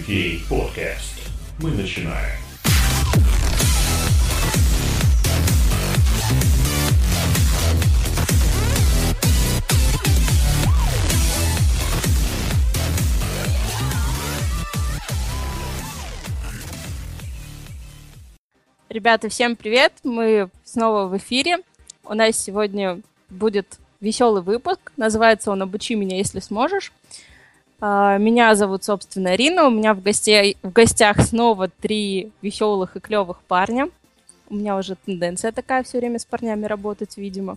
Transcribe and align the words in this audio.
UK 0.00 0.40
Podcast. 0.48 1.28
Мы 1.58 1.70
начинаем. 1.72 2.16
Ребята, 18.88 19.28
всем 19.28 19.54
привет! 19.56 19.92
Мы 20.02 20.48
снова 20.64 21.06
в 21.08 21.16
эфире. 21.18 21.58
У 22.04 22.14
нас 22.14 22.36
сегодня 22.38 23.00
будет 23.28 23.78
веселый 24.00 24.42
выпуск. 24.42 24.92
Называется 24.96 25.50
он 25.50 25.62
«Обучи 25.62 25.94
меня, 25.94 26.16
если 26.16 26.40
сможешь». 26.40 26.92
А, 27.80 28.18
меня 28.18 28.54
зовут, 28.54 28.84
собственно, 28.84 29.34
Ирина. 29.34 29.66
У 29.66 29.70
меня 29.70 29.94
в, 29.94 30.02
гостей, 30.02 30.56
в 30.62 30.70
гостях 30.70 31.20
снова 31.20 31.68
три 31.68 32.30
веселых 32.42 32.96
и 32.96 33.00
клевых 33.00 33.40
парня. 33.42 33.88
У 34.48 34.54
меня 34.56 34.76
уже 34.76 34.96
тенденция 34.96 35.52
такая 35.52 35.82
все 35.82 35.98
время 35.98 36.18
с 36.18 36.24
парнями 36.24 36.66
работать, 36.66 37.16
видимо. 37.16 37.56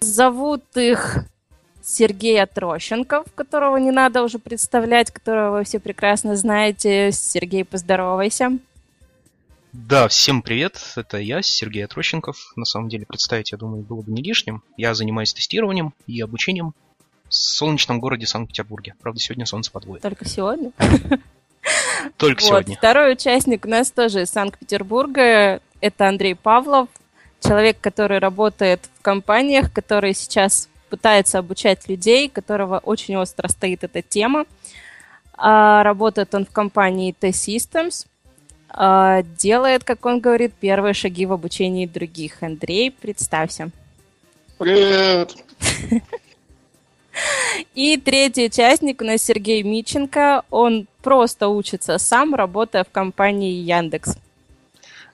Зовут 0.00 0.62
их 0.76 1.24
Сергей 1.82 2.40
Отрощенков, 2.40 3.26
которого 3.34 3.76
не 3.78 3.90
надо 3.90 4.22
уже 4.22 4.38
представлять, 4.38 5.10
которого 5.10 5.58
вы 5.58 5.64
все 5.64 5.80
прекрасно 5.80 6.36
знаете. 6.36 7.10
Сергей, 7.12 7.64
поздоровайся. 7.64 8.58
Да, 9.72 10.06
всем 10.06 10.42
привет, 10.42 10.78
это 10.96 11.16
я, 11.16 11.40
Сергей 11.40 11.84
Отрощенков. 11.84 12.52
На 12.56 12.66
самом 12.66 12.90
деле 12.90 13.06
представить, 13.06 13.52
я 13.52 13.58
думаю, 13.58 13.82
было 13.82 14.02
бы 14.02 14.12
не 14.12 14.22
лишним. 14.22 14.62
Я 14.76 14.94
занимаюсь 14.94 15.32
тестированием 15.32 15.94
и 16.06 16.20
обучением 16.20 16.74
солнечном 17.34 18.00
городе 18.00 18.26
Санкт-Петербурге. 18.26 18.94
Правда, 19.00 19.20
сегодня 19.20 19.46
солнце 19.46 19.70
подводит. 19.70 20.02
Только 20.02 20.28
сегодня? 20.28 20.72
Только 22.16 22.42
сегодня. 22.42 22.76
Второй 22.76 23.12
участник 23.12 23.64
у 23.64 23.68
нас 23.68 23.90
тоже 23.90 24.22
из 24.22 24.30
Санкт-Петербурга. 24.30 25.60
Это 25.80 26.08
Андрей 26.08 26.34
Павлов, 26.34 26.88
человек, 27.40 27.78
который 27.80 28.18
работает 28.18 28.88
в 28.98 29.02
компаниях, 29.02 29.72
который 29.72 30.14
сейчас 30.14 30.68
пытается 30.90 31.38
обучать 31.38 31.88
людей, 31.88 32.28
которого 32.28 32.78
очень 32.78 33.16
остро 33.16 33.48
стоит 33.48 33.84
эта 33.84 34.02
тема. 34.02 34.44
А, 35.34 35.82
работает 35.82 36.34
он 36.34 36.44
в 36.44 36.50
компании 36.50 37.14
T-Systems– 37.18 38.06
а, 38.74 39.22
делает, 39.22 39.84
как 39.84 40.06
он 40.06 40.20
говорит, 40.20 40.54
первые 40.58 40.94
шаги 40.94 41.26
в 41.26 41.32
обучении 41.32 41.86
других. 41.86 42.42
Андрей, 42.42 42.90
представься. 42.90 43.70
Привет! 44.58 45.34
И 47.74 47.96
третий 47.96 48.46
участник 48.46 49.00
у 49.02 49.04
нас 49.04 49.22
Сергей 49.22 49.62
Миченко. 49.62 50.44
Он 50.50 50.86
просто 51.02 51.48
учится 51.48 51.98
сам, 51.98 52.34
работая 52.34 52.84
в 52.84 52.90
компании 52.90 53.52
Яндекс. 53.52 54.16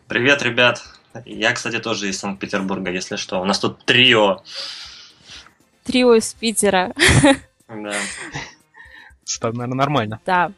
Привет, 0.07 0.43
ребят. 0.43 0.83
Я, 1.25 1.53
кстати, 1.53 1.79
тоже 1.79 2.09
из 2.09 2.19
Санкт-Петербурга, 2.19 2.91
если 2.91 3.17
что. 3.17 3.41
У 3.41 3.45
нас 3.45 3.59
тут 3.59 3.85
трио. 3.85 4.43
Трио 5.85 6.15
из 6.15 6.33
Питера. 6.35 6.93
Да. 7.69 7.95
Это, 9.37 9.53
наверное, 9.53 9.77
нормально. 9.77 10.21
Да. 10.25 10.53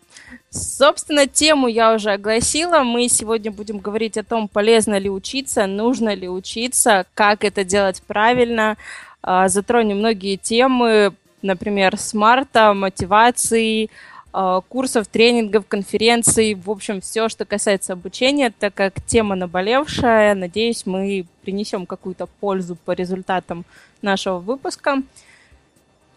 Собственно, 0.50 1.26
тему 1.26 1.66
я 1.66 1.92
уже 1.94 2.12
огласила. 2.12 2.84
Мы 2.84 3.08
сегодня 3.08 3.50
будем 3.50 3.78
говорить 3.78 4.16
о 4.16 4.22
том, 4.22 4.48
полезно 4.48 4.98
ли 4.98 5.10
учиться, 5.10 5.66
нужно 5.66 6.14
ли 6.14 6.28
учиться, 6.28 7.06
как 7.14 7.44
это 7.44 7.64
делать 7.64 8.02
правильно. 8.06 8.76
А, 9.22 9.48
затронем 9.48 9.98
многие 9.98 10.36
темы, 10.36 11.14
например, 11.42 11.98
смарта, 11.98 12.74
мотивации, 12.74 13.90
а, 14.32 14.60
курсов, 14.60 15.08
тренингов, 15.08 15.66
конференций, 15.66 16.54
в 16.54 16.70
общем, 16.70 17.00
все, 17.00 17.28
что 17.28 17.44
касается 17.44 17.94
обучения, 17.94 18.52
так 18.56 18.74
как 18.74 19.02
тема 19.04 19.34
наболевшая. 19.34 20.34
Надеюсь, 20.34 20.86
мы 20.86 21.26
принесем 21.42 21.84
какую-то 21.86 22.26
пользу 22.26 22.76
по 22.76 22.92
результатам 22.92 23.64
нашего 24.02 24.38
выпуска. 24.38 25.02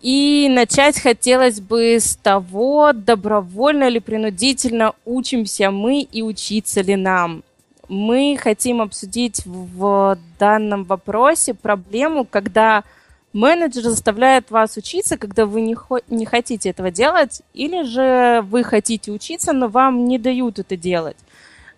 И 0.01 0.47
начать 0.51 0.99
хотелось 0.99 1.61
бы 1.61 1.95
с 1.95 2.17
того, 2.17 2.91
добровольно 2.93 3.85
или 3.85 3.99
принудительно 3.99 4.93
учимся 5.05 5.71
мы 5.71 6.01
и 6.01 6.21
учиться 6.21 6.81
ли 6.81 6.95
нам. 6.95 7.41
Мы 7.87 8.37
хотим 8.39 8.81
обсудить 8.81 9.43
в 9.45 10.17
данном 10.37 10.83
вопросе 10.83 11.53
проблему, 11.53 12.25
когда 12.25 12.83
менеджер 13.33 13.83
заставляет 13.83 14.51
вас 14.51 14.77
учиться, 14.77 15.17
когда 15.17 15.45
вы 15.45 15.61
не, 15.61 15.75
хо- 15.75 16.01
не 16.07 16.25
хотите 16.25 16.69
этого 16.69 16.91
делать, 16.91 17.41
или 17.53 17.83
же 17.83 18.41
вы 18.43 18.63
хотите 18.63 19.11
учиться, 19.11 19.53
но 19.53 19.67
вам 19.67 20.05
не 20.05 20.17
дают 20.17 20.59
это 20.59 20.77
делать. 20.77 21.17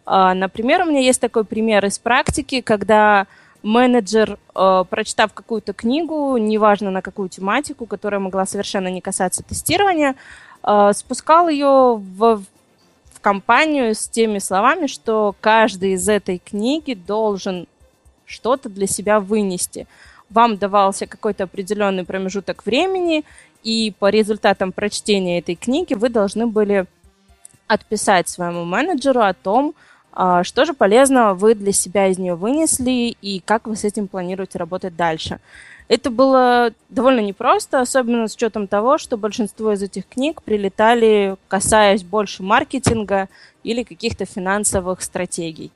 А, 0.05 0.33
например, 0.33 0.81
у 0.81 0.85
меня 0.85 0.99
есть 0.99 1.21
такой 1.21 1.45
пример 1.45 1.85
из 1.85 1.97
практики, 1.97 2.61
когда 2.61 3.25
менеджер, 3.63 4.37
э, 4.53 4.83
прочитав 4.87 5.33
какую-то 5.33 5.73
книгу, 5.73 6.37
неважно 6.37 6.91
на 6.91 7.01
какую 7.01 7.29
тематику, 7.29 7.87
которая 7.87 8.19
могла 8.19 8.45
совершенно 8.45 8.89
не 8.89 9.01
касаться 9.01 9.41
тестирования, 9.41 10.15
э, 10.63 10.91
спускал 10.93 11.49
ее 11.49 11.95
в, 11.95 12.43
в 13.13 13.19
компанию 13.21 13.95
с 13.95 14.07
теми 14.07 14.37
словами, 14.37 14.85
что 14.85 15.35
каждый 15.41 15.93
из 15.93 16.07
этой 16.07 16.37
книги 16.37 16.93
должен 16.93 17.67
что-то 18.25 18.69
для 18.69 18.85
себя 18.85 19.19
вынести. 19.19 19.87
Вам 20.35 20.57
давался 20.57 21.07
какой-то 21.07 21.45
определенный 21.45 22.03
промежуток 22.03 22.65
времени, 22.65 23.23
и 23.63 23.93
по 23.97 24.09
результатам 24.09 24.73
прочтения 24.73 25.39
этой 25.39 25.55
книги 25.55 25.93
вы 25.93 26.09
должны 26.09 26.45
были 26.45 26.87
отписать 27.67 28.27
своему 28.27 28.65
менеджеру 28.65 29.21
о 29.21 29.33
том, 29.33 29.73
а, 30.11 30.43
что 30.43 30.65
же 30.65 30.73
полезного 30.73 31.35
вы 31.35 31.55
для 31.55 31.71
себя 31.71 32.07
из 32.07 32.17
нее 32.17 32.35
вынесли 32.35 33.15
и 33.21 33.39
как 33.39 33.65
вы 33.65 33.77
с 33.77 33.85
этим 33.85 34.09
планируете 34.09 34.59
работать 34.59 34.97
дальше? 34.97 35.39
Это 35.87 36.09
было 36.09 36.71
довольно 36.89 37.21
непросто, 37.21 37.79
особенно 37.79 38.27
с 38.27 38.35
учетом 38.35 38.67
того, 38.67 38.97
что 38.97 39.15
большинство 39.15 39.71
из 39.71 39.83
этих 39.83 40.05
книг 40.05 40.43
прилетали, 40.43 41.37
касаясь 41.47 42.03
больше 42.03 42.43
маркетинга 42.43 43.29
или 43.63 43.83
каких-то 43.83 44.25
финансовых 44.25 45.01
стратегий. 45.01 45.71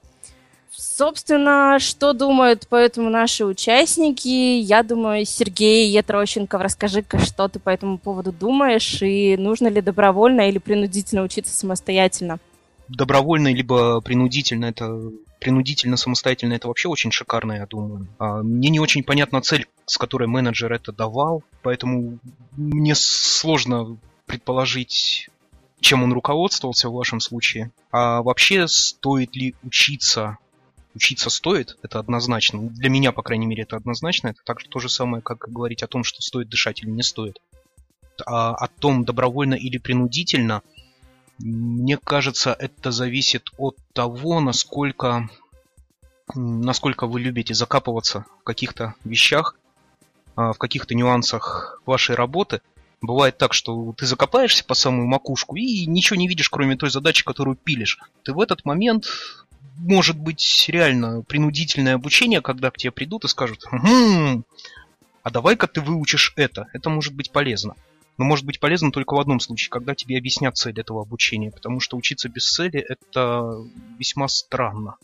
Собственно, 0.72 1.78
что 1.80 2.14
думают 2.14 2.68
по 2.68 2.76
этому 2.76 3.10
наши 3.10 3.46
участники? 3.46 4.28
Я 4.28 4.84
думаю, 4.84 5.26
Сергей 5.26 5.90
Етрощенков, 5.90 6.62
расскажи-ка, 6.62 7.20
что 7.20 7.48
ты 7.48 7.60
по 7.60 7.70
этому 7.70 7.98
поводу 7.98 8.32
думаешь, 8.32 9.02
и 9.02 9.36
нужно 9.38 9.68
ли 9.68 9.82
добровольно 9.82 10.48
или 10.48 10.58
принудительно 10.58 11.24
учиться 11.24 11.56
самостоятельно? 11.56 12.40
добровольно 12.90 13.54
либо 13.54 14.02
принудительно 14.02 14.66
это 14.66 15.12
принудительно 15.40 15.96
самостоятельно 15.96 16.54
это 16.54 16.68
вообще 16.68 16.90
очень 16.90 17.12
шикарно, 17.12 17.54
я 17.54 17.66
думаю. 17.66 18.08
А, 18.18 18.44
мне 18.44 18.70
не 18.70 18.80
очень 18.80 19.04
понятна 19.04 19.42
цель, 19.42 19.68
с 19.86 19.98
которой 19.98 20.28
менеджер 20.28 20.74
это 20.74 20.92
давал, 20.92 21.44
поэтому 21.62 22.20
мне 22.58 22.94
сложно 22.94 23.98
предположить, 24.26 25.30
чем 25.80 26.04
он 26.04 26.12
руководствовался 26.12 26.90
в 26.90 26.94
вашем 26.94 27.22
случае. 27.22 27.72
А 27.92 28.22
вообще 28.22 28.68
стоит 28.68 29.34
ли 29.36 29.56
учиться? 29.64 30.38
Учиться 30.96 31.30
стоит, 31.30 31.78
это 31.84 32.00
однозначно. 32.00 32.62
Для 32.70 32.90
меня, 32.90 33.12
по 33.12 33.22
крайней 33.22 33.46
мере, 33.46 33.64
это 33.64 33.78
однозначно. 33.78 34.30
Это 34.30 34.42
также 34.44 34.68
то 34.68 34.80
же 34.80 34.90
самое, 34.90 35.22
как 35.22 35.50
говорить 35.52 35.84
о 35.84 35.88
том, 35.88 36.04
что 36.04 36.22
стоит 36.22 36.50
дышать 36.50 36.82
или 36.82 36.90
не 36.90 37.04
стоит. 37.04 37.40
А 38.26 38.56
о 38.56 38.68
том, 38.68 39.06
добровольно 39.06 39.54
или 39.54 39.78
принудительно– 39.78 40.62
мне 41.40 41.98
кажется, 41.98 42.54
это 42.58 42.92
зависит 42.92 43.48
от 43.58 43.78
того, 43.94 44.42
насколько, 44.42 45.30
насколько 46.36 47.08
вы 47.08 47.22
любите 47.22 47.54
закапываться 47.54 48.26
в 48.42 48.44
каких-то 48.44 48.96
вещах, 49.06 49.56
а, 50.36 50.52
в 50.52 50.58
каких-то 50.58 50.96
нюансах 50.96 51.82
вашей 51.86 52.16
работы. 52.16 52.62
Бывает 53.02 53.38
так, 53.38 53.54
что 53.54 53.94
ты 53.94 54.06
закопаешься 54.06 54.66
по 54.66 54.74
самую 54.74 55.08
макушку 55.08 55.56
и 55.56 55.86
ничего 55.86 56.20
не 56.20 56.28
видишь, 56.28 56.50
кроме 56.50 56.76
той 56.76 56.90
задачи, 56.90 57.24
которую 57.24 57.56
пилишь. 57.56 57.98
Ты 58.24 58.34
в 58.34 58.42
этот 58.42 58.66
момент 58.66 59.06
может 59.80 60.18
быть 60.20 60.66
реально 60.68 61.24
принудительное 61.24 61.96
обучение, 61.96 62.42
когда 62.42 62.72
к 62.72 62.78
тебе 62.78 62.92
придут 62.92 63.26
и 63.26 63.28
скажут, 63.28 63.64
хм, 63.72 64.44
а 65.24 65.32
давай-ка 65.32 65.68
ты 65.68 65.82
выучишь 65.82 66.34
это, 66.36 66.68
это 66.74 66.90
может 66.90 67.14
быть 67.14 67.32
полезно 67.32 67.76
но 68.20 68.26
может 68.26 68.46
быть 68.46 68.60
полезно 68.60 68.92
только 68.92 69.14
в 69.14 69.20
одном 69.20 69.40
случае, 69.40 69.70
когда 69.70 69.96
тебе 69.96 70.18
объяснят 70.18 70.56
цель 70.58 70.78
этого 70.78 71.02
обучения, 71.02 71.52
потому 71.52 71.80
что 71.80 71.96
учиться 71.96 72.28
без 72.28 72.50
цели 72.50 72.78
это 72.78 73.66
весьма 73.98 74.28
странно. 74.28 74.98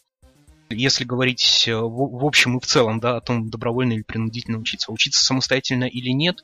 Если 0.70 1.06
говорить 1.06 1.64
э, 1.66 1.78
в, 1.78 2.26
общем 2.26 2.58
и 2.58 2.60
в 2.60 2.66
целом, 2.66 3.00
да, 3.00 3.16
о 3.16 3.22
том, 3.22 3.50
добровольно 3.50 3.94
или 3.94 4.02
принудительно 4.02 4.58
учиться, 4.58 4.92
учиться 4.92 5.24
самостоятельно 5.24 5.86
или 5.86 6.10
нет, 6.10 6.44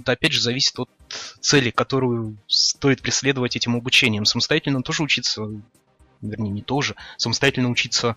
это 0.00 0.10
опять 0.10 0.32
же 0.32 0.40
зависит 0.40 0.80
от 0.80 0.90
цели, 1.40 1.70
которую 1.70 2.36
стоит 2.48 3.00
преследовать 3.00 3.54
этим 3.54 3.76
обучением. 3.76 4.24
Самостоятельно 4.24 4.82
тоже 4.82 5.04
учиться, 5.04 5.46
вернее, 6.20 6.50
не 6.50 6.62
тоже, 6.62 6.96
самостоятельно 7.16 7.70
учиться 7.70 8.16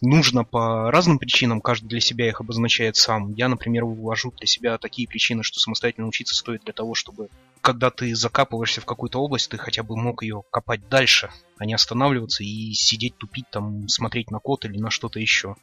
нужно 0.00 0.44
по 0.44 0.90
разным 0.90 1.18
причинам, 1.18 1.60
каждый 1.60 1.88
для 1.88 2.00
себя 2.00 2.28
их 2.28 2.40
обозначает 2.40 2.96
сам. 2.96 3.32
Я, 3.34 3.48
например, 3.48 3.84
вывожу 3.84 4.32
для 4.32 4.46
себя 4.46 4.78
такие 4.78 5.06
причины, 5.06 5.42
что 5.42 5.60
самостоятельно 5.60 6.08
учиться 6.08 6.34
стоит 6.34 6.64
для 6.64 6.72
того, 6.72 6.94
чтобы 6.94 7.28
когда 7.60 7.90
ты 7.90 8.14
закапываешься 8.14 8.80
в 8.80 8.86
какую-то 8.86 9.20
область, 9.20 9.50
ты 9.50 9.58
хотя 9.58 9.82
бы 9.82 9.96
мог 9.96 10.22
ее 10.22 10.42
копать 10.50 10.88
дальше, 10.88 11.30
а 11.58 11.66
не 11.66 11.74
останавливаться 11.74 12.42
и 12.42 12.72
сидеть, 12.72 13.16
тупить, 13.18 13.50
там, 13.50 13.88
смотреть 13.88 14.30
на 14.30 14.38
код 14.38 14.64
или 14.64 14.78
на 14.78 14.90
что-то 14.90 15.20
еще. 15.20 15.56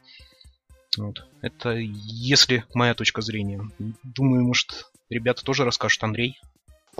Вот. 0.96 1.26
Это 1.42 1.70
если 1.70 2.64
моя 2.74 2.94
точка 2.94 3.20
зрения. 3.20 3.68
Думаю, 4.02 4.44
может, 4.44 4.90
ребята 5.10 5.44
тоже 5.44 5.64
расскажут, 5.64 6.02
Андрей. 6.04 6.40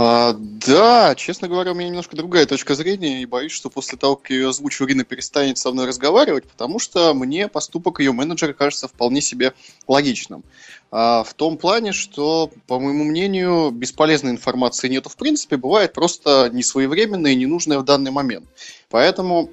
А, 0.01 0.33
да, 0.39 1.17
честно 1.17 1.49
говоря, 1.49 1.73
у 1.73 1.75
меня 1.75 1.89
немножко 1.89 2.15
другая 2.15 2.47
точка 2.47 2.77
зрения, 2.77 3.21
и 3.21 3.27
боюсь, 3.27 3.51
что 3.51 3.69
после 3.69 3.99
того, 3.99 4.15
как 4.15 4.31
я 4.31 4.37
ее 4.37 4.49
озвучу, 4.51 4.85
Ирина 4.85 5.03
перестанет 5.03 5.59
со 5.59 5.73
мной 5.73 5.87
разговаривать, 5.87 6.45
потому 6.45 6.79
что 6.79 7.13
мне 7.15 7.49
поступок 7.49 7.99
ее 7.99 8.13
менеджера 8.13 8.53
кажется 8.53 8.87
вполне 8.87 9.21
себе 9.21 9.55
логичным. 9.89 10.45
А, 10.93 11.25
в 11.25 11.35
том 11.35 11.59
плане, 11.59 11.93
что, 11.93 12.53
по 12.69 12.79
моему 12.79 13.03
мнению, 13.03 13.73
бесполезной 13.73 14.31
информации 14.31 14.87
нету 14.87 15.09
в 15.09 15.17
принципе, 15.17 15.57
бывает 15.57 15.95
просто 15.95 16.49
несвоевременная 16.53 17.33
и 17.33 17.35
ненужная 17.37 17.81
в 17.81 17.85
данный 17.85 18.13
момент. 18.13 18.47
Поэтому 18.91 19.51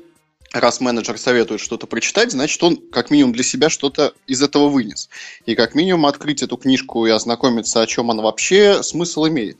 раз 0.54 0.80
менеджер 0.80 1.18
советует 1.18 1.60
что-то 1.60 1.88
прочитать, 1.88 2.32
значит, 2.32 2.62
он 2.62 2.78
как 2.92 3.10
минимум 3.10 3.34
для 3.34 3.44
себя 3.44 3.72
что-то 3.72 4.14
из 4.28 4.44
этого 4.44 4.70
вынес. 4.70 5.10
И 5.48 5.56
как 5.56 5.74
минимум 5.74 6.06
открыть 6.06 6.44
эту 6.44 6.56
книжку 6.58 7.08
и 7.08 7.10
ознакомиться, 7.10 7.82
о 7.82 7.88
чем 7.88 8.12
она 8.12 8.22
вообще, 8.22 8.84
смысл 8.84 9.28
имеет. 9.28 9.58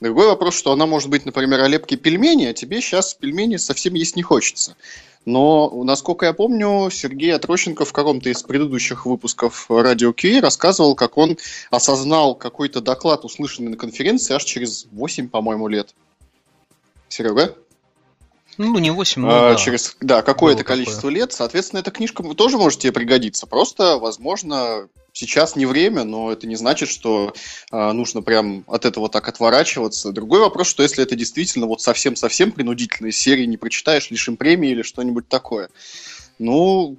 Другой 0.00 0.26
вопрос, 0.26 0.54
что 0.54 0.72
она 0.72 0.86
может 0.86 1.08
быть, 1.08 1.24
например, 1.24 1.60
о 1.60 1.68
лепке 1.68 1.96
пельмени, 1.96 2.46
а 2.46 2.52
тебе 2.52 2.80
сейчас 2.80 3.14
пельмени 3.14 3.56
совсем 3.56 3.94
есть 3.94 4.14
не 4.14 4.22
хочется. 4.22 4.76
Но, 5.24 5.82
насколько 5.82 6.26
я 6.26 6.32
помню, 6.32 6.88
Сергей 6.90 7.34
Отрощенко 7.34 7.84
в 7.84 7.92
каком-то 7.92 8.30
из 8.30 8.42
предыдущих 8.42 9.06
выпусков 9.06 9.66
радио 9.68 10.10
QA 10.10 10.40
рассказывал, 10.40 10.94
как 10.94 11.18
он 11.18 11.36
осознал 11.70 12.36
какой-то 12.36 12.80
доклад, 12.80 13.24
услышанный 13.24 13.70
на 13.70 13.76
конференции, 13.76 14.34
аж 14.34 14.44
через 14.44 14.86
8, 14.92 15.28
по-моему, 15.28 15.66
лет. 15.66 15.94
Серега? 17.08 17.56
Ну, 18.58 18.78
не 18.78 18.90
8, 18.90 19.22
но 19.22 19.28
а, 19.28 19.50
да. 19.50 19.56
Через, 19.56 19.96
да, 20.00 20.22
какое-то 20.22 20.62
количество 20.62 21.02
такое. 21.02 21.14
лет. 21.14 21.32
Соответственно, 21.32 21.80
эта 21.80 21.90
книжка 21.90 22.22
тоже 22.34 22.56
может 22.56 22.80
тебе 22.80 22.92
пригодиться. 22.92 23.46
Просто, 23.46 23.98
возможно, 23.98 24.88
сейчас 25.16 25.56
не 25.56 25.64
время, 25.64 26.04
но 26.04 26.30
это 26.30 26.46
не 26.46 26.56
значит, 26.56 26.90
что 26.90 27.32
а, 27.70 27.92
нужно 27.92 28.20
прям 28.20 28.64
от 28.66 28.84
этого 28.84 29.08
так 29.08 29.26
отворачиваться. 29.28 30.12
Другой 30.12 30.40
вопрос, 30.40 30.68
что 30.68 30.82
если 30.82 31.02
это 31.02 31.16
действительно 31.16 31.66
вот 31.66 31.80
совсем-совсем 31.80 32.52
принудительная 32.52 33.12
серия, 33.12 33.46
не 33.46 33.56
прочитаешь, 33.56 34.10
лишим 34.10 34.36
премии 34.36 34.70
или 34.70 34.82
что-нибудь 34.82 35.26
такое. 35.28 35.70
Ну, 36.38 36.98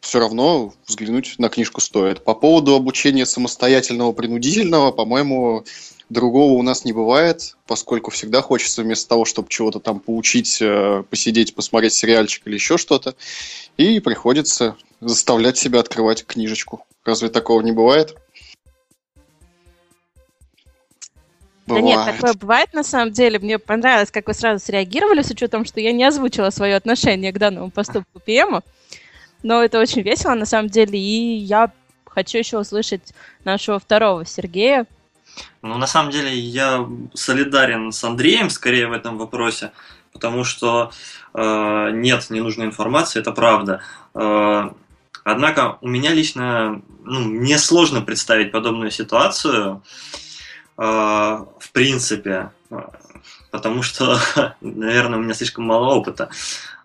все 0.00 0.18
равно 0.18 0.74
взглянуть 0.86 1.36
на 1.38 1.48
книжку 1.48 1.80
стоит. 1.80 2.24
По 2.24 2.34
поводу 2.34 2.74
обучения 2.74 3.26
самостоятельного 3.26 4.10
принудительного, 4.10 4.90
по-моему, 4.90 5.64
Другого 6.12 6.52
у 6.52 6.62
нас 6.62 6.84
не 6.84 6.92
бывает, 6.92 7.56
поскольку 7.66 8.10
всегда 8.10 8.42
хочется 8.42 8.82
вместо 8.82 9.08
того, 9.08 9.24
чтобы 9.24 9.48
чего-то 9.48 9.80
там 9.80 9.98
поучить, 9.98 10.58
э, 10.60 11.04
посидеть, 11.08 11.54
посмотреть 11.54 11.94
сериальчик 11.94 12.46
или 12.46 12.52
еще 12.52 12.76
что-то, 12.76 13.14
и 13.78 13.98
приходится 13.98 14.76
заставлять 15.00 15.56
себя 15.56 15.80
открывать 15.80 16.26
книжечку. 16.26 16.84
Разве 17.06 17.30
такого 17.30 17.62
не 17.62 17.72
бывает? 17.72 18.14
Да 21.66 21.80
нет, 21.80 22.04
такое 22.04 22.34
бывает 22.34 22.74
на 22.74 22.84
самом 22.84 23.12
деле. 23.12 23.38
Мне 23.38 23.58
понравилось, 23.58 24.10
как 24.10 24.26
вы 24.26 24.34
сразу 24.34 24.62
среагировали, 24.62 25.22
с 25.22 25.30
учетом, 25.30 25.64
что 25.64 25.80
я 25.80 25.92
не 25.92 26.04
озвучила 26.04 26.50
свое 26.50 26.76
отношение 26.76 27.32
к 27.32 27.38
данному 27.38 27.70
поступку 27.70 28.20
ПМу. 28.20 28.60
Но 29.42 29.64
это 29.64 29.80
очень 29.80 30.02
весело 30.02 30.34
на 30.34 30.44
самом 30.44 30.68
деле, 30.68 30.98
и 30.98 31.36
я 31.36 31.72
хочу 32.04 32.36
еще 32.36 32.58
услышать 32.58 33.14
нашего 33.44 33.78
второго 33.78 34.26
Сергея, 34.26 34.86
ну, 35.62 35.78
на 35.78 35.86
самом 35.86 36.10
деле, 36.10 36.36
я 36.36 36.86
солидарен 37.14 37.92
с 37.92 38.02
Андреем 38.02 38.50
скорее 38.50 38.88
в 38.88 38.92
этом 38.92 39.16
вопросе, 39.16 39.72
потому 40.12 40.42
что 40.42 40.90
э, 41.34 41.90
нет 41.92 42.30
ненужной 42.30 42.66
информации, 42.66 43.20
это 43.20 43.30
правда. 43.30 43.80
Э, 44.14 44.70
однако 45.22 45.78
у 45.80 45.88
меня 45.88 46.12
лично, 46.12 46.82
ну, 47.04 47.20
мне 47.20 47.58
сложно 47.58 48.00
представить 48.00 48.50
подобную 48.50 48.90
ситуацию, 48.90 49.82
э, 50.78 50.82
в 50.82 51.70
принципе, 51.72 52.50
потому 53.52 53.82
что, 53.82 54.18
наверное, 54.60 55.20
у 55.20 55.22
меня 55.22 55.34
слишком 55.34 55.64
мало 55.64 55.94
опыта. 55.94 56.28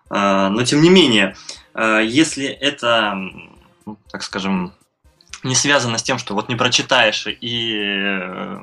Э, 0.08 0.48
но 0.50 0.62
тем 0.62 0.82
не 0.82 0.90
менее, 0.90 1.36
э, 1.74 2.02
если 2.04 2.46
это, 2.46 3.18
так 4.12 4.22
скажем, 4.22 4.72
не 5.42 5.54
связано 5.54 5.98
с 5.98 6.02
тем, 6.02 6.18
что 6.18 6.34
вот 6.34 6.48
не 6.48 6.56
прочитаешь 6.56 7.26
и 7.26 7.74
э, 7.76 8.58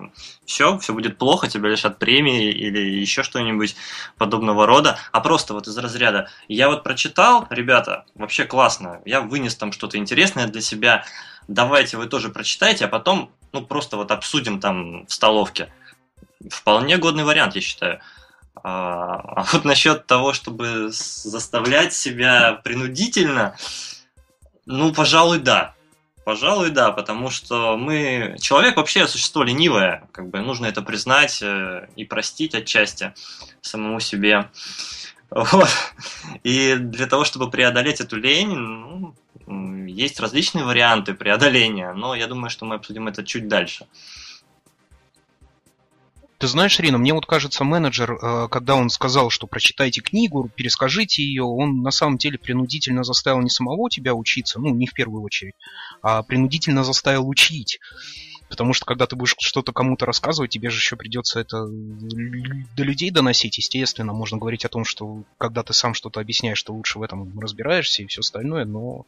все, 0.46 0.78
все 0.80 0.94
будет 0.94 1.18
плохо, 1.18 1.48
тебя 1.48 1.70
лишат 1.70 2.00
премии 2.00 2.52
или 2.52 2.80
еще 2.80 3.24
что-нибудь 3.24 3.76
подобного 4.18 4.66
рода, 4.66 4.98
а 5.12 5.22
просто 5.22 5.54
вот 5.54 5.68
из 5.68 5.78
разряда 5.78 6.30
я 6.48 6.70
вот 6.70 6.84
прочитал, 6.84 7.48
ребята, 7.50 8.06
вообще 8.16 8.46
классно, 8.46 9.02
я 9.06 9.22
вынес 9.22 9.56
там 9.56 9.72
что-то 9.72 9.98
интересное 9.98 10.48
для 10.48 10.62
себя, 10.62 11.06
давайте 11.48 11.98
вы 11.98 12.08
тоже 12.08 12.30
прочитайте, 12.30 12.86
а 12.86 12.90
потом 12.90 13.32
ну 13.54 13.66
просто 13.66 13.98
вот 13.98 14.12
обсудим 14.12 14.60
там 14.60 15.06
в 15.06 15.14
столовке. 15.14 15.72
Вполне 16.50 16.98
годный 16.98 17.24
вариант, 17.24 17.56
я 17.56 17.62
считаю. 17.62 18.02
А, 18.64 19.16
а 19.36 19.46
вот 19.54 19.64
насчет 19.64 20.06
того, 20.08 20.34
чтобы 20.34 20.90
заставлять 20.90 21.94
себя 21.94 22.60
принудительно, 22.64 23.56
ну, 24.66 24.92
пожалуй, 24.94 25.40
да. 25.40 25.75
Пожалуй, 26.26 26.72
да, 26.72 26.92
потому 26.92 27.30
что 27.30 27.78
мы... 27.78 28.36
Человек 28.42 28.78
вообще 28.78 29.08
существо 29.08 29.44
ленивое, 29.44 30.10
как 30.12 30.28
бы 30.28 30.40
нужно 30.42 30.66
это 30.66 30.82
признать 30.82 31.40
э, 31.44 31.88
и 31.96 32.04
простить 32.04 32.56
отчасти 32.56 33.14
самому 33.62 34.00
себе. 34.00 34.50
Вот. 35.30 35.70
И 36.44 36.76
для 36.76 37.06
того, 37.06 37.26
чтобы 37.26 37.52
преодолеть 37.52 38.02
эту 38.02 38.16
лень, 38.16 38.56
ну, 38.56 39.16
есть 39.88 40.20
различные 40.20 40.66
варианты 40.66 41.14
преодоления, 41.14 41.94
но 41.94 42.16
я 42.16 42.26
думаю, 42.26 42.50
что 42.50 42.66
мы 42.66 42.76
обсудим 42.76 43.08
это 43.08 43.24
чуть 43.24 43.48
дальше. 43.48 43.86
Ты 46.38 46.48
знаешь, 46.48 46.80
Рина, 46.80 46.98
мне 46.98 47.14
вот 47.14 47.26
кажется, 47.26 47.64
менеджер, 47.64 48.12
э, 48.12 48.48
когда 48.50 48.76
он 48.76 48.90
сказал, 48.90 49.30
что 49.30 49.48
прочитайте 49.48 50.02
книгу, 50.02 50.50
перескажите 50.54 51.24
ее, 51.24 51.44
он 51.44 51.82
на 51.82 51.92
самом 51.92 52.18
деле 52.18 52.38
принудительно 52.38 53.04
заставил 53.04 53.42
не 53.42 53.50
самого 53.50 53.90
тебя 53.90 54.14
учиться, 54.14 54.60
ну, 54.60 54.74
не 54.74 54.86
в 54.86 54.94
первую 54.94 55.24
очередь, 55.24 55.56
а 56.02 56.24
принудительно 56.24 56.84
заставил 56.84 57.28
учить. 57.28 57.80
Потому 58.48 58.74
что 58.74 58.86
когда 58.86 59.08
ты 59.08 59.16
будешь 59.16 59.36
что-то 59.40 59.74
кому-то 59.74 60.06
рассказывать, 60.06 60.52
тебе 60.52 60.70
же 60.70 60.78
еще 60.78 60.96
придется 60.96 61.40
это 61.40 61.66
до 61.68 62.84
людей 62.84 63.10
доносить. 63.10 63.58
Естественно, 63.58 64.14
можно 64.14 64.38
говорить 64.38 64.66
о 64.66 64.70
том, 64.70 64.86
что 64.86 65.24
когда 65.38 65.64
ты 65.64 65.74
сам 65.74 65.94
что-то 65.94 66.20
объясняешь, 66.20 66.60
что 66.60 66.74
лучше 66.74 67.00
в 67.00 67.04
этом 67.04 67.40
разбираешься 67.40 68.04
и 68.04 68.08
все 68.08 68.22
остальное, 68.22 68.66
но 68.66 69.06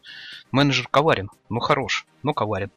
менеджер 0.51 0.87
коварен, 0.87 1.29
но 1.49 1.59
хорош, 1.59 2.07
но 2.23 2.33
коварен. 2.33 2.71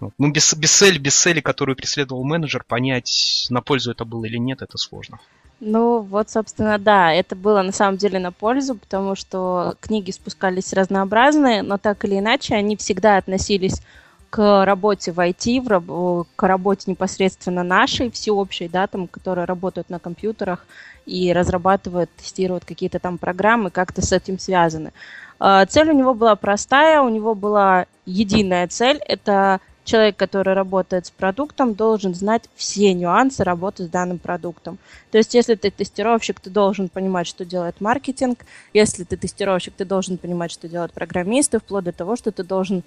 Ну, 0.00 0.30
без, 0.30 0.54
без 0.54 0.72
цели, 0.72 0.98
без 0.98 1.16
цели, 1.16 1.40
которую 1.40 1.76
преследовал 1.76 2.24
менеджер, 2.24 2.64
понять, 2.64 3.46
на 3.50 3.60
пользу 3.62 3.90
это 3.90 4.04
было 4.04 4.24
или 4.24 4.38
нет, 4.38 4.62
это 4.62 4.76
сложно. 4.78 5.20
Ну, 5.66 6.00
вот, 6.00 6.28
собственно, 6.28 6.78
да, 6.78 7.10
это 7.14 7.34
было 7.34 7.62
на 7.62 7.72
самом 7.72 7.96
деле 7.96 8.18
на 8.18 8.32
пользу, 8.32 8.74
потому 8.74 9.14
что 9.14 9.76
книги 9.80 10.10
спускались 10.10 10.74
разнообразные, 10.74 11.62
но 11.62 11.78
так 11.78 12.04
или 12.04 12.18
иначе 12.18 12.54
они 12.54 12.76
всегда 12.76 13.16
относились 13.16 13.80
к 14.28 14.66
работе 14.66 15.10
в 15.12 15.18
IT, 15.18 15.60
в 15.62 15.68
раб- 15.68 16.26
к 16.36 16.42
работе 16.46 16.90
непосредственно 16.90 17.62
нашей, 17.62 18.10
всеобщей, 18.10 18.68
да, 18.68 18.86
там, 18.86 19.08
которые 19.08 19.46
работают 19.46 19.88
на 19.88 19.98
компьютерах 19.98 20.66
и 21.06 21.32
разрабатывают, 21.32 22.10
тестируют 22.14 22.66
какие-то 22.66 22.98
там 22.98 23.16
программы, 23.16 23.70
как-то 23.70 24.02
с 24.02 24.12
этим 24.12 24.38
связаны. 24.38 24.92
А, 25.40 25.64
цель 25.64 25.88
у 25.88 25.94
него 25.94 26.12
была 26.12 26.36
простая, 26.36 27.00
у 27.00 27.08
него 27.08 27.34
была 27.34 27.86
единая 28.04 28.68
цель, 28.68 29.00
это 29.08 29.60
человек, 29.84 30.16
который 30.16 30.54
работает 30.54 31.06
с 31.06 31.10
продуктом, 31.10 31.74
должен 31.74 32.14
знать 32.14 32.44
все 32.56 32.92
нюансы 32.94 33.44
работы 33.44 33.84
с 33.84 33.88
данным 33.88 34.18
продуктом. 34.18 34.78
То 35.10 35.18
есть, 35.18 35.34
если 35.34 35.54
ты 35.54 35.70
тестировщик, 35.70 36.40
ты 36.40 36.50
должен 36.50 36.88
понимать, 36.88 37.26
что 37.26 37.44
делает 37.44 37.80
маркетинг. 37.80 38.44
Если 38.72 39.04
ты 39.04 39.16
тестировщик, 39.16 39.74
ты 39.74 39.84
должен 39.84 40.18
понимать, 40.18 40.50
что 40.50 40.68
делают 40.68 40.92
программисты, 40.92 41.58
вплоть 41.58 41.84
до 41.84 41.92
того, 41.92 42.16
что 42.16 42.32
ты 42.32 42.42
должен 42.42 42.82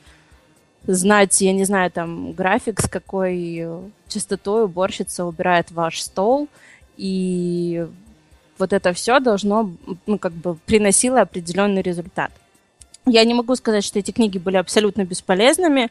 знать, 0.85 1.39
я 1.41 1.53
не 1.53 1.65
знаю, 1.65 1.91
там, 1.91 2.33
график, 2.33 2.81
с 2.81 2.89
какой 2.89 3.67
частотой 4.07 4.65
уборщица 4.65 5.25
убирает 5.25 5.71
ваш 5.71 6.01
стол. 6.01 6.47
И 6.97 7.85
вот 8.57 8.73
это 8.73 8.93
все 8.93 9.19
должно, 9.19 9.71
ну, 10.07 10.17
как 10.17 10.33
бы, 10.33 10.55
приносило 10.65 11.21
определенный 11.21 11.81
результат. 11.81 12.31
Я 13.05 13.23
не 13.23 13.33
могу 13.33 13.55
сказать, 13.55 13.83
что 13.83 13.99
эти 13.99 14.11
книги 14.11 14.37
были 14.37 14.57
абсолютно 14.57 15.05
бесполезными, 15.05 15.89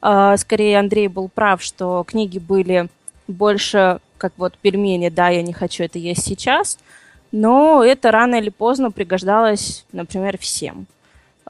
скорее, 0.00 0.78
Андрей 0.78 1.08
был 1.08 1.28
прав, 1.28 1.62
что 1.62 2.04
книги 2.06 2.38
были 2.38 2.88
больше 3.28 4.00
как 4.18 4.32
вот 4.36 4.56
пельмени, 4.58 5.08
да, 5.08 5.28
я 5.28 5.42
не 5.42 5.52
хочу 5.52 5.84
это 5.84 5.98
есть 5.98 6.24
сейчас, 6.24 6.78
но 7.32 7.84
это 7.84 8.10
рано 8.10 8.36
или 8.36 8.50
поздно 8.50 8.90
пригождалось, 8.90 9.84
например, 9.92 10.38
всем. 10.38 10.86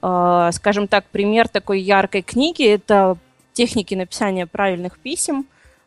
А, 0.02 0.50
скажем 0.52 0.88
так, 0.88 1.04
пример 1.06 1.48
такой 1.48 1.80
яркой 1.80 2.22
книги– 2.22 2.66
это 2.66 3.16
техники 3.52 3.94
написания 3.94 4.46
правильных 4.46 4.98
писем. 4.98 5.46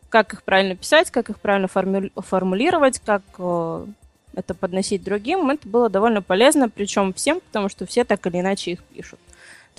как 0.10 0.34
их 0.34 0.42
правильно 0.42 0.76
писать, 0.76 1.12
как 1.12 1.30
их 1.30 1.40
правильно 1.40 1.68
формулировать, 1.68 3.00
как 3.06 3.22
э, 3.38 3.86
это 4.34 4.56
подносить 4.56 5.04
другим, 5.04 5.52
это 5.52 5.68
было 5.68 5.88
довольно 5.88 6.24
полезно, 6.24 6.68
причем 6.68 7.14
всем, 7.14 7.42
потому 7.42 7.70
что 7.70 7.86
все 7.86 8.04
так 8.04 8.26
или 8.26 8.40
иначе 8.40 8.72
их 8.72 8.84
пишут. 8.84 9.20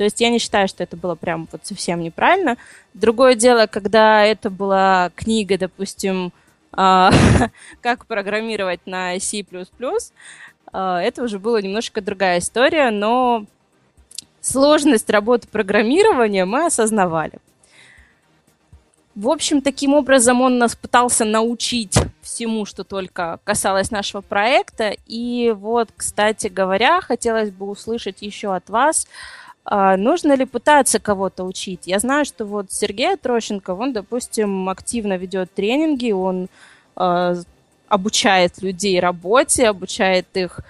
То 0.00 0.04
есть 0.04 0.19
я 0.23 0.30
не 0.30 0.38
считаю, 0.38 0.66
что 0.66 0.83
это 0.83 0.97
было 0.97 1.14
прям 1.14 1.47
вот 1.52 1.61
совсем 1.66 2.00
неправильно. 2.00 2.57
Другое 2.95 3.35
дело, 3.35 3.66
когда 3.66 4.25
это 4.25 4.49
была 4.49 5.11
книга, 5.14 5.59
допустим, 5.59 6.33
а, 6.73 7.11
как 7.83 8.07
программировать 8.07 8.80
на 8.87 9.21
C++, 9.21 9.45
а, 10.73 11.02
это 11.02 11.23
уже 11.23 11.38
была 11.38 11.61
немножко 11.61 12.00
другая 12.00 12.38
история, 12.38 12.90
но 12.90 13.45
сложность 14.40 15.11
работы 15.11 15.47
программирования 15.49 16.47
мы 16.47 16.64
осознавали. 16.64 17.38
В 19.14 19.28
общем, 19.28 19.61
таким 19.61 19.92
образом 19.92 20.40
он 20.40 20.57
нас 20.57 20.75
пытался 20.75 21.26
научить 21.26 21.99
всему, 22.23 22.64
что 22.64 22.85
только 22.85 23.38
касалось 23.45 23.90
нашего 23.90 24.23
проекта. 24.23 24.97
И 25.07 25.52
вот, 25.54 25.90
кстати 25.95 26.47
говоря, 26.47 27.02
хотелось 27.02 27.50
бы 27.50 27.69
услышать 27.69 28.23
еще 28.23 28.54
от 28.54 28.71
вас, 28.71 29.07
нужно 29.71 30.35
ли 30.35 30.45
пытаться 30.47 30.99
кого-то 30.99 31.45
учить. 31.45 31.87
Я 31.87 32.00
знаю, 32.00 32.25
что 32.25 32.45
вот 32.45 32.73
Сергей 32.73 33.17
Трощенко, 33.17 33.71
он, 33.71 33.93
допустим, 33.93 34.69
активно 34.69 35.17
ведет 35.17 35.55
тренинги, 35.55 36.11
он 36.11 36.49
а, 36.97 37.37
обучает 37.89 38.62
людей 38.62 38.99
работе, 38.99 39.69
обучает 39.69 40.27
их 40.35 40.61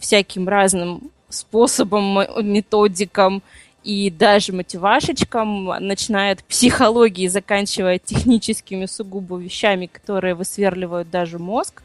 всяким 0.00 0.48
разным 0.48 1.10
способам, 1.28 2.18
методикам 2.42 3.42
и 3.84 4.10
даже 4.10 4.52
мотивашечкам, 4.52 5.64
начиная 5.80 6.32
от 6.32 6.44
психологии, 6.44 7.26
заканчивая 7.28 7.98
техническими 7.98 8.86
сугубо 8.86 9.38
вещами, 9.38 9.86
которые 9.86 10.34
высверливают 10.34 11.10
даже 11.10 11.38
мозг. 11.38 11.82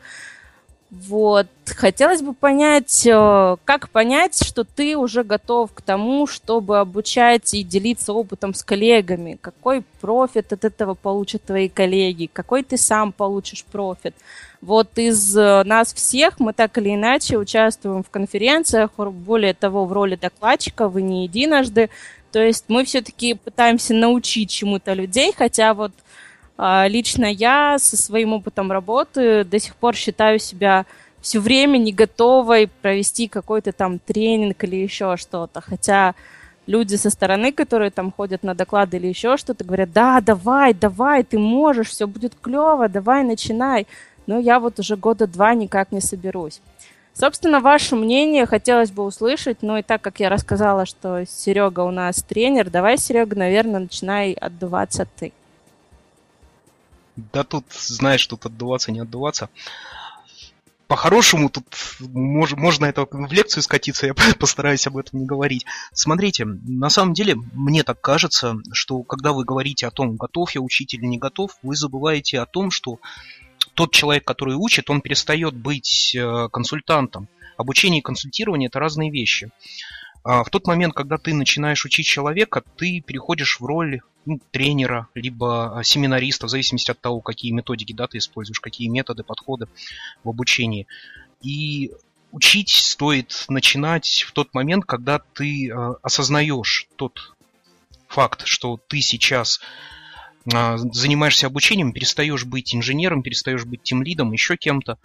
Вот. 0.89 1.47
Хотелось 1.65 2.21
бы 2.21 2.33
понять, 2.33 3.05
э, 3.05 3.57
как 3.65 3.89
понять, 3.89 4.41
что 4.41 4.63
ты 4.63 4.95
уже 4.95 5.23
готов 5.23 5.73
к 5.73 5.81
тому, 5.81 6.27
чтобы 6.27 6.79
обучать 6.79 7.53
и 7.53 7.63
делиться 7.63 8.13
опытом 8.13 8.53
с 8.53 8.63
коллегами. 8.63 9.37
Какой 9.41 9.83
профит 9.99 10.53
от 10.53 10.63
этого 10.63 10.93
получат 10.93 11.43
твои 11.43 11.67
коллеги? 11.67 12.29
Какой 12.31 12.63
ты 12.63 12.77
сам 12.77 13.11
получишь 13.11 13.65
профит? 13.65 14.15
Вот 14.61 14.97
из 14.97 15.37
э, 15.37 15.63
нас 15.65 15.93
всех 15.93 16.39
мы 16.39 16.53
так 16.53 16.77
или 16.77 16.95
иначе 16.95 17.37
участвуем 17.37 18.01
в 18.01 18.09
конференциях, 18.09 18.91
более 18.95 19.53
того, 19.53 19.85
в 19.85 19.91
роли 19.91 20.15
докладчика, 20.15 20.87
вы 20.87 21.01
не 21.01 21.23
единожды. 21.23 21.89
То 22.31 22.39
есть 22.39 22.65
мы 22.69 22.85
все-таки 22.85 23.33
пытаемся 23.33 23.93
научить 23.93 24.51
чему-то 24.51 24.93
людей, 24.93 25.33
хотя 25.37 25.73
вот 25.73 25.91
лично 26.57 27.25
я 27.25 27.77
со 27.79 27.97
своим 27.97 28.33
опытом 28.33 28.71
работы 28.71 29.43
до 29.43 29.59
сих 29.59 29.75
пор 29.75 29.95
считаю 29.95 30.39
себя 30.39 30.85
все 31.21 31.39
время 31.39 31.77
не 31.77 31.91
готовой 31.91 32.69
провести 32.81 33.27
какой-то 33.27 33.71
там 33.71 33.99
тренинг 33.99 34.63
или 34.63 34.75
еще 34.77 35.17
что-то. 35.17 35.61
Хотя 35.61 36.15
люди 36.67 36.95
со 36.95 37.09
стороны, 37.09 37.51
которые 37.51 37.91
там 37.91 38.11
ходят 38.11 38.43
на 38.43 38.53
доклады 38.53 38.97
или 38.97 39.07
еще 39.07 39.37
что-то, 39.37 39.63
говорят, 39.63 39.91
да, 39.91 40.21
давай, 40.21 40.73
давай, 40.73 41.23
ты 41.23 41.37
можешь, 41.37 41.89
все 41.89 42.07
будет 42.07 42.33
клево, 42.41 42.87
давай, 42.87 43.23
начинай. 43.23 43.87
Но 44.25 44.39
я 44.39 44.59
вот 44.59 44.79
уже 44.79 44.95
года 44.95 45.27
два 45.27 45.53
никак 45.53 45.91
не 45.91 46.01
соберусь. 46.01 46.61
Собственно, 47.13 47.61
ваше 47.61 47.95
мнение 47.95 48.45
хотелось 48.45 48.91
бы 48.91 49.03
услышать, 49.03 49.63
но 49.63 49.79
и 49.79 49.81
так 49.81 50.01
как 50.01 50.19
я 50.19 50.29
рассказала, 50.29 50.85
что 50.85 51.25
Серега 51.25 51.79
у 51.79 51.89
нас 51.89 52.21
тренер, 52.21 52.69
давай, 52.69 52.97
Серега, 52.97 53.35
наверное, 53.35 53.79
начинай 53.79 54.33
отдуваться 54.33 55.07
ты. 55.19 55.33
Да 57.17 57.43
тут, 57.43 57.65
знаешь, 57.73 58.25
тут 58.25 58.45
отдуваться, 58.45 58.91
не 58.91 58.99
отдуваться. 58.99 59.49
По-хорошему, 60.87 61.49
тут 61.49 61.65
мож, 61.99 62.53
можно 62.53 62.85
это 62.85 63.05
в 63.11 63.33
лекцию 63.33 63.61
скатиться, 63.61 64.07
я 64.07 64.13
постараюсь 64.39 64.87
об 64.87 64.97
этом 64.97 65.19
не 65.19 65.25
говорить. 65.25 65.65
Смотрите, 65.91 66.45
на 66.45 66.89
самом 66.89 67.13
деле, 67.13 67.35
мне 67.35 67.83
так 67.83 67.99
кажется, 67.99 68.55
что 68.71 69.03
когда 69.03 69.33
вы 69.33 69.43
говорите 69.43 69.85
о 69.87 69.91
том, 69.91 70.15
готов 70.15 70.51
я 70.51 70.61
учить 70.61 70.93
или 70.93 71.05
не 71.05 71.17
готов, 71.17 71.57
вы 71.61 71.75
забываете 71.75 72.39
о 72.39 72.45
том, 72.45 72.71
что 72.71 72.99
тот 73.73 73.91
человек, 73.91 74.23
который 74.23 74.55
учит, 74.55 74.89
он 74.89 75.01
перестает 75.01 75.55
быть 75.55 76.15
э, 76.15 76.47
консультантом. 76.51 77.27
Обучение 77.57 77.99
и 77.99 78.03
консультирование– 78.03 78.67
это 78.69 78.79
разные 78.79 79.11
вещи. 79.11 79.51
А 80.29 80.43
в 80.43 80.49
тот 80.49 80.67
момент, 80.67 80.93
когда 80.93 81.17
ты 81.17 81.33
начинаешь 81.33 81.85
учить 81.85 82.05
человека, 82.05 82.61
ты 82.75 82.99
переходишь 82.99 83.61
в 83.61 83.65
роль 83.65 84.01
ну, 84.25 84.41
тренера, 84.51 85.07
либо 85.15 85.79
а, 85.79 85.83
семинариста, 85.85 86.47
в 86.47 86.49
зависимости 86.49 86.91
от 86.91 86.99
того, 86.99 87.21
какие 87.21 87.53
методики 87.53 87.93
да, 87.93 88.07
ты 88.07 88.17
используешь, 88.17 88.59
какие 88.59 88.89
методы, 88.89 89.23
подходы 89.23 89.69
в 90.25 90.29
обучении. 90.29 90.85
И 91.41 91.93
учить 92.33 92.71
стоит 92.71 93.45
начинать 93.47 94.25
в 94.27 94.33
тот 94.33 94.53
момент, 94.53 94.83
когда 94.83 95.19
ты 95.19 95.69
э, 95.69 95.93
осознаешь 96.01 96.89
тот 96.97 97.33
факт, 98.09 98.45
что 98.45 98.81
ты 98.89 98.99
сейчас 98.99 99.61
занимаешься 100.45 101.47
обучением, 101.47 101.93
перестаешь 101.93 102.43
быть 102.43 102.75
инженером, 102.75 103.23
перестаешь 103.23 103.63
быть 103.63 103.83
тем 103.83 104.03
лидом, 104.03 104.33
еще 104.33 104.57
кем-то, 104.57 104.97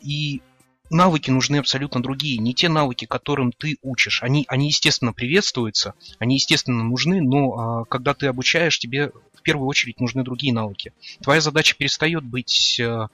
и 0.00 0.40
навыки 0.90 1.30
нужны 1.30 1.56
абсолютно 1.56 2.02
другие, 2.02 2.38
не 2.38 2.54
те 2.54 2.68
навыки, 2.68 3.04
которым 3.04 3.52
ты 3.52 3.78
учишь. 3.82 4.22
Они, 4.22 4.44
они 4.48 4.68
естественно, 4.68 5.12
приветствуются, 5.12 5.94
они, 6.18 6.36
естественно, 6.36 6.84
нужны, 6.84 7.20
но 7.20 7.52
а, 7.52 7.84
когда 7.84 8.14
ты 8.14 8.26
обучаешь, 8.26 8.78
тебе 8.78 9.10
в 9.34 9.42
первую 9.42 9.68
очередь 9.68 10.00
нужны 10.00 10.22
другие 10.22 10.52
навыки. 10.52 10.92
Твоя 11.22 11.40
задача 11.40 11.74
перестает 11.76 12.24
быть 12.24 12.80
а, 12.80 13.08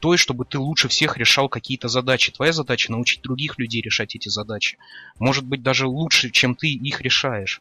той, 0.00 0.16
чтобы 0.16 0.44
ты 0.44 0.58
лучше 0.58 0.88
всех 0.88 1.16
решал 1.16 1.48
какие-то 1.48 1.88
задачи. 1.88 2.32
Твоя 2.32 2.52
задача 2.52 2.92
научить 2.92 3.22
других 3.22 3.58
людей 3.58 3.82
решать 3.82 4.14
эти 4.14 4.28
задачи. 4.28 4.78
Может 5.18 5.44
быть, 5.44 5.62
даже 5.62 5.86
лучше, 5.86 6.30
чем 6.30 6.54
ты 6.54 6.68
их 6.68 7.00
решаешь. 7.00 7.60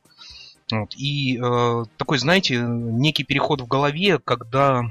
Вот. 0.71 0.93
И 0.95 1.39
э, 1.41 1.85
такой, 1.97 2.17
знаете, 2.17 2.59
некий 2.59 3.23
переход 3.23 3.61
в 3.61 3.67
голове, 3.67 4.19
когда, 4.19 4.83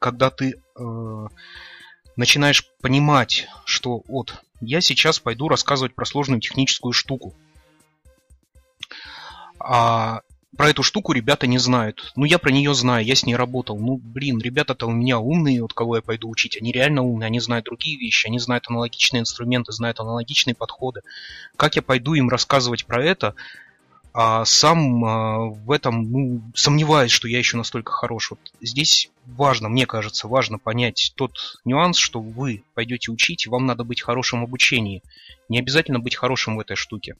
когда 0.00 0.30
ты 0.30 0.60
э, 0.76 1.26
начинаешь 2.16 2.66
понимать, 2.80 3.48
что 3.64 4.02
вот, 4.08 4.42
я 4.60 4.80
сейчас 4.80 5.18
пойду 5.18 5.48
рассказывать 5.48 5.94
про 5.94 6.04
сложную 6.04 6.40
техническую 6.40 6.92
штуку. 6.92 7.34
А 9.58 10.22
про 10.56 10.68
эту 10.68 10.82
штуку 10.82 11.12
ребята 11.12 11.46
не 11.46 11.58
знают. 11.58 12.12
Ну, 12.14 12.24
я 12.24 12.38
про 12.38 12.50
нее 12.50 12.74
знаю, 12.74 13.04
я 13.04 13.14
с 13.14 13.24
ней 13.24 13.34
работал. 13.34 13.78
Ну, 13.78 13.96
блин, 13.96 14.38
ребята-то 14.38 14.86
у 14.86 14.90
меня 14.90 15.18
умные, 15.18 15.64
от 15.64 15.72
кого 15.72 15.96
я 15.96 16.02
пойду 16.02 16.28
учить. 16.28 16.58
Они 16.60 16.72
реально 16.72 17.02
умные, 17.02 17.28
они 17.28 17.40
знают 17.40 17.64
другие 17.64 17.98
вещи, 17.98 18.26
они 18.26 18.38
знают 18.38 18.66
аналогичные 18.68 19.20
инструменты, 19.20 19.72
знают 19.72 20.00
аналогичные 20.00 20.54
подходы. 20.54 21.00
Как 21.56 21.76
я 21.76 21.82
пойду 21.82 22.14
им 22.14 22.28
рассказывать 22.28 22.84
про 22.84 23.02
это, 23.02 23.34
а 24.14 24.44
сам 24.44 25.04
а, 25.04 25.38
в 25.38 25.70
этом 25.70 26.10
ну, 26.10 26.42
сомневаюсь, 26.54 27.10
что 27.10 27.28
я 27.28 27.38
еще 27.38 27.56
настолько 27.56 27.92
хорош. 27.92 28.30
Вот 28.30 28.40
здесь 28.60 29.10
важно, 29.26 29.68
мне 29.68 29.86
кажется, 29.86 30.28
важно 30.28 30.58
понять 30.58 31.12
тот 31.16 31.58
нюанс, 31.64 31.96
что 31.96 32.20
вы 32.20 32.62
пойдете 32.74 33.10
учить, 33.10 33.46
и 33.46 33.48
вам 33.48 33.66
надо 33.66 33.84
быть 33.84 34.02
хорошим 34.02 34.40
в 34.40 34.44
обучении. 34.44 35.02
Не 35.48 35.58
обязательно 35.58 35.98
быть 35.98 36.16
хорошим 36.16 36.56
в 36.56 36.60
этой 36.60 36.76
штуке. 36.76 37.16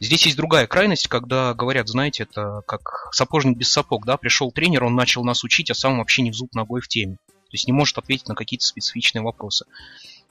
Здесь 0.00 0.26
есть 0.26 0.36
другая 0.36 0.66
крайность, 0.66 1.08
когда 1.08 1.54
говорят, 1.54 1.88
знаете, 1.88 2.24
это 2.24 2.62
как 2.66 3.08
сапожник 3.12 3.56
без 3.56 3.70
сапог, 3.70 4.06
да, 4.06 4.16
пришел 4.16 4.52
тренер, 4.52 4.84
он 4.84 4.94
начал 4.94 5.24
нас 5.24 5.42
учить, 5.42 5.70
а 5.70 5.74
сам 5.74 5.98
вообще 5.98 6.22
не 6.22 6.30
в 6.30 6.34
зуб 6.34 6.54
ногой 6.54 6.80
в 6.80 6.88
теме. 6.88 7.14
То 7.14 7.54
есть 7.54 7.66
не 7.66 7.72
может 7.72 7.96
ответить 7.96 8.28
на 8.28 8.34
какие-то 8.34 8.66
специфичные 8.66 9.22
вопросы. 9.22 9.64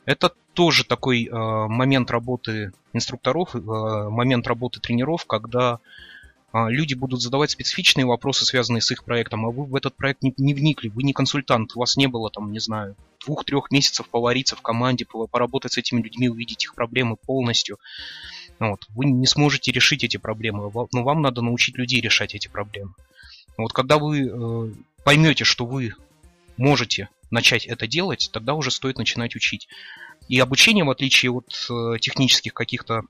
Это 0.07 0.31
тоже 0.53 0.85
такой 0.85 1.25
э, 1.25 1.29
момент 1.31 2.09
работы 2.11 2.71
инструкторов, 2.93 3.53
э, 3.53 3.59
момент 3.59 4.47
работы 4.47 4.79
тренеров, 4.79 5.25
когда 5.25 5.79
э, 6.53 6.69
люди 6.69 6.93
будут 6.93 7.21
задавать 7.21 7.51
специфичные 7.51 8.05
вопросы, 8.05 8.45
связанные 8.45 8.79
с 8.79 8.89
их 8.89 9.03
проектом, 9.03 9.45
а 9.45 9.49
вы 9.49 9.65
в 9.65 9.75
этот 9.75 9.97
проект 9.97 10.23
не, 10.23 10.33
не 10.37 10.53
вникли, 10.53 10.87
вы 10.87 11.03
не 11.03 11.11
консультант, 11.11 11.75
у 11.75 11.79
вас 11.81 11.97
не 11.97 12.07
было 12.07 12.31
там, 12.31 12.53
не 12.53 12.59
знаю, 12.59 12.95
двух-трех 13.25 13.69
месяцев 13.69 14.07
повариться 14.07 14.55
в 14.55 14.61
команде, 14.61 15.05
поработать 15.05 15.73
с 15.73 15.77
этими 15.77 16.01
людьми, 16.01 16.29
увидеть 16.29 16.63
их 16.63 16.73
проблемы 16.73 17.17
полностью. 17.17 17.77
Вот. 18.59 18.85
Вы 18.95 19.07
не 19.07 19.27
сможете 19.27 19.73
решить 19.73 20.05
эти 20.05 20.15
проблемы, 20.15 20.71
но 20.93 21.03
вам 21.03 21.21
надо 21.21 21.41
научить 21.41 21.77
людей 21.77 21.99
решать 21.99 22.33
эти 22.33 22.47
проблемы. 22.47 22.93
Вот 23.57 23.73
когда 23.73 23.97
вы 23.97 24.21
э, 24.21 24.73
поймете, 25.03 25.43
что 25.43 25.65
вы 25.65 25.95
можете 26.55 27.09
начать 27.31 27.65
это 27.65 27.88
делать, 27.88 28.29
тогда 28.31 28.53
уже 28.53 28.72
стоит 28.72 28.98
начинать 28.98 29.36
учить. 29.36 29.67
И 30.27 30.39
обучение, 30.39 30.84
в 30.84 30.89
отличие 30.89 31.31
от 31.31 31.67
э, 31.69 32.00
технических 32.00 32.53
каких-то 32.53 33.03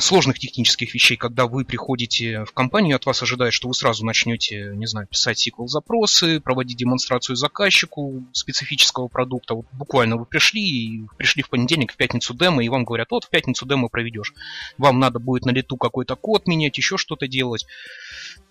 сложных 0.00 0.38
технических 0.38 0.94
вещей, 0.94 1.16
когда 1.16 1.46
вы 1.46 1.64
приходите 1.64 2.44
в 2.44 2.52
компанию, 2.52 2.96
от 2.96 3.04
вас 3.04 3.22
ожидают, 3.22 3.52
что 3.52 3.68
вы 3.68 3.74
сразу 3.74 4.06
начнете, 4.06 4.72
не 4.74 4.86
знаю, 4.86 5.06
писать 5.06 5.46
SQL-запросы, 5.46 6.40
проводить 6.40 6.78
демонстрацию 6.78 7.36
заказчику 7.36 8.24
специфического 8.32 9.08
продукта. 9.08 9.54
Вот 9.54 9.66
буквально 9.72 10.16
вы 10.16 10.24
пришли, 10.24 11.04
пришли 11.18 11.42
в 11.42 11.50
понедельник, 11.50 11.92
в 11.92 11.96
пятницу 11.96 12.32
демо, 12.32 12.64
и 12.64 12.68
вам 12.70 12.84
говорят, 12.84 13.10
вот 13.10 13.24
в 13.24 13.28
пятницу 13.28 13.66
демо 13.66 13.88
проведешь. 13.88 14.32
Вам 14.78 14.98
надо 14.98 15.18
будет 15.18 15.44
на 15.44 15.50
лету 15.50 15.76
какой-то 15.76 16.16
код 16.16 16.46
менять, 16.46 16.78
еще 16.78 16.96
что-то 16.96 17.28
делать. 17.28 17.66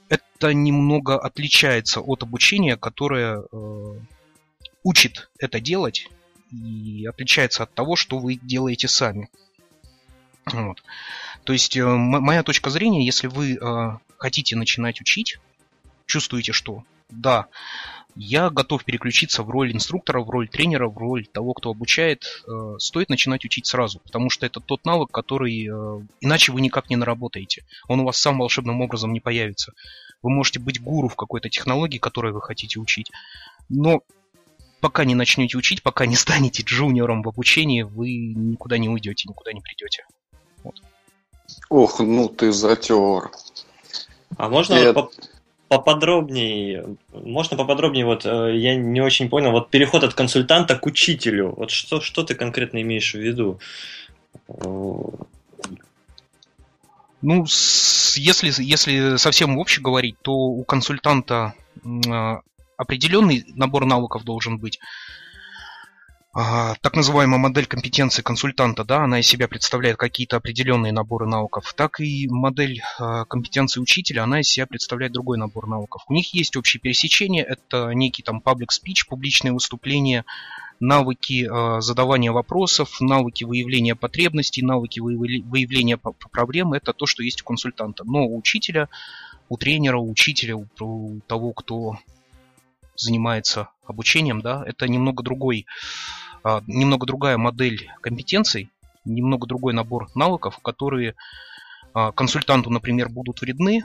Это 0.09 0.53
немного 0.53 1.17
отличается 1.17 2.01
от 2.01 2.21
обучения, 2.21 2.77
которое 2.77 3.41
э, 3.51 3.99
учит 4.83 5.29
это 5.39 5.59
делать 5.59 6.07
и 6.51 7.07
отличается 7.07 7.63
от 7.63 7.73
того, 7.73 7.95
что 7.95 8.19
вы 8.19 8.35
делаете 8.35 8.87
сами. 8.87 9.29
Вот. 10.51 10.83
То 11.43 11.53
есть 11.53 11.75
э, 11.75 11.85
моя 11.85 12.43
точка 12.43 12.69
зрения, 12.69 13.05
если 13.05 13.27
вы 13.27 13.53
э, 13.53 13.97
хотите 14.17 14.55
начинать 14.55 15.01
учить, 15.01 15.39
чувствуете, 16.05 16.51
что 16.51 16.83
да, 17.09 17.47
я 18.15 18.49
готов 18.49 18.85
переключиться 18.85 19.43
в 19.43 19.49
роль 19.49 19.73
инструктора, 19.73 20.21
в 20.21 20.29
роль 20.29 20.47
тренера, 20.47 20.87
в 20.87 20.97
роль 20.97 21.25
того, 21.25 21.53
кто 21.53 21.71
обучает, 21.71 22.43
э, 22.47 22.75
стоит 22.77 23.09
начинать 23.09 23.43
учить 23.43 23.65
сразу, 23.65 23.99
потому 23.99 24.29
что 24.29 24.45
это 24.45 24.59
тот 24.59 24.85
навык, 24.85 25.11
который 25.11 25.65
иначе 26.21 26.51
вы 26.51 26.61
никак 26.61 26.89
не 26.89 26.95
наработаете. 26.95 27.65
Он 27.87 28.01
у 28.01 28.05
вас 28.05 28.17
сам 28.17 28.37
волшебным 28.37 28.81
образом 28.81 29.13
не 29.13 29.19
появится. 29.19 29.73
Вы 30.21 30.29
можете 30.29 30.59
быть 30.59 30.81
гуру 30.81 31.07
в 31.07 31.15
какой-то 31.15 31.49
технологии, 31.49 31.97
которой 31.97 32.31
вы 32.31 32.41
хотите 32.41 32.79
учить, 32.79 33.11
но 33.69 34.01
пока 34.79 35.05
не 35.05 35.15
начнете 35.15 35.57
учить, 35.57 35.81
пока 35.81 36.05
не 36.05 36.15
станете 36.15 36.61
джуниором 36.61 37.23
в 37.23 37.29
обучении, 37.29 37.81
вы 37.81 38.33
никуда 38.35 38.77
не 38.77 38.89
уйдете, 38.89 39.27
никуда 39.27 39.51
не 39.51 39.61
придете. 39.61 40.05
Ох, 41.69 41.99
ну 41.99 42.29
ты 42.29 42.51
затер. 42.51 43.31
А 44.37 44.49
можно 44.49 44.93
вот 44.93 45.13
поподробнее, 45.67 46.97
можно 47.11 47.57
поподробнее, 47.57 48.05
вот 48.05 48.25
э, 48.25 48.55
я 48.55 48.75
не 48.75 49.01
очень 49.01 49.29
понял, 49.29 49.51
вот 49.51 49.69
переход 49.69 50.03
от 50.03 50.13
консультанта 50.13 50.75
к 50.75 50.85
учителю, 50.85 51.53
вот 51.55 51.71
что, 51.71 52.01
что 52.01 52.23
ты 52.23 52.35
конкретно 52.35 52.81
имеешь 52.81 53.13
в 53.13 53.19
виду? 53.19 53.59
Ну, 57.21 57.45
с, 57.47 58.17
если, 58.17 58.51
если 58.61 59.17
совсем 59.17 59.57
вообще 59.57 59.81
говорить, 59.81 60.15
то 60.21 60.33
у 60.33 60.63
консультанта 60.63 61.55
а, 62.07 62.41
определенный 62.77 63.45
набор 63.55 63.85
навыков 63.85 64.23
должен 64.23 64.59
быть. 64.59 64.79
А, 66.37 66.75
так 66.81 66.97
называемая 66.97 67.39
модель 67.39 67.65
компетенции 67.65 68.21
консультанта, 68.21 68.83
да, 68.83 69.05
она 69.05 69.21
из 69.21 69.25
себя 69.27 69.47
представляет 69.47 69.95
какие-то 69.95 70.35
определенные 70.35 70.91
наборы 70.91 71.27
навыков, 71.27 71.73
так 71.77 72.01
и 72.01 72.27
модель 72.29 72.81
а, 72.99 73.23
компетенции 73.23 73.79
учителя, 73.79 74.23
она 74.23 74.41
из 74.41 74.47
себя 74.49 74.67
представляет 74.67 75.13
другой 75.13 75.37
набор 75.37 75.65
навыков. 75.67 76.03
У 76.09 76.13
них 76.13 76.33
есть 76.33 76.57
общие 76.57 76.81
пересечения, 76.81 77.41
это 77.41 77.91
некий 77.93 78.21
там 78.21 78.41
public 78.43 78.67
speech, 78.67 79.07
публичные 79.07 79.53
выступления, 79.53 80.25
навыки 80.81 81.47
э, 81.49 81.79
задавания 81.79 82.33
вопросов, 82.33 82.99
навыки 82.99 83.45
выявления 83.45 83.95
потребностей, 83.95 84.61
навыки 84.61 84.99
выявления 84.99 85.97
проблем– 85.97 86.73
это 86.73 86.91
то, 86.91 87.05
что 87.05 87.23
есть 87.23 87.43
у 87.43 87.45
консультанта. 87.45 88.03
Но 88.03 88.25
у 88.25 88.37
учителя, 88.37 88.89
у 89.47 89.55
тренера, 89.55 89.99
у 89.99 90.11
учителя, 90.11 90.57
у 90.57 91.21
того, 91.27 91.53
кто 91.53 91.95
занимается 92.97 93.69
обучением, 93.85 94.41
да, 94.41 94.63
это 94.65 94.87
немного 94.89 95.23
другой, 95.23 95.65
а, 95.65 96.24
немного 96.67 97.05
другая 97.05 97.37
модель 97.37 97.89
компетенций, 98.01 98.69
немного 99.03 99.47
другой 99.47 99.73
набор 99.73 100.09
навыков, 100.15 100.59
которые 100.61 101.15
а, 101.93 102.11
консультанту, 102.11 102.69
например, 102.69 103.09
будут 103.09 103.41
вредны, 103.41 103.83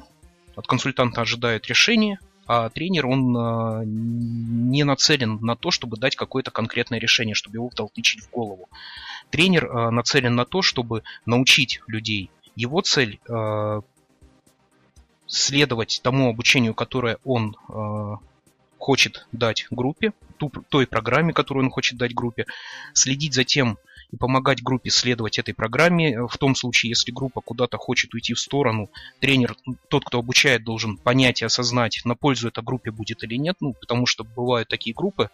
от 0.56 0.66
консультанта 0.66 1.20
ожидают 1.20 1.66
решения, 1.66 2.18
а 2.46 2.68
тренер, 2.68 3.06
он 3.06 3.36
а, 3.36 3.82
не 3.84 4.84
нацелен 4.84 5.38
на 5.40 5.56
то, 5.56 5.70
чтобы 5.70 5.96
дать 5.96 6.16
какое-то 6.16 6.50
конкретное 6.50 6.99
решение, 6.99 7.34
чтобы 7.34 7.58
его 7.58 7.70
втолкнуть 7.70 8.16
в 8.20 8.30
голову. 8.30 8.68
Тренер 9.30 9.90
нацелен 9.92 10.34
на 10.34 10.44
то, 10.44 10.60
чтобы 10.60 11.02
научить 11.25 11.80
людей. 11.86 12.30
Его 12.56 12.80
цель 12.80 13.20
следовать 15.28 16.00
тому 16.02 16.28
обучению, 16.28 16.75
которое 16.75 17.18
он 17.25 17.56
хочет 18.80 19.26
дать 19.30 19.66
группе, 19.71 20.12
ту, 20.38 20.50
той 20.69 20.86
программе, 20.86 21.32
которую 21.32 21.64
он 21.66 21.71
хочет 21.71 21.99
дать 21.99 22.14
группе, 22.14 22.47
следить 22.95 23.34
за 23.34 23.45
тем 23.45 23.78
и 24.10 24.16
помогать 24.16 24.62
группе 24.62 24.90
следовать 24.90 25.38
этой 25.38 25.54
программе. 25.54 26.26
В 26.26 26.36
том 26.38 26.54
случае, 26.54 26.90
если 26.90 27.12
группа 27.12 27.40
куда-то 27.40 27.76
хочет 27.76 28.14
уйти 28.14 28.34
в 28.34 28.40
сторону, 28.40 28.90
тренер, 29.21 29.54
тот, 29.88 30.04
кто 30.04 30.19
обучает, 30.19 30.64
должен 30.64 30.97
понять 30.97 31.43
и 31.43 31.45
осознать, 31.45 32.00
на 32.04 32.16
пользу 32.16 32.49
этой 32.49 32.64
группе 32.64 32.90
будет 32.90 33.23
или 33.23 33.36
нет. 33.36 33.56
Ну, 33.60 33.75
потому 33.75 34.06
что 34.06 34.25
бывают 34.25 34.69
такие 34.69 34.95
группы, 34.95 35.30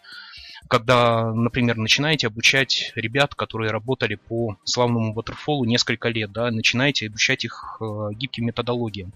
когда, 0.67 1.31
например, 1.33 1.77
начинаете 1.77 2.27
обучать 2.27 2.91
ребят, 2.95 3.35
которые 3.35 3.71
работали 3.71 4.15
по 4.15 4.57
славному 4.63 5.13
waterfall 5.13 5.65
несколько 5.65 6.09
лет, 6.09 6.31
да, 6.31 6.51
начинаете 6.51 7.07
обучать 7.07 7.45
их 7.45 7.77
э, 7.81 8.09
гибким 8.13 8.45
методологиям 8.45 9.13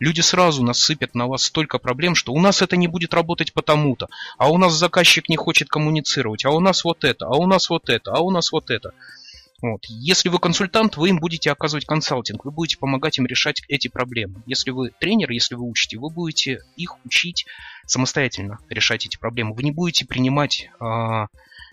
люди 0.00 0.20
сразу 0.20 0.62
насыпят 0.62 1.14
на 1.14 1.26
вас 1.26 1.44
столько 1.44 1.78
проблем, 1.78 2.14
что 2.14 2.32
у 2.32 2.40
нас 2.40 2.62
это 2.62 2.76
не 2.76 2.88
будет 2.88 3.14
работать 3.14 3.52
потому-то, 3.52 4.08
а 4.36 4.50
у 4.50 4.58
нас 4.58 4.74
заказчик 4.74 5.28
не 5.28 5.36
хочет 5.36 5.68
коммуницировать, 5.68 6.44
а 6.44 6.50
у 6.50 6.60
нас 6.60 6.84
вот 6.84 7.04
это, 7.04 7.26
а 7.26 7.36
у 7.36 7.46
нас 7.46 7.68
вот 7.70 7.90
это, 7.90 8.12
а 8.12 8.20
у 8.20 8.30
нас 8.30 8.52
вот 8.52 8.70
это. 8.70 8.92
Вот. 9.60 9.84
Если 9.88 10.28
вы 10.28 10.38
консультант, 10.38 10.96
вы 10.96 11.08
им 11.08 11.18
будете 11.18 11.50
оказывать 11.50 11.84
консалтинг, 11.84 12.44
вы 12.44 12.52
будете 12.52 12.78
помогать 12.78 13.18
им 13.18 13.26
решать 13.26 13.62
эти 13.68 13.88
проблемы. 13.88 14.42
Если 14.46 14.70
вы 14.70 14.90
тренер, 15.00 15.30
если 15.30 15.56
вы 15.56 15.68
учите, 15.68 15.98
вы 15.98 16.10
будете 16.10 16.60
их 16.76 17.04
учить 17.04 17.46
самостоятельно 17.84 18.60
решать 18.68 19.06
эти 19.06 19.16
проблемы. 19.16 19.54
Вы 19.54 19.64
не 19.64 19.72
будете 19.72 20.06
принимать 20.06 20.70
э, 20.80 21.26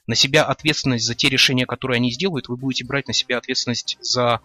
на 0.08 0.15
себя 0.15 0.45
ответственность 0.45 1.06
за 1.06 1.15
те 1.15 1.30
решения, 1.30 1.65
которые 1.65 1.98
они 1.98 2.12
сделают, 2.12 2.48
вы 2.48 2.58
будете 2.58 2.86
брать 2.86 3.08
на 3.08 3.13
себя 3.13 3.38
ответственность 3.38 3.98
за 4.02 4.41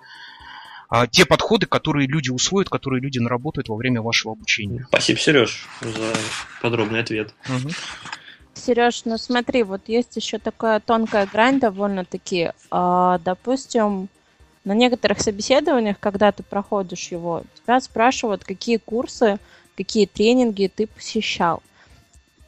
а, 0.88 1.07
те 1.07 1.24
подходы, 1.24 1.66
которые 1.66 2.09
люди 2.09 2.31
усвоят, 2.31 2.68
которые 2.68 3.00
люди 3.00 3.18
наработают 3.18 3.68
во 3.68 3.76
время 3.76 4.03
вашего 4.03 4.33
обучения. 4.33 4.87
Спасибо, 4.88 5.20
Сереж, 5.20 5.66
за 5.81 6.12
подробный 6.61 7.00
ответ. 7.00 7.35
Угу. 7.48 7.70
Сереж, 8.60 9.04
ну 9.04 9.18
смотри, 9.18 9.62
вот 9.62 9.82
есть 9.86 10.16
еще 10.16 10.38
такая 10.38 10.80
тонкая 10.80 11.26
грань 11.26 11.58
довольно-таки. 11.58 12.50
А, 12.70 13.18
допустим, 13.24 14.08
на 14.64 14.72
некоторых 14.72 15.20
собеседованиях, 15.20 15.98
когда 15.98 16.32
ты 16.32 16.42
проходишь 16.42 17.08
его, 17.08 17.42
тебя 17.62 17.80
спрашивают, 17.80 18.44
какие 18.44 18.76
курсы, 18.76 19.38
какие 19.76 20.06
тренинги 20.06 20.70
ты 20.74 20.86
посещал. 20.86 21.62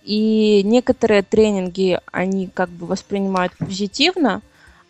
И 0.02 0.62
некоторые 0.64 1.22
тренинги, 1.22 1.98
они 2.10 2.48
как 2.48 2.68
бы 2.68 2.86
воспринимают 2.86 3.56
позитивно, 3.56 4.42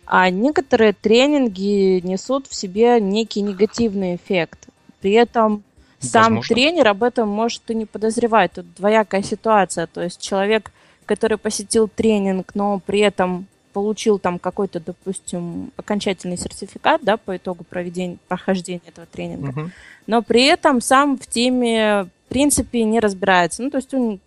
а 0.05 0.29
некоторые 0.29 0.93
тренинги 0.93 1.99
несут 2.05 2.47
в 2.47 2.55
себе 2.55 2.99
некий 2.99 3.41
негативный 3.41 4.15
эффект. 4.15 4.67
При 5.01 5.11
этом 5.11 5.63
сам 5.99 6.35
Возможно. 6.35 6.55
тренер 6.55 6.87
об 6.89 7.03
этом 7.03 7.29
может 7.29 7.61
и 7.69 7.75
не 7.75 7.85
подозревать. 7.85 8.53
Тут 8.53 8.73
двоякая 8.75 9.23
ситуация. 9.23 9.87
То 9.87 10.01
есть 10.01 10.19
человек, 10.19 10.71
который 11.05 11.37
посетил 11.37 11.87
тренинг, 11.87 12.55
но 12.55 12.79
при 12.79 12.99
этом 12.99 13.47
получил 13.73 14.19
там 14.19 14.39
какой-то, 14.39 14.79
допустим, 14.79 15.71
окончательный 15.75 16.37
сертификат, 16.37 17.01
да, 17.03 17.17
по 17.17 17.35
итогу 17.35 17.63
проведения, 17.63 18.17
прохождения 18.27 18.81
этого 18.85 19.07
тренинга, 19.07 19.49
угу. 19.49 19.71
но 20.07 20.21
при 20.21 20.45
этом 20.45 20.79
сам 20.79 21.17
в 21.17 21.27
теме, 21.27 22.03
в 22.03 22.29
принципе, 22.29 22.83
не 22.83 22.99
разбирается. 22.99 23.63
Ну, 23.63 23.71
то 23.71 23.77
есть 23.77 23.93
он, 23.93 24.19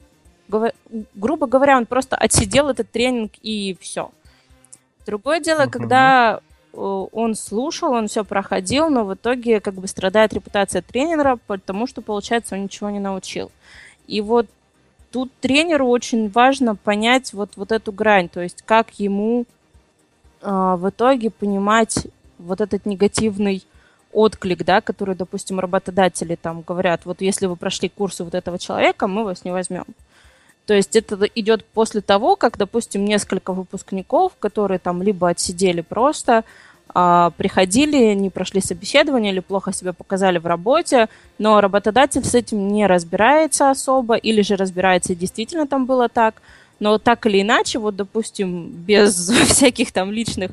грубо 1.15 1.47
говоря, 1.47 1.77
он 1.77 1.87
просто 1.87 2.17
отсидел 2.17 2.69
этот 2.69 2.91
тренинг 2.91 3.33
и 3.43 3.77
все. 3.81 4.11
Другое 5.07 5.39
дело, 5.39 5.63
uh-huh. 5.63 5.71
когда 5.71 6.41
э, 6.73 6.77
он 6.77 7.37
слушал, 7.37 7.93
он 7.93 8.09
все 8.09 8.25
проходил, 8.25 8.91
но 8.91 9.05
в 9.05 9.15
итоге 9.15 9.61
как 9.61 9.75
бы 9.75 9.87
страдает 9.87 10.33
репутация 10.33 10.83
тренера, 10.83 11.39
потому 11.47 11.87
что, 11.87 12.03
получается, 12.03 12.57
он 12.57 12.65
ничего 12.65 12.91
не 12.91 12.99
научил. 12.99 13.53
И 14.09 14.21
вот 14.21 14.49
тут 15.17 15.33
тренеру 15.41 15.87
очень 15.89 16.29
важно 16.29 16.77
понять 16.77 17.33
вот, 17.33 17.53
вот 17.57 17.73
эту 17.73 17.91
грань, 17.91 18.29
то 18.29 18.43
есть 18.43 18.61
как 18.67 18.91
ему 19.01 19.47
э, 20.43 20.77
в 20.79 20.91
итоге 20.91 21.31
понимать 21.31 22.07
вот 22.39 22.61
этот 22.61 22.85
негативный 22.85 23.65
отклик, 24.13 24.63
да, 24.63 24.83
который, 24.83 25.15
допустим, 25.15 25.59
работодатели 25.59 26.35
там 26.35 26.61
говорят, 26.61 27.07
вот 27.07 27.23
если 27.23 27.47
вы 27.47 27.57
прошли 27.57 27.89
курсы 27.89 28.25
вот 28.25 28.35
этого 28.35 28.59
человека, 28.59 29.07
мы 29.07 29.25
вас 29.25 29.43
не 29.43 29.53
возьмем. 29.53 29.87
То 30.67 30.75
есть 30.75 30.95
это 30.95 31.19
идет 31.35 31.65
после 31.65 32.03
того, 32.03 32.37
как, 32.37 32.59
допустим, 32.59 33.07
несколько 33.07 33.55
выпускников, 33.55 34.33
которые 34.39 34.79
там 34.79 35.03
либо 35.03 35.31
отсидели 35.31 35.81
просто, 35.81 36.45
приходили, 37.37 38.15
не 38.15 38.31
прошли 38.31 38.63
собеседование 38.63 39.33
или 39.33 39.41
плохо 39.41 39.73
себя 39.73 39.93
показали 39.93 40.39
в 40.39 40.47
работе, 40.47 41.09
но 41.39 41.61
работодатель 41.61 42.25
с 42.25 42.35
этим 42.35 42.69
не 42.69 42.87
разбирается 42.87 43.71
особо, 43.71 44.15
или 44.15 44.41
же 44.41 44.57
разбирается, 44.57 45.15
действительно 45.15 45.67
там 45.67 45.85
было 45.85 46.09
так. 46.09 46.41
Но 46.79 46.99
так 46.99 47.27
или 47.27 47.43
иначе, 47.43 47.79
вот, 47.79 47.97
допустим, 47.97 48.69
без 48.69 49.31
всяких 49.49 49.93
там 49.93 50.11
личных 50.11 50.53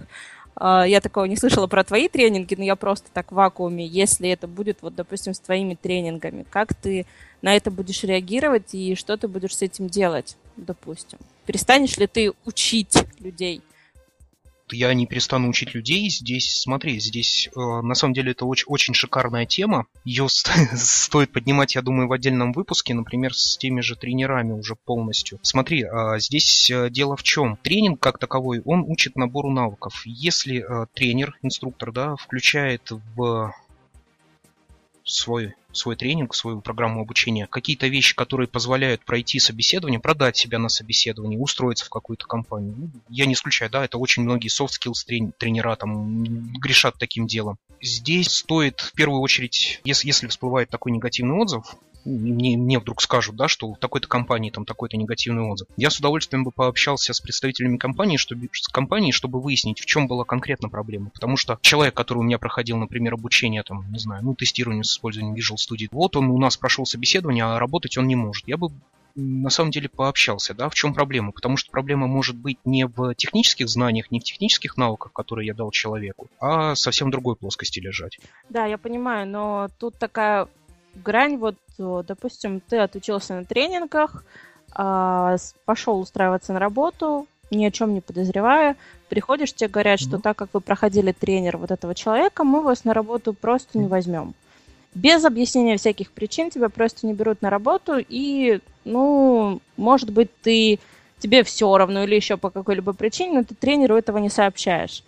А, 0.56 0.84
я 0.84 1.01
такого 1.01 1.25
не 1.25 1.36
слышала 1.38 1.67
про 1.67 1.84
твои 1.84 2.08
тренинги, 2.08 2.56
но 2.56 2.63
я 2.63 2.75
просто 2.75 3.10
так 3.13 3.32
в 3.32 3.36
вакууме. 3.36 3.86
Если 3.86 4.29
это 4.29 4.47
будет, 4.47 4.79
вот, 4.82 4.95
допустим, 4.95 5.34
с 5.34 5.39
твоими 5.39 5.75
тренингами, 5.75 6.45
как 6.49 6.73
ты 6.73 7.06
на 7.41 7.56
это 7.56 7.71
будешь 7.71 8.03
реагировать 8.03 8.73
и 8.73 8.95
что 8.95 9.17
ты 9.17 9.27
будешь 9.27 9.56
с 9.56 9.62
этим 9.62 9.88
делать, 9.88 10.38
допустим? 10.58 11.19
Перестанешь 11.45 11.97
ли 11.97 12.08
ты 12.08 12.34
учить 12.45 12.97
людей? 13.19 13.62
Я 14.71 14.93
не 14.93 15.06
перестану 15.06 15.49
учить 15.49 15.73
людей. 15.73 16.10
Здесь, 16.10 16.62
смотри, 16.62 16.99
здесь 16.99 17.49
э, 17.56 17.60
на 17.60 17.95
самом 17.95 18.13
деле 18.13 18.32
это 18.32 18.45
очень, 18.45 18.65
очень 18.67 18.93
шикарная 18.93 19.45
тема. 19.45 19.86
Ее 20.06 20.28
стоит 20.76 21.32
поднимать, 21.32 21.76
я 21.76 21.82
думаю, 21.82 22.08
в 22.08 22.13
отдельном 22.13 22.54
выпуске, 22.54 22.93
например, 22.93 23.34
с 23.34 23.58
теми 23.58 23.82
же 23.82 23.95
тренерами 23.95 24.54
уже 24.54 24.76
полностью. 24.76 25.39
Смотри, 25.41 25.84
э, 25.84 26.19
здесь 26.19 26.69
э, 26.71 26.89
дело 26.89 27.15
в 27.15 27.23
чем? 27.23 27.58
Тренинг 27.58 27.99
как 27.99 28.17
таковой, 28.17 28.62
он 28.65 28.84
учит 28.88 29.15
набору 29.15 29.49
навыков. 29.49 30.02
Если 30.06 30.60
э, 30.60 30.88
тренер, 30.93 31.38
инструктор, 31.41 31.91
да, 31.91 32.15
включает 32.15 32.91
в 33.15 33.54
свой, 35.04 35.54
свой 35.74 35.96
тренинг, 35.96 36.34
свою 36.36 36.62
программу 36.62 37.02
обучения, 37.02 37.48
какие-то 37.48 37.88
вещи, 37.88 38.16
которые 38.16 38.48
позволяют 38.48 39.04
пройти 39.04 39.40
собеседование, 39.40 40.00
продать 40.00 40.38
себя 40.38 40.60
на 40.60 40.70
собеседование, 40.70 41.40
устроиться 41.40 41.86
в 41.86 41.90
какую-то 41.90 42.26
компанию. 42.26 42.76
Ну, 42.78 42.90
я 43.10 43.26
не 43.26 43.34
исключаю, 43.34 43.70
да, 43.72 43.84
это 43.84 43.98
очень 43.98 44.24
многие 44.24 44.50
soft 44.50 44.72
skills 44.80 45.32
тренера 45.38 45.76
там 45.76 46.54
грешат 46.54 46.96
таким 46.98 47.28
делом. 47.28 47.58
Здесь 47.82 48.30
стоит 48.30 48.80
в 48.80 48.94
первую 48.94 49.22
очередь, 49.22 49.82
если, 49.84 50.08
если 50.08 50.28
всплывает 50.28 50.70
такой 50.70 50.92
негативный 50.92 51.36
отзыв, 51.36 51.76
мне, 52.06 52.58
мне 52.58 52.80
вдруг 52.80 53.02
скажут, 53.02 53.36
да, 53.36 53.48
что 53.48 53.74
в 53.74 53.80
такой-то 53.80 54.08
компании 54.08 54.50
там 54.50 54.66
такой-то 54.66 54.98
негативный 54.98 55.44
отзыв. 55.44 55.68
Я 55.78 55.89
с 55.89 56.00
удовольствием 56.00 56.44
бы 56.44 56.52
пообщался 56.52 57.13
с 57.13 57.20
представителями 57.20 57.78
компании, 57.78 58.18
чтобы, 58.18 58.50
с 58.52 58.68
компанией, 58.68 59.12
чтобы 59.12 59.39
выяснить, 59.42 59.80
в 59.80 59.86
чем 59.86 60.08
была 60.08 60.24
конкретно 60.24 60.70
проблема. 60.70 61.10
Потому 61.13 61.38
что 61.38 61.58
человек, 61.62 61.94
который 61.94 62.20
у 62.20 62.24
меня 62.24 62.38
проходил, 62.38 62.78
например, 62.78 63.13
обучение, 63.13 63.63
там, 63.63 63.92
не 63.92 64.00
знаю, 64.00 64.24
ну, 64.24 64.36
тестирование 64.36 64.84
с 64.84 64.92
использованием 64.92 65.36
Visual 65.36 65.58
Studio, 65.58 65.88
вот 65.92 66.16
он 66.16 66.30
у 66.30 66.38
нас 66.38 66.58
прошел 66.58 66.86
собеседование, 66.86 67.46
а 67.46 67.60
работать 67.60 67.98
он 67.98 68.08
не 68.08 68.16
может. 68.16 68.48
Я 68.48 68.58
бы 68.58 68.70
на 69.16 69.50
самом 69.50 69.72
деле 69.72 69.89
пообщался, 69.89 70.54
да, 70.54 70.70
в 70.70 70.74
чем 70.74 70.94
проблема? 70.94 71.32
Потому 71.32 71.58
что 71.58 71.72
проблема 71.72 72.08
может 72.08 72.36
быть 72.36 72.58
не 72.66 72.88
в 72.88 73.13
технических 73.16 73.70
знаниях, 73.70 74.12
не 74.12 74.20
в 74.20 74.24
технических 74.24 74.78
навыках, 74.78 75.12
которые 75.13 75.48
я 75.48 75.54
дал 75.54 75.72
человеку, 75.72 76.30
а 76.39 76.76
совсем 76.76 77.12
другой 77.12 77.36
плоскости 77.36 77.80
лежать. 77.80 78.20
Да, 78.50 78.66
я 78.66 78.78
понимаю, 78.78 79.28
но 79.28 79.70
тут 79.80 79.98
такая 80.00 80.48
грань, 80.95 81.38
вот, 81.38 81.56
допустим, 81.77 82.62
ты 82.62 82.77
отучился 82.77 83.36
на 83.36 83.45
тренингах, 83.45 84.23
а, 84.73 85.38
пошел 85.65 85.99
устраиваться 85.99 86.53
на 86.53 86.60
работу, 86.60 87.27
ни 87.51 87.65
о 87.65 87.71
чем 87.71 87.93
не 87.93 88.01
подозревая, 88.01 88.75
приходишь, 89.10 89.53
тебе 89.53 89.69
говорят, 89.69 89.99
что 89.99 90.17
так 90.17 90.38
как 90.38 90.49
вы 90.53 90.62
проходили 90.62 91.12
тренер 91.12 91.58
вот 91.58 91.71
этого 91.71 91.93
человека, 91.93 92.43
мы 92.43 92.62
вас 92.62 92.84
на 92.84 92.93
работу 92.93 93.34
просто 93.34 93.77
не 93.77 93.88
возьмем. 93.88 94.34
Без 94.95 95.23
объяснения 95.25 95.77
всяких 95.77 96.12
причин 96.12 96.49
тебя 96.49 96.69
просто 96.69 97.08
не 97.08 97.13
берут 97.13 97.41
на 97.41 97.49
работу, 97.49 97.97
и, 97.97 98.60
ну, 98.86 99.60
может 99.77 100.12
быть, 100.12 100.29
ты 100.41 100.79
тебе 101.19 101.43
все 101.43 101.75
равно 101.77 102.03
или 102.03 102.15
еще 102.15 102.38
по 102.38 102.49
какой-либо 102.49 102.93
причине, 102.93 103.39
но 103.39 103.43
ты 103.43 103.56
тренеру 103.56 103.95
этого 103.95 104.17
не 104.17 104.29
сообщаешь. 104.29 105.03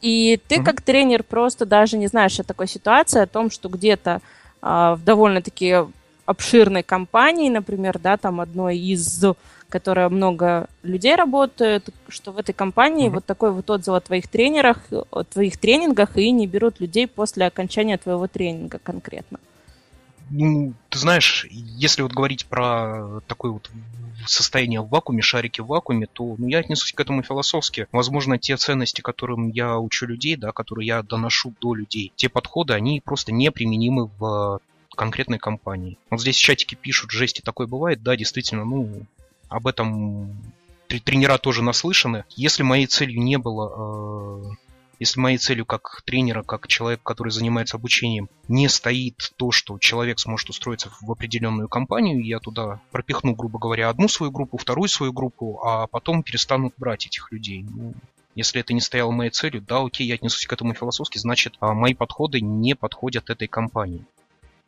И 0.00 0.40
ты 0.48 0.56
mm-hmm. 0.56 0.64
как 0.64 0.80
тренер 0.80 1.22
просто 1.22 1.66
даже 1.66 1.98
не 1.98 2.06
знаешь 2.06 2.38
о 2.40 2.44
такой 2.44 2.68
ситуации, 2.68 3.20
о 3.20 3.26
том, 3.26 3.50
что 3.50 3.68
где-то 3.68 4.22
в 4.62 5.00
довольно-таки 5.04 5.84
обширной 6.26 6.82
компании, 6.82 7.50
например, 7.50 7.98
да, 7.98 8.16
там 8.16 8.40
одной 8.40 8.78
из, 8.78 9.24
которая 9.68 10.08
много 10.08 10.68
людей 10.82 11.16
работает, 11.16 11.88
что 12.08 12.30
в 12.30 12.38
этой 12.38 12.52
компании 12.52 13.08
mm-hmm. 13.08 13.14
вот 13.14 13.24
такой 13.24 13.50
вот 13.50 13.68
отзыв 13.68 13.94
о 13.94 14.00
твоих 14.00 14.28
тренерах, 14.28 14.78
о 15.10 15.24
твоих 15.24 15.58
тренингах, 15.58 16.16
и 16.16 16.30
не 16.30 16.46
берут 16.46 16.80
людей 16.80 17.08
после 17.08 17.46
окончания 17.46 17.98
твоего 17.98 18.28
тренинга 18.28 18.78
конкретно. 18.78 19.38
Ну, 20.30 20.74
ты 20.88 20.98
знаешь, 20.98 21.46
если 21.50 22.02
вот 22.02 22.12
говорить 22.12 22.46
про 22.46 23.20
такое 23.26 23.50
вот 23.50 23.68
состояние 24.26 24.80
в 24.80 24.88
вакууме, 24.88 25.22
шарики 25.22 25.60
в 25.60 25.66
вакууме, 25.66 26.06
то 26.06 26.36
ну, 26.38 26.46
я 26.46 26.58
отнесусь 26.58 26.92
к 26.92 27.00
этому 27.00 27.22
философски. 27.22 27.88
Возможно, 27.90 28.38
те 28.38 28.56
ценности, 28.56 29.00
которым 29.00 29.48
я 29.50 29.78
учу 29.78 30.06
людей, 30.06 30.36
да, 30.36 30.52
которые 30.52 30.86
я 30.86 31.02
доношу 31.02 31.52
до 31.60 31.74
людей, 31.74 32.12
те 32.14 32.28
подходы, 32.28 32.74
они 32.74 33.00
просто 33.00 33.32
неприменимы 33.32 34.10
в 34.18 34.60
конкретной 34.94 35.38
компании. 35.38 35.98
Вот 36.10 36.20
здесь 36.20 36.36
в 36.36 36.42
чатике 36.42 36.76
пишут, 36.76 37.10
жести 37.10 37.40
такое 37.40 37.66
бывает, 37.66 38.02
да, 38.02 38.16
действительно, 38.16 38.64
ну, 38.64 39.06
об 39.48 39.66
этом 39.66 40.36
тренера 40.86 41.38
тоже 41.38 41.62
наслышаны. 41.62 42.24
Если 42.36 42.62
моей 42.62 42.86
целью 42.86 43.20
не 43.20 43.38
было 43.38 44.44
э, 44.44 44.69
если 45.00 45.18
моей 45.18 45.38
целью 45.38 45.64
как 45.64 46.02
тренера, 46.04 46.42
как 46.42 46.68
человека, 46.68 47.02
который 47.02 47.30
занимается 47.30 47.78
обучением, 47.78 48.28
не 48.48 48.68
стоит 48.68 49.32
то, 49.36 49.50
что 49.50 49.78
человек 49.78 50.20
сможет 50.20 50.50
устроиться 50.50 50.92
в 51.00 51.10
определенную 51.10 51.68
компанию, 51.68 52.24
я 52.24 52.38
туда 52.38 52.80
пропихну, 52.90 53.34
грубо 53.34 53.58
говоря, 53.58 53.88
одну 53.88 54.08
свою 54.08 54.30
группу, 54.30 54.58
вторую 54.58 54.88
свою 54.88 55.14
группу, 55.14 55.58
а 55.64 55.86
потом 55.86 56.22
перестанут 56.22 56.74
брать 56.76 57.06
этих 57.06 57.32
людей. 57.32 57.64
Ну, 57.68 57.94
если 58.34 58.60
это 58.60 58.74
не 58.74 58.80
стояло 58.80 59.10
моей 59.10 59.30
целью, 59.30 59.62
да, 59.62 59.82
окей, 59.82 60.06
я 60.06 60.14
отнесусь 60.16 60.46
к 60.46 60.52
этому 60.52 60.74
философски, 60.74 61.16
значит, 61.16 61.54
а 61.60 61.72
мои 61.72 61.94
подходы 61.94 62.42
не 62.42 62.76
подходят 62.76 63.30
этой 63.30 63.48
компании. 63.48 64.04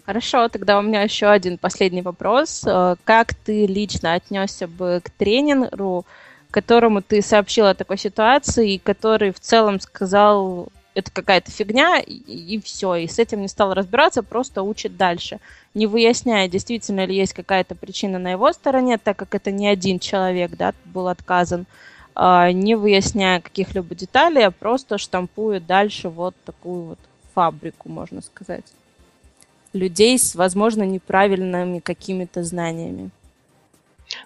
Хорошо, 0.07 0.49
тогда 0.49 0.79
у 0.79 0.83
меня 0.83 1.03
еще 1.03 1.27
один 1.27 1.59
последний 1.59 2.03
вопрос. 2.03 2.65
Э, 2.67 2.97
как 3.05 3.35
ты 3.35 3.67
лично 3.67 4.15
отнесся 4.15 4.67
бы 4.67 5.01
к 5.05 5.11
тренеру, 5.11 6.05
которому 6.53 7.03
ты 7.03 7.23
сообщил 7.23 7.67
о 7.67 7.75
такой 7.75 7.99
ситуации, 7.99 8.75
и 8.75 8.79
который 8.79 9.33
в 9.33 9.41
целом 9.41 9.81
сказал, 9.81 10.69
это 10.95 11.11
какая-то 11.11 11.51
фигня, 11.51 11.99
и, 11.99 12.13
и 12.13 12.61
все, 12.61 12.95
и 12.95 13.09
с 13.09 13.19
этим 13.19 13.41
не 13.41 13.49
стал 13.49 13.73
разбираться, 13.73 14.23
просто 14.23 14.63
учит 14.63 14.97
дальше, 14.97 15.41
не 15.75 15.87
выясняя, 15.87 16.49
действительно 16.49 17.07
ли 17.07 17.17
есть 17.17 17.33
какая-то 17.33 17.75
причина 17.75 18.19
на 18.19 18.31
его 18.31 18.53
стороне, 18.53 18.99
так 18.99 19.17
как 19.17 19.35
это 19.35 19.51
не 19.51 19.67
один 19.67 19.99
человек, 19.99 20.53
да, 20.53 20.75
был 20.85 21.09
отказан, 21.09 21.65
а, 22.15 22.53
не 22.53 22.75
выясняя 22.75 23.41
каких-либо 23.41 23.95
деталей, 23.95 24.45
а 24.45 24.51
просто 24.51 24.99
штампует 24.99 25.67
дальше 25.67 26.11
вот 26.11 26.35
такую 26.45 26.83
вот 26.83 26.99
фабрику, 27.35 27.89
можно 27.89 28.21
сказать, 28.21 28.67
людей 29.73 30.19
с, 30.19 30.35
возможно, 30.35 30.83
неправильными 30.83 31.79
какими-то 31.79 32.45
знаниями. 32.45 33.11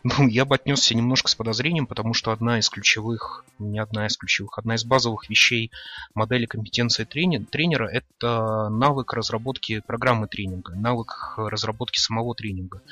Ну, 0.03 0.29
я 0.29 0.45
бы 0.45 0.55
отнесся 0.55 0.95
немножко 0.95 1.29
с 1.29 1.35
подозрением, 1.35 1.87
потому 1.87 2.15
что 2.15 2.33
одна 2.33 2.59
из 2.59 2.69
ключевых, 2.69 3.45
не 3.59 3.79
одна 3.79 4.07
из 4.07 4.17
ключевых, 4.17 4.59
одна 4.59 4.75
из 4.75 4.85
базовых 4.85 5.29
вещей 5.29 5.71
модели 6.15 6.47
компетенции 6.47 7.05
тренера– 7.05 7.89
это 7.93 8.69
навык 8.69 9.13
разработки 9.13 9.81
программы 9.81 10.29
тренинга, 10.29 10.75
навык 10.75 11.35
разработки 11.37 11.99
самого 11.99 12.35
тренинга. 12.35 12.83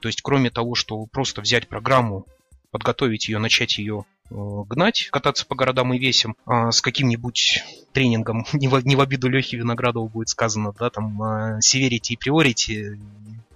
То 0.00 0.08
есть, 0.08 0.22
кроме 0.22 0.50
того, 0.50 0.74
что 0.74 1.04
просто 1.06 1.40
взять 1.40 1.68
программу, 1.68 2.26
подготовить 2.70 3.28
ее, 3.28 3.38
начать 3.38 3.78
ее 3.78 4.04
э, 4.30 4.34
гнать, 4.34 5.08
кататься 5.10 5.44
по 5.44 5.54
городам 5.54 5.92
и 5.92 5.98
весям 5.98 6.36
а, 6.46 6.70
с 6.70 6.80
каким-нибудь 6.80 7.64
тренингом, 7.92 8.46
не 8.52 8.68
в, 8.68 8.80
не 8.86 8.96
в 8.96 9.00
обиду 9.00 9.28
Лехи 9.28 9.56
Виноградову 9.56 10.08
будет 10.08 10.28
сказано, 10.28 10.72
да, 10.78 10.90
там, 10.90 11.20
а, 11.22 11.58
и 11.58 12.16
Priority, 12.16 12.98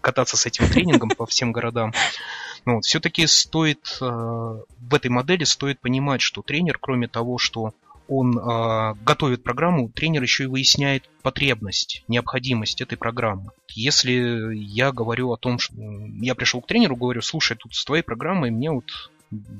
кататься 0.00 0.36
с 0.36 0.46
этим 0.46 0.68
тренингом 0.68 1.10
по 1.10 1.26
всем 1.26 1.52
городам. 1.52 1.92
Ну, 2.66 2.76
вот, 2.76 2.84
все-таки 2.84 3.26
стоит 3.26 3.98
э, 4.00 4.04
в 4.04 4.94
этой 4.94 5.10
модели 5.10 5.44
стоит 5.44 5.80
понимать, 5.80 6.20
что 6.20 6.42
тренер, 6.42 6.78
кроме 6.80 7.08
того, 7.08 7.38
что 7.38 7.74
он 8.08 8.38
э, 8.38 8.94
готовит 9.04 9.42
программу, 9.42 9.88
тренер 9.88 10.22
еще 10.22 10.44
и 10.44 10.48
выясняет 10.48 11.08
потребность, 11.22 12.04
необходимость 12.08 12.80
этой 12.80 12.96
программы. 12.96 13.50
Если 13.70 14.54
я 14.54 14.92
говорю 14.92 15.32
о 15.32 15.36
том, 15.36 15.58
что 15.58 15.74
я 16.20 16.34
пришел 16.34 16.60
к 16.60 16.66
тренеру, 16.66 16.96
говорю, 16.96 17.22
слушай, 17.22 17.56
тут 17.56 17.74
с 17.74 17.84
твоей 17.84 18.02
программой 18.02 18.50
мне 18.50 18.70
вот 18.70 19.10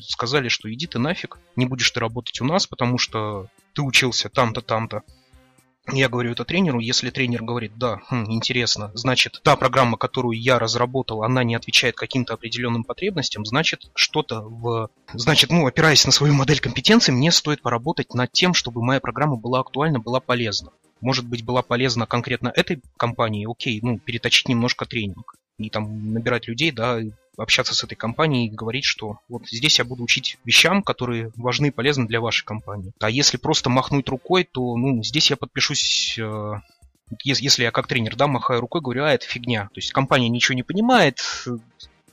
сказали, 0.01 0.49
что 0.49 0.73
иди 0.73 0.87
ты 0.87 0.99
нафиг, 0.99 1.38
не 1.57 1.67
будешь 1.67 1.90
ты 1.90 2.01
работать 2.01 2.40
у 2.40 2.45
нас, 2.45 2.67
потому 2.67 2.99
что 2.99 3.49
ты 3.73 3.83
учился 3.83 4.29
там-то, 4.29 4.61
там-то. 4.61 5.03
Я 5.92 6.09
говорю 6.09 6.33
это 6.33 6.44
тренеру, 6.44 6.81
если 6.81 7.11
тренер 7.11 7.42
говорит, 7.42 7.77
да, 7.77 8.01
хм, 8.09 8.25
интересно, 8.31 8.90
значит, 8.94 9.40
та 9.42 9.55
программа, 9.55 9.99
которую 9.99 10.40
я 10.40 10.59
разработал, 10.59 11.23
она 11.23 11.44
не 11.44 11.55
отвечает 11.55 11.94
каким-то 11.94 12.35
определенным 12.35 12.85
потребностям, 12.85 13.44
значит, 13.44 13.90
что-то 13.94 14.40
в... 14.40 14.88
Значит, 15.12 15.51
ну, 15.51 15.66
опираясь 15.66 16.07
на 16.07 16.12
свою 16.12 16.33
модель 16.33 16.61
компетенции, 16.61 17.12
мне 17.12 17.31
стоит 17.31 17.61
поработать 17.61 18.14
над 18.14 18.33
тем, 18.33 18.55
чтобы 18.55 18.83
моя 18.83 19.01
программа 19.01 19.37
была 19.37 19.61
актуальна, 19.61 20.01
была 20.01 20.20
полезна. 20.20 20.70
Может 21.03 21.27
быть, 21.27 21.44
была 21.44 21.61
полезна 21.61 22.07
конкретно 22.07 22.51
этой 22.55 22.81
компании, 22.97 23.47
окей, 23.51 23.79
ну, 23.83 23.99
переточить 23.99 24.49
немножко 24.49 24.87
тренинг 24.87 25.35
и 25.59 25.70
там 25.70 26.12
набирать 26.12 26.49
людей, 26.49 26.70
да, 26.70 26.99
общаться 27.37 27.75
с 27.75 27.85
этой 27.85 27.94
компанией 27.94 28.47
и 28.47 28.51
говорить, 28.51 28.85
что 28.85 29.18
вот 29.29 29.49
здесь 29.49 29.79
я 29.79 29.85
буду 29.85 30.03
учить 30.03 30.38
вещам, 30.44 30.83
которые 30.83 31.33
важны 31.37 31.66
и 31.66 31.70
полезны 31.70 32.07
для 32.07 32.20
вашей 32.20 32.44
компании. 32.44 32.92
А 33.01 33.11
если 33.11 33.37
просто 33.37 33.70
махнуть 33.70 34.09
рукой, 34.09 34.44
то 34.44 34.77
ну, 34.77 35.03
здесь 35.03 35.31
я 35.31 35.37
подпишусь 35.37 36.16
э, 36.18 36.53
если 37.23 37.62
я 37.62 37.70
как 37.70 37.87
тренер, 37.87 38.16
да, 38.16 38.27
махаю 38.27 38.61
рукой, 38.61 38.81
говорю, 38.81 39.05
а, 39.05 39.12
это 39.12 39.27
фигня. 39.27 39.64
То 39.75 39.79
есть 39.79 39.92
компания 39.92 40.29
ничего 40.29 40.55
не 40.55 40.62
понимает, 40.62 41.20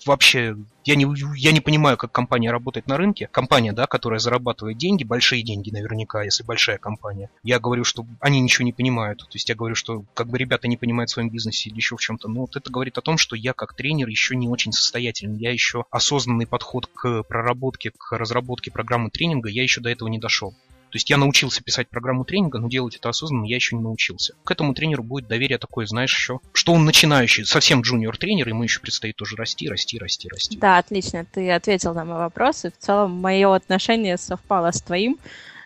вообще 0.06 0.56
я 0.84 0.96
не, 0.96 1.06
я 1.38 1.52
не 1.52 1.60
понимаю, 1.60 1.98
как 1.98 2.12
компания 2.12 2.52
работает 2.52 2.88
на 2.88 2.98
рынке. 2.98 3.28
Компания, 3.32 3.72
да, 3.72 3.86
которая 3.86 4.20
зарабатывает 4.20 4.78
деньги, 4.78 5.04
большие 5.04 5.44
деньги 5.44 5.70
наверняка, 5.70 6.24
если 6.24 6.44
большая 6.44 6.78
компания. 6.78 7.30
Я 7.44 7.60
говорю, 7.60 7.84
что 7.84 8.06
они 8.20 8.40
ничего 8.40 8.66
не 8.66 8.74
понимают. 8.74 9.20
То 9.20 9.34
есть 9.34 9.50
я 9.50 9.56
говорю, 9.56 9.76
что 9.76 10.04
как 10.14 10.28
бы 10.28 10.38
ребята 10.38 10.68
не 10.68 10.78
понимают 10.78 11.10
в 11.10 11.14
своем 11.14 11.30
бизнесе 11.30 11.70
или 11.70 11.78
еще 11.78 11.98
в 11.98 12.02
чем-то. 12.02 12.28
Но 12.28 12.42
вот 12.42 12.56
это 12.56 12.72
говорит 12.72 12.98
о 12.98 13.02
том, 13.02 13.18
что 13.18 13.36
я 13.36 13.54
как 13.54 13.76
тренер 13.76 14.08
еще 14.08 14.36
не 14.36 14.48
очень 14.48 14.72
состоятельный. 14.72 15.40
Я 15.40 15.52
еще 15.52 15.86
осознанный 15.92 16.48
подход 16.48 16.88
к 16.88 17.24
проработке, 17.24 17.92
к 17.92 18.12
разработке 18.18 18.72
программы 18.72 19.12
тренинга, 19.12 19.50
я 19.50 19.64
еще 19.64 19.82
до 19.82 19.90
этого 19.90 20.10
не 20.10 20.20
дошел. 20.20 20.56
То 20.92 20.98
есть 20.98 21.10
я 21.10 21.16
научился 21.16 21.64
писать 21.64 21.90
программу 21.90 22.26
тренинга, 22.26 22.60
но 22.60 22.68
делать 22.68 22.98
это 22.98 23.08
осознанно 23.08 23.46
я 23.46 23.56
еще 23.56 23.78
не 23.78 23.82
научился. 23.82 24.34
К 24.44 24.52
этому 24.52 24.74
тренеру 24.74 25.04
будет 25.04 25.28
доверие 25.28 25.58
такое, 25.58 25.86
знаешь, 25.86 26.14
еще, 26.14 26.40
что 26.52 26.74
он 26.74 26.84
начинающий, 26.84 27.46
совсем 27.46 27.82
джуниор 27.82 28.18
тренер, 28.18 28.48
и 28.48 28.52
ему 28.52 28.64
еще 28.64 28.82
предстоит 28.82 29.16
тоже 29.16 29.38
расти, 29.38 29.70
расти, 29.70 29.98
расти, 29.98 30.28
расти. 30.28 30.58
Да, 30.58 30.78
отлично, 30.78 31.26
ты 31.32 31.50
ответил 31.50 31.94
на 31.94 32.04
мой 32.04 32.18
вопрос, 32.18 32.66
и 32.66 32.70
в 32.70 32.78
целом 32.78 33.12
мое 33.12 33.56
отношение 33.56 34.18
совпало 34.18 34.72
с 34.72 34.82
твоим. 34.82 35.18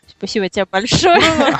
Спасибо 0.08 0.48
тебе 0.48 0.66
большое. 0.66 1.20
Ну 1.40 1.58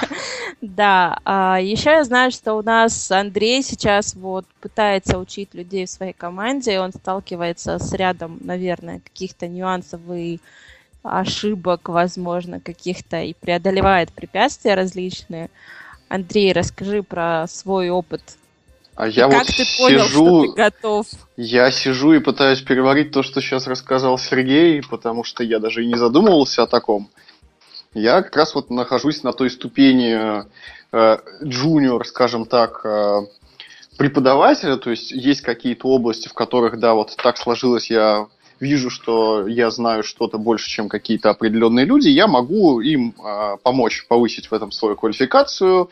да, 0.62 1.20
а, 1.26 1.60
еще 1.60 1.90
я 1.90 2.04
знаю, 2.04 2.30
что 2.32 2.54
у 2.54 2.62
нас 2.62 3.12
Андрей 3.12 3.64
сейчас 3.64 4.14
вот 4.14 4.46
пытается 4.62 5.18
учить 5.18 5.56
людей 5.56 5.88
в 5.88 5.90
своей 5.90 6.14
команде, 6.14 6.76
и 6.76 6.78
он 6.78 6.94
сталкивается 6.94 7.80
с 7.80 7.92
рядом, 7.94 8.38
наверное, 8.42 9.00
каких-то 9.00 9.48
нюансов 9.48 10.02
и 10.12 10.40
ошибок, 11.06 11.90
возможно, 11.90 12.60
каких-то 12.60 13.22
и 13.22 13.34
преодолевает 13.34 14.12
препятствия 14.12 14.76
различные. 14.76 15.50
Андрей, 16.08 16.54
расскажи 16.54 17.04
про 17.04 17.46
свой 17.48 17.90
опыт. 17.90 18.22
А 18.96 19.08
я 19.08 19.28
как 19.28 19.40
вот 19.40 19.48
ты 19.48 19.66
понял, 19.78 20.06
сижу, 20.06 20.44
что 20.44 20.54
ты 20.54 20.62
готов? 20.62 21.08
Я 21.36 21.72
сижу 21.72 22.14
и 22.14 22.20
пытаюсь 22.20 22.62
переварить 22.62 23.12
то, 23.12 23.24
что 23.24 23.42
сейчас 23.42 23.68
рассказал 23.68 24.18
Сергей, 24.18 24.82
потому 24.82 25.24
что 25.24 25.44
я 25.44 25.60
даже 25.60 25.84
и 25.84 25.88
не 25.88 25.96
задумывался 25.96 26.64
о 26.64 26.68
таком. 26.68 27.10
Я 27.94 28.22
как 28.22 28.36
раз 28.36 28.56
вот 28.56 28.70
нахожусь 28.70 29.24
на 29.24 29.34
той 29.34 29.50
ступени 29.50 30.44
э, 30.92 31.18
джуниор, 31.44 32.06
скажем 32.06 32.46
так, 32.46 32.82
э, 32.86 33.22
преподавателя, 33.98 34.78
то 34.78 34.92
есть 34.92 35.12
есть 35.12 35.42
какие-то 35.42 35.88
области, 35.88 36.30
в 36.30 36.34
которых, 36.34 36.80
да, 36.80 36.94
вот 36.94 37.16
так 37.18 37.38
сложилось, 37.38 37.90
я 37.90 38.28
вижу, 38.60 38.90
что 38.90 39.48
я 39.48 39.70
знаю 39.70 40.04
что-то 40.04 40.38
больше, 40.38 40.70
чем 40.70 40.90
какие-то 40.90 41.30
определенные 41.30 41.86
люди, 41.86 42.10
я 42.10 42.28
могу 42.28 42.80
им 42.82 43.14
э, 43.18 43.58
помочь 43.64 44.06
повысить 44.08 44.48
в 44.48 44.54
этом 44.54 44.72
свою 44.72 44.96
квалификацию, 44.96 45.90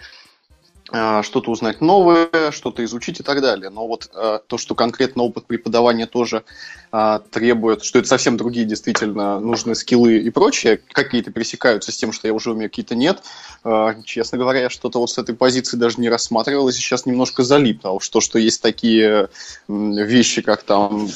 э, 0.92 1.22
что-то 1.24 1.52
узнать 1.52 1.82
новое, 1.82 2.52
что-то 2.52 2.84
изучить 2.86 3.20
и 3.20 3.24
так 3.24 3.42
далее. 3.42 3.70
Но 3.70 3.88
вот 3.88 4.10
э, 4.14 4.40
то, 4.48 4.58
что 4.58 4.76
конкретно 4.76 5.24
опыт 5.24 5.46
преподавания 5.46 6.06
тоже 6.06 6.44
э, 6.92 7.20
требует, 7.32 7.84
что 7.84 8.00
это 8.00 8.08
совсем 8.08 8.38
другие 8.38 8.66
действительно 8.66 9.40
нужные 9.40 9.76
скиллы 9.76 10.18
и 10.18 10.30
прочее, 10.30 10.80
какие-то 10.92 11.32
пересекаются 11.32 11.92
с 11.92 11.98
тем, 11.98 12.14
что 12.14 12.28
я 12.28 12.34
уже 12.34 12.52
умею, 12.52 12.70
какие-то 12.70 12.96
нет. 12.96 13.24
Э, 13.66 13.94
честно 14.06 14.38
говоря, 14.38 14.62
я 14.62 14.70
что-то 14.70 15.00
вот 15.00 15.10
с 15.10 15.18
этой 15.18 15.36
позиции 15.36 15.76
даже 15.76 16.00
не 16.00 16.10
рассматривал, 16.10 16.70
и 16.70 16.72
сейчас 16.72 17.06
немножко 17.06 17.44
залип. 17.44 17.86
Уж 17.86 18.08
то, 18.08 18.22
что 18.22 18.40
есть 18.40 18.62
такие 18.62 19.28
вещи, 19.68 20.42
как 20.42 20.64
там 20.64 21.10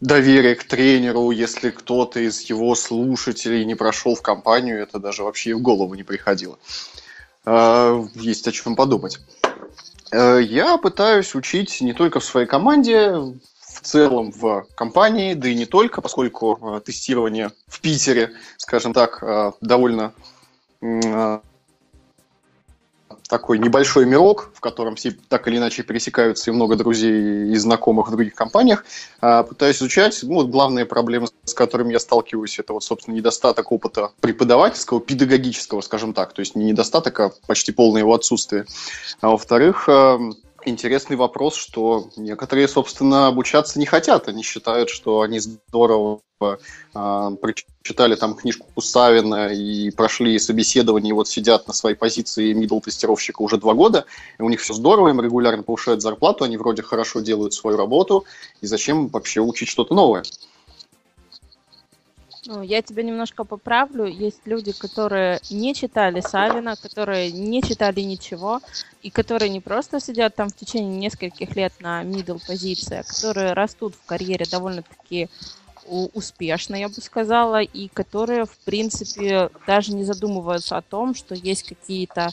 доверие 0.00 0.54
к 0.54 0.64
тренеру, 0.64 1.30
если 1.30 1.70
кто-то 1.70 2.20
из 2.20 2.42
его 2.42 2.74
слушателей 2.74 3.64
не 3.64 3.74
прошел 3.74 4.14
в 4.14 4.22
компанию, 4.22 4.80
это 4.80 4.98
даже 4.98 5.24
вообще 5.24 5.54
в 5.54 5.60
голову 5.60 5.94
не 5.94 6.02
приходило. 6.02 6.58
А, 7.44 8.04
есть 8.14 8.46
о 8.46 8.52
чем 8.52 8.76
подумать. 8.76 9.18
Э, 10.10 10.40
я 10.40 10.76
пытаюсь 10.78 11.34
учить 11.34 11.80
не 11.80 11.92
только 11.92 12.20
в 12.20 12.24
своей 12.24 12.46
команде, 12.46 13.10
в 13.12 13.80
целом 13.82 14.32
в 14.32 14.66
компании, 14.74 15.34
да 15.34 15.48
и 15.48 15.54
не 15.54 15.66
только, 15.66 16.00
поскольку 16.00 16.58
э, 16.60 16.80
тестирование 16.80 17.50
в 17.66 17.80
Питере, 17.80 18.32
скажем 18.56 18.92
так, 18.92 19.22
довольно 19.60 20.12
такой 23.28 23.58
небольшой 23.58 24.06
мирок, 24.06 24.50
в 24.54 24.60
котором 24.60 24.96
все 24.96 25.16
так 25.28 25.46
или 25.46 25.58
иначе 25.58 25.82
пересекаются 25.82 26.50
и 26.50 26.54
много 26.54 26.76
друзей 26.76 27.52
и 27.52 27.56
знакомых 27.56 28.08
в 28.08 28.10
других 28.10 28.34
компаниях. 28.34 28.84
А, 29.20 29.42
пытаюсь 29.42 29.76
изучать. 29.76 30.20
Ну, 30.22 30.34
вот 30.34 30.48
главные 30.48 30.86
проблемы, 30.86 31.28
с 31.44 31.52
которыми 31.52 31.92
я 31.92 32.00
сталкиваюсь, 32.00 32.58
это 32.58 32.72
вот, 32.72 32.82
собственно, 32.82 33.14
недостаток 33.14 33.70
опыта 33.70 34.12
преподавательского, 34.20 35.00
педагогического, 35.00 35.82
скажем 35.82 36.14
так. 36.14 36.32
То 36.32 36.40
есть 36.40 36.56
не 36.56 36.64
недостаток, 36.64 37.20
а 37.20 37.32
почти 37.46 37.70
полное 37.70 38.00
его 38.00 38.14
отсутствие. 38.14 38.64
А 39.20 39.28
во-вторых, 39.28 39.88
эм, 39.88 40.34
интересный 40.68 41.16
вопрос, 41.16 41.56
что 41.56 42.10
некоторые, 42.16 42.68
собственно, 42.68 43.26
обучаться 43.28 43.78
не 43.78 43.86
хотят. 43.86 44.28
Они 44.28 44.42
считают, 44.42 44.90
что 44.90 45.20
они 45.22 45.38
здорово 45.40 46.20
э, 46.40 46.56
прочитали 46.94 48.14
там 48.14 48.34
книжку 48.34 48.80
Савина 48.80 49.48
и 49.48 49.90
прошли 49.90 50.38
собеседование, 50.38 51.10
и 51.10 51.14
вот 51.14 51.28
сидят 51.28 51.66
на 51.66 51.74
своей 51.74 51.96
позиции 51.96 52.54
middle 52.54 52.80
тестировщика 52.80 53.42
уже 53.42 53.56
два 53.56 53.74
года, 53.74 54.04
и 54.38 54.42
у 54.42 54.48
них 54.48 54.60
все 54.60 54.74
здорово, 54.74 55.08
им 55.08 55.20
регулярно 55.20 55.62
повышают 55.62 56.02
зарплату, 56.02 56.44
они 56.44 56.56
вроде 56.56 56.82
хорошо 56.82 57.20
делают 57.20 57.54
свою 57.54 57.76
работу, 57.76 58.24
и 58.60 58.66
зачем 58.66 59.08
вообще 59.08 59.40
учить 59.40 59.68
что-то 59.68 59.94
новое? 59.94 60.22
Ну, 62.50 62.62
я 62.62 62.80
тебя 62.80 63.02
немножко 63.02 63.44
поправлю. 63.44 64.06
Есть 64.06 64.40
люди, 64.46 64.72
которые 64.72 65.38
не 65.50 65.74
читали 65.74 66.20
Савина, 66.20 66.76
которые 66.76 67.30
не 67.30 67.62
читали 67.62 68.00
ничего, 68.00 68.62
и 69.02 69.10
которые 69.10 69.50
не 69.50 69.60
просто 69.60 70.00
сидят 70.00 70.34
там 70.34 70.48
в 70.48 70.56
течение 70.56 70.96
нескольких 70.96 71.54
лет 71.56 71.74
на 71.80 72.02
middle 72.02 72.40
позиции, 72.46 73.00
а 73.00 73.02
которые 73.02 73.52
растут 73.52 73.94
в 73.96 74.06
карьере 74.06 74.46
довольно-таки 74.50 75.28
успешно, 75.86 76.74
я 76.74 76.88
бы 76.88 77.02
сказала, 77.02 77.60
и 77.60 77.88
которые, 77.88 78.46
в 78.46 78.56
принципе, 78.64 79.50
даже 79.66 79.92
не 79.92 80.04
задумываются 80.04 80.78
о 80.78 80.82
том, 80.82 81.14
что 81.14 81.34
есть 81.34 81.68
какие-то 81.68 82.30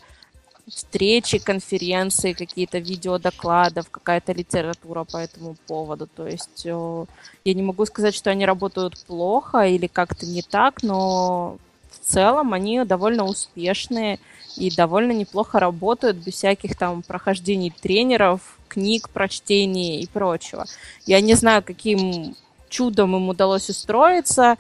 встречи, 0.68 1.38
конференции, 1.38 2.34
какие-то 2.34 2.80
видеодокладов, 2.80 3.90
какая-то 3.90 4.34
литература 4.34 5.04
по 5.04 5.18
этому 5.18 5.56
поводу. 5.68 6.08
То 6.08 6.28
есть 6.28 6.66
э, 6.66 7.06
я 7.44 7.54
не 7.54 7.62
могу 7.62 7.86
сказать, 7.86 8.16
что 8.16 8.32
они 8.32 8.46
работают 8.46 8.98
плохо 9.06 9.68
или 9.68 9.88
как-то 9.88 10.26
не 10.26 10.42
так, 10.42 10.82
но 10.82 11.58
в 11.92 12.00
целом 12.00 12.54
они 12.54 12.84
довольно 12.84 13.26
успешные 13.26 14.20
и 14.58 14.72
довольно 14.72 15.12
неплохо 15.12 15.60
работают 15.60 16.18
без 16.18 16.34
всяких 16.34 16.78
там 16.78 17.04
прохождений 17.04 17.72
тренеров, 17.72 18.58
книг, 18.68 19.10
прочтений 19.10 20.02
и 20.02 20.08
прочего. 20.08 20.66
Я 21.06 21.22
не 21.22 21.36
знаю, 21.36 21.64
каким 21.64 22.36
чудом 22.70 23.16
им 23.16 23.30
удалось 23.30 23.70
устроиться, 23.70 24.58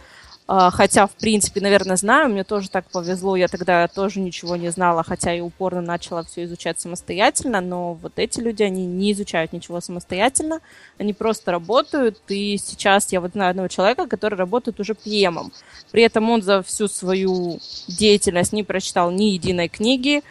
хотя, 0.47 1.08
в 1.08 1.15
принципе, 1.15 1.60
наверное, 1.60 1.95
знаю, 1.95 2.29
мне 2.29 2.43
тоже 2.43 2.69
так 2.69 2.86
повезло, 2.91 3.36
я 3.36 3.47
тогда 3.47 3.88
тоже 3.88 4.19
ничего 4.19 4.55
не 4.55 4.69
знала, 4.69 5.03
хотя 5.03 5.34
и 5.34 5.39
упорно 5.39 5.81
начала 5.81 6.23
все 6.23 6.43
изучать 6.43 6.79
самостоятельно, 6.79 7.62
но 7.62 7.95
вот 7.95 8.13
эти 8.17 8.39
люди, 8.41 8.62
они 8.62 8.86
не 8.86 9.13
изучают 9.13 9.53
ничего 9.53 9.81
самостоятельно, 9.81 10.60
они 10.99 11.13
просто 11.13 11.51
работают, 11.51 12.19
и 12.27 12.58
сейчас 12.58 13.12
я 13.12 13.21
вот 13.21 13.31
знаю 13.31 13.51
одного 13.51 13.69
человека, 13.69 14.05
который 14.05 14.36
работает 14.36 14.79
уже 14.79 14.93
пьемом. 14.93 15.51
При 15.91 16.03
этом 16.03 16.29
он 16.29 16.43
за 16.43 16.62
всю 16.62 16.88
свою 16.88 17.60
деятельность 17.88 18.53
не 18.53 18.63
прочитал 18.63 19.10
ни 19.10 19.31
единой 19.31 19.67
книги 19.67 20.21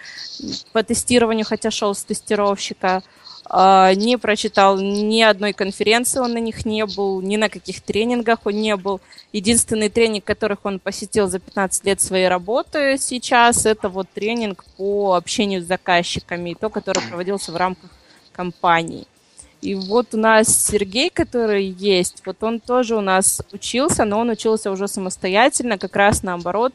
по 0.73 0.85
тестированию, 0.85 1.45
хотя 1.45 1.73
шел 1.73 1.93
с 1.93 2.05
тестировщика, 2.05 2.97
а, 2.97 3.03
не 3.51 4.17
прочитал 4.19 4.79
ни 4.79 5.21
одной 5.21 5.53
конференции, 5.53 6.19
он 6.19 6.33
на 6.33 6.39
них 6.39 6.65
не 6.65 6.87
был, 6.87 7.21
ни 7.21 7.37
на 7.37 7.49
каких 7.49 7.83
тренингах 7.83 8.41
он 8.45 8.55
не 8.55 8.77
был. 8.77 9.01
Единственный 9.33 9.91
тренинг, 9.91 10.25
которых 10.25 10.61
он 10.65 10.79
посетил 10.79 11.29
за 11.29 11.39
15 11.39 11.85
лет 11.85 12.01
своей 12.01 12.29
работы 12.29 12.97
сейчас, 12.99 13.67
это 13.67 13.89
вот 13.89 14.09
тренинг 14.15 14.65
по 14.77 15.15
общению 15.15 15.63
с 15.63 15.67
заказчиками, 15.67 16.57
то, 16.59 16.71
который 16.71 17.03
проводился 17.03 17.53
в 17.53 17.57
рамках 17.57 17.91
компании. 18.33 19.07
И 19.61 19.75
вот 19.75 20.13
у 20.13 20.19
нас 20.19 20.67
Сергей, 20.67 21.09
который 21.09 21.65
есть, 21.65 22.23
вот 22.27 22.43
он 22.43 22.61
тоже 22.61 22.97
у 22.97 23.01
нас 23.01 23.41
учился, 23.51 24.05
но 24.05 24.21
он 24.21 24.29
учился 24.29 24.71
уже 24.71 24.89
самостоятельно, 24.89 25.79
как 25.79 25.97
раз 25.97 26.23
наоборот, 26.23 26.75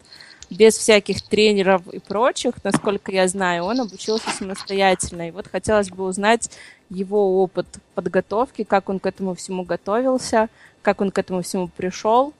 без 0.49 0.77
всяких 0.77 1.21
тренеров 1.21 1.87
и 1.87 1.99
прочих, 1.99 2.55
насколько 2.63 3.11
я 3.11 3.27
знаю, 3.27 3.65
он 3.65 3.81
обучился 3.81 4.29
самостоятельно. 4.31 5.27
И 5.27 5.31
вот 5.31 5.47
хотелось 5.47 5.89
бы 5.89 6.05
узнать 6.05 6.49
его 6.89 7.43
опыт 7.43 7.67
подготовки, 7.93 8.63
как 8.63 8.89
он 8.89 8.99
к 8.99 9.05
этому 9.05 9.35
всему 9.35 9.63
готовился, 9.63 10.49
как 10.81 11.01
он 11.01 11.11
к 11.11 11.17
этому 11.17 11.41
всему 11.43 11.67
пришел, 11.67 12.33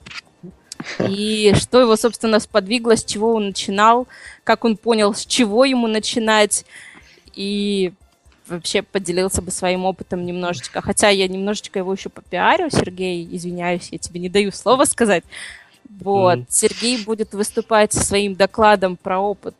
и 1.07 1.53
что 1.57 1.79
его, 1.79 1.95
собственно, 1.95 2.39
сподвигло, 2.39 2.95
с 2.95 3.03
чего 3.03 3.33
он 3.33 3.47
начинал, 3.47 4.07
как 4.43 4.65
он 4.65 4.77
понял, 4.77 5.13
с 5.13 5.25
чего 5.25 5.65
ему 5.65 5.87
начинать, 5.87 6.65
и 7.35 7.93
вообще 8.47 8.81
поделился 8.81 9.41
бы 9.43 9.51
своим 9.51 9.85
опытом 9.85 10.25
немножечко. 10.25 10.81
Хотя 10.81 11.09
я 11.09 11.27
немножечко 11.27 11.79
его 11.79 11.93
еще 11.93 12.09
попиарю, 12.09 12.69
Сергей, 12.71 13.27
извиняюсь, 13.31 13.89
я 13.91 13.99
тебе 13.99 14.19
не 14.19 14.29
даю 14.29 14.51
слова 14.51 14.85
сказать. 14.85 15.23
Вот. 15.89 16.39
Mm. 16.39 16.45
Сергей 16.49 17.03
будет 17.03 17.33
выступать 17.33 17.93
со 17.93 18.01
своим 18.01 18.35
докладом 18.35 18.95
про 18.95 19.19
опыт 19.19 19.55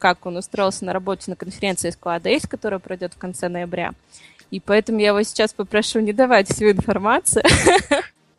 как 0.00 0.26
он 0.26 0.36
устроился 0.38 0.84
на 0.84 0.92
работе 0.92 1.30
на 1.30 1.36
конференции 1.36 1.92
Squad 1.92 2.22
Days, 2.22 2.48
которая 2.48 2.80
пройдет 2.80 3.12
в 3.14 3.18
конце 3.18 3.48
ноября. 3.48 3.92
И 4.50 4.58
поэтому 4.58 4.98
я 4.98 5.08
его 5.08 5.22
сейчас 5.22 5.52
попрошу 5.52 6.00
не 6.00 6.12
давать 6.12 6.50
всю 6.50 6.70
информацию, 6.70 7.44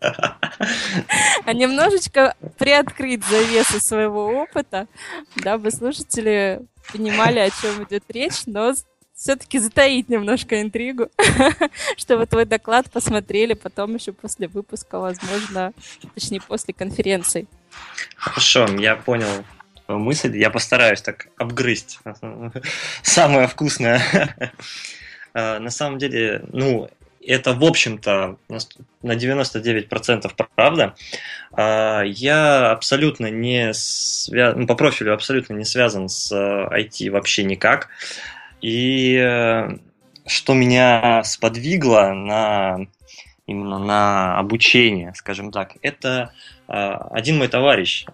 а 1.45 1.53
немножечко 1.53 2.35
приоткрыть 2.57 3.23
завесы 3.23 3.79
своего 3.79 4.25
опыта, 4.27 4.87
дабы 5.37 5.71
слушатели 5.71 6.61
понимали, 6.91 7.39
о 7.39 7.49
чем 7.49 7.83
идет 7.83 8.03
речь, 8.09 8.41
но 8.45 8.73
все-таки 9.21 9.59
затаить 9.59 10.09
немножко 10.09 10.61
интригу, 10.61 11.09
чтобы 11.97 12.25
твой 12.25 12.45
доклад 12.45 12.89
посмотрели 12.89 13.53
потом 13.53 13.93
еще 13.93 14.13
после 14.13 14.47
выпуска, 14.47 14.99
возможно, 14.99 15.73
точнее 16.15 16.41
после 16.41 16.73
конференции. 16.73 17.45
Хорошо, 18.15 18.65
я 18.79 18.95
понял 18.95 19.45
мысль, 19.87 20.35
я 20.37 20.49
постараюсь 20.49 21.03
так 21.03 21.27
обгрызть 21.37 21.99
самое 23.03 23.47
вкусное. 23.47 24.01
А, 25.33 25.59
на 25.59 25.69
самом 25.69 25.97
деле, 25.97 26.43
ну, 26.51 26.89
это, 27.25 27.53
в 27.53 27.63
общем-то, 27.63 28.35
на 29.01 29.15
99% 29.15 30.29
правда. 30.55 30.93
А, 31.53 32.01
я 32.01 32.71
абсолютно 32.71 33.27
не 33.27 33.73
связан, 33.73 34.59
ну, 34.59 34.67
по 34.67 34.75
профилю 34.75 35.13
абсолютно 35.13 35.53
не 35.53 35.63
связан 35.63 36.09
с 36.09 36.33
IT 36.33 37.07
э, 37.07 37.11
вообще 37.11 37.45
никак. 37.45 37.87
И 38.61 39.15
э, 39.15 39.77
что 40.25 40.53
меня 40.53 41.23
сподвигло 41.23 42.13
на 42.13 42.87
именно 43.47 43.79
на 43.79 44.37
обучение, 44.39 45.13
скажем 45.15 45.51
так, 45.51 45.73
это 45.81 46.31
э, 46.67 46.73
один 47.11 47.37
мой 47.37 47.47
товарищ. 47.47 48.05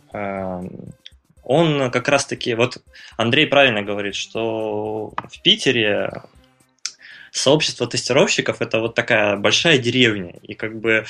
Он 1.44 1.92
как 1.92 2.10
раз-таки, 2.10 2.56
вот 2.56 2.80
Андрей 3.16 3.48
правильно 3.48 3.82
говорит, 3.82 4.16
что 4.16 5.14
в 5.30 5.42
Питере 5.42 6.12
сообщество 7.32 7.88
тестировщиков 7.88 8.62
это 8.62 8.80
вот 8.80 8.96
такая 8.96 9.38
большая 9.38 9.78
деревня. 9.78 10.36
И 10.42 10.56
как 10.56 10.80
бы 10.80 11.06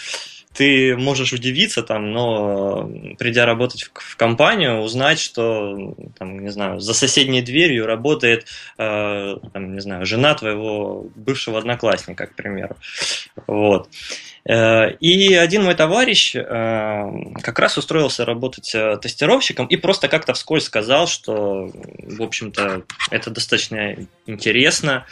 ты 0.57 0.97
можешь 0.97 1.33
удивиться 1.33 1.83
там, 1.83 2.11
но 2.11 2.89
придя 3.19 3.45
работать 3.45 3.83
в, 3.93 4.17
компанию, 4.17 4.79
узнать, 4.79 5.19
что 5.19 5.95
там, 6.17 6.39
не 6.39 6.49
знаю, 6.49 6.79
за 6.79 6.95
соседней 6.95 7.43
дверью 7.43 7.85
работает, 7.85 8.47
э, 8.79 9.35
там, 9.53 9.73
не 9.75 9.79
знаю, 9.79 10.05
жена 10.05 10.33
твоего 10.33 11.05
бывшего 11.15 11.59
одноклассника, 11.59 12.25
к 12.25 12.35
примеру. 12.35 12.75
Вот. 13.45 13.87
Э, 14.49 14.93
и 14.93 15.35
один 15.35 15.63
мой 15.63 15.75
товарищ 15.75 16.35
э, 16.35 16.41
как 17.43 17.59
раз 17.59 17.77
устроился 17.77 18.25
работать 18.25 18.73
э, 18.73 18.97
тестировщиком 18.99 19.67
и 19.67 19.75
просто 19.75 20.07
как-то 20.07 20.33
вскользь 20.33 20.65
сказал, 20.65 21.07
что, 21.07 21.69
в 21.69 22.21
общем-то, 22.21 22.83
это 23.11 23.29
достаточно 23.29 23.95
интересно, 24.25 25.05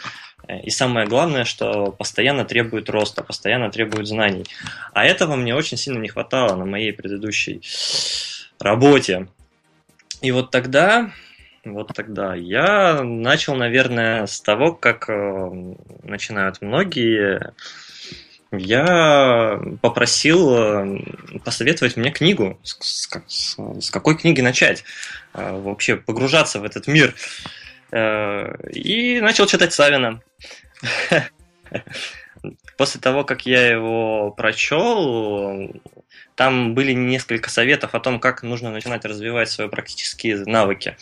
и 0.48 0.70
самое 0.70 1.06
главное, 1.06 1.44
что 1.44 1.92
постоянно 1.92 2.44
требует 2.44 2.88
роста, 2.88 3.22
постоянно 3.22 3.70
требует 3.70 4.06
знаний. 4.06 4.44
А 4.92 5.04
этого 5.04 5.36
мне 5.36 5.54
очень 5.54 5.76
сильно 5.76 5.98
не 5.98 6.08
хватало 6.08 6.56
на 6.56 6.64
моей 6.64 6.92
предыдущей 6.92 7.62
работе. 8.60 9.28
И 10.22 10.30
вот 10.30 10.50
тогда, 10.50 11.10
вот 11.64 11.88
тогда 11.94 12.34
я 12.34 13.02
начал, 13.02 13.54
наверное, 13.54 14.26
с 14.26 14.40
того, 14.40 14.72
как 14.72 15.08
э, 15.08 15.74
начинают 16.02 16.62
многие. 16.62 17.52
Я 18.52 19.60
попросил 19.82 20.54
э, 20.54 21.00
посоветовать 21.44 21.96
мне 21.96 22.10
книгу, 22.10 22.58
с, 22.62 23.90
какой 23.90 24.16
книги 24.16 24.40
начать, 24.40 24.84
э, 25.34 25.60
вообще 25.60 25.96
погружаться 25.96 26.60
в 26.60 26.64
этот 26.64 26.86
мир. 26.86 27.14
И 27.92 29.20
начал 29.20 29.46
читать 29.46 29.72
Савина. 29.72 30.20
После 32.76 33.00
того, 33.00 33.24
как 33.24 33.46
я 33.46 33.66
его 33.66 34.30
прочел, 34.30 35.72
там 36.34 36.74
были 36.74 36.92
несколько 36.92 37.50
советов 37.50 37.94
о 37.94 38.00
том, 38.00 38.20
как 38.20 38.42
нужно 38.42 38.70
начинать 38.70 39.04
развивать 39.04 39.50
свои 39.50 39.68
практические 39.68 40.44
навыки. 40.44 40.96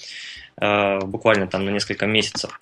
Э, 0.56 1.00
буквально 1.00 1.48
там 1.48 1.64
на 1.64 1.70
несколько 1.70 2.06
месяцев. 2.06 2.60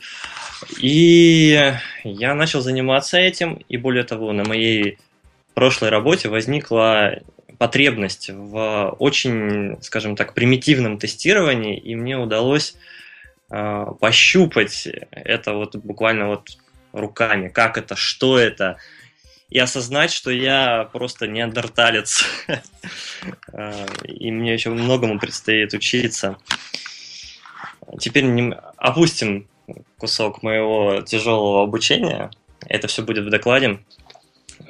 И 0.78 1.72
я 2.04 2.34
начал 2.34 2.60
заниматься 2.60 3.18
этим, 3.18 3.60
и 3.68 3.76
более 3.76 4.04
того, 4.04 4.32
на 4.32 4.44
моей 4.44 4.98
прошлой 5.54 5.90
работе 5.90 6.28
возникла 6.28 7.20
потребность 7.58 8.30
в 8.30 8.96
очень, 8.98 9.76
скажем 9.82 10.16
так, 10.16 10.32
примитивном 10.32 10.98
тестировании, 10.98 11.76
и 11.76 11.94
мне 11.94 12.16
удалось 12.16 12.74
э, 12.74 13.01
пощупать 14.00 14.88
это 15.10 15.52
вот 15.52 15.76
буквально 15.76 16.28
вот 16.28 16.48
руками, 16.92 17.48
как 17.48 17.78
это, 17.78 17.96
что 17.96 18.38
это, 18.38 18.78
и 19.50 19.58
осознать, 19.58 20.10
что 20.12 20.30
я 20.30 20.88
просто 20.92 21.26
неандерталец, 21.26 22.24
а, 23.52 23.86
и 24.04 24.30
мне 24.30 24.54
еще 24.54 24.70
многому 24.70 25.18
предстоит 25.18 25.74
учиться. 25.74 26.38
Теперь 27.98 28.24
опустим 28.78 29.48
кусок 29.98 30.42
моего 30.42 31.02
тяжелого 31.02 31.62
обучения, 31.62 32.30
это 32.66 32.88
все 32.88 33.02
будет 33.02 33.26
в 33.26 33.30
докладе. 33.30 33.80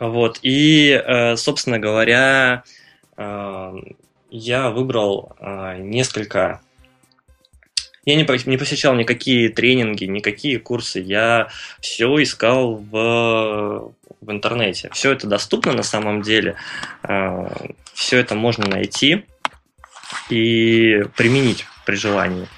Вот, 0.01 0.40
и, 0.42 0.90
э, 0.90 1.37
собственно 1.37 1.79
говоря, 1.79 2.64
э, 3.16 3.75
я 4.31 4.71
выбрал 4.71 5.37
несколько 5.79 6.62
я 8.05 8.17
не, 8.17 8.27
не 8.47 8.57
посещал 8.57 8.95
никакие 8.95 9.49
тренинги, 9.49 10.05
никакие 10.05 10.59
курсы. 10.59 11.01
Я 11.01 11.49
все 11.81 12.23
искал 12.23 12.77
в, 12.77 13.95
в 14.21 14.31
интернете. 14.31 14.91
Все 14.93 15.12
это 15.12 15.29
доступно 15.29 15.73
на 15.73 15.85
самом 15.85 16.23
деле. 16.23 16.57
А, 17.03 17.53
все 17.95 18.19
это 18.19 18.35
можно 18.35 18.67
найти 18.67 19.25
и 20.31 21.05
применить 21.17 21.65
при 21.87 21.95
желании. 21.95 22.49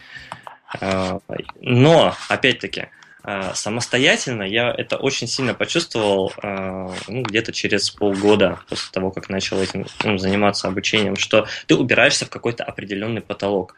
А, 0.81 1.21
но, 1.61 2.17
опять-таки, 2.29 2.89
а, 3.23 3.53
самостоятельно 3.55 4.45
я 4.45 4.71
это 4.71 4.97
очень 4.97 5.27
сильно 5.27 5.53
почувствовал 5.53 6.33
ну, 6.43 7.23
где-то 7.23 7.53
через 7.53 7.91
полгода 7.91 8.61
после 8.69 8.91
того, 8.93 9.11
как 9.11 9.29
начал 9.29 9.61
этим 9.61 9.87
ну, 10.05 10.17
заниматься 10.17 10.69
обучением, 10.69 11.17
что 11.17 11.47
ты 11.67 11.75
убираешься 11.75 12.25
в 12.25 12.31
какой-то 12.31 12.65
определенный 12.65 13.21
потолок. 13.21 13.77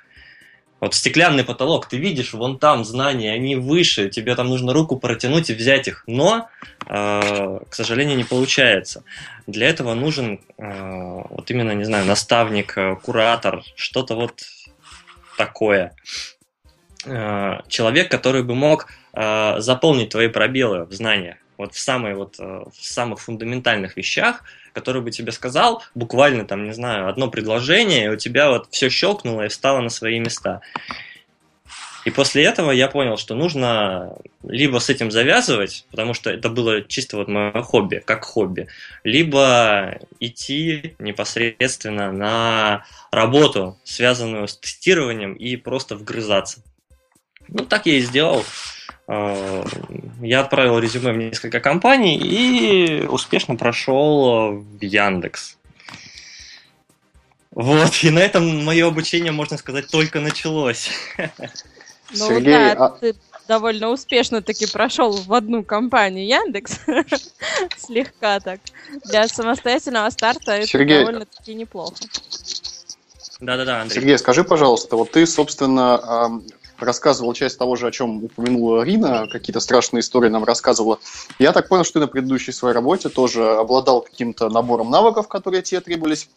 Вот 0.79 0.95
стеклянный 0.95 1.43
потолок, 1.45 1.87
ты 1.87 1.97
видишь, 1.97 2.35
вон 2.35 2.59
там 2.59 2.85
знания, 2.85 3.33
они 3.33 3.57
выше, 3.57 4.11
тебе 4.11 4.35
там 4.35 4.49
нужно 4.49 4.75
руку 4.75 4.99
протянуть 4.99 5.49
и 5.49 5.55
взять 5.55 5.89
их, 5.89 6.05
но, 6.07 6.49
э, 6.87 7.61
к 7.69 7.75
сожалению, 7.75 8.17
не 8.17 8.25
получается. 8.25 9.03
Для 9.47 9.69
этого 9.69 9.95
нужен 9.95 10.41
э, 10.59 11.23
вот 11.31 11.51
именно, 11.51 11.73
не 11.73 11.85
знаю, 11.85 12.05
наставник, 12.05 12.77
э, 12.77 12.97
куратор, 12.97 13.63
что-то 13.75 14.17
вот 14.17 14.43
такое. 15.39 15.95
Э, 17.07 17.61
человек, 17.69 18.11
который 18.11 18.43
бы 18.43 18.55
мог 18.55 18.89
э, 19.15 19.61
заполнить 19.61 20.11
твои 20.11 20.29
пробелы 20.29 20.85
в 20.85 20.93
знаниях, 20.93 21.37
вот 21.59 21.75
в, 21.75 21.79
самой, 21.79 22.15
вот, 22.15 22.37
э, 22.39 22.43
в 22.43 22.85
самых 22.85 23.21
фундаментальных 23.21 23.97
вещах, 23.97 24.45
который 24.73 25.03
бы 25.03 25.11
тебе 25.11 25.33
сказал 25.33 25.83
буквально 25.95 26.45
там, 26.45 26.65
не 26.65 26.73
знаю, 26.73 27.09
одно 27.09 27.31
предложение, 27.31 28.07
и 28.07 28.09
у 28.09 28.17
тебя 28.17 28.51
вот 28.51 28.69
все 28.71 28.89
щелкнуло 28.89 29.43
и 29.43 29.49
встало 29.49 29.81
на 29.81 29.91
свои 29.91 30.19
места. 30.19 30.61
И 32.07 32.11
после 32.11 32.45
этого 32.45 32.71
я 32.71 32.87
понял, 32.87 33.17
что 33.17 33.35
нужно 33.35 34.17
либо 34.45 34.79
с 34.79 34.89
этим 34.89 35.11
завязывать, 35.11 35.85
потому 35.91 36.15
что 36.15 36.31
это 36.31 36.49
было 36.49 36.83
чисто 36.83 37.17
вот 37.17 37.27
мое 37.27 37.63
хобби, 37.63 38.01
как 38.05 38.25
хобби, 38.25 38.69
либо 39.03 39.99
идти 40.21 40.95
непосредственно 41.01 42.13
на 42.13 42.85
работу, 43.11 43.77
связанную 43.83 44.47
с 44.47 44.57
тестированием, 44.57 45.35
и 45.35 45.57
просто 45.57 45.97
вгрызаться. 45.97 46.63
Ну, 47.49 47.65
так 47.65 47.87
я 47.87 47.95
и 47.95 48.01
сделал. 48.01 48.45
Э, 49.09 49.65
я 50.21 50.41
отправил 50.41 50.79
резюме 50.79 51.13
в 51.13 51.17
несколько 51.17 51.61
компаний 51.61 52.17
и 52.17 53.07
успешно 53.07 53.57
прошел 53.57 54.53
в 54.53 54.83
Яндекс. 54.83 55.57
Вот, 57.53 58.03
и 58.03 58.11
на 58.11 58.19
этом 58.19 58.65
мое 58.65 58.87
обучение, 58.87 59.33
можно 59.33 59.57
сказать, 59.57 59.89
только 59.91 60.21
началось. 60.21 60.91
Ну 62.13 62.29
Сергей, 62.29 62.53
да, 62.53 62.73
а... 62.73 62.91
ты 62.91 63.17
довольно 63.49 63.89
успешно 63.89 64.43
таки 64.43 64.67
прошел 64.67 65.13
в 65.13 65.33
одну 65.33 65.65
компанию 65.65 66.27
Яндекс. 66.27 66.81
Слегка 67.77 68.41
так. 68.41 68.61
Для 69.07 69.27
самостоятельного 69.27 70.11
старта 70.11 70.53
это 70.53 70.79
довольно-таки 70.79 71.55
неплохо. 71.55 71.97
Да-да-да, 73.41 73.83
Андрей. 73.83 74.01
Сергей, 74.01 74.19
скажи, 74.19 74.45
пожалуйста, 74.45 74.97
вот 74.97 75.11
ты, 75.11 75.27
собственно, 75.27 76.41
рассказывал 76.79 77.33
часть 77.33 77.59
того 77.59 77.77
же, 77.77 77.87
о 77.87 77.91
чем 77.91 78.25
упомянула 78.25 78.83
Рина, 78.83 79.27
какие-то 79.31 79.61
страшные 79.61 80.01
истории 80.01 80.29
нам 80.29 80.45
рассказывала. 80.45 80.99
Я 81.39 81.53
так 81.53 81.69
понял, 81.69 81.85
что 81.85 81.95
ты 81.95 82.01
на 82.01 82.07
предыдущей 82.07 82.53
своей 82.53 82.75
работе 82.75 83.09
тоже 83.09 83.57
обладал 83.57 84.03
каким-то 84.03 84.49
набором 84.49 84.91
навыков, 84.91 85.29
которые 85.29 85.63
тебе 85.63 85.81
требовались. 85.81 86.29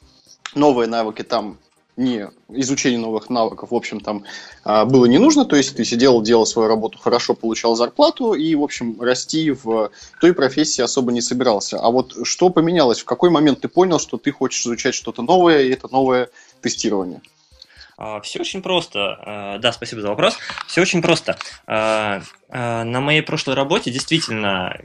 Новые 0.55 0.87
навыки 0.87 1.21
там 1.21 1.57
не 1.99 2.27
изучение 2.49 2.97
новых 2.97 3.29
навыков, 3.29 3.71
в 3.71 3.75
общем, 3.75 3.99
там 3.99 4.23
а, 4.63 4.85
было 4.85 5.05
не 5.05 5.17
нужно, 5.17 5.45
то 5.45 5.57
есть 5.57 5.75
ты 5.75 5.83
сидел, 5.83 6.21
делал 6.21 6.45
свою 6.45 6.69
работу 6.69 6.97
хорошо, 6.97 7.33
получал 7.33 7.75
зарплату 7.75 8.33
и, 8.33 8.55
в 8.55 8.63
общем, 8.63 8.99
расти 9.01 9.51
в 9.51 9.91
той 10.21 10.33
профессии 10.33 10.81
особо 10.81 11.11
не 11.11 11.21
собирался. 11.21 11.77
А 11.77 11.91
вот 11.91 12.15
что 12.23 12.49
поменялось? 12.49 12.99
В 12.99 13.05
какой 13.05 13.29
момент 13.29 13.61
ты 13.61 13.67
понял, 13.67 13.99
что 13.99 14.17
ты 14.17 14.31
хочешь 14.31 14.65
изучать 14.65 14.95
что-то 14.95 15.21
новое, 15.21 15.63
и 15.63 15.71
это 15.71 15.89
новое 15.91 16.29
тестирование? 16.61 17.21
А, 17.99 18.21
Все 18.21 18.39
очень 18.39 18.61
просто. 18.61 19.19
А, 19.19 19.57
да, 19.57 19.71
спасибо 19.73 20.01
за 20.01 20.07
вопрос. 20.07 20.39
Все 20.67 20.81
очень 20.81 21.01
просто. 21.01 21.37
На 21.67 22.21
моей 23.01 23.21
прошлой 23.21 23.53
работе 23.53 23.91
действительно 23.91 24.75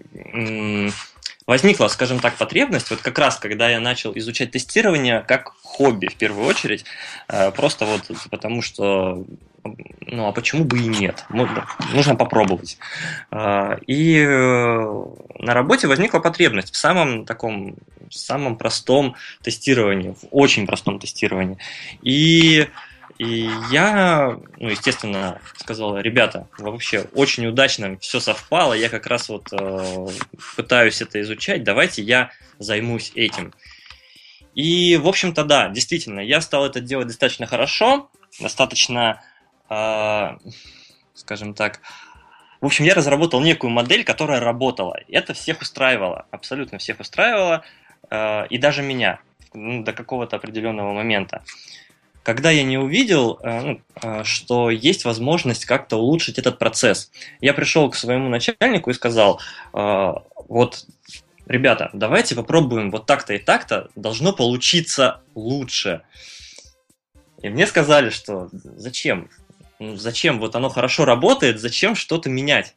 возникла, 1.46 1.88
скажем 1.88 2.18
так, 2.18 2.34
потребность, 2.34 2.90
вот 2.90 3.00
как 3.00 3.18
раз 3.18 3.36
когда 3.36 3.70
я 3.70 3.80
начал 3.80 4.12
изучать 4.16 4.50
тестирование 4.50 5.20
как 5.26 5.54
хобби 5.62 6.08
в 6.08 6.16
первую 6.16 6.46
очередь, 6.46 6.84
просто 7.54 7.86
вот 7.86 8.10
потому 8.30 8.60
что, 8.60 9.24
ну 9.62 10.26
а 10.26 10.32
почему 10.32 10.64
бы 10.64 10.78
и 10.78 10.86
нет, 10.86 11.24
нужно 11.30 12.16
попробовать. 12.16 12.78
И 13.86 14.18
э, 14.18 15.04
на 15.38 15.54
работе 15.54 15.86
возникла 15.86 16.18
потребность 16.18 16.74
в 16.74 16.76
самом 16.76 17.24
таком, 17.24 17.76
самом 18.10 18.56
простом 18.56 19.14
тестировании, 19.42 20.14
в 20.20 20.26
очень 20.30 20.66
простом 20.66 20.98
тестировании. 20.98 21.58
И 22.02 22.68
и 23.18 23.48
я, 23.70 24.38
ну, 24.58 24.68
естественно, 24.68 25.40
сказал, 25.56 25.98
ребята, 25.98 26.48
вообще 26.58 27.06
очень 27.14 27.46
удачно 27.46 27.96
все 27.98 28.18
совпало, 28.18 28.72
я 28.72 28.88
как 28.88 29.06
раз 29.06 29.28
вот 29.28 29.52
э, 29.52 30.06
пытаюсь 30.56 31.00
это 31.00 31.20
изучать, 31.20 31.62
давайте 31.62 32.02
я 32.02 32.30
займусь 32.58 33.12
этим. 33.14 33.54
И, 34.54 34.96
в 34.96 35.06
общем-то, 35.06 35.44
да, 35.44 35.68
действительно, 35.68 36.20
я 36.20 36.40
стал 36.40 36.66
это 36.66 36.80
делать 36.80 37.06
достаточно 37.06 37.46
хорошо, 37.46 38.10
достаточно, 38.40 39.22
э, 39.70 40.30
скажем 41.14 41.54
так, 41.54 41.80
в 42.60 42.66
общем, 42.66 42.84
я 42.84 42.94
разработал 42.94 43.40
некую 43.40 43.70
модель, 43.70 44.04
которая 44.04 44.40
работала. 44.40 44.98
Это 45.08 45.34
всех 45.34 45.60
устраивало, 45.60 46.26
абсолютно 46.30 46.78
всех 46.78 46.98
устраивало, 46.98 47.62
э, 48.10 48.46
и 48.48 48.58
даже 48.58 48.82
меня 48.82 49.20
ну, 49.52 49.84
до 49.84 49.92
какого-то 49.92 50.36
определенного 50.36 50.92
момента 50.92 51.44
когда 52.24 52.50
я 52.50 52.64
не 52.64 52.78
увидел, 52.78 53.38
э, 53.42 53.60
ну, 53.60 53.80
э, 54.02 54.24
что 54.24 54.70
есть 54.70 55.04
возможность 55.04 55.66
как-то 55.66 55.98
улучшить 55.98 56.38
этот 56.38 56.58
процесс. 56.58 57.12
Я 57.40 57.52
пришел 57.52 57.88
к 57.90 57.94
своему 57.94 58.28
начальнику 58.30 58.90
и 58.90 58.94
сказал, 58.94 59.40
э, 59.74 60.12
вот, 60.48 60.86
ребята, 61.46 61.90
давайте 61.92 62.34
попробуем 62.34 62.90
вот 62.90 63.04
так-то 63.06 63.34
и 63.34 63.38
так-то, 63.38 63.90
должно 63.94 64.32
получиться 64.32 65.20
лучше. 65.34 66.00
И 67.42 67.50
мне 67.50 67.66
сказали, 67.66 68.08
что 68.08 68.48
зачем? 68.52 69.28
Ну, 69.78 69.96
зачем? 69.96 70.40
Вот 70.40 70.56
оно 70.56 70.70
хорошо 70.70 71.04
работает, 71.04 71.60
зачем 71.60 71.94
что-то 71.94 72.30
менять? 72.30 72.74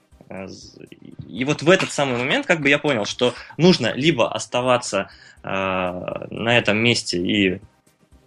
И 1.30 1.46
вот 1.46 1.62
в 1.62 1.70
этот 1.70 1.94
самый 1.94 2.18
момент 2.18 2.46
как 2.46 2.60
бы 2.60 2.68
я 2.68 2.80
понял, 2.80 3.06
что 3.06 3.34
нужно 3.56 3.94
либо 3.94 4.30
оставаться 4.30 5.10
э, 5.42 5.48
на 5.48 6.58
этом 6.58 6.78
месте 6.80 7.18
и 7.18 7.62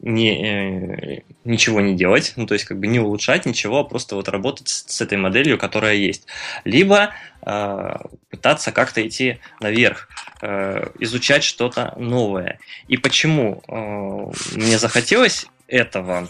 не, 0.03 1.19
э, 1.19 1.23
ничего 1.45 1.81
не 1.81 1.95
делать, 1.95 2.33
ну, 2.37 2.47
то 2.47 2.55
есть 2.55 2.65
как 2.65 2.79
бы 2.79 2.87
не 2.87 2.99
улучшать 2.99 3.47
ничего, 3.47 3.81
а 3.81 3.85
просто 3.85 4.17
вот 4.17 4.29
работать 4.29 4.69
с, 4.69 4.85
с 4.87 5.01
этой 5.01 5.19
моделью, 5.19 5.59
которая 5.59 5.95
есть. 5.95 6.27
Либо 6.65 7.11
э, 7.43 7.97
пытаться 8.31 8.73
как-то 8.73 9.07
идти 9.07 9.39
наверх, 9.61 10.09
э, 10.41 10.91
изучать 11.01 11.45
что-то 11.45 11.95
новое. 11.97 12.59
И 12.89 12.97
почему 12.97 13.63
э, 13.69 14.57
мне 14.57 14.79
захотелось 14.79 15.47
этого? 15.69 16.29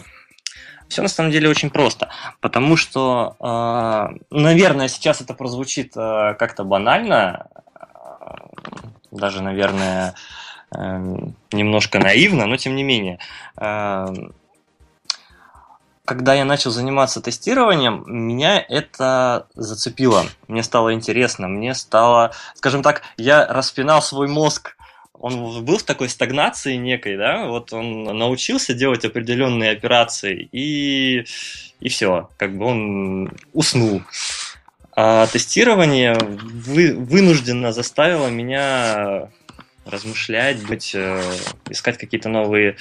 Все 0.89 1.01
на 1.01 1.07
самом 1.07 1.31
деле 1.31 1.47
очень 1.47 1.69
просто, 1.69 2.09
потому 2.41 2.75
что, 2.75 3.37
э, 3.39 4.17
наверное, 4.31 4.89
сейчас 4.89 5.21
это 5.21 5.33
прозвучит 5.33 5.93
э, 5.95 6.35
как-то 6.37 6.65
банально, 6.65 7.47
э, 7.73 7.85
даже, 9.11 9.41
наверное, 9.41 10.09
э, 10.09 10.13
немножко 10.71 11.99
наивно, 11.99 12.45
но 12.45 12.57
тем 12.57 12.75
не 12.75 12.83
менее. 12.83 13.19
Эм, 13.57 14.33
когда 16.05 16.33
я 16.33 16.45
начал 16.45 16.71
заниматься 16.71 17.21
тестированием, 17.21 18.03
меня 18.07 18.59
это 18.59 19.47
зацепило. 19.53 20.25
Мне 20.47 20.63
стало 20.63 20.93
интересно, 20.93 21.47
мне 21.47 21.73
стало, 21.75 22.31
скажем 22.55 22.83
так, 22.83 23.03
я 23.17 23.45
распинал 23.47 24.01
свой 24.01 24.27
мозг 24.27 24.75
он 25.21 25.63
был 25.63 25.77
в 25.77 25.83
такой 25.83 26.09
стагнации 26.09 26.75
некой, 26.75 27.15
да, 27.15 27.45
вот 27.45 27.71
он 27.73 28.05
научился 28.05 28.73
делать 28.73 29.05
определенные 29.05 29.71
операции, 29.71 30.49
и, 30.51 31.25
и 31.79 31.89
все, 31.89 32.29
как 32.37 32.57
бы 32.57 32.65
он 32.65 33.31
уснул. 33.53 34.01
А 34.93 35.27
тестирование 35.27 36.17
вы, 36.19 36.95
вынужденно 36.95 37.71
заставило 37.71 38.27
меня 38.27 39.29
размышлять, 39.85 40.65
быть, 40.65 40.93
э, 40.93 41.21
искать 41.69 41.97
какие-то 41.97 42.29
новые 42.29 42.77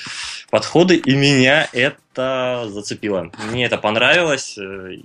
подходы, 0.50 0.96
и 0.96 1.16
меня 1.16 1.68
это 1.72 2.66
зацепило. 2.68 3.30
Мне 3.50 3.64
это 3.66 3.78
понравилось, 3.78 4.58
э, 4.58 4.98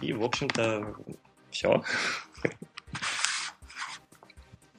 и, 0.00 0.12
в 0.12 0.24
общем-то, 0.24 0.94
все. 1.50 1.82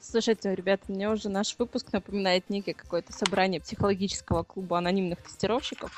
Слушайте, 0.00 0.54
ребята, 0.54 0.84
мне 0.88 1.10
уже 1.10 1.28
наш 1.28 1.56
выпуск 1.58 1.92
напоминает 1.92 2.48
некое 2.48 2.74
какое-то 2.74 3.12
собрание 3.12 3.60
психологического 3.60 4.44
клуба 4.44 4.78
анонимных 4.78 5.20
тестировщиков. 5.22 5.90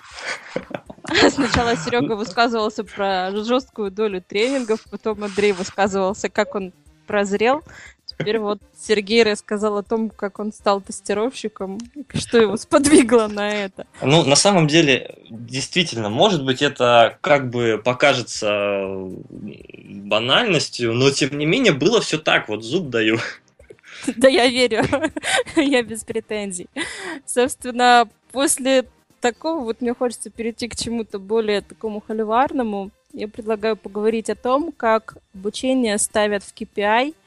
Сначала 1.30 1.76
Серега 1.76 2.14
высказывался 2.14 2.84
про 2.84 3.30
жесткую 3.32 3.90
долю 3.90 4.22
тренингов, 4.22 4.80
потом 4.90 5.24
Андрей 5.24 5.52
высказывался, 5.52 6.28
как 6.28 6.54
он 6.54 6.72
прозрел 7.06 7.62
Теперь 8.18 8.40
вот 8.40 8.58
Сергей 8.76 9.22
рассказал 9.22 9.76
о 9.78 9.84
том, 9.84 10.10
как 10.10 10.40
он 10.40 10.52
стал 10.52 10.80
тестировщиком, 10.80 11.78
что 12.14 12.38
его 12.38 12.56
сподвигло 12.56 13.28
на 13.28 13.48
это. 13.48 13.86
Ну, 14.02 14.24
на 14.24 14.34
самом 14.34 14.66
деле, 14.66 15.14
действительно, 15.30 16.08
может 16.08 16.44
быть, 16.44 16.60
это 16.60 17.16
как 17.20 17.48
бы 17.48 17.80
покажется 17.82 18.88
банальностью, 19.84 20.94
но 20.94 21.10
тем 21.10 21.38
не 21.38 21.46
менее 21.46 21.72
было 21.72 22.00
все 22.00 22.18
так, 22.18 22.48
вот 22.48 22.64
зуб 22.64 22.88
даю. 22.88 23.18
Да, 24.16 24.28
я 24.28 24.46
верю. 24.46 24.84
Я 25.56 25.82
без 25.82 26.04
претензий. 26.04 26.68
Собственно, 27.26 28.08
после 28.30 28.84
такого 29.20 29.64
вот 29.64 29.80
мне 29.80 29.92
хочется 29.92 30.30
перейти 30.30 30.68
к 30.68 30.76
чему-то 30.76 31.18
более 31.18 31.62
такому 31.62 32.00
холиварному. 32.06 32.92
Я 33.12 33.26
предлагаю 33.26 33.76
поговорить 33.76 34.30
о 34.30 34.36
том, 34.36 34.70
как 34.70 35.16
обучение 35.34 35.98
ставят 35.98 36.44
в 36.44 36.54
KPI– 36.54 37.14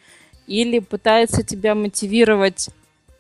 или 0.48 0.80
пытается 0.80 1.44
тебя 1.44 1.76
мотивировать 1.76 2.70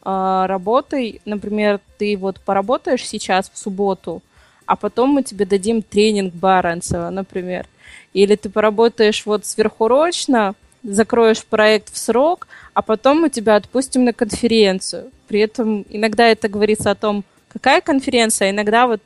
э, 0.03 0.43
работой. 0.47 1.21
Например, 1.25 1.79
ты 1.97 2.17
вот 2.17 2.39
поработаешь 2.39 3.07
сейчас 3.07 3.49
в 3.49 3.57
субботу, 3.57 4.21
а 4.65 4.75
потом 4.75 5.09
мы 5.09 5.23
тебе 5.23 5.45
дадим 5.45 5.81
тренинг 5.81 6.33
Баренцева, 6.33 7.09
например. 7.09 7.67
Или 8.13 8.35
ты 8.35 8.49
поработаешь 8.49 9.25
вот 9.25 9.45
сверхурочно, 9.45 10.55
закроешь 10.83 11.43
проект 11.43 11.93
в 11.93 11.97
срок, 11.97 12.47
а 12.73 12.81
потом 12.81 13.21
мы 13.21 13.29
тебя 13.29 13.55
отпустим 13.55 14.03
на 14.03 14.13
конференцию. 14.13 15.11
При 15.27 15.39
этом 15.39 15.85
иногда 15.89 16.27
это 16.27 16.49
говорится 16.49 16.91
о 16.91 16.95
том, 16.95 17.23
какая 17.49 17.81
конференция, 17.81 18.47
а 18.47 18.51
иногда 18.51 18.87
вот 18.87 19.01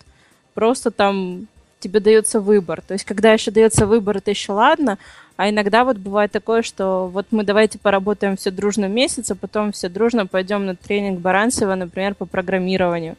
просто 0.54 0.92
там 0.92 1.48
тебе 1.80 2.00
дается 2.00 2.40
выбор. 2.40 2.82
То 2.82 2.94
есть, 2.94 3.06
когда 3.06 3.34
еще 3.34 3.52
дается 3.52 3.86
выбор, 3.86 4.18
это 4.18 4.32
еще 4.32 4.54
ладно, 4.54 4.98
а 5.38 5.50
иногда 5.50 5.84
вот 5.84 5.98
бывает 5.98 6.32
такое, 6.32 6.62
что 6.62 7.08
вот 7.08 7.28
мы 7.32 7.44
давайте 7.44 7.78
поработаем 7.78 8.38
все 8.38 8.52
дружно 8.52 8.86
месяц, 8.86 9.32
а 9.32 9.36
потом 9.36 9.74
все 9.74 9.90
дружно 9.90 10.28
пойдем 10.28 10.66
на 10.66 10.76
тренинг 10.76 11.20
Баранцева, 11.20 11.76
например, 11.76 12.16
по 12.16 12.26
программированию, 12.26 13.18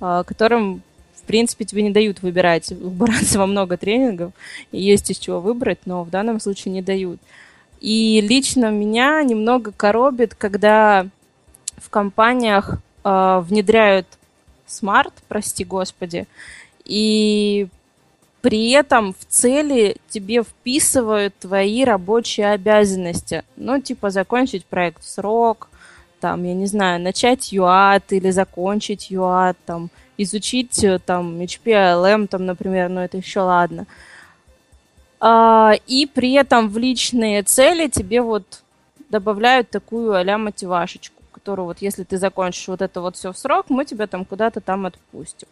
а, 0.00 0.24
которым, 0.24 0.82
в 1.14 1.22
принципе, 1.24 1.66
тебе 1.66 1.82
не 1.82 1.90
дают 1.90 2.22
выбирать. 2.22 2.72
У 2.72 2.88
Баранцева 2.88 3.44
много 3.44 3.76
тренингов, 3.76 4.32
и 4.70 4.82
есть 4.82 5.10
из 5.10 5.18
чего 5.18 5.40
выбрать, 5.40 5.80
но 5.84 6.04
в 6.04 6.10
данном 6.10 6.40
случае 6.40 6.72
не 6.72 6.80
дают. 6.80 7.20
И 7.80 8.20
лично 8.22 8.70
меня 8.70 9.22
немного 9.22 9.72
коробит, 9.72 10.34
когда 10.34 11.06
в 11.76 11.90
компаниях 11.90 12.78
э, 13.04 13.42
внедряют 13.44 14.06
смарт, 14.66 15.12
прости 15.28 15.64
господи, 15.64 16.26
и 16.84 17.66
при 18.42 18.70
этом 18.72 19.14
в 19.14 19.24
цели 19.28 19.96
тебе 20.10 20.42
вписывают 20.42 21.34
твои 21.38 21.84
рабочие 21.84 22.50
обязанности. 22.50 23.44
Ну, 23.56 23.80
типа 23.80 24.10
закончить 24.10 24.66
проект 24.66 25.02
в 25.02 25.08
срок, 25.08 25.68
там, 26.20 26.42
я 26.42 26.52
не 26.52 26.66
знаю, 26.66 27.00
начать 27.00 27.52
UAT 27.52 28.02
или 28.10 28.30
закончить 28.30 29.12
UAT, 29.12 29.56
там, 29.64 29.90
изучить 30.18 30.82
э, 30.82 30.98
там 30.98 31.40
HPLM, 31.40 32.26
там, 32.26 32.44
например, 32.46 32.88
ну 32.88 33.00
это 33.00 33.16
еще 33.16 33.40
ладно. 33.40 33.86
А, 35.20 35.74
и 35.86 36.06
при 36.06 36.32
этом 36.32 36.68
в 36.68 36.78
личные 36.78 37.44
цели 37.44 37.88
тебе 37.88 38.22
вот 38.22 38.62
добавляют 39.08 39.70
такую 39.70 40.14
а-ля 40.14 40.36
мотивашечку, 40.36 41.22
которую 41.30 41.66
вот 41.66 41.78
если 41.80 42.02
ты 42.02 42.18
закончишь 42.18 42.66
вот 42.66 42.82
это 42.82 43.00
вот 43.00 43.14
все 43.14 43.32
в 43.32 43.38
срок, 43.38 43.66
мы 43.68 43.84
тебя 43.84 44.08
там 44.08 44.24
куда-то 44.24 44.60
там 44.60 44.86
отпустим. 44.86 45.48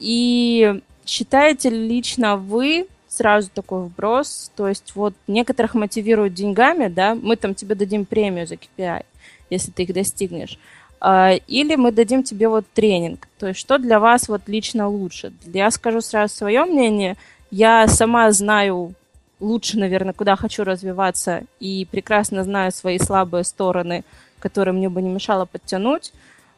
И 0.00 0.82
считаете 1.06 1.70
ли 1.70 1.88
лично 1.88 2.36
вы, 2.36 2.86
сразу 3.08 3.50
такой 3.52 3.82
вброс, 3.84 4.52
то 4.54 4.68
есть 4.68 4.92
вот 4.94 5.14
некоторых 5.26 5.74
мотивируют 5.74 6.32
деньгами, 6.34 6.86
да, 6.86 7.14
мы 7.14 7.36
там 7.36 7.54
тебе 7.54 7.74
дадим 7.74 8.04
премию 8.04 8.46
за 8.46 8.54
KPI, 8.54 9.04
если 9.50 9.72
ты 9.72 9.82
их 9.82 9.92
достигнешь, 9.92 10.58
а, 11.00 11.32
или 11.46 11.74
мы 11.74 11.92
дадим 11.92 12.22
тебе 12.22 12.48
вот 12.48 12.66
тренинг. 12.72 13.26
То 13.38 13.48
есть 13.48 13.58
что 13.58 13.78
для 13.78 13.98
вас 13.98 14.28
вот 14.28 14.42
лично 14.46 14.88
лучше? 14.88 15.32
Я 15.46 15.70
скажу 15.70 16.00
сразу 16.00 16.34
свое 16.34 16.64
мнение. 16.64 17.16
Я 17.50 17.88
сама 17.88 18.30
знаю 18.32 18.94
лучше, 19.40 19.78
наверное, 19.78 20.12
куда 20.12 20.36
хочу 20.36 20.62
развиваться 20.62 21.44
и 21.58 21.86
прекрасно 21.90 22.44
знаю 22.44 22.70
свои 22.70 22.98
слабые 22.98 23.44
стороны, 23.44 24.04
которые 24.38 24.74
мне 24.74 24.88
бы 24.88 25.00
не 25.02 25.08
мешало 25.08 25.46
подтянуть. 25.46 26.12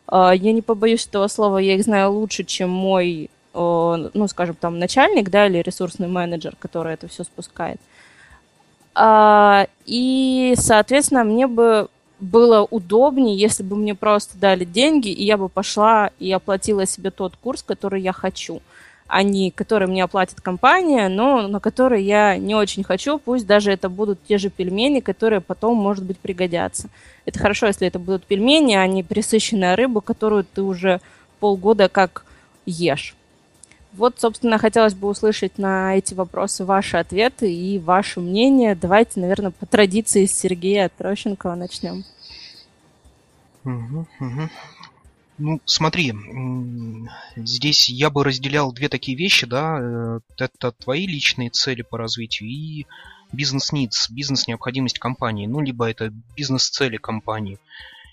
А, 0.06 0.32
я 0.32 0.52
не 0.52 0.60
побоюсь 0.60 1.06
этого 1.06 1.28
слова, 1.28 1.58
я 1.58 1.76
их 1.76 1.84
знаю 1.84 2.12
лучше, 2.12 2.44
чем 2.44 2.68
мой, 2.70 3.30
ну, 3.54 4.28
скажем, 4.28 4.54
там, 4.54 4.78
начальник, 4.78 5.30
да, 5.30 5.46
или 5.46 5.58
ресурсный 5.58 6.08
менеджер, 6.08 6.56
который 6.58 6.94
это 6.94 7.08
все 7.08 7.24
спускает. 7.24 7.80
А, 8.94 9.66
и, 9.86 10.54
соответственно, 10.56 11.24
мне 11.24 11.46
бы 11.46 11.88
было 12.20 12.62
удобнее, 12.62 13.36
если 13.36 13.62
бы 13.62 13.76
мне 13.76 13.94
просто 13.94 14.38
дали 14.38 14.64
деньги, 14.64 15.08
и 15.08 15.24
я 15.24 15.36
бы 15.36 15.48
пошла 15.48 16.10
и 16.18 16.30
оплатила 16.30 16.86
себе 16.86 17.10
тот 17.10 17.34
курс, 17.36 17.62
который 17.62 18.00
я 18.00 18.12
хочу, 18.12 18.62
а 19.08 19.22
не 19.22 19.50
который 19.50 19.88
мне 19.88 20.04
оплатит 20.04 20.40
компания, 20.40 21.08
но 21.08 21.48
на 21.48 21.58
который 21.58 22.04
я 22.04 22.36
не 22.36 22.54
очень 22.54 22.84
хочу, 22.84 23.18
пусть 23.18 23.46
даже 23.46 23.72
это 23.72 23.88
будут 23.88 24.20
те 24.26 24.38
же 24.38 24.50
пельмени, 24.50 25.00
которые 25.00 25.40
потом, 25.40 25.76
может 25.76 26.04
быть, 26.04 26.18
пригодятся. 26.18 26.88
Это 27.24 27.38
хорошо, 27.40 27.66
если 27.66 27.88
это 27.88 27.98
будут 27.98 28.24
пельмени, 28.24 28.74
а 28.74 28.86
не 28.86 29.02
присыщенная 29.02 29.74
рыба, 29.74 30.00
которую 30.00 30.44
ты 30.44 30.62
уже 30.62 31.00
полгода 31.40 31.88
как 31.88 32.24
ешь. 32.66 33.16
Вот, 33.92 34.18
собственно, 34.18 34.58
хотелось 34.58 34.94
бы 34.94 35.08
услышать 35.08 35.58
на 35.58 35.96
эти 35.96 36.14
вопросы 36.14 36.64
ваши 36.64 36.96
ответы 36.96 37.52
и 37.52 37.78
ваше 37.78 38.20
мнение. 38.20 38.74
Давайте, 38.74 39.20
наверное, 39.20 39.50
по 39.50 39.66
традиции 39.66 40.24
с 40.24 40.34
Сергея 40.34 40.90
Трощенкова 40.96 41.54
начнем. 41.54 42.04
Ну, 45.38 45.60
смотри, 45.64 46.12
здесь 47.36 47.88
я 47.88 48.10
бы 48.10 48.22
разделял 48.22 48.72
две 48.72 48.88
такие 48.88 49.16
вещи, 49.16 49.46
да, 49.46 49.78
э, 49.80 50.20
это 50.38 50.72
твои 50.72 51.06
личные 51.06 51.50
цели 51.50 51.82
по 51.82 51.98
развитию 51.98 52.48
и 52.48 52.86
бизнес-нидс, 53.32 54.10
бизнес-необходимость 54.10 54.98
компании, 54.98 55.46
ну, 55.46 55.60
либо 55.60 55.90
это 55.90 56.12
бизнес-цели 56.36 56.96
компании. 56.96 57.58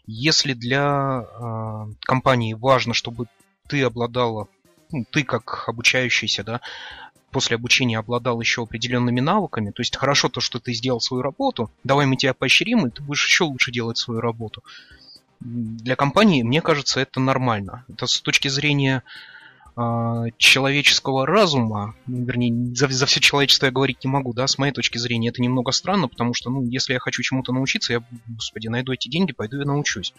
Если 0.07 0.53
для 0.53 1.21
э, 1.21 1.93
компании 2.01 2.53
важно, 2.53 2.93
чтобы 2.93 3.27
ты 3.67 3.83
обладала 3.83 4.47
ну, 4.91 5.05
ты 5.11 5.23
как 5.23 5.65
обучающийся, 5.67 6.43
да, 6.43 6.61
после 7.31 7.55
обучения 7.55 7.97
обладал 7.97 8.41
еще 8.41 8.63
определенными 8.63 9.19
навыками, 9.19 9.71
то 9.71 9.81
есть 9.81 9.95
хорошо 9.95 10.29
то, 10.29 10.41
что 10.41 10.59
ты 10.59 10.73
сделал 10.73 10.99
свою 10.99 11.21
работу, 11.21 11.71
давай 11.83 12.05
мы 12.05 12.15
тебя 12.15 12.33
поощрим, 12.33 12.87
и 12.87 12.89
ты 12.89 13.01
будешь 13.01 13.25
еще 13.25 13.43
лучше 13.43 13.71
делать 13.71 13.97
свою 13.97 14.19
работу. 14.19 14.63
Для 15.39 15.95
компании, 15.95 16.43
мне 16.43 16.61
кажется, 16.61 16.99
это 16.99 17.19
нормально. 17.19 17.85
Это 17.87 18.07
с 18.07 18.19
точки 18.19 18.49
зрения 18.49 19.03
э, 19.77 20.25
человеческого 20.37 21.25
разума, 21.25 21.95
ну, 22.07 22.25
вернее, 22.25 22.75
за, 22.75 22.89
за 22.89 23.05
все 23.05 23.21
человечество 23.21 23.67
я 23.67 23.71
говорить 23.71 24.03
не 24.03 24.09
могу, 24.09 24.33
да, 24.33 24.47
с 24.47 24.57
моей 24.57 24.73
точки 24.73 24.97
зрения 24.97 25.29
это 25.29 25.41
немного 25.41 25.71
странно, 25.71 26.09
потому 26.09 26.33
что, 26.33 26.49
ну, 26.49 26.63
если 26.65 26.93
я 26.93 26.99
хочу 26.99 27.21
чему-то 27.21 27.53
научиться, 27.53 27.93
я, 27.93 28.03
господи, 28.27 28.67
найду 28.67 28.91
эти 28.91 29.07
деньги, 29.07 29.31
пойду 29.31 29.61
и 29.61 29.65
научусь. 29.65 30.13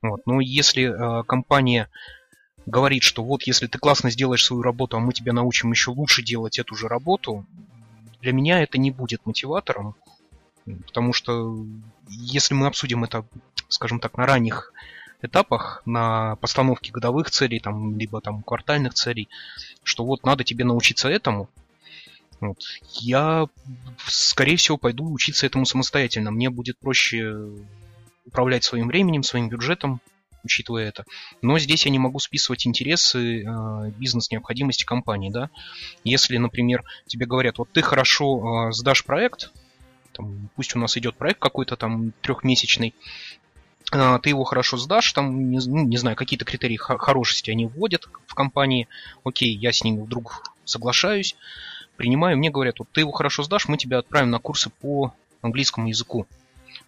Вот. 0.00 0.22
Но 0.26 0.40
если 0.40 0.84
э, 0.84 1.24
компания 1.24 1.90
говорит, 2.66 3.02
что 3.04 3.24
вот 3.24 3.44
если 3.44 3.66
ты 3.66 3.78
классно 3.78 4.10
сделаешь 4.10 4.44
свою 4.44 4.62
работу, 4.62 4.96
а 4.96 5.00
мы 5.00 5.12
тебя 5.12 5.32
научим 5.32 5.70
еще 5.70 5.90
лучше 5.92 6.22
делать 6.22 6.58
эту 6.58 6.74
же 6.74 6.88
работу, 6.88 7.46
для 8.20 8.32
меня 8.32 8.62
это 8.62 8.76
не 8.76 8.90
будет 8.90 9.24
мотиватором, 9.24 9.94
потому 10.86 11.12
что 11.12 11.64
если 12.08 12.54
мы 12.54 12.66
обсудим 12.66 13.04
это, 13.04 13.24
скажем 13.68 14.00
так, 14.00 14.16
на 14.16 14.26
ранних 14.26 14.72
этапах, 15.22 15.82
на 15.86 16.36
постановке 16.36 16.92
годовых 16.92 17.30
целей, 17.30 17.60
там, 17.60 17.96
либо 17.96 18.20
там 18.20 18.42
квартальных 18.42 18.94
целей, 18.94 19.28
что 19.82 20.04
вот 20.04 20.24
надо 20.24 20.44
тебе 20.44 20.64
научиться 20.64 21.08
этому, 21.08 21.48
вот, 22.40 22.58
я, 23.00 23.46
скорее 24.06 24.56
всего, 24.56 24.76
пойду 24.76 25.10
учиться 25.10 25.46
этому 25.46 25.64
самостоятельно. 25.64 26.30
Мне 26.30 26.50
будет 26.50 26.78
проще 26.78 27.48
управлять 28.26 28.64
своим 28.64 28.88
временем, 28.88 29.22
своим 29.22 29.48
бюджетом, 29.48 30.00
учитывая 30.46 30.88
это. 30.88 31.04
Но 31.42 31.58
здесь 31.58 31.84
я 31.84 31.92
не 31.92 31.98
могу 31.98 32.18
списывать 32.18 32.66
интересы 32.66 33.42
э, 33.42 33.90
бизнес-необходимости 33.96 34.84
компании, 34.84 35.30
да. 35.30 35.50
Если, 36.04 36.38
например, 36.38 36.82
тебе 37.06 37.26
говорят, 37.26 37.58
вот 37.58 37.70
ты 37.70 37.82
хорошо 37.82 38.68
э, 38.68 38.72
сдашь 38.72 39.04
проект, 39.04 39.52
там, 40.12 40.48
пусть 40.56 40.74
у 40.74 40.78
нас 40.78 40.96
идет 40.96 41.16
проект 41.16 41.38
какой-то 41.40 41.76
там 41.76 42.12
трехмесячный, 42.22 42.94
э, 43.92 44.18
ты 44.22 44.30
его 44.30 44.44
хорошо 44.44 44.78
сдашь, 44.78 45.12
там, 45.12 45.50
не, 45.50 45.58
ну, 45.66 45.84
не 45.84 45.98
знаю, 45.98 46.16
какие-то 46.16 46.44
критерии 46.44 46.76
хорошести 46.76 47.50
они 47.50 47.66
вводят 47.66 48.08
в 48.26 48.34
компании, 48.34 48.88
окей, 49.24 49.54
я 49.54 49.72
с 49.72 49.84
ними 49.84 50.00
вдруг 50.00 50.42
соглашаюсь, 50.64 51.36
принимаю, 51.96 52.38
мне 52.38 52.50
говорят, 52.50 52.78
вот 52.78 52.88
ты 52.92 53.00
его 53.00 53.12
хорошо 53.12 53.42
сдашь, 53.42 53.68
мы 53.68 53.76
тебя 53.76 53.98
отправим 53.98 54.30
на 54.30 54.38
курсы 54.38 54.70
по 54.70 55.12
английскому 55.42 55.88
языку 55.88 56.26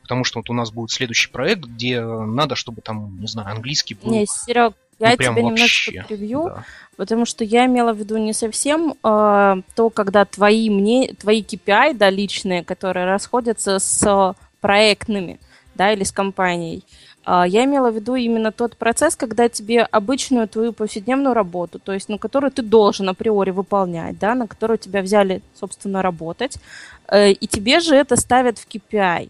потому 0.09 0.25
что 0.25 0.39
вот 0.39 0.49
у 0.49 0.55
нас 0.55 0.71
будет 0.71 0.91
следующий 0.91 1.31
проект, 1.31 1.67
где 1.67 2.01
надо, 2.01 2.57
чтобы 2.57 2.81
там, 2.81 3.21
не 3.21 3.27
знаю, 3.27 3.51
английский 3.51 3.95
был. 3.95 4.11
Не, 4.11 4.25
Серег, 4.25 4.73
я 4.99 5.11
ну, 5.11 5.17
тебя 5.17 5.33
вообще. 5.33 5.43
немножко 5.43 6.05
прибью, 6.09 6.45
да. 6.47 6.65
потому 6.97 7.27
что 7.27 7.45
я 7.45 7.67
имела 7.67 7.93
в 7.93 7.99
виду 7.99 8.17
не 8.17 8.33
совсем 8.33 8.95
э, 9.05 9.57
то, 9.75 9.91
когда 9.91 10.25
твои, 10.25 10.71
мне, 10.71 11.13
твои 11.13 11.43
KPI, 11.43 11.93
да, 11.95 12.09
личные, 12.09 12.65
которые 12.65 13.05
расходятся 13.05 13.79
с 13.79 14.35
проектными, 14.63 15.39
да, 15.75 15.93
или 15.93 16.05
с 16.05 16.11
компанией. 16.11 16.85
Э, 17.27 17.45
я 17.47 17.67
имела 17.67 17.91
в 17.91 17.95
виду 17.95 18.15
именно 18.15 18.51
тот 18.51 18.79
процесс, 18.79 19.15
когда 19.15 19.51
тебе 19.51 19.83
обычную 19.83 20.49
твою 20.49 20.73
повседневную 20.73 21.35
работу, 21.35 21.79
то 21.79 21.93
есть, 21.93 22.09
ну, 22.09 22.19
которую 22.19 22.51
ты 22.51 22.63
должен 22.63 23.11
априори 23.11 23.51
выполнять, 23.51 24.19
да, 24.19 24.35
на 24.35 24.47
которую 24.47 24.79
тебя 24.79 25.03
взяли, 25.03 25.43
собственно, 25.55 26.01
работать, 26.01 26.57
э, 27.09 27.33
и 27.33 27.47
тебе 27.47 27.81
же 27.81 27.95
это 27.95 28.17
ставят 28.17 28.59
в 28.59 28.67
KPI. 28.67 29.29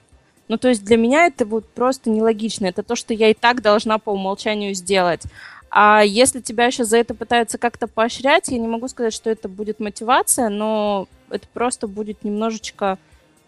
Ну, 0.49 0.57
то 0.57 0.69
есть 0.69 0.85
для 0.85 0.97
меня 0.97 1.27
это 1.27 1.45
вот 1.45 1.67
просто 1.67 2.11
нелогично. 2.11 2.67
Это 2.67 2.83
то, 2.83 2.97
что 2.97 3.15
я 3.15 3.31
и 3.31 3.35
так 3.35 3.63
должна 3.63 3.99
по 3.99 4.11
умолчанию 4.11 4.75
сделать. 4.75 5.23
А 5.71 6.03
если 6.03 6.41
тебя 6.41 6.67
еще 6.67 6.85
за 6.85 6.97
это 6.97 7.15
пытаются 7.15 7.59
как-то 7.59 7.87
поощрять, 7.87 8.49
я 8.49 8.59
не 8.59 8.67
могу 8.67 8.89
сказать, 8.89 9.13
что 9.13 9.29
это 9.29 9.49
будет 9.49 9.81
мотивация, 9.81 10.49
но 10.49 11.07
это 11.31 11.47
просто 11.53 11.87
будет 11.87 12.25
немножечко 12.25 12.99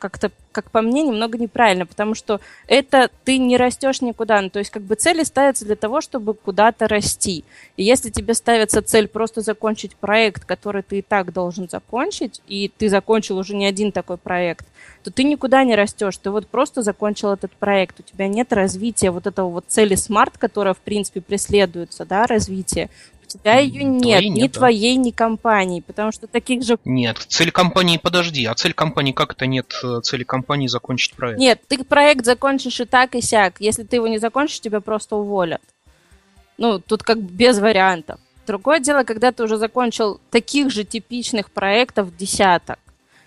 как-то, 0.01 0.33
как 0.51 0.71
по 0.71 0.81
мне, 0.83 1.03
немного 1.03 1.39
неправильно, 1.39 1.87
потому 1.87 2.15
что 2.15 2.41
это 2.67 3.11
ты 3.25 3.39
не 3.39 3.57
растешь 3.57 4.01
никуда. 4.01 4.41
Ну, 4.41 4.51
то 4.51 4.59
есть 4.59 4.71
как 4.71 4.83
бы 4.83 4.97
цели 4.97 5.23
ставятся 5.23 5.65
для 5.65 5.77
того, 5.77 6.01
чтобы 6.01 6.35
куда-то 6.35 6.89
расти. 6.89 7.45
И 7.77 7.85
если 7.85 8.11
тебе 8.11 8.35
ставится 8.35 8.83
цель 8.83 9.07
просто 9.07 9.43
закончить 9.43 9.95
проект, 9.95 10.45
который 10.45 10.83
ты 10.83 10.99
и 10.99 11.03
так 11.03 11.33
должен 11.33 11.69
закончить, 11.69 12.41
и 12.49 12.73
ты 12.77 12.89
закончил 12.89 13.39
уже 13.39 13.55
не 13.55 13.67
один 13.67 13.93
такой 13.93 14.17
проект, 14.17 14.67
то 15.05 15.13
ты 15.13 15.23
никуда 15.23 15.63
не 15.63 15.77
растешь. 15.77 16.17
Ты 16.17 16.31
вот 16.31 16.49
просто 16.49 16.83
закончил 16.83 17.31
этот 17.31 17.53
проект. 17.53 18.01
У 18.01 18.03
тебя 18.03 18.27
нет 18.27 18.53
развития 18.53 19.11
вот 19.11 19.27
этого 19.27 19.49
вот 19.49 19.67
цели 19.69 19.95
смарт, 19.95 20.37
которая, 20.39 20.75
в 20.75 20.79
принципе, 20.79 21.21
преследуется, 21.21 22.05
да, 22.05 22.27
развитие 22.27 22.91
тебя 23.31 23.59
ее 23.59 23.85
нет, 23.85 24.03
твоей 24.03 24.29
ни 24.29 24.41
нет, 24.41 24.53
твоей, 24.53 24.97
да. 24.97 25.03
ни 25.03 25.11
компании, 25.11 25.81
потому 25.81 26.13
что 26.13 26.27
таких 26.27 26.63
же... 26.63 26.79
Нет, 26.85 27.19
цель 27.29 27.51
компании, 27.51 27.97
подожди, 27.97 28.45
а 28.45 28.55
цель 28.55 28.75
компании 28.75 29.13
как 29.13 29.33
это 29.33 29.47
нет 29.47 29.73
э, 29.83 30.01
цели 30.03 30.25
компании 30.25 30.67
закончить 30.67 31.15
проект? 31.15 31.39
Нет, 31.39 31.61
ты 31.69 31.83
проект 31.85 32.25
закончишь 32.25 32.81
и 32.81 32.85
так, 32.85 33.15
и 33.15 33.21
сяк. 33.21 33.61
Если 33.61 33.85
ты 33.85 33.97
его 33.97 34.09
не 34.09 34.19
закончишь, 34.19 34.61
тебя 34.61 34.81
просто 34.81 35.17
уволят. 35.17 35.63
Ну, 36.59 36.79
тут 36.79 37.03
как 37.03 37.21
без 37.21 37.59
вариантов. 37.59 38.21
Другое 38.47 38.81
дело, 38.81 39.05
когда 39.05 39.33
ты 39.33 39.45
уже 39.45 39.57
закончил 39.57 40.21
таких 40.31 40.71
же 40.71 40.85
типичных 40.85 41.51
проектов 41.51 42.17
десяток 42.17 42.79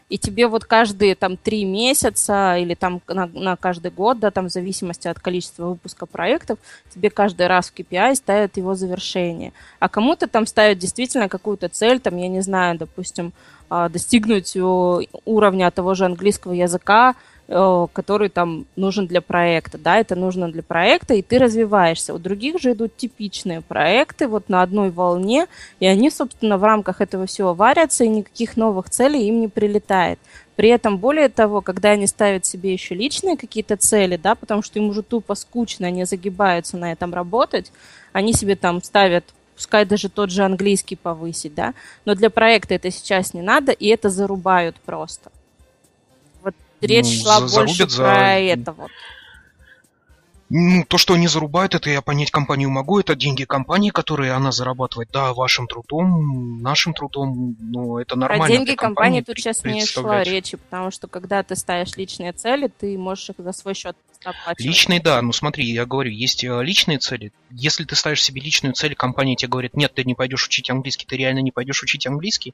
и 0.10 0.18
тебе 0.18 0.48
вот 0.48 0.66
каждые 0.66 1.16
там 1.16 1.38
три 1.38 1.66
месяца 1.66 2.58
или 2.58 2.76
там 2.76 3.02
на, 3.08 3.26
на 3.28 3.56
каждый 3.56 3.92
год, 3.92 4.20
да, 4.20 4.32
там 4.32 4.50
в 4.50 4.52
зависимости 4.52 5.08
от 5.08 5.20
количества 5.20 5.70
выпуска 5.70 6.06
проектов, 6.06 6.60
тебе 6.94 7.10
каждый 7.10 7.48
раз 7.48 7.70
в 7.70 7.74
KPI 7.74 8.16
ставят 8.16 8.58
его 8.58 8.76
завершение. 8.76 9.54
А 9.80 9.90
кому-то 9.90 10.28
там 10.28 10.46
ставят 10.46 10.78
действительно 10.78 11.30
какую-то 11.30 11.70
цель, 11.70 12.00
там, 12.00 12.18
я 12.18 12.28
не 12.28 12.42
знаю, 12.42 12.78
допустим, 12.78 13.34
а, 13.70 13.90
достигнуть 13.90 14.56
уровня 14.56 15.72
того 15.72 15.94
же 15.94 16.06
английского 16.06 16.54
языка, 16.54 17.16
который 17.48 18.30
там 18.30 18.66
нужен 18.76 19.06
для 19.06 19.22
проекта, 19.22 19.78
да, 19.78 19.98
это 19.98 20.16
нужно 20.16 20.50
для 20.52 20.64
проекта, 20.64 21.14
и 21.14 21.22
ты 21.22 21.40
развиваешься. 21.40 22.14
У 22.14 22.18
других 22.18 22.60
же 22.60 22.72
идут 22.72 22.96
типичные 22.96 23.62
проекты 23.62 24.28
вот 24.28 24.48
на 24.48 24.62
одной 24.62 24.92
волне, 24.92 25.48
и 25.80 25.86
они, 25.86 26.10
собственно, 26.10 26.58
в 26.58 26.64
рамках 26.64 27.02
этого 27.02 27.26
всего 27.26 27.54
варятся, 27.54 28.06
и 28.06 28.10
никаких 28.10 28.56
новых 28.56 28.90
целей 28.90 29.28
им 29.28 29.42
не 29.42 29.50
прилетает. 29.50 30.20
При 30.56 30.70
этом, 30.70 30.98
более 30.98 31.30
того, 31.30 31.62
когда 31.62 31.90
они 31.90 32.08
ставят 32.08 32.46
себе 32.46 32.72
еще 32.72 32.96
личные 32.96 33.36
какие-то 33.36 33.76
цели, 33.76 34.18
да, 34.18 34.36
потому 34.36 34.62
что 34.62 34.80
им 34.80 34.90
уже 34.90 35.02
тупо 35.02 35.36
скучно, 35.36 35.88
они 35.88 36.06
загибаются 36.06 36.78
на 36.78 36.92
этом 36.92 37.14
работать, 37.14 37.72
они 38.14 38.34
себе 38.34 38.56
там 38.56 38.82
ставят 38.82 39.26
пускай 39.56 39.86
даже 39.86 40.10
тот 40.10 40.32
же 40.32 40.44
английский 40.44 40.96
повысить, 40.96 41.54
да, 41.54 41.76
но 42.06 42.16
для 42.16 42.32
проекта 42.32 42.74
это 42.74 42.90
сейчас 42.90 43.36
не 43.36 43.44
надо, 43.44 43.72
и 43.72 43.88
это 43.88 44.10
зарубают 44.10 44.78
просто. 44.78 45.32
Речь 46.88 47.06
Ну, 47.18 47.24
шла 47.24 47.48
за- 47.48 47.60
больше 47.60 47.90
за- 47.90 48.04
про 48.04 48.40
это 48.40 48.72
вот. 48.74 48.92
Ну, 50.56 50.86
то, 50.88 51.00
что 51.00 51.16
они 51.16 51.28
зарубают, 51.28 51.74
это 51.74 51.90
я 51.90 52.04
понять 52.04 52.30
компанию 52.30 52.70
могу. 52.70 53.00
Это 53.00 53.16
деньги 53.16 53.44
компании, 53.44 53.90
которые 53.90 54.34
она 54.34 54.52
зарабатывает. 54.52 55.10
Да, 55.12 55.34
вашим 55.34 55.68
трудом, 55.68 56.62
нашим 56.62 56.94
трудом. 56.94 57.56
Но 57.60 58.00
это 58.00 58.16
нормально. 58.16 58.46
Про 58.46 58.54
деньги 58.54 58.76
компании 58.76 59.22
тут 59.22 59.40
сейчас 59.40 59.64
не 59.64 59.84
шла 59.84 60.22
речи, 60.24 60.58
потому 60.58 60.92
что 60.92 61.08
когда 61.08 61.42
ты 61.42 61.56
ставишь 61.56 61.96
личные 61.96 62.34
цели, 62.34 62.68
ты 62.68 62.96
можешь 63.00 63.30
их 63.30 63.38
за 63.40 63.52
свой 63.52 63.74
счет 63.74 63.98
оплачивать. 64.24 64.60
Личные, 64.60 65.02
да, 65.02 65.22
ну 65.24 65.32
смотри, 65.32 65.66
я 65.66 65.86
говорю, 65.88 66.12
есть 66.12 66.44
э, 66.44 66.64
личные 66.64 67.00
цели. 67.00 67.32
Если 67.50 67.84
ты 67.84 67.96
ставишь 67.96 68.24
себе 68.24 68.40
личную 68.40 68.74
цель, 68.74 68.94
компания 68.96 69.36
тебе 69.36 69.50
говорит, 69.50 69.76
нет, 69.76 69.94
ты 69.96 70.04
не 70.04 70.14
пойдешь 70.14 70.46
учить 70.46 70.70
английский, 70.70 71.06
ты 71.08 71.18
реально 71.18 71.40
не 71.40 71.52
пойдешь 71.52 71.82
учить 71.82 72.06
английский? 72.06 72.54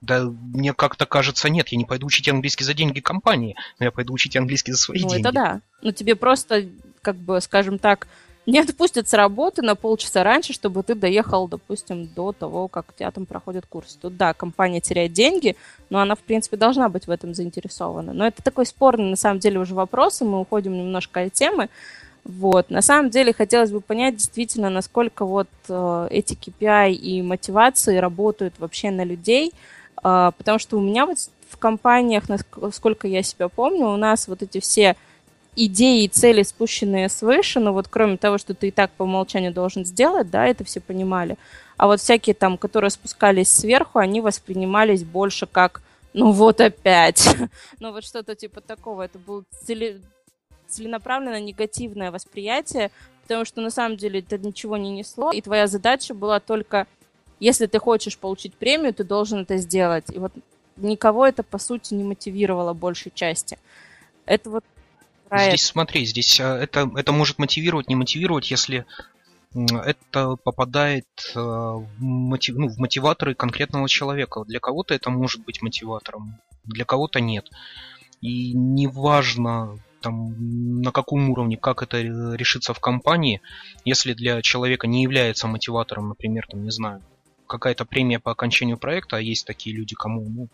Да 0.00 0.24
мне 0.54 0.72
как-то 0.72 1.06
кажется, 1.06 1.48
нет, 1.48 1.68
я 1.68 1.78
не 1.78 1.84
пойду 1.84 2.06
учить 2.06 2.28
английский 2.28 2.64
за 2.64 2.74
деньги 2.74 3.00
компании, 3.00 3.56
но 3.78 3.86
я 3.86 3.90
пойду 3.90 4.12
учить 4.12 4.36
английский 4.36 4.72
за 4.72 4.78
свои 4.78 5.00
Ну, 5.00 5.08
деньги. 5.08 5.22
это 5.22 5.32
да. 5.32 5.60
Ну, 5.82 5.92
тебе 5.92 6.14
просто, 6.14 6.66
как 7.02 7.16
бы, 7.16 7.40
скажем 7.40 7.78
так, 7.78 8.06
не 8.46 8.60
отпустят 8.60 9.06
с 9.06 9.12
работы 9.12 9.60
на 9.60 9.74
полчаса 9.74 10.24
раньше, 10.24 10.54
чтобы 10.54 10.82
ты 10.82 10.94
доехал, 10.94 11.48
допустим, 11.48 12.06
до 12.06 12.32
того, 12.32 12.66
как 12.68 12.86
у 12.88 12.92
тебя 12.98 13.10
там 13.10 13.26
проходит 13.26 13.66
курс. 13.66 13.98
Тут, 14.00 14.16
да, 14.16 14.32
компания 14.32 14.80
теряет 14.80 15.12
деньги, 15.12 15.54
но 15.90 15.98
она, 15.98 16.14
в 16.14 16.20
принципе, 16.20 16.56
должна 16.56 16.88
быть 16.88 17.06
в 17.06 17.10
этом 17.10 17.34
заинтересована. 17.34 18.14
Но 18.14 18.26
это 18.26 18.42
такой 18.42 18.64
спорный, 18.64 19.10
на 19.10 19.16
самом 19.16 19.38
деле, 19.38 19.58
уже 19.60 19.74
вопрос, 19.74 20.22
и 20.22 20.24
мы 20.24 20.40
уходим 20.40 20.72
немножко 20.72 21.20
от 21.20 21.34
темы. 21.34 21.68
Вот. 22.24 22.70
На 22.70 22.80
самом 22.80 23.10
деле, 23.10 23.34
хотелось 23.34 23.70
бы 23.70 23.82
понять 23.82 24.16
действительно, 24.16 24.70
насколько 24.70 25.26
вот 25.26 25.48
э, 25.68 26.08
эти 26.10 26.32
KPI 26.32 26.92
и 26.92 27.20
мотивации 27.20 27.98
работают 27.98 28.54
вообще 28.58 28.90
на 28.90 29.04
людей, 29.04 29.52
потому 30.02 30.58
что 30.58 30.76
у 30.76 30.80
меня 30.80 31.06
вот 31.06 31.18
в 31.48 31.56
компаниях, 31.56 32.24
насколько 32.28 33.08
я 33.08 33.22
себя 33.22 33.48
помню, 33.48 33.88
у 33.88 33.96
нас 33.96 34.28
вот 34.28 34.42
эти 34.42 34.60
все 34.60 34.96
идеи 35.56 36.04
и 36.04 36.08
цели, 36.08 36.42
спущенные 36.42 37.08
свыше, 37.08 37.60
ну 37.60 37.72
вот 37.72 37.88
кроме 37.88 38.16
того, 38.16 38.38
что 38.38 38.54
ты 38.54 38.68
и 38.68 38.70
так 38.70 38.90
по 38.92 39.02
умолчанию 39.02 39.52
должен 39.52 39.84
сделать, 39.84 40.30
да, 40.30 40.46
это 40.46 40.64
все 40.64 40.80
понимали. 40.80 41.36
А 41.76 41.86
вот 41.86 42.00
всякие 42.00 42.34
там, 42.34 42.58
которые 42.58 42.90
спускались 42.90 43.50
сверху, 43.50 43.98
они 43.98 44.20
воспринимались 44.20 45.04
больше 45.04 45.46
как, 45.46 45.82
ну 46.12 46.32
вот 46.32 46.60
опять. 46.60 47.36
ну 47.80 47.92
вот 47.92 48.04
что-то 48.04 48.34
типа 48.34 48.60
такого. 48.60 49.02
Это 49.02 49.18
было 49.18 49.44
цели- 49.64 50.00
целенаправленно 50.68 51.40
негативное 51.40 52.10
восприятие, 52.10 52.90
потому 53.22 53.44
что 53.44 53.60
на 53.60 53.70
самом 53.70 53.96
деле 53.96 54.20
это 54.20 54.38
ничего 54.38 54.76
не 54.76 54.90
несло, 54.90 55.32
и 55.32 55.40
твоя 55.40 55.66
задача 55.66 56.14
была 56.14 56.40
только, 56.40 56.86
если 57.40 57.66
ты 57.66 57.78
хочешь 57.78 58.18
получить 58.18 58.54
премию, 58.54 58.94
ты 58.94 59.04
должен 59.04 59.40
это 59.40 59.56
сделать. 59.58 60.10
И 60.10 60.18
вот 60.18 60.32
никого 60.76 61.26
это, 61.26 61.42
по 61.42 61.58
сути, 61.58 61.94
не 61.94 62.04
мотивировало 62.04 62.72
большей 62.72 63.12
части. 63.14 63.58
Это 64.26 64.50
вот 64.50 64.64
про 65.28 65.42
это. 65.42 65.50
Здесь 65.50 65.66
смотри, 65.66 66.04
здесь 66.04 66.40
а, 66.40 66.56
это, 66.56 66.90
это 66.96 67.12
может 67.12 67.38
мотивировать, 67.38 67.88
не 67.88 67.96
мотивировать, 67.96 68.50
если 68.50 68.86
это 69.54 70.36
попадает 70.36 71.06
э, 71.34 71.38
в, 71.38 72.02
мотив- 72.02 72.56
ну, 72.56 72.68
в 72.68 72.78
мотиваторы 72.78 73.34
конкретного 73.34 73.88
человека. 73.88 74.44
Для 74.44 74.60
кого-то 74.60 74.94
это 74.94 75.10
может 75.10 75.42
быть 75.44 75.62
мотиватором, 75.62 76.38
для 76.64 76.84
кого-то 76.84 77.20
нет. 77.20 77.48
И 78.20 78.52
неважно, 78.52 79.78
там, 80.02 80.82
на 80.82 80.92
каком 80.92 81.30
уровне, 81.30 81.56
как 81.56 81.82
это 81.82 81.96
э, 81.96 82.36
решится 82.36 82.74
в 82.74 82.80
компании, 82.80 83.40
если 83.84 84.12
для 84.12 84.42
человека 84.42 84.86
не 84.86 85.02
является 85.02 85.46
мотиватором, 85.46 86.10
например, 86.10 86.46
там, 86.46 86.62
не 86.62 86.70
знаю, 86.70 87.02
какая-то 87.48 87.84
премия 87.84 88.18
по 88.20 88.30
окончанию 88.30 88.78
проекта, 88.78 89.16
а 89.16 89.20
есть 89.20 89.46
такие 89.46 89.74
люди, 89.74 89.94
кому, 89.96 90.24
ну, 90.28 90.48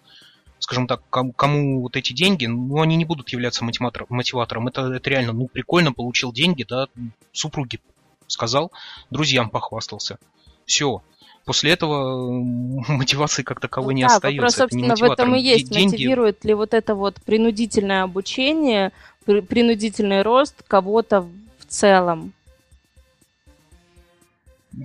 скажем 0.58 0.86
так, 0.86 1.02
кому, 1.10 1.32
кому 1.32 1.82
вот 1.82 1.96
эти 1.96 2.12
деньги, 2.14 2.46
ну, 2.46 2.80
они 2.80 2.96
не 2.96 3.04
будут 3.04 3.28
являться 3.30 3.64
мотиватор- 3.64 4.06
мотиватором. 4.08 4.68
Это, 4.68 4.90
это 4.92 5.10
реально, 5.10 5.32
ну, 5.32 5.46
прикольно, 5.48 5.92
получил 5.92 6.32
деньги, 6.32 6.64
да, 6.66 6.88
супруге 7.32 7.80
сказал, 8.26 8.72
друзьям 9.10 9.50
похвастался. 9.50 10.18
Все. 10.64 11.02
После 11.44 11.72
этого 11.72 12.40
мотивации 12.88 13.42
как 13.42 13.60
таковой 13.60 13.92
Ну 13.92 13.98
не 13.98 14.06
да, 14.06 14.16
остается. 14.16 14.36
вопрос, 14.40 14.54
это 14.54 14.76
не 14.76 14.88
собственно, 14.88 15.08
в 15.08 15.12
этом 15.12 15.34
и 15.34 15.40
есть. 15.40 15.68
Де- 15.68 15.74
деньги- 15.80 15.92
Мотивирует 15.92 16.44
ли 16.44 16.54
вот 16.54 16.72
это 16.72 16.94
вот 16.94 17.16
принудительное 17.26 18.02
обучение, 18.04 18.92
при- 19.26 19.40
принудительный 19.42 20.22
рост 20.22 20.62
кого-то 20.66 21.20
в 21.58 21.66
целом? 21.68 22.32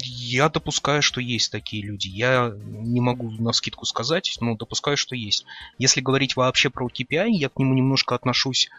Я 0.02 0.50
допускаю, 0.50 1.02
что 1.02 1.22
есть 1.22 1.52
такие 1.52 1.84
люди. 1.84 2.08
Я 2.08 2.54
не 2.56 3.02
могу 3.02 3.32
на 3.32 3.54
скидку 3.54 3.86
сказать, 3.86 4.38
но 4.40 4.56
допускаю, 4.56 4.98
что 4.98 5.16
есть. 5.16 5.46
Если 5.78 6.02
говорить 6.02 6.36
вообще 6.36 6.70
про 6.70 6.88
KPI, 6.88 7.30
я 7.30 7.50
к 7.50 7.58
нему 7.58 7.74
немножко 7.74 8.16
отношусь 8.16 8.70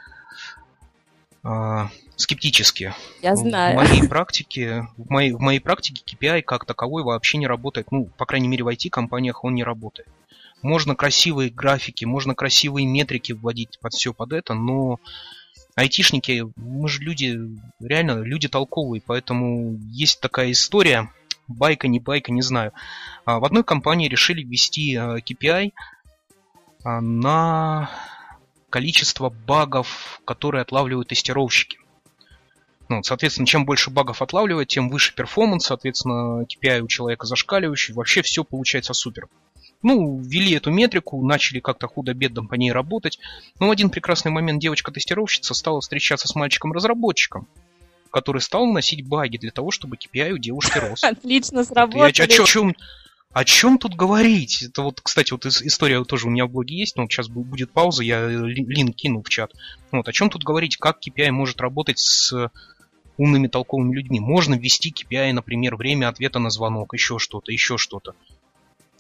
а, 1.43 1.91
скептически. 2.17 2.95
Я 3.23 3.33
В 3.33 3.39
знаю. 3.39 3.77
моей 3.77 4.03
практике, 4.09 4.89
в 4.97 5.11
моей, 5.11 5.33
в 5.33 5.41
моей 5.41 5.61
практике 5.61 6.03
KPI 6.05 6.43
как 6.43 6.65
таковой 6.65 7.03
вообще 7.03 7.39
не 7.39 7.47
работает. 7.47 7.91
Ну, 7.91 8.07
по 8.17 8.27
крайней 8.27 8.49
мере, 8.49 8.65
в 8.65 8.69
IT-компаниях 8.69 9.43
он 9.45 9.55
не 9.55 9.65
работает. 9.65 10.09
Можно 10.63 10.95
красивые 10.95 11.51
графики, 11.51 12.05
можно 12.05 12.35
красивые 12.35 12.87
метрики 12.87 13.33
вводить 13.33 13.79
под 13.81 13.95
все 13.95 14.13
под 14.13 14.33
это, 14.35 14.53
но 14.53 15.01
айтишники, 15.75 16.47
мы 16.57 16.89
же 16.89 17.03
люди, 17.03 17.39
реально 17.81 18.23
люди 18.23 18.49
толковые, 18.49 19.03
поэтому 19.05 19.79
есть 19.91 20.21
такая 20.21 20.51
история, 20.53 21.11
байка, 21.49 21.89
не 21.89 22.01
байка, 22.01 22.33
не 22.33 22.43
знаю. 22.43 22.73
А, 23.25 23.39
В 23.41 23.45
одной 23.45 23.65
компании 23.65 24.09
решили 24.09 24.43
ввести 24.43 24.97
а, 24.97 25.17
KPI 25.19 25.73
а, 26.85 27.01
на 27.01 27.91
количество 28.71 29.31
багов, 29.31 30.21
которые 30.25 30.63
отлавливают 30.63 31.09
тестировщики. 31.09 31.79
Ну, 32.89 33.03
соответственно, 33.05 33.47
чем 33.47 33.65
больше 33.65 33.91
багов 33.91 34.21
отлавливать, 34.21 34.69
тем 34.69 34.89
выше 34.91 35.15
перформанс, 35.15 35.67
соответственно, 35.67 36.45
KPI 36.45 36.81
у 36.81 36.89
человека 36.89 37.27
зашкаливающий, 37.27 37.95
вообще 37.95 38.23
все 38.23 38.43
получается 38.43 38.95
супер. 38.95 39.29
Ну, 39.83 40.19
ввели 40.21 40.53
эту 40.53 40.71
метрику, 40.71 41.25
начали 41.25 41.61
как-то 41.61 41.87
худо-бедно 41.87 42.45
по 42.45 42.55
ней 42.55 42.71
работать, 42.71 43.19
но 43.59 43.69
в 43.69 43.71
один 43.71 43.89
прекрасный 43.91 44.31
момент 44.31 44.61
девочка-тестировщица 44.61 45.55
стала 45.55 45.81
встречаться 45.81 46.29
с 46.29 46.35
мальчиком-разработчиком, 46.35 47.49
который 48.11 48.43
стал 48.43 48.67
носить 48.67 49.07
баги 49.07 49.39
для 49.39 49.51
того, 49.51 49.71
чтобы 49.71 49.97
KPI 49.97 50.33
у 50.33 50.39
девушки 50.39 50.77
рос. 50.79 51.03
Отлично 51.03 51.61
Я 51.61 51.65
сработали. 51.65 52.23
о 52.23 52.45
чем, 52.45 52.75
о 53.33 53.45
чем 53.45 53.79
тут 53.79 53.95
говорить? 53.95 54.63
Это 54.63 54.83
вот, 54.83 55.01
кстати, 55.01 55.33
вот 55.33 55.47
ис- 55.47 55.63
история 55.65 56.05
тоже 56.05 56.27
у 56.27 56.31
меня 56.31 56.45
в 56.47 56.51
блоге 56.51 56.77
есть, 56.77 56.97
но 56.97 57.03
вот 57.05 57.13
сейчас 57.13 57.31
бу- 57.31 57.45
будет 57.45 57.71
пауза, 57.71 58.03
я 58.03 58.19
э, 58.21 58.29
ли- 58.47 58.67
линк 58.67 58.97
кину 58.97 59.23
в 59.23 59.29
чат. 59.31 59.53
Вот, 59.93 60.07
о 60.07 60.13
чем 60.13 60.29
тут 60.29 60.43
говорить, 60.45 60.77
как 60.77 60.99
KPI 60.99 61.31
может 61.31 61.61
работать 61.61 61.99
с 62.01 62.51
умными 63.17 63.47
толковыми 63.47 63.95
людьми? 63.95 64.21
Можно 64.21 64.57
ввести 64.57 64.93
KPI, 64.93 65.33
например, 65.33 65.77
время 65.77 66.09
ответа 66.09 66.39
на 66.39 66.51
звонок, 66.51 66.93
еще 66.93 67.19
что-то, 67.19 67.53
еще 67.53 67.79
что-то. 67.79 68.15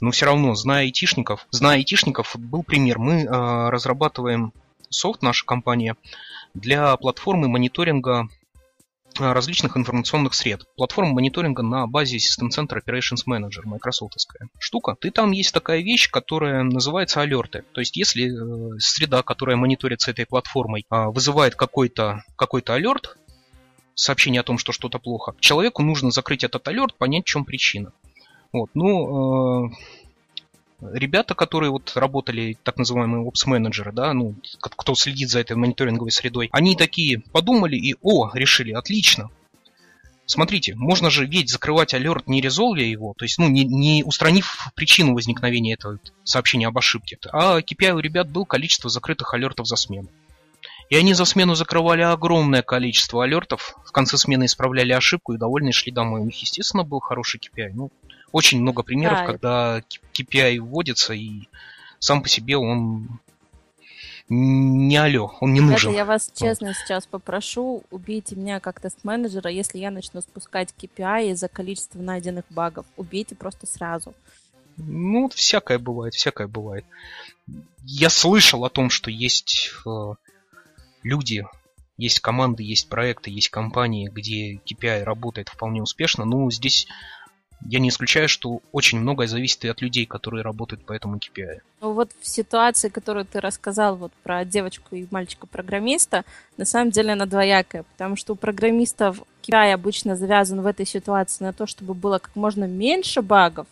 Но 0.01 0.11
все 0.11 0.26
равно, 0.26 0.55
зная 0.55 0.80
айтишников, 0.80 1.46
зная 1.51 1.76
айтишников, 1.76 2.34
был 2.38 2.62
пример. 2.62 2.98
Мы 2.98 3.22
э, 3.22 3.68
разрабатываем 3.68 4.53
софт, 4.88 5.22
наша 5.22 5.44
компания, 5.44 5.96
для 6.55 6.96
платформы 6.96 7.48
мониторинга 7.48 8.28
э, 9.18 9.32
различных 9.32 9.76
информационных 9.76 10.32
сред. 10.32 10.64
Платформа 10.76 11.12
мониторинга 11.12 11.62
на 11.62 11.86
базе 11.86 12.16
System 12.16 12.48
Center 12.48 12.80
Operations 12.82 13.24
Manager, 13.28 13.61
майкрософтовская 13.64 14.48
штука. 14.59 14.96
И 15.03 15.11
там 15.11 15.32
есть 15.32 15.53
такая 15.53 15.82
вещь, 15.82 16.11
которая 16.11 16.62
называется 16.62 17.20
алерты. 17.20 17.64
То 17.72 17.80
есть, 17.80 17.96
если 17.96 18.30
э, 18.30 18.78
среда, 18.78 19.22
которая 19.22 19.57
мониторится 19.57 20.11
этой 20.11 20.24
платформой, 20.24 20.86
а, 20.88 21.11
вызывает 21.11 21.57
какой-то 21.57 22.24
какой 22.36 22.62
алерт, 22.66 23.18
сообщение 23.94 24.40
о 24.40 24.44
том, 24.44 24.57
что 24.57 24.72
что-то 24.72 24.98
плохо, 24.98 25.34
человеку 25.40 25.82
нужно 25.82 26.11
закрыть 26.11 26.42
этот 26.42 26.66
алерт, 26.68 26.96
понять, 26.96 27.24
в 27.24 27.28
чем 27.28 27.44
причина. 27.44 27.92
Вот, 28.53 28.70
ну, 28.74 29.66
э, 29.66 29.70
ребята, 30.92 31.34
которые 31.34 31.70
вот 31.70 31.92
работали, 31.94 32.57
так 32.62 32.78
называемые 32.78 33.22
опс-менеджеры, 33.22 33.92
да, 33.92 34.12
ну, 34.12 34.34
кто 34.59 34.94
следит 34.94 35.30
за 35.30 35.40
этой 35.40 35.57
мониторинговой 35.57 36.11
средой, 36.11 36.48
они 36.53 36.74
такие 36.74 37.20
подумали 37.32 37.76
и, 37.76 37.94
о, 38.03 38.30
решили, 38.34 38.72
отлично. 38.72 39.30
Смотрите, 40.26 40.76
можно 40.76 41.11
же 41.11 41.26
ведь 41.26 41.51
закрывать 41.51 41.92
алерт, 41.92 42.28
не 42.28 42.40
резолвя 42.40 42.86
его, 42.86 43.14
то 43.16 43.24
есть, 43.24 43.38
ну, 43.38 43.48
не, 43.48 43.64
не 43.64 44.05
устранив 44.05 44.68
причину 44.76 45.14
возникновения 45.14 45.74
этого 45.74 45.98
сообщения 46.22 46.68
об 46.68 46.78
ошибке. 46.78 47.18
А 47.32 47.59
KPI 47.59 47.92
у 47.92 47.98
ребят 47.98 48.30
был 48.30 48.46
количество 48.46 48.88
закрытых 48.88 49.34
алертов 49.34 49.66
за 49.66 49.74
смену. 49.74 50.09
И 50.88 50.96
они 50.96 51.14
за 51.14 51.24
смену 51.24 51.55
закрывали 51.57 52.03
огромное 52.03 52.62
количество 52.62 53.24
алертов, 53.24 53.76
в 53.84 53.92
конце 53.92 54.16
смены 54.18 54.44
исправляли 54.44 54.92
ошибку 54.92 55.32
и 55.32 55.38
довольны 55.38 55.72
шли 55.72 55.90
домой. 55.90 56.20
У 56.20 56.24
них, 56.24 56.40
естественно, 56.40 56.84
был 56.84 57.01
хороший 57.01 57.40
KPI. 57.40 57.70
Ну, 57.74 57.90
очень 58.33 58.61
много 58.61 58.83
примеров, 58.83 59.18
Да, 59.18 59.26
когда 59.26 59.83
KPI 60.12 60.61
вводится, 60.61 61.14
и 61.14 61.49
сам 61.99 62.22
по 62.22 62.28
себе 62.28 62.57
он 62.57 63.20
не 64.28 64.97
алло, 64.97 65.35
он 65.41 65.53
не 65.53 65.61
нужен. 65.61 65.91
Это 65.91 65.99
я 65.99 66.05
вас 66.05 66.31
честно 66.35 66.72
сейчас 66.72 67.05
попрошу, 67.07 67.83
убейте 67.91 68.37
меня 68.37 68.61
как 68.61 68.81
тест-менеджера, 68.81 69.51
если 69.51 69.78
я 69.78 69.91
начну 69.91 70.20
спускать 70.20 70.72
KPI 70.78 71.33
из-за 71.33 71.49
количества 71.49 71.99
найденных 71.99 72.45
багов. 72.49 72.87
Убейте 72.97 73.35
просто 73.35 73.66
сразу. 73.66 74.14
Ну, 74.76 75.28
всякое 75.35 75.78
бывает, 75.81 76.14
всякое 76.14 76.47
бывает. 76.47 76.85
Я 77.85 78.09
слышал 78.09 78.64
о 78.64 78.70
том, 78.70 78.89
что 78.89 79.11
есть 79.11 79.72
э, 79.85 80.14
люди, 81.03 81.45
есть 81.97 82.20
команды, 82.20 82.62
есть 82.62 82.89
проекты, 82.89 83.31
есть 83.31 83.51
компании, 83.51 84.09
где 84.09 84.55
KPI 84.55 85.03
работает 85.03 85.49
вполне 85.49 85.83
успешно. 85.83 86.24
Но 86.24 86.51
здесь 86.51 86.87
я 87.66 87.78
не 87.78 87.88
исключаю, 87.88 88.28
что 88.28 88.61
очень 88.72 89.00
многое 89.00 89.26
зависит 89.26 89.64
и 89.64 89.68
от 89.68 89.82
людей, 89.82 90.06
которые 90.06 90.42
работают 90.42 90.84
по 90.84 90.92
этому 90.92 91.16
KPI. 91.16 91.61
Ну 91.80 91.92
вот 91.92 92.11
в 92.20 92.28
ситуации, 92.28 92.88
которую 92.88 93.24
ты 93.26 93.40
рассказал 93.40 93.96
вот 93.96 94.12
про 94.22 94.44
девочку 94.44 94.96
и 94.96 95.06
мальчика-программиста, 95.11 96.24
на 96.56 96.64
самом 96.64 96.90
деле 96.90 97.12
она 97.12 97.26
двоякая, 97.26 97.82
потому 97.82 98.16
что 98.16 98.32
у 98.32 98.36
программистов 98.36 99.22
KPI 99.42 99.72
обычно 99.72 100.16
завязан 100.16 100.61
в 100.62 100.66
этой 100.66 100.86
ситуации 100.86 101.44
на 101.44 101.52
то, 101.52 101.66
чтобы 101.66 101.94
было 101.94 102.18
как 102.18 102.34
можно 102.36 102.64
меньше 102.64 103.22
багов, 103.22 103.66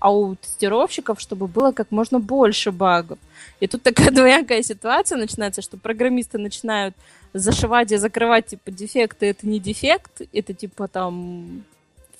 а 0.00 0.12
у 0.12 0.34
тестировщиков, 0.34 1.20
чтобы 1.20 1.46
было 1.46 1.72
как 1.72 1.90
можно 1.90 2.18
больше 2.18 2.72
багов. 2.72 3.18
И 3.60 3.66
тут 3.66 3.82
такая 3.82 4.10
двоякая 4.12 4.62
ситуация 4.62 5.18
начинается, 5.18 5.62
что 5.62 5.76
программисты 5.76 6.38
начинают 6.38 6.96
зашивать 7.32 7.92
и 7.92 7.96
закрывать, 7.96 8.46
типа, 8.46 8.70
дефекты, 8.70 9.26
это 9.26 9.46
не 9.46 9.60
дефект, 9.60 10.22
это, 10.32 10.52
типа, 10.52 10.88
там, 10.88 11.64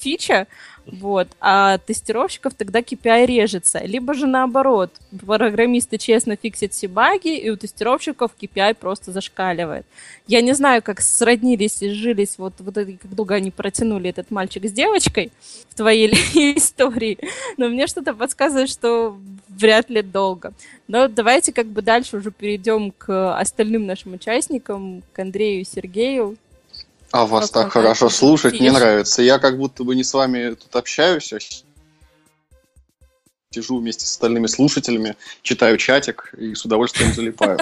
фича, 0.00 0.46
вот, 0.86 1.28
а 1.40 1.78
тестировщиков 1.78 2.54
тогда 2.54 2.80
KPI 2.80 3.26
режется. 3.26 3.80
Либо 3.84 4.14
же 4.14 4.26
наоборот, 4.26 4.90
программисты 5.24 5.98
честно 5.98 6.36
фиксят 6.36 6.72
все 6.72 6.88
баги, 6.88 7.36
и 7.36 7.50
у 7.50 7.56
тестировщиков 7.56 8.32
KPI 8.40 8.74
просто 8.74 9.12
зашкаливает. 9.12 9.86
Я 10.26 10.40
не 10.40 10.52
знаю, 10.52 10.82
как 10.82 11.00
сроднились 11.00 11.82
и 11.82 11.90
жились, 11.90 12.38
вот, 12.38 12.54
вот 12.58 12.74
как 12.74 13.14
долго 13.14 13.34
они 13.34 13.50
протянули 13.50 14.10
этот 14.10 14.30
мальчик 14.30 14.64
с 14.64 14.72
девочкой 14.72 15.30
в 15.68 15.76
твоей 15.76 16.08
истории, 16.56 17.18
но 17.56 17.68
мне 17.68 17.86
что-то 17.86 18.14
подсказывает, 18.14 18.70
что 18.70 19.16
вряд 19.48 19.90
ли 19.90 20.02
долго. 20.02 20.52
Но 20.88 21.08
давайте 21.08 21.52
как 21.52 21.66
бы 21.66 21.82
дальше 21.82 22.16
уже 22.16 22.30
перейдем 22.30 22.92
к 22.92 23.38
остальным 23.38 23.86
нашим 23.86 24.14
участникам, 24.14 25.02
к 25.12 25.18
Андрею 25.18 25.60
и 25.60 25.64
Сергею. 25.64 26.36
А 27.12 27.26
вас 27.26 27.50
так 27.50 27.72
хорошо 27.72 28.08
слушать, 28.08 28.60
мне 28.60 28.70
нравится. 28.70 29.22
Я 29.22 29.38
как 29.38 29.58
будто 29.58 29.84
бы 29.84 29.96
не 29.96 30.04
с 30.04 30.14
вами 30.14 30.54
тут 30.54 30.74
общаюсь, 30.76 31.32
а 31.32 31.38
сижу 33.52 33.78
вместе 33.78 34.06
с 34.06 34.12
остальными 34.12 34.46
слушателями, 34.46 35.16
читаю 35.42 35.76
чатик 35.76 36.32
и 36.38 36.54
с 36.54 36.64
удовольствием 36.64 37.12
залипаю. 37.12 37.58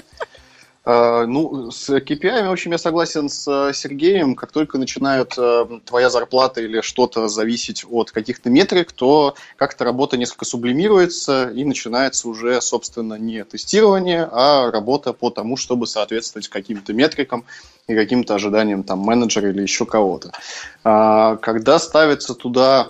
Uh, 0.88 1.26
ну, 1.26 1.70
с 1.70 1.90
KPI, 1.90 2.48
в 2.48 2.50
общем, 2.50 2.72
я 2.72 2.78
согласен 2.78 3.28
с 3.28 3.46
uh, 3.46 3.74
Сергеем. 3.74 4.34
Как 4.34 4.52
только 4.52 4.78
начинает 4.78 5.36
uh, 5.36 5.82
твоя 5.84 6.08
зарплата 6.08 6.62
или 6.62 6.80
что-то 6.80 7.28
зависеть 7.28 7.84
от 7.86 8.10
каких-то 8.10 8.48
метрик, 8.48 8.92
то 8.92 9.34
как-то 9.56 9.84
работа 9.84 10.16
несколько 10.16 10.46
сублимируется 10.46 11.50
и 11.50 11.66
начинается 11.66 12.26
уже, 12.26 12.62
собственно, 12.62 13.18
не 13.18 13.44
тестирование, 13.44 14.30
а 14.32 14.70
работа 14.70 15.12
по 15.12 15.28
тому, 15.28 15.58
чтобы 15.58 15.86
соответствовать 15.86 16.48
каким-то 16.48 16.94
метрикам 16.94 17.44
и 17.86 17.94
каким-то 17.94 18.36
ожиданиям 18.36 18.82
там 18.82 19.00
менеджера 19.00 19.50
или 19.50 19.60
еще 19.60 19.84
кого-то. 19.84 20.32
Когда 20.82 21.78
ставится 21.78 22.34
туда 22.34 22.88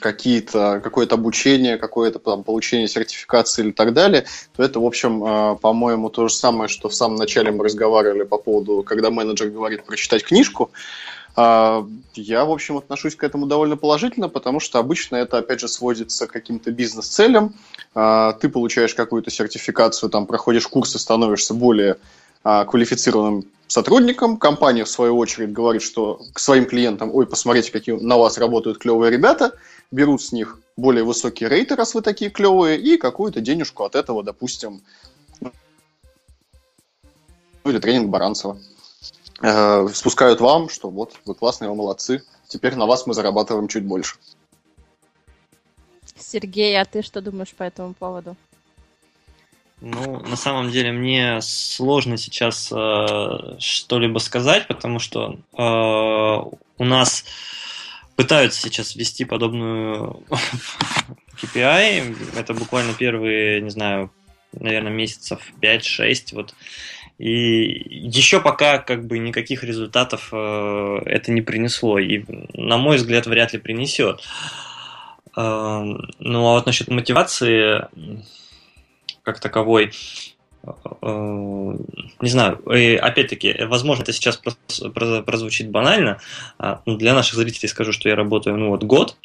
какие-то, 0.00 0.80
какое-то 0.82 1.14
обучение, 1.14 1.78
какое-то 1.78 2.18
там, 2.18 2.44
получение 2.44 2.88
сертификации 2.88 3.64
или 3.64 3.72
так 3.72 3.92
далее, 3.92 4.24
то 4.56 4.62
это, 4.62 4.80
в 4.80 4.84
общем, 4.84 5.22
а, 5.24 5.54
по-моему, 5.56 6.10
то 6.10 6.28
же 6.28 6.34
самое, 6.34 6.68
что 6.68 6.88
в 6.88 6.94
самом 6.94 7.16
начале 7.16 7.50
мы 7.50 7.64
разговаривали 7.64 8.24
по 8.24 8.38
поводу, 8.38 8.82
когда 8.82 9.10
менеджер 9.10 9.50
говорит 9.50 9.84
прочитать 9.84 10.24
книжку. 10.24 10.70
А, 11.36 11.86
я, 12.14 12.44
в 12.44 12.50
общем, 12.50 12.76
отношусь 12.76 13.16
к 13.16 13.24
этому 13.24 13.46
довольно 13.46 13.76
положительно, 13.76 14.28
потому 14.28 14.60
что 14.60 14.78
обычно 14.78 15.16
это, 15.16 15.38
опять 15.38 15.60
же, 15.60 15.68
сводится 15.68 16.26
к 16.26 16.32
каким-то 16.32 16.70
бизнес-целям. 16.70 17.54
А, 17.94 18.32
ты 18.34 18.48
получаешь 18.48 18.94
какую-то 18.94 19.30
сертификацию, 19.30 20.10
там, 20.10 20.26
проходишь 20.26 20.66
курсы, 20.68 20.98
становишься 20.98 21.54
более 21.54 21.96
квалифицированным 22.44 23.44
сотрудникам. 23.66 24.36
Компания, 24.36 24.84
в 24.84 24.88
свою 24.88 25.16
очередь, 25.16 25.52
говорит, 25.52 25.82
что 25.82 26.20
к 26.32 26.38
своим 26.38 26.66
клиентам, 26.66 27.10
ой, 27.14 27.26
посмотрите, 27.26 27.72
какие 27.72 27.94
на 27.96 28.16
вас 28.16 28.38
работают 28.38 28.78
клевые 28.78 29.10
ребята, 29.10 29.56
берут 29.90 30.22
с 30.22 30.32
них 30.32 30.60
более 30.76 31.04
высокие 31.04 31.48
рейты, 31.48 31.74
раз 31.74 31.94
вы 31.94 32.02
такие 32.02 32.30
клевые, 32.30 32.78
и 32.78 32.96
какую-то 32.96 33.40
денежку 33.40 33.84
от 33.84 33.94
этого, 33.94 34.22
допустим, 34.22 34.82
или 37.64 37.78
тренинг 37.78 38.10
Баранцева. 38.10 38.58
Э, 39.40 39.88
спускают 39.92 40.40
вам, 40.40 40.68
что 40.68 40.90
вот, 40.90 41.14
вы 41.24 41.34
классные, 41.34 41.70
вы 41.70 41.76
молодцы, 41.76 42.22
теперь 42.48 42.74
на 42.76 42.86
вас 42.86 43.06
мы 43.06 43.14
зарабатываем 43.14 43.68
чуть 43.68 43.84
больше. 43.84 44.16
Сергей, 46.16 46.80
а 46.80 46.84
ты 46.84 47.02
что 47.02 47.20
думаешь 47.20 47.54
по 47.54 47.62
этому 47.62 47.94
поводу? 47.94 48.36
Ну, 49.80 50.20
на 50.20 50.36
самом 50.36 50.70
деле 50.70 50.92
мне 50.92 51.40
сложно 51.40 52.16
сейчас 52.16 52.72
э, 52.72 53.56
что-либо 53.58 54.18
сказать, 54.18 54.66
потому 54.66 54.98
что 54.98 55.38
э, 55.52 55.62
у 56.78 56.84
нас 56.84 57.24
пытаются 58.16 58.62
сейчас 58.62 58.94
ввести 58.94 59.24
подобную 59.24 60.22
KPI. 61.42 62.36
Это 62.36 62.54
буквально 62.54 62.94
первые, 62.94 63.60
не 63.60 63.70
знаю, 63.70 64.10
наверное, 64.52 64.92
месяцев 64.92 65.40
5-6. 65.60 66.34
Вот. 66.34 66.54
И 67.18 67.28
еще 67.90 68.40
пока 68.40 68.78
как 68.78 69.06
бы 69.06 69.18
никаких 69.18 69.64
результатов 69.64 70.28
э, 70.32 71.00
это 71.04 71.30
не 71.30 71.42
принесло. 71.42 71.98
И, 71.98 72.24
на 72.54 72.78
мой 72.78 72.96
взгляд, 72.96 73.26
вряд 73.26 73.52
ли 73.52 73.58
принесет. 73.58 74.22
Э, 75.36 75.82
ну, 76.18 76.46
а 76.46 76.54
вот 76.54 76.66
насчет 76.66 76.88
мотивации 76.88 77.86
как 79.24 79.40
таковой, 79.40 79.92
э, 80.62 80.70
не 82.20 82.28
знаю, 82.28 82.62
опять-таки, 83.02 83.64
возможно, 83.64 84.02
это 84.04 84.12
сейчас 84.12 84.40
прозвучит 84.94 85.70
банально, 85.70 86.20
а, 86.58 86.82
для 86.86 87.14
наших 87.14 87.34
зрителей 87.34 87.68
скажу, 87.68 87.92
что 87.92 88.08
я 88.08 88.14
работаю, 88.14 88.56
ну 88.56 88.68
вот, 88.68 88.84
год 88.84 89.16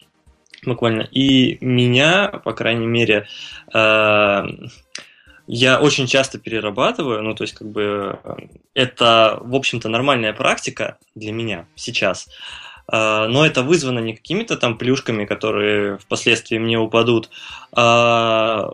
буквально, 0.65 1.01
и 1.01 1.57
меня, 1.61 2.27
по 2.43 2.53
крайней 2.53 2.87
мере, 2.87 3.27
э, 3.73 4.43
я 5.47 5.79
очень 5.79 6.07
часто 6.07 6.37
перерабатываю, 6.37 7.23
ну, 7.23 7.33
то 7.33 7.43
есть, 7.43 7.55
как 7.55 7.69
бы, 7.69 8.19
это, 8.73 9.39
в 9.41 9.55
общем-то, 9.55 9.89
нормальная 9.89 10.33
практика 10.33 10.97
для 11.15 11.31
меня 11.31 11.65
сейчас, 11.75 12.27
э, 12.91 13.27
но 13.27 13.45
это 13.45 13.63
вызвано 13.63 13.99
не 13.99 14.15
какими-то 14.15 14.57
там 14.57 14.77
плюшками, 14.77 15.25
которые 15.25 15.97
впоследствии 15.97 16.57
мне 16.57 16.77
упадут, 16.77 17.29
а 17.71 18.73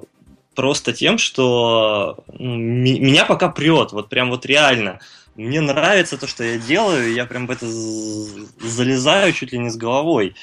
просто 0.55 0.93
тем, 0.93 1.17
что 1.17 2.23
ну, 2.27 2.57
меня 2.57 3.25
пока 3.25 3.49
прет, 3.49 3.91
вот 3.91 4.09
прям 4.09 4.29
вот 4.29 4.45
реально. 4.45 4.99
Мне 5.35 5.59
нравится 5.59 6.17
то, 6.17 6.27
что 6.27 6.43
я 6.43 6.57
делаю, 6.57 7.13
я 7.13 7.25
прям 7.25 7.45
в 7.45 7.51
это 7.51 7.67
залезаю 7.67 9.33
чуть 9.33 9.51
ли 9.51 9.59
не 9.59 9.69
с 9.69 9.75
головой. 9.75 10.35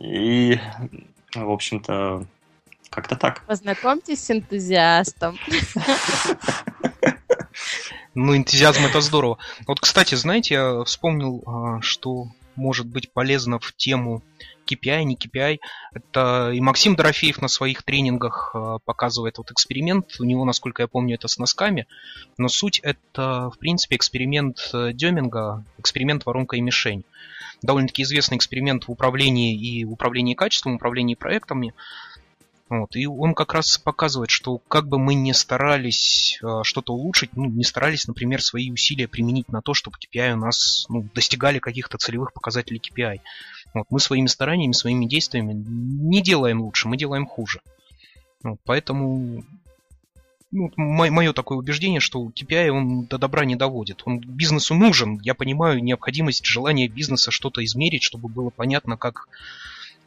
И, 0.00 0.58
в 1.34 1.50
общем-то, 1.50 2.24
как-то 2.88 3.16
так. 3.16 3.42
Познакомьтесь 3.46 4.24
с 4.24 4.30
энтузиастом. 4.30 5.38
Ну, 8.14 8.36
энтузиазм 8.36 8.86
это 8.86 9.00
здорово. 9.00 9.38
Вот, 9.68 9.78
кстати, 9.78 10.16
знаете, 10.16 10.54
я 10.54 10.84
вспомнил, 10.84 11.44
а, 11.46 11.80
что 11.80 12.26
может 12.56 12.86
быть 12.86 13.12
полезно 13.12 13.60
в 13.60 13.72
тему 13.76 14.22
KPI, 14.70 15.04
не 15.04 15.16
KPI. 15.16 15.58
Это 15.94 16.50
и 16.52 16.60
Максим 16.60 16.94
Дорофеев 16.94 17.40
на 17.40 17.48
своих 17.48 17.82
тренингах 17.82 18.52
э, 18.54 18.78
показывает 18.84 19.38
вот 19.38 19.50
эксперимент. 19.50 20.16
У 20.20 20.24
него, 20.24 20.44
насколько 20.44 20.82
я 20.82 20.88
помню, 20.88 21.14
это 21.14 21.28
с 21.28 21.38
носками. 21.38 21.86
Но 22.38 22.48
суть 22.48 22.78
это, 22.80 23.50
в 23.50 23.58
принципе, 23.58 23.96
эксперимент 23.96 24.70
э, 24.72 24.92
Деминга, 24.92 25.64
эксперимент 25.78 26.26
воронка 26.26 26.56
и 26.56 26.60
мишень. 26.60 27.04
Довольно-таки 27.62 28.02
известный 28.04 28.36
эксперимент 28.36 28.88
в 28.88 28.90
управлении 28.90 29.54
и 29.54 29.84
управлении 29.84 30.34
качеством, 30.34 30.76
управлении 30.76 31.14
проектами. 31.14 31.74
Вот. 32.70 32.94
И 32.94 33.04
он 33.04 33.34
как 33.34 33.52
раз 33.52 33.78
показывает, 33.78 34.30
что 34.30 34.58
как 34.68 34.86
бы 34.86 35.00
мы 35.00 35.14
ни 35.14 35.32
старались 35.32 36.38
э, 36.40 36.60
что-то 36.62 36.92
улучшить, 36.92 37.30
ну, 37.34 37.46
не 37.46 37.64
старались, 37.64 38.06
например, 38.06 38.40
свои 38.40 38.70
усилия 38.70 39.08
применить 39.08 39.48
на 39.48 39.60
то, 39.60 39.74
чтобы 39.74 39.96
KPI 39.98 40.34
у 40.34 40.36
нас 40.36 40.86
ну, 40.88 41.04
достигали 41.12 41.58
каких-то 41.58 41.98
целевых 41.98 42.32
показателей 42.32 42.80
KPI. 42.80 43.20
Вот, 43.74 43.86
мы 43.90 44.00
своими 44.00 44.26
стараниями, 44.26 44.72
своими 44.72 45.06
действиями 45.06 45.52
не 45.52 46.22
делаем 46.22 46.62
лучше, 46.62 46.88
мы 46.88 46.96
делаем 46.96 47.26
хуже. 47.26 47.60
Вот, 48.42 48.58
поэтому 48.64 49.44
ну, 50.52 50.70
мое 50.76 51.32
такое 51.32 51.58
убеждение, 51.58 52.00
что 52.00 52.26
KPI 52.26 52.70
он 52.70 53.04
до 53.04 53.18
добра 53.18 53.44
не 53.44 53.54
доводит. 53.54 54.02
Он 54.04 54.18
бизнесу 54.18 54.74
нужен. 54.74 55.20
Я 55.22 55.34
понимаю 55.34 55.82
необходимость, 55.82 56.44
желание 56.44 56.88
бизнеса 56.88 57.30
что-то 57.30 57.64
измерить, 57.64 58.02
чтобы 58.02 58.28
было 58.28 58.50
понятно, 58.50 58.96
как 58.96 59.28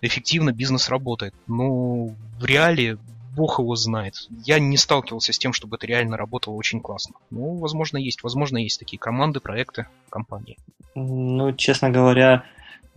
эффективно 0.01 0.51
бизнес 0.51 0.89
работает. 0.89 1.33
Но 1.47 2.07
в 2.39 2.45
реале 2.45 2.97
бог 3.35 3.59
его 3.59 3.75
знает. 3.75 4.27
Я 4.45 4.59
не 4.59 4.75
сталкивался 4.75 5.31
с 5.31 5.39
тем, 5.39 5.53
чтобы 5.53 5.77
это 5.77 5.87
реально 5.87 6.17
работало 6.17 6.55
очень 6.55 6.81
классно. 6.81 7.15
Ну, 7.29 7.55
возможно, 7.57 7.97
есть. 7.97 8.21
Возможно, 8.23 8.57
есть 8.57 8.79
такие 8.79 8.99
команды, 8.99 9.39
проекты, 9.39 9.87
компании. 10.09 10.57
Ну, 10.93 11.53
честно 11.53 11.89
говоря, 11.89 12.43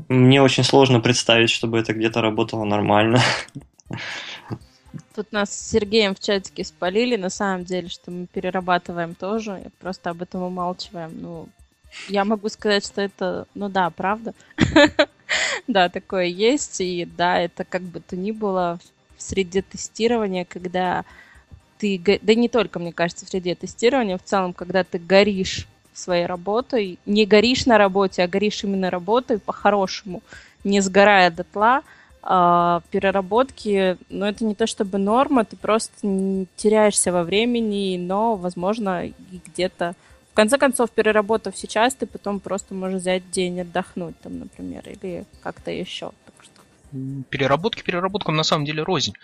мне 0.09 0.42
очень 0.42 0.64
сложно 0.64 1.01
представить, 1.01 1.51
чтобы 1.51 1.78
это 1.78 1.92
где-то 1.92 2.20
работало 2.20 2.64
нормально. 2.64 3.20
Тут 5.14 5.32
нас 5.32 5.51
с 5.51 5.70
Сергеем 5.70 6.14
в 6.14 6.20
чатике 6.20 6.64
спалили, 6.64 7.16
на 7.16 7.30
самом 7.30 7.64
деле, 7.64 7.88
что 7.88 8.11
мы 8.11 8.26
перерабатываем 8.26 9.14
тоже, 9.14 9.70
просто 9.80 10.11
об 10.11 10.22
этом 10.22 10.42
умалчиваем. 10.42 11.12
Ну, 11.20 11.49
я 12.09 12.24
могу 12.24 12.49
сказать, 12.49 12.84
что 12.84 13.01
это, 13.01 13.47
ну 13.55 13.68
да, 13.68 13.90
правда. 13.90 14.34
Да, 15.66 15.88
такое 15.88 16.26
есть, 16.26 16.80
и 16.80 17.05
да, 17.05 17.40
это 17.40 17.64
как 17.64 17.82
бы 17.82 17.99
то 17.99 18.14
ни 18.14 18.30
было 18.30 18.78
в 19.16 19.22
среде 19.22 19.62
тестирования, 19.62 20.44
когда 20.44 21.05
ты, 21.78 22.01
да 22.22 22.34
не 22.34 22.49
только, 22.49 22.78
мне 22.78 22.92
кажется, 22.92 23.26
в 23.26 23.28
среде 23.28 23.57
тестирования, 23.57 24.16
в 24.16 24.22
целом, 24.22 24.53
когда 24.53 24.84
ты 24.84 25.01
горишь 25.01 25.66
своей 25.99 26.26
работой, 26.26 26.99
не 27.07 27.26
горишь 27.26 27.66
на 27.66 27.78
работе, 27.78 28.22
а 28.22 28.28
горишь 28.28 28.64
именно 28.64 28.90
работой 28.90 29.38
по-хорошему, 29.38 30.22
не 30.64 30.80
сгорая 30.80 31.30
дотла, 31.30 31.82
а, 32.22 32.82
переработки, 32.90 33.97
но 34.11 34.28
это 34.28 34.44
не 34.44 34.55
то 34.55 34.66
чтобы 34.66 34.99
норма, 34.99 35.44
ты 35.44 35.57
просто 35.57 35.92
теряешься 36.57 37.12
во 37.12 37.22
времени, 37.22 37.97
но, 37.99 38.36
возможно, 38.36 39.12
где-то 39.47 39.94
в 40.32 40.34
конце 40.36 40.59
концов, 40.59 40.90
переработав 40.90 41.57
сейчас, 41.57 41.94
ты 41.94 42.05
потом 42.05 42.40
просто 42.40 42.74
можешь 42.74 43.01
взять 43.01 43.30
день 43.30 43.61
отдохнуть, 43.62 44.20
там, 44.20 44.40
например, 44.40 44.82
или 44.86 45.24
как-то 45.42 45.70
еще. 45.70 46.12
Так 46.26 46.34
что... 46.42 46.61
Переработки 47.30 47.82
переработкам 47.82 48.36
на 48.36 48.42
самом 48.42 48.66
деле 48.66 48.82
рознь 48.82 49.14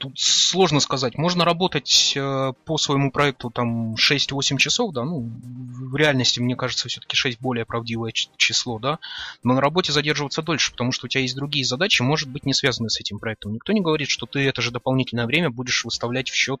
тут 0.00 0.18
сложно 0.18 0.80
сказать. 0.80 1.18
Можно 1.18 1.44
работать 1.44 2.14
э, 2.16 2.52
по 2.64 2.78
своему 2.78 3.12
проекту 3.12 3.50
там 3.50 3.94
6-8 3.94 4.56
часов, 4.56 4.92
да, 4.92 5.04
ну, 5.04 5.30
в 5.30 5.94
реальности, 5.94 6.40
мне 6.40 6.56
кажется, 6.56 6.88
все-таки 6.88 7.16
6 7.16 7.38
более 7.40 7.66
правдивое 7.66 8.12
число, 8.12 8.78
да, 8.78 8.98
но 9.42 9.54
на 9.54 9.60
работе 9.60 9.92
задерживаться 9.92 10.42
дольше, 10.42 10.72
потому 10.72 10.90
что 10.90 11.06
у 11.06 11.08
тебя 11.08 11.20
есть 11.20 11.36
другие 11.36 11.64
задачи, 11.66 12.00
может 12.00 12.30
быть, 12.30 12.46
не 12.46 12.54
связанные 12.54 12.90
с 12.90 12.98
этим 12.98 13.18
проектом. 13.18 13.52
Никто 13.52 13.72
не 13.72 13.82
говорит, 13.82 14.08
что 14.08 14.26
ты 14.26 14.40
это 14.40 14.62
же 14.62 14.70
дополнительное 14.70 15.26
время 15.26 15.50
будешь 15.50 15.84
выставлять 15.84 16.30
в 16.30 16.34
счет 16.34 16.60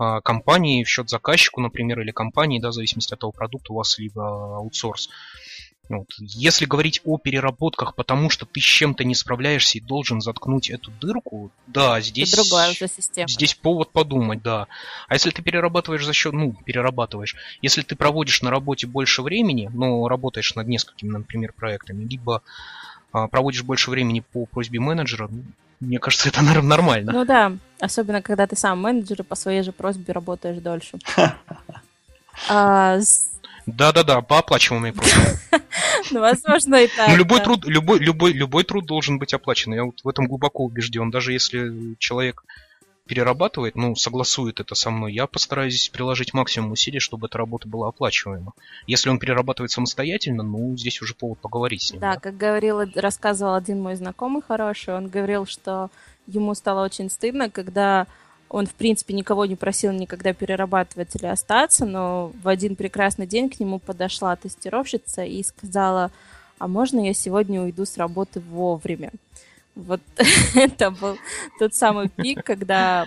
э, 0.00 0.20
компании, 0.24 0.82
в 0.82 0.88
счет 0.88 1.08
заказчику, 1.08 1.60
например, 1.60 2.00
или 2.00 2.10
компании, 2.10 2.58
да, 2.58 2.70
в 2.70 2.74
зависимости 2.74 3.14
от 3.14 3.20
того 3.20 3.30
продукта 3.30 3.72
у 3.72 3.76
вас, 3.76 3.96
либо 3.98 4.56
аутсорс. 4.56 5.08
Вот. 5.88 6.06
Если 6.18 6.64
говорить 6.64 7.00
о 7.04 7.16
переработках, 7.18 7.94
потому 7.94 8.28
что 8.30 8.44
ты 8.44 8.60
с 8.60 8.64
чем-то 8.64 9.04
не 9.04 9.14
справляешься 9.14 9.78
и 9.78 9.80
должен 9.80 10.20
заткнуть 10.20 10.68
эту 10.68 10.90
дырку, 10.90 11.50
да, 11.66 12.00
здесь, 12.00 12.32
Это 12.32 12.42
другая 12.42 12.70
уже 12.70 12.88
система. 12.88 13.28
здесь 13.28 13.54
повод 13.54 13.92
подумать, 13.92 14.42
да. 14.42 14.66
А 15.08 15.14
если 15.14 15.30
ты 15.30 15.42
перерабатываешь 15.42 16.04
за 16.04 16.12
счет, 16.12 16.32
ну, 16.32 16.54
перерабатываешь, 16.64 17.36
если 17.62 17.82
ты 17.82 17.94
проводишь 17.94 18.42
на 18.42 18.50
работе 18.50 18.86
больше 18.86 19.22
времени, 19.22 19.70
но 19.72 20.08
работаешь 20.08 20.54
над 20.54 20.66
несколькими, 20.66 21.10
например, 21.10 21.52
проектами, 21.52 22.04
либо 22.04 22.42
а, 23.12 23.28
проводишь 23.28 23.62
больше 23.62 23.90
времени 23.90 24.20
по 24.20 24.46
просьбе 24.46 24.80
менеджера, 24.80 25.28
ну, 25.30 25.44
мне 25.78 25.98
кажется, 25.98 26.28
это, 26.30 26.42
нормально. 26.42 27.12
Ну 27.12 27.24
да, 27.24 27.52
особенно 27.80 28.22
когда 28.22 28.46
ты 28.46 28.56
сам 28.56 28.80
менеджер 28.80 29.20
и 29.20 29.24
по 29.24 29.34
своей 29.34 29.62
же 29.62 29.72
просьбе 29.72 30.12
работаешь 30.12 30.60
дольше. 30.60 30.98
А, 32.48 32.98
да-да-да, 33.66 34.20
по 34.22 34.38
оплачиваемой 34.38 34.92
просьбе. 34.94 35.38
Ну, 36.12 36.20
возможно, 36.20 36.76
и 36.76 36.86
так. 36.86 37.08
Ну, 37.08 37.16
любой 37.16 37.40
труд, 37.40 37.64
любой, 37.66 37.98
любой, 37.98 38.32
любой 38.32 38.64
труд 38.64 38.86
должен 38.86 39.18
быть 39.18 39.34
оплачен. 39.34 39.74
Я 39.74 39.84
вот 39.84 40.00
в 40.04 40.08
этом 40.08 40.26
глубоко 40.26 40.64
убежден. 40.64 41.10
Даже 41.10 41.32
если 41.32 41.96
человек 41.98 42.44
перерабатывает, 43.06 43.76
ну, 43.76 43.94
согласует 43.94 44.60
это 44.60 44.74
со 44.74 44.90
мной, 44.90 45.12
я 45.12 45.26
постараюсь 45.26 45.74
здесь 45.74 45.88
приложить 45.88 46.34
максимум 46.34 46.72
усилий, 46.72 46.98
чтобы 46.98 47.28
эта 47.28 47.38
работа 47.38 47.68
была 47.68 47.88
оплачиваема. 47.88 48.52
Если 48.86 49.08
он 49.08 49.18
перерабатывает 49.18 49.70
самостоятельно, 49.70 50.42
ну, 50.42 50.76
здесь 50.76 51.00
уже 51.00 51.14
повод 51.14 51.38
поговорить 51.38 51.82
с 51.82 51.92
ним. 51.92 52.00
Да, 52.00 52.14
да? 52.14 52.20
как 52.20 52.36
говорил, 52.36 52.80
рассказывал 52.96 53.54
один 53.54 53.80
мой 53.80 53.94
знакомый 53.94 54.42
хороший, 54.46 54.94
он 54.94 55.08
говорил, 55.08 55.46
что 55.46 55.90
ему 56.26 56.54
стало 56.54 56.84
очень 56.84 57.08
стыдно, 57.08 57.48
когда 57.48 58.08
он, 58.48 58.66
в 58.66 58.74
принципе, 58.74 59.14
никого 59.14 59.44
не 59.46 59.56
просил 59.56 59.92
никогда 59.92 60.32
перерабатывать 60.32 61.16
или 61.16 61.26
остаться, 61.26 61.84
но 61.84 62.32
в 62.42 62.48
один 62.48 62.76
прекрасный 62.76 63.26
день 63.26 63.50
к 63.50 63.58
нему 63.58 63.78
подошла 63.78 64.36
тестировщица 64.36 65.24
и 65.24 65.42
сказала, 65.42 66.10
а 66.58 66.68
можно 66.68 67.04
я 67.04 67.12
сегодня 67.12 67.60
уйду 67.60 67.84
с 67.84 67.96
работы 67.96 68.40
вовремя? 68.40 69.10
Вот 69.74 70.00
это 70.54 70.90
был 70.90 71.18
тот 71.58 71.74
самый 71.74 72.08
пик, 72.08 72.44
когда 72.44 73.06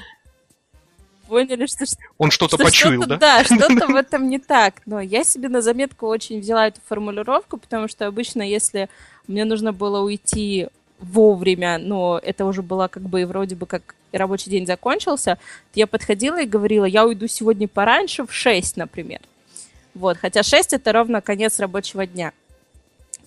поняли, 1.28 1.68
что... 1.68 1.86
Он 2.18 2.32
что-то 2.32 2.58
что 2.58 2.66
почуял, 2.66 3.02
что 3.04 3.10
да? 3.10 3.18
Да, 3.18 3.44
что-то 3.44 3.88
в 3.88 3.96
этом 3.96 4.28
не 4.28 4.40
так. 4.40 4.82
Но 4.86 5.00
я 5.00 5.24
себе 5.24 5.48
на 5.48 5.62
заметку 5.62 6.08
очень 6.08 6.40
взяла 6.42 6.68
эту 6.68 6.82
формулировку, 6.86 7.58
потому 7.58 7.88
что 7.88 8.08
обычно, 8.08 8.42
если 8.42 8.90
мне 9.28 9.46
нужно 9.46 9.72
было 9.72 10.02
уйти 10.02 10.68
вовремя, 11.00 11.78
но 11.78 12.20
это 12.22 12.46
уже 12.46 12.62
было 12.62 12.88
как 12.88 13.04
бы 13.04 13.26
вроде 13.26 13.56
бы 13.56 13.66
как 13.66 13.96
рабочий 14.12 14.49
день 14.49 14.66
закончился, 14.66 15.38
я 15.74 15.88
подходила 15.88 16.41
и 16.41 16.47
говорила, 16.47 16.86
я 16.86 17.05
уйду 17.05 17.28
сегодня 17.28 17.68
пораньше, 17.68 18.26
в 18.26 18.34
6, 18.34 18.78
например. 18.78 19.20
Вот, 19.93 20.18
хотя 20.18 20.43
6 20.43 20.74
это 20.74 20.91
ровно 20.91 21.22
конец 21.22 21.60
рабочего 21.60 22.05
дня. 22.05 22.32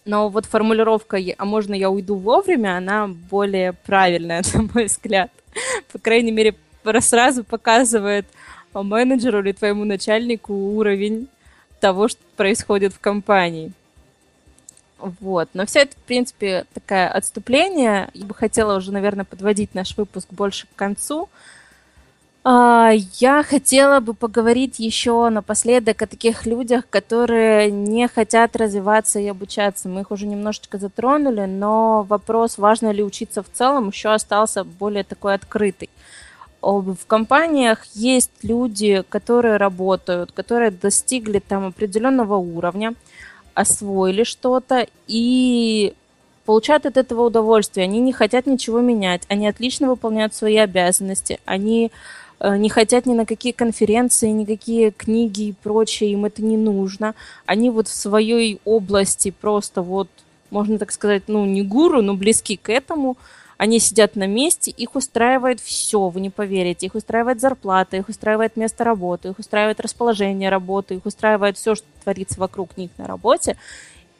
Но 0.04 0.28
вот 0.28 0.46
формулировка 0.46 1.18
«а 1.38 1.44
можно 1.44 1.74
я 1.74 1.90
уйду 1.90 2.16
вовремя», 2.16 2.76
она 2.76 3.06
более 3.08 3.72
правильная, 3.72 4.42
на 4.54 4.68
мой 4.74 4.86
взгляд. 4.86 5.30
По 5.92 5.98
крайней 5.98 6.32
мере, 6.32 6.54
сразу 7.00 7.44
показывает 7.44 8.26
менеджеру 8.74 9.40
или 9.40 9.52
твоему 9.52 9.84
начальнику 9.84 10.54
уровень 10.54 11.28
того, 11.80 12.08
что 12.08 12.20
происходит 12.36 12.94
в 12.94 13.00
компании. 13.00 13.72
Вот. 15.20 15.48
Но 15.54 15.66
все 15.66 15.80
это, 15.80 15.96
в 15.96 16.02
принципе, 16.02 16.66
такое 16.74 17.08
отступление. 17.08 18.08
Я 18.14 18.24
бы 18.26 18.34
хотела 18.34 18.76
уже, 18.76 18.92
наверное, 18.92 19.24
подводить 19.24 19.74
наш 19.74 19.96
выпуск 19.96 20.28
больше 20.30 20.66
к 20.66 20.76
концу. 20.76 21.28
А, 22.44 22.90
я 23.20 23.44
хотела 23.44 24.00
бы 24.00 24.14
поговорить 24.14 24.80
еще 24.80 25.28
напоследок 25.28 26.02
о 26.02 26.06
таких 26.06 26.44
людях, 26.46 26.88
которые 26.90 27.70
не 27.70 28.08
хотят 28.08 28.56
развиваться 28.56 29.20
и 29.20 29.28
обучаться. 29.28 29.88
Мы 29.88 30.00
их 30.00 30.10
уже 30.10 30.26
немножечко 30.26 30.78
затронули, 30.78 31.46
но 31.46 32.02
вопрос, 32.02 32.58
важно 32.58 32.90
ли 32.90 33.02
учиться 33.02 33.42
в 33.42 33.50
целом, 33.52 33.88
еще 33.88 34.12
остался 34.12 34.64
более 34.64 35.04
такой 35.04 35.34
открытый. 35.34 35.88
В 36.60 37.06
компаниях 37.08 37.84
есть 37.94 38.30
люди, 38.42 39.04
которые 39.08 39.56
работают, 39.56 40.30
которые 40.30 40.70
достигли 40.70 41.40
там 41.40 41.66
определенного 41.66 42.36
уровня, 42.36 42.94
освоили 43.54 44.24
что-то 44.24 44.86
и 45.06 45.94
получают 46.44 46.86
от 46.86 46.96
этого 46.96 47.26
удовольствие. 47.26 47.84
Они 47.84 48.00
не 48.00 48.12
хотят 48.12 48.46
ничего 48.46 48.80
менять, 48.80 49.22
они 49.28 49.46
отлично 49.46 49.88
выполняют 49.88 50.34
свои 50.34 50.56
обязанности, 50.56 51.40
они 51.44 51.92
э, 52.40 52.56
не 52.56 52.68
хотят 52.68 53.06
ни 53.06 53.14
на 53.14 53.26
какие 53.26 53.52
конференции, 53.52 54.28
никакие 54.28 54.90
книги 54.90 55.48
и 55.48 55.54
прочее, 55.62 56.12
им 56.12 56.24
это 56.24 56.42
не 56.42 56.56
нужно. 56.56 57.14
Они 57.46 57.70
вот 57.70 57.88
в 57.88 57.94
своей 57.94 58.60
области 58.64 59.30
просто 59.30 59.82
вот, 59.82 60.08
можно 60.50 60.78
так 60.78 60.92
сказать, 60.92 61.24
ну 61.28 61.44
не 61.44 61.62
гуру, 61.62 62.02
но 62.02 62.14
близки 62.14 62.56
к 62.56 62.68
этому– 62.68 63.16
они 63.62 63.78
сидят 63.78 64.16
на 64.16 64.26
месте, 64.26 64.72
их 64.72 64.96
устраивает 64.96 65.60
все, 65.60 66.08
вы 66.08 66.20
не 66.20 66.30
поверите. 66.30 66.86
Их 66.86 66.96
устраивает 66.96 67.40
зарплата, 67.40 67.96
их 67.96 68.08
устраивает 68.08 68.56
место 68.56 68.82
работы, 68.82 69.28
их 69.28 69.38
устраивает 69.38 69.78
расположение 69.78 70.50
работы, 70.50 70.96
их 70.96 71.06
устраивает 71.06 71.56
все, 71.56 71.76
что 71.76 71.86
творится 72.02 72.40
вокруг 72.40 72.76
них 72.76 72.90
на 72.98 73.06
работе. 73.06 73.56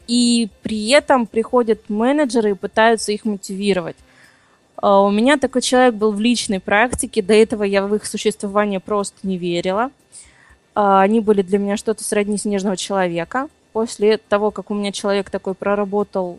И 0.07 0.49
при 0.62 0.90
этом 0.90 1.26
приходят 1.26 1.90
менеджеры 1.90 2.53
и 2.53 2.55
пытаются 2.55 3.11
их 3.11 3.24
мотивировать. 3.24 3.97
А, 4.76 5.01
у 5.01 5.11
меня 5.11 5.36
такой 5.38 5.62
человек 5.62 5.95
был 5.95 6.12
в 6.12 6.20
личной 6.20 6.61
практике, 6.61 7.20
до 7.20 7.34
этого 7.34 7.64
я 7.64 7.84
в 7.84 7.93
их 7.97 8.07
существование 8.07 8.78
просто 8.78 9.16
не 9.24 9.38
верила. 9.38 9.90
А, 10.76 11.03
они 11.03 11.18
были 11.18 11.43
для 11.43 11.59
меня 11.59 11.76
что-то 11.76 12.05
сродни 12.05 12.38
снежного 12.38 12.76
человека. 12.76 13.49
После 13.72 14.18
того, 14.18 14.53
как 14.53 14.70
у 14.70 14.74
меня 14.74 14.93
человек 14.93 15.30
такой 15.30 15.55
проработал 15.55 16.38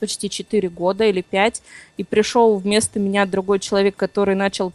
почти 0.00 0.28
4 0.28 0.68
года 0.68 1.04
или 1.04 1.20
5, 1.20 1.62
и 1.98 2.04
пришел 2.04 2.56
вместо 2.56 2.98
меня 2.98 3.26
другой 3.26 3.60
человек, 3.60 3.96
который 3.96 4.34
начал 4.34 4.72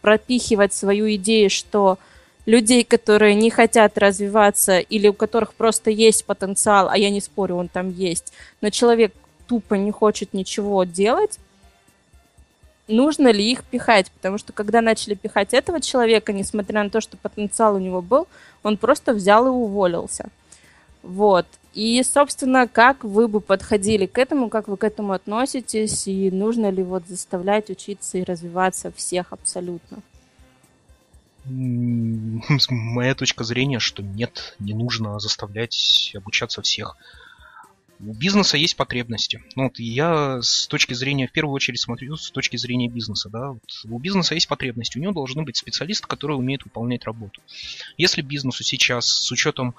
пропихивать 0.00 0.72
свою 0.72 1.14
идею, 1.14 1.48
что 1.50 1.98
людей, 2.46 2.82
которые 2.82 3.36
не 3.36 3.50
хотят 3.50 3.96
развиваться 3.98 4.80
или 4.80 5.06
у 5.06 5.12
которых 5.12 5.54
просто 5.54 5.90
есть 5.90 6.24
потенциал, 6.24 6.88
а 6.88 6.96
я 6.98 7.10
не 7.10 7.20
спорю, 7.20 7.56
он 7.56 7.68
там 7.68 7.90
есть, 7.90 8.32
но 8.60 8.70
человек 8.70 9.12
тупо 9.46 9.74
не 9.74 9.92
хочет 9.92 10.34
ничего 10.34 10.82
делать, 10.82 11.38
нужно 12.88 13.28
ли 13.28 13.50
их 13.50 13.64
пихать? 13.64 14.10
Потому 14.10 14.38
что 14.38 14.52
когда 14.52 14.80
начали 14.80 15.14
пихать 15.14 15.54
этого 15.54 15.80
человека, 15.80 16.32
несмотря 16.32 16.82
на 16.82 16.90
то, 16.90 17.00
что 17.00 17.16
потенциал 17.16 17.76
у 17.76 17.78
него 17.78 18.02
был, 18.02 18.26
он 18.62 18.76
просто 18.76 19.12
взял 19.12 19.46
и 19.46 19.50
уволился. 19.50 20.28
Вот. 21.02 21.46
И, 21.74 22.02
собственно, 22.02 22.68
как 22.68 23.02
вы 23.02 23.28
бы 23.28 23.40
подходили 23.40 24.06
к 24.06 24.18
этому, 24.18 24.50
как 24.50 24.68
вы 24.68 24.76
к 24.76 24.84
этому 24.84 25.12
относитесь, 25.12 26.06
и 26.06 26.30
нужно 26.30 26.70
ли 26.70 26.82
вот 26.82 27.06
заставлять 27.08 27.70
учиться 27.70 28.18
и 28.18 28.24
развиваться 28.24 28.92
всех 28.92 29.32
абсолютно? 29.32 29.98
Моя 31.44 33.14
точка 33.14 33.44
зрения, 33.44 33.78
что 33.78 34.02
нет, 34.02 34.54
не 34.58 34.74
нужно 34.74 35.18
заставлять 35.18 36.12
обучаться 36.14 36.62
всех. 36.62 36.96
У 38.04 38.12
бизнеса 38.12 38.56
есть 38.56 38.76
потребности. 38.76 39.42
Ну, 39.54 39.64
вот 39.64 39.78
я 39.78 40.42
с 40.42 40.66
точки 40.66 40.92
зрения, 40.92 41.28
в 41.28 41.32
первую 41.32 41.54
очередь 41.54 41.80
смотрю 41.80 42.16
с 42.16 42.30
точки 42.32 42.56
зрения 42.56 42.88
бизнеса. 42.88 43.28
Да? 43.28 43.50
Вот 43.50 43.62
у 43.84 43.98
бизнеса 43.98 44.34
есть 44.34 44.48
потребности, 44.48 44.98
у 44.98 45.00
него 45.00 45.12
должны 45.12 45.42
быть 45.42 45.56
специалисты, 45.56 46.08
которые 46.08 46.36
умеют 46.36 46.64
выполнять 46.64 47.04
работу. 47.04 47.40
Если 47.96 48.22
бизнесу 48.22 48.64
сейчас 48.64 49.06
с 49.06 49.30
учетом 49.30 49.76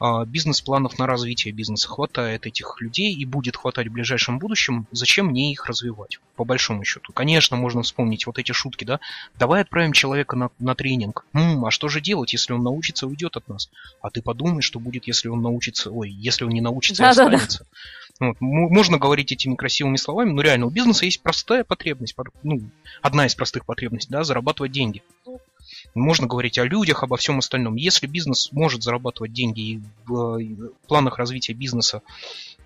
а, 0.00 0.24
бизнес-планов 0.24 0.98
на 0.98 1.06
развитие 1.06 1.52
бизнеса 1.52 1.88
хватает 1.88 2.46
этих 2.46 2.80
людей 2.80 3.14
и 3.14 3.24
будет 3.24 3.56
хватать 3.56 3.88
в 3.88 3.92
ближайшем 3.92 4.38
будущем, 4.38 4.86
зачем 4.92 5.26
мне 5.26 5.52
их 5.52 5.66
развивать? 5.66 6.18
По 6.36 6.44
большому 6.44 6.84
счету. 6.84 7.12
Конечно, 7.12 7.56
можно 7.56 7.82
вспомнить 7.82 8.26
вот 8.26 8.38
эти 8.38 8.52
шутки, 8.52 8.84
да? 8.84 9.00
Давай 9.38 9.62
отправим 9.62 9.92
человека 9.92 10.36
на, 10.36 10.50
на 10.58 10.74
тренинг. 10.74 11.24
М, 11.32 11.64
а 11.64 11.70
что 11.70 11.88
же 11.88 12.00
делать, 12.00 12.32
если 12.32 12.52
он 12.52 12.62
научится, 12.62 13.06
уйдет 13.06 13.36
от 13.36 13.48
нас? 13.48 13.70
А 14.02 14.10
ты 14.10 14.20
подумай, 14.20 14.62
что 14.62 14.80
будет, 14.80 15.06
если 15.06 15.28
он 15.28 15.42
научится, 15.42 15.90
ой, 15.90 16.10
если 16.10 16.44
он 16.44 16.50
не 16.50 16.60
научится, 16.60 17.02
да, 17.02 17.10
останется. 17.10 17.58
Да, 17.60 17.63
да. 17.63 17.63
Вот. 18.20 18.36
Можно 18.40 18.98
говорить 18.98 19.32
этими 19.32 19.56
красивыми 19.56 19.96
словами, 19.96 20.30
но 20.30 20.40
реально 20.40 20.66
у 20.66 20.70
бизнеса 20.70 21.04
есть 21.04 21.22
простая 21.22 21.64
потребность, 21.64 22.14
ну, 22.42 22.60
одна 23.02 23.26
из 23.26 23.34
простых 23.34 23.66
потребностей, 23.66 24.12
да, 24.12 24.22
зарабатывать 24.24 24.72
деньги. 24.72 25.02
Можно 25.94 26.26
говорить 26.26 26.58
о 26.58 26.64
людях, 26.64 27.02
обо 27.02 27.16
всем 27.16 27.38
остальном. 27.38 27.76
Если 27.76 28.06
бизнес 28.06 28.50
может 28.52 28.82
зарабатывать 28.82 29.32
деньги 29.32 29.60
и 29.60 29.80
в 30.06 30.38
планах 30.86 31.18
развития 31.18 31.54
бизнеса 31.54 32.02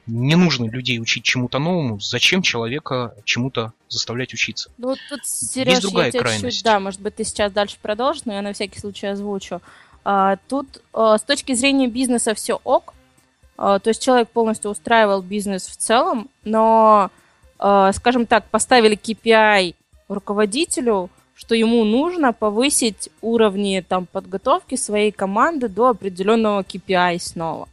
не 0.07 0.37
нужно 0.37 0.71
людей 0.71 0.99
учить 1.01 1.25
чему-то 1.25 1.59
новому, 1.59 2.01
зачем 2.01 2.41
человека 2.41 3.15
чему-то 3.25 3.73
заставлять 3.89 4.33
учиться? 4.33 4.71
Ну, 4.79 4.97
тут, 5.09 5.27
Сереж, 5.27 5.75
Есть 5.75 5.83
другая 5.83 6.11
я 6.13 6.21
крайность. 6.21 6.57
Чуть, 6.57 6.65
да, 6.65 6.81
может 6.81 7.01
быть, 7.01 7.17
ты 7.17 7.25
сейчас 7.25 7.53
дальше 7.53 7.77
продолжишь, 7.81 8.25
но 8.25 8.33
я 8.33 8.43
на 8.43 8.55
всякий 8.55 8.79
случай 8.79 9.07
озвучу. 9.07 9.61
А, 10.05 10.37
тут 10.49 10.83
а, 10.95 11.19
с 11.19 11.23
точки 11.23 11.53
зрения 11.53 11.89
бизнеса 11.89 12.35
все 12.35 12.59
ок, 12.65 12.95
то 13.59 13.83
есть 13.87 14.03
человек 14.03 14.29
полностью 14.29 14.71
устраивал 14.71 15.21
бизнес 15.21 15.67
в 15.67 15.77
целом, 15.77 16.31
но, 16.45 17.11
а, 17.59 17.93
скажем 17.93 18.25
так, 18.25 18.45
поставили 18.51 18.97
KPI 18.97 19.75
руководителю, 20.09 21.11
что 21.35 21.57
ему 21.57 21.85
нужно 21.85 22.33
повысить 22.33 23.11
уровни 23.21 23.85
там, 23.87 24.07
подготовки 24.07 24.77
своей 24.77 25.11
команды 25.11 25.69
до 25.69 25.89
определенного 25.89 26.63
KPI 26.63 27.19
снова. 27.19 27.69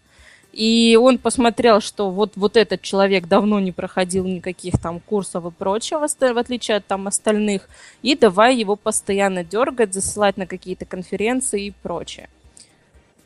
И 0.52 0.98
он 1.00 1.18
посмотрел, 1.18 1.82
что 1.82 2.10
вот, 2.10 2.34
вот 2.36 2.58
этот 2.58 2.82
человек 2.82 3.28
давно 3.28 3.60
не 3.60 3.72
проходил 3.72 4.26
никаких 4.26 4.80
там 4.82 5.00
курсов 5.02 5.46
и 5.46 5.52
прочего, 5.52 6.08
в 6.08 6.38
отличие 6.38 6.78
от 6.78 6.86
там 6.88 7.08
остальных, 7.08 7.68
и 8.02 8.16
давай 8.16 8.56
его 8.56 8.76
постоянно 8.76 9.44
дергать, 9.44 9.94
засылать 9.94 10.38
на 10.38 10.48
какие-то 10.48 10.86
конференции 10.86 11.66
и 11.66 11.72
прочее. 11.72 12.30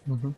Угу. 0.07 0.33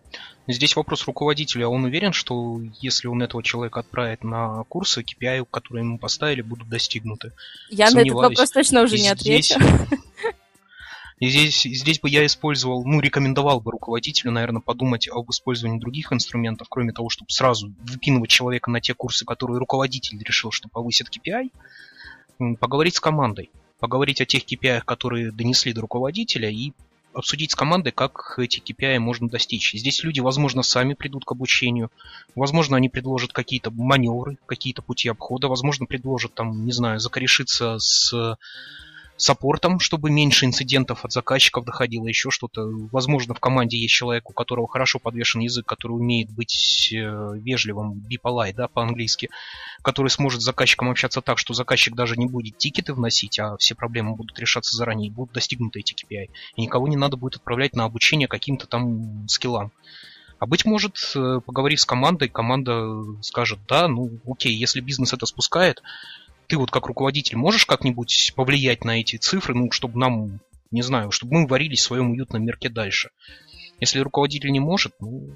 Здесь 0.52 0.76
вопрос 0.76 1.06
руководителя. 1.06 1.68
Он 1.68 1.84
уверен, 1.84 2.14
что 2.14 2.62
если 2.80 3.08
он 3.08 3.22
этого 3.22 3.44
человека 3.44 3.82
отправит 3.82 4.24
на 4.24 4.64
курсы, 4.66 5.02
KPI, 5.02 5.48
которые 5.50 5.84
ему 5.84 5.98
поставили, 5.98 6.42
будут 6.42 6.70
достигнуты? 6.70 7.32
Я 7.70 7.90
Сомневаюсь. 7.90 7.94
на 7.94 8.00
этот 8.00 8.30
вопрос 8.38 8.52
точно 8.52 8.82
уже 8.84 8.98
не 9.00 9.10
отвечу. 9.10 9.56
И 11.20 11.30
здесь, 11.30 11.62
здесь 11.62 12.00
бы 12.00 12.10
я 12.10 12.26
использовал, 12.26 12.84
ну, 12.84 13.00
рекомендовал 13.00 13.62
бы 13.62 13.70
руководителю, 13.72 14.32
наверное, 14.32 14.60
подумать 14.60 15.08
об 15.08 15.30
использовании 15.30 15.80
других 15.80 16.12
инструментов, 16.12 16.68
кроме 16.68 16.94
того, 16.94 17.10
чтобы 17.10 17.30
сразу 17.30 17.72
выпинывать 17.84 18.32
человека 18.32 18.72
на 18.72 18.82
те 18.82 18.96
курсы, 18.96 19.24
которые 19.24 19.60
руководитель 19.60 20.18
решил, 20.24 20.52
что 20.52 20.68
повысит 20.68 21.10
KPI, 21.16 21.52
поговорить 22.56 22.96
с 22.96 23.00
командой, 23.00 23.52
поговорить 23.80 24.20
о 24.20 24.26
тех 24.26 24.44
KPI, 24.44 24.82
которые 24.84 25.32
донесли 25.32 25.74
до 25.74 25.82
руководителя, 25.82 26.50
и 26.50 26.74
обсудить 27.14 27.52
с 27.52 27.56
командой, 27.56 27.92
как 27.92 28.36
эти 28.38 28.60
KPI 28.60 29.00
можно 29.00 29.30
достичь. 29.30 29.74
Здесь 29.74 30.04
люди, 30.04 30.20
возможно, 30.20 30.64
сами 30.64 30.94
придут 30.94 31.26
к 31.26 31.32
обучению, 31.32 31.92
возможно, 32.36 32.78
они 32.78 32.90
предложат 32.90 33.34
какие-то 33.34 33.72
маневры, 33.72 34.38
какие-то 34.46 34.82
пути 34.82 35.10
обхода, 35.10 35.48
возможно, 35.48 35.86
предложат 35.86 36.34
там, 36.34 36.66
не 36.66 36.72
знаю, 36.72 37.00
закорешиться 37.00 37.78
с 37.80 38.38
саппортом, 39.22 39.80
чтобы 39.80 40.10
меньше 40.10 40.46
инцидентов 40.46 41.06
от 41.06 41.12
заказчиков 41.12 41.64
доходило, 41.66 42.08
еще 42.08 42.32
что-то. 42.32 42.66
Возможно, 42.92 43.34
в 43.34 43.40
команде 43.40 43.78
есть 43.78 43.94
человек, 43.94 44.30
у 44.30 44.34
которого 44.34 44.68
хорошо 44.68 45.00
подвешен 45.00 45.42
язык, 45.42 45.66
который 45.66 45.94
умеет 45.94 46.32
быть 46.32 46.92
э, 46.92 47.32
вежливым, 47.36 48.04
polite, 48.24 48.54
да, 48.56 48.68
по-английски, 48.68 49.30
который 49.84 50.10
сможет 50.10 50.42
с 50.42 50.46
заказчиком 50.46 50.90
общаться 50.90 51.22
так, 51.22 51.38
что 51.38 51.54
заказчик 51.54 51.96
даже 51.96 52.18
не 52.18 52.26
будет 52.26 52.58
тикеты 52.58 52.94
вносить, 52.94 53.40
а 53.40 53.58
все 53.58 53.76
проблемы 53.76 54.16
будут 54.16 54.38
решаться 54.40 54.76
заранее, 54.76 55.08
и 55.08 55.12
будут 55.12 55.34
достигнуты 55.34 55.80
эти 55.80 55.94
KPI. 55.94 56.30
И 56.56 56.62
никого 56.62 56.88
не 56.88 56.98
надо 56.98 57.18
будет 57.18 57.36
отправлять 57.36 57.76
на 57.76 57.86
обучение 57.86 58.28
каким-то 58.28 58.68
там 58.68 59.28
скиллам. 59.28 59.72
А 60.40 60.48
быть 60.48 60.66
может, 60.66 60.98
э, 61.16 61.40
поговорив 61.46 61.80
с 61.80 61.86
командой, 61.86 62.28
команда 62.28 63.04
скажет, 63.22 63.60
да, 63.68 63.88
ну 63.88 64.10
окей, 64.28 64.56
если 64.56 64.82
бизнес 64.82 65.14
это 65.14 65.28
спускает, 65.28 65.84
ты 66.52 66.58
вот 66.58 66.70
как 66.70 66.88
руководитель 66.88 67.38
можешь 67.38 67.66
как-нибудь 67.66 68.34
повлиять 68.36 68.84
на 68.84 69.00
эти 69.00 69.16
цифры, 69.16 69.56
ну, 69.56 69.72
чтобы 69.72 69.98
нам, 69.98 70.42
не 70.70 70.82
знаю, 70.82 71.10
чтобы 71.10 71.36
мы 71.36 71.48
варились 71.48 71.80
в 71.80 71.84
своем 71.84 72.12
уютном 72.12 72.44
мирке 72.44 72.68
дальше. 72.68 73.12
Если 73.80 74.00
руководитель 74.00 74.52
не 74.52 74.60
может, 74.60 74.94
ну, 75.00 75.30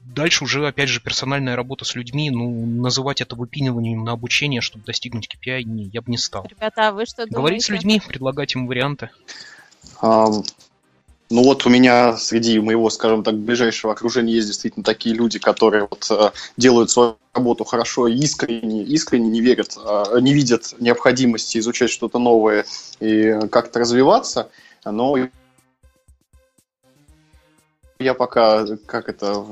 дальше 0.00 0.44
уже, 0.44 0.66
опять 0.68 0.90
же, 0.90 1.00
персональная 1.00 1.56
работа 1.56 1.86
с 1.86 1.94
людьми, 1.94 2.28
ну, 2.28 2.66
называть 2.66 3.22
это 3.22 3.34
выпиниванием 3.34 4.04
на 4.04 4.12
обучение, 4.12 4.60
чтобы 4.60 4.84
достигнуть 4.84 5.30
KPI, 5.34 5.62
не, 5.62 5.84
я 5.84 6.02
бы 6.02 6.10
не 6.10 6.18
стал. 6.18 6.44
Ребята, 6.46 6.88
а 6.88 6.92
вы 6.92 7.06
что 7.06 7.24
думаете? 7.24 7.34
Говорить 7.34 7.64
с 7.64 7.68
людьми, 7.70 8.02
предлагать 8.06 8.54
им 8.54 8.66
варианты. 8.66 9.08
А, 10.02 10.28
ну 11.32 11.42
вот 11.42 11.64
у 11.64 11.70
меня 11.70 12.16
среди 12.18 12.60
моего, 12.60 12.90
скажем 12.90 13.24
так, 13.24 13.34
ближайшего 13.38 13.94
окружения 13.94 14.34
есть 14.34 14.48
действительно 14.48 14.84
такие 14.84 15.14
люди, 15.14 15.38
которые 15.38 15.88
вот 15.88 16.06
э, 16.10 16.30
делают 16.58 16.90
свою 16.90 17.16
работу 17.32 17.64
хорошо 17.64 18.06
искренне, 18.06 18.82
искренне 18.82 19.30
не 19.30 19.40
верят, 19.40 19.78
э, 19.82 20.20
не 20.20 20.34
видят 20.34 20.74
необходимости 20.78 21.56
изучать 21.56 21.88
что-то 21.88 22.18
новое 22.18 22.66
и 23.00 23.38
как-то 23.50 23.78
развиваться, 23.78 24.50
но 24.84 25.16
я 27.98 28.12
пока, 28.12 28.66
как 28.84 29.08
это, 29.08 29.42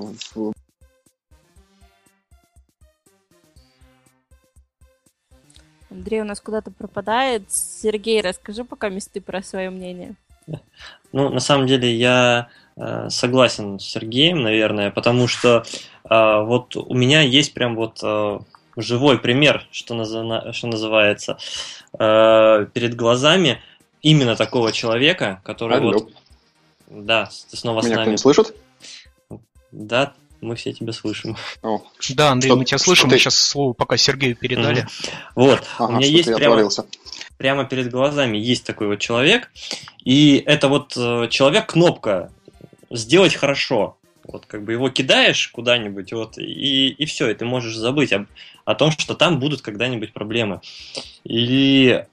Андрей 5.91 6.20
у 6.20 6.24
нас 6.24 6.43
куда-то 6.43 6.70
пропадает. 6.70 7.45
Сергей, 7.51 8.20
расскажи 8.20 8.64
пока 8.64 8.91
месты 8.91 9.22
про 9.22 9.43
свое 9.43 9.70
мнение. 9.70 10.14
Ну, 11.12 11.28
на 11.28 11.40
самом 11.40 11.66
деле, 11.66 11.94
я 11.94 12.48
э, 12.76 13.09
согласен 13.11 13.78
с 13.78 13.84
Сергеем, 13.84 14.42
наверное, 14.42 14.90
потому 14.90 15.26
что 15.26 15.64
э, 16.09 16.42
вот 16.42 16.76
у 16.76 16.94
меня 16.94 17.20
есть 17.22 17.53
прям 17.53 17.74
вот 17.76 17.98
э, 18.03 18.38
живой 18.76 19.18
пример, 19.18 19.66
что, 19.70 19.94
наз... 19.94 20.57
что 20.57 20.66
называется, 20.66 21.38
э, 21.98 22.66
перед 22.72 22.94
глазами 22.94 23.61
именно 24.03 24.36
такого 24.36 24.72
человека, 24.72 25.40
который 25.44 25.78
Алло. 25.78 25.92
вот... 25.92 26.12
Да, 26.88 27.30
ты 27.51 27.57
снова 27.57 27.82
Меня 27.82 27.94
с 27.94 27.96
нами. 27.96 28.09
Меня 28.09 28.18
слышит? 28.18 28.55
Да, 29.70 30.14
мы 30.40 30.57
все 30.57 30.72
тебя 30.72 30.92
слышим. 30.92 31.36
О, 31.62 31.82
да, 32.11 32.30
Андрей, 32.30 32.51
что, 32.51 32.57
мы 32.57 32.64
тебя 32.64 32.78
слышим, 32.78 33.09
мы 33.09 33.14
ты... 33.14 33.18
сейчас 33.20 33.36
слово 33.36 33.72
пока 33.72 33.96
Сергею 33.96 34.34
передали. 34.36 34.80
Угу. 34.80 35.46
Вот, 35.46 35.62
ага, 35.78 35.92
у 35.92 35.96
меня 35.96 36.07
есть 36.07 36.34
прямо, 36.34 36.68
прямо 37.41 37.64
перед 37.64 37.91
глазами 37.91 38.36
есть 38.36 38.66
такой 38.66 38.88
вот 38.88 38.99
человек, 38.99 39.51
и 40.05 40.43
это 40.45 40.68
вот 40.68 40.93
э, 40.95 41.26
человек-кнопка 41.30 42.30
«сделать 42.91 43.34
хорошо». 43.34 43.97
Вот 44.24 44.45
как 44.45 44.62
бы 44.62 44.72
его 44.72 44.91
кидаешь 44.91 45.49
куда-нибудь, 45.49 46.12
вот, 46.12 46.36
и, 46.36 46.91
и 46.91 47.05
все, 47.07 47.30
и 47.30 47.34
ты 47.34 47.47
можешь 47.47 47.74
забыть 47.74 48.12
об, 48.12 48.26
о 48.66 48.74
том, 48.74 48.91
что 48.91 49.14
там 49.14 49.41
будут 49.41 49.62
когда-нибудь 49.62 50.12
проблемы. 50.12 50.61
И 51.24 52.05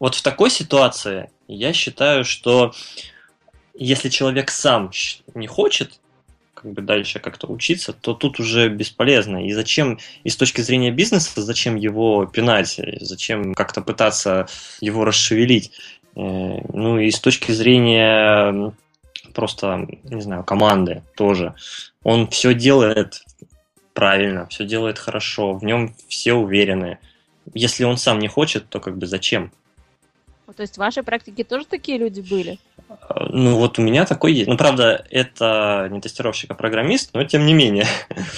вот 0.00 0.14
в 0.14 0.22
такой 0.22 0.48
ситуации 0.48 1.28
я 1.46 1.74
считаю, 1.74 2.24
что 2.24 2.72
если 3.74 4.08
человек 4.08 4.48
сам 4.48 4.92
не 5.34 5.46
хочет 5.46 6.00
как 6.64 6.72
бы 6.72 6.80
дальше 6.80 7.18
как-то 7.18 7.46
учиться, 7.46 7.92
то 7.92 8.14
тут 8.14 8.40
уже 8.40 8.70
бесполезно. 8.70 9.46
И 9.46 9.52
зачем, 9.52 9.98
и 10.22 10.30
с 10.30 10.36
точки 10.36 10.62
зрения 10.62 10.90
бизнеса, 10.90 11.42
зачем 11.42 11.76
его 11.76 12.24
пинать, 12.24 12.80
зачем 13.00 13.52
как-то 13.52 13.82
пытаться 13.82 14.48
его 14.80 15.04
расшевелить? 15.04 15.72
Э, 16.16 16.60
ну 16.72 16.98
и 16.98 17.10
с 17.10 17.20
точки 17.20 17.52
зрения 17.52 18.72
просто, 19.34 19.86
не 20.04 20.22
знаю, 20.22 20.42
команды 20.42 21.02
тоже. 21.16 21.54
Он 22.02 22.28
все 22.28 22.54
делает 22.54 23.22
правильно, 23.92 24.46
все 24.46 24.64
делает 24.64 24.98
хорошо, 24.98 25.52
в 25.52 25.64
нем 25.64 25.94
все 26.08 26.32
уверены. 26.32 26.96
Если 27.52 27.84
он 27.84 27.98
сам 27.98 28.20
не 28.20 28.28
хочет, 28.28 28.70
то 28.70 28.80
как 28.80 28.96
бы 28.96 29.06
зачем? 29.06 29.52
То 30.56 30.62
есть 30.62 30.76
в 30.76 30.78
вашей 30.78 31.02
практике 31.02 31.44
тоже 31.44 31.66
такие 31.66 31.98
люди 31.98 32.22
были? 32.22 32.58
Ну, 33.30 33.56
вот 33.56 33.78
у 33.78 33.82
меня 33.82 34.04
такой 34.06 34.32
есть. 34.32 34.48
Ну, 34.48 34.56
правда, 34.56 35.04
это 35.10 35.88
не 35.90 36.00
тестировщик, 36.00 36.50
а 36.50 36.54
программист, 36.54 37.10
но 37.12 37.24
тем 37.24 37.46
не 37.46 37.54
менее. 37.54 37.86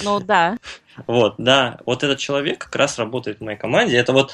Ну, 0.03 0.19
да. 0.19 0.57
Вот, 1.05 1.35
да. 1.37 1.79
Вот 1.85 2.03
этот 2.03 2.19
человек 2.19 2.59
как 2.59 2.75
раз 2.75 2.97
работает 2.97 3.39
в 3.39 3.43
моей 3.43 3.57
команде. 3.57 3.97
Это 3.97 4.13
вот... 4.13 4.33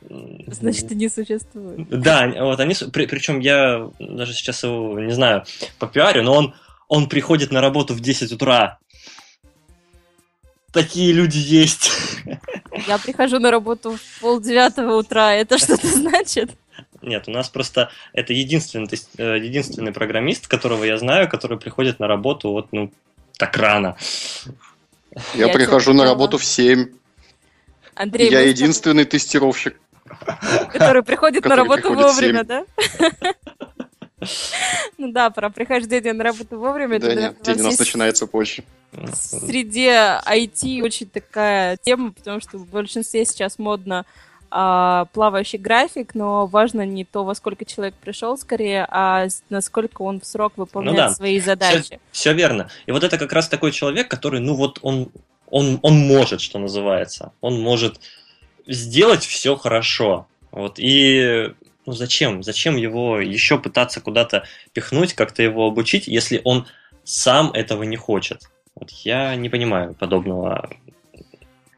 Значит, 0.00 0.90
и 0.92 0.94
не 0.94 1.08
существует. 1.08 1.88
Да, 1.88 2.26
вот 2.38 2.58
они... 2.60 2.74
При, 2.92 3.06
причем 3.06 3.40
я 3.40 3.90
даже 3.98 4.32
сейчас 4.32 4.62
его, 4.64 4.98
не 4.98 5.12
знаю, 5.12 5.44
по 5.78 5.86
пиарю, 5.86 6.22
но 6.22 6.34
он, 6.34 6.54
он 6.88 7.08
приходит 7.08 7.50
на 7.50 7.60
работу 7.60 7.94
в 7.94 8.00
10 8.00 8.32
утра. 8.32 8.78
Такие 10.72 11.12
люди 11.12 11.38
есть. 11.38 11.90
Я 12.86 12.98
прихожу 12.98 13.40
на 13.40 13.50
работу 13.50 13.96
в 13.96 14.20
полдевятого 14.20 14.96
утра. 14.96 15.34
Это 15.34 15.58
что-то 15.58 15.86
значит? 15.94 16.50
Нет, 17.02 17.28
у 17.28 17.30
нас 17.30 17.48
просто 17.48 17.90
это 18.12 18.32
единственный, 18.32 18.86
то 18.86 18.94
есть, 18.94 19.08
э, 19.16 19.38
единственный 19.38 19.92
программист, 19.92 20.46
которого 20.46 20.84
я 20.84 20.98
знаю, 20.98 21.28
который 21.28 21.58
приходит 21.58 21.98
на 21.98 22.06
работу 22.06 22.50
вот, 22.50 22.68
ну, 22.72 22.92
так 23.38 23.56
рано. 23.56 23.96
Я, 25.34 25.46
я 25.46 25.52
прихожу 25.52 25.92
на 25.92 26.04
работу 26.04 26.38
в 26.38 26.44
7. 26.44 26.88
Андрей, 27.94 28.30
я 28.30 28.40
единственный 28.40 29.04
тестировщик. 29.04 29.80
Который 30.72 31.02
приходит 31.02 31.44
на 31.44 31.56
работу 31.56 31.94
вовремя, 31.94 32.44
да? 32.44 32.64
Ну 34.98 35.12
да, 35.12 35.30
про 35.30 35.48
прихождение 35.48 36.12
на 36.12 36.24
работу 36.24 36.58
вовремя. 36.58 37.00
Да 37.00 37.14
нет, 37.14 37.36
день 37.42 37.60
у 37.60 37.64
нас 37.64 37.78
начинается 37.78 38.26
позже. 38.26 38.64
Среди 39.14 39.86
IT 39.86 40.82
очень 40.82 41.08
такая 41.08 41.78
тема, 41.78 42.12
потому 42.12 42.40
что 42.40 42.58
в 42.58 42.66
большинстве 42.66 43.24
сейчас 43.24 43.58
модно 43.58 44.04
а, 44.50 45.06
плавающий 45.12 45.58
график, 45.58 46.14
но 46.14 46.46
важно 46.46 46.84
не 46.84 47.04
то, 47.04 47.24
во 47.24 47.34
сколько 47.34 47.64
человек 47.64 47.94
пришел 47.94 48.36
скорее, 48.36 48.86
а 48.90 49.26
насколько 49.48 50.02
он 50.02 50.20
в 50.20 50.26
срок 50.26 50.54
выполняет 50.56 50.96
ну 50.96 51.04
да. 51.04 51.14
свои 51.14 51.40
задачи. 51.40 51.82
Все, 51.82 52.00
все 52.10 52.32
верно. 52.34 52.68
И 52.86 52.92
вот 52.92 53.04
это 53.04 53.18
как 53.18 53.32
раз 53.32 53.48
такой 53.48 53.72
человек, 53.72 54.08
который, 54.08 54.40
ну 54.40 54.54
вот 54.54 54.78
он, 54.82 55.10
он, 55.46 55.78
он 55.82 55.98
может, 55.98 56.40
что 56.40 56.58
называется. 56.58 57.32
Он 57.40 57.60
может 57.60 58.00
сделать 58.66 59.24
все 59.24 59.56
хорошо. 59.56 60.26
Вот. 60.50 60.78
И 60.78 61.52
ну 61.86 61.92
зачем? 61.92 62.42
Зачем 62.42 62.76
его 62.76 63.20
еще 63.20 63.58
пытаться 63.58 64.00
куда-то 64.00 64.44
пихнуть, 64.72 65.14
как-то 65.14 65.42
его 65.42 65.66
обучить, 65.66 66.06
если 66.06 66.40
он 66.44 66.66
сам 67.04 67.50
этого 67.52 67.84
не 67.84 67.96
хочет? 67.96 68.42
Вот 68.74 68.90
я 68.90 69.34
не 69.36 69.48
понимаю 69.48 69.94
подобного 69.94 70.70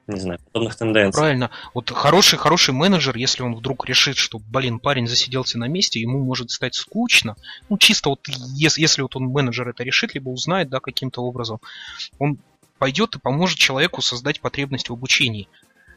не 0.07 0.21
знаю, 0.21 0.41
подобных 0.53 0.77
тенденций. 0.77 1.21
Правильно. 1.21 1.51
Вот 1.75 1.91
хороший, 1.91 2.39
хороший 2.39 2.75
менеджер, 2.75 3.17
если 3.17 3.43
он 3.43 3.55
вдруг 3.55 3.87
решит, 3.87 4.17
что, 4.17 4.39
блин, 4.39 4.79
парень 4.81 5.07
засиделся 5.07 5.59
на 5.59 5.69
месте, 5.69 6.01
ему 6.01 6.19
может 6.19 6.51
стать 6.51 6.75
скучно, 6.75 7.37
ну, 7.69 7.79
чисто 7.79 8.11
вот, 8.11 8.27
если, 8.55 8.81
если 8.81 9.03
вот 9.03 9.17
он 9.17 9.27
менеджер 9.27 9.69
это 9.69 9.85
решит, 9.85 10.15
либо 10.15 10.31
узнает, 10.31 10.69
да, 10.69 10.81
каким-то 10.81 11.23
образом, 11.23 11.61
он 12.19 12.39
пойдет 12.79 13.15
и 13.15 13.21
поможет 13.21 13.59
человеку 13.59 14.03
создать 14.03 14.41
потребность 14.41 14.89
в 14.89 14.93
обучении. 14.93 15.49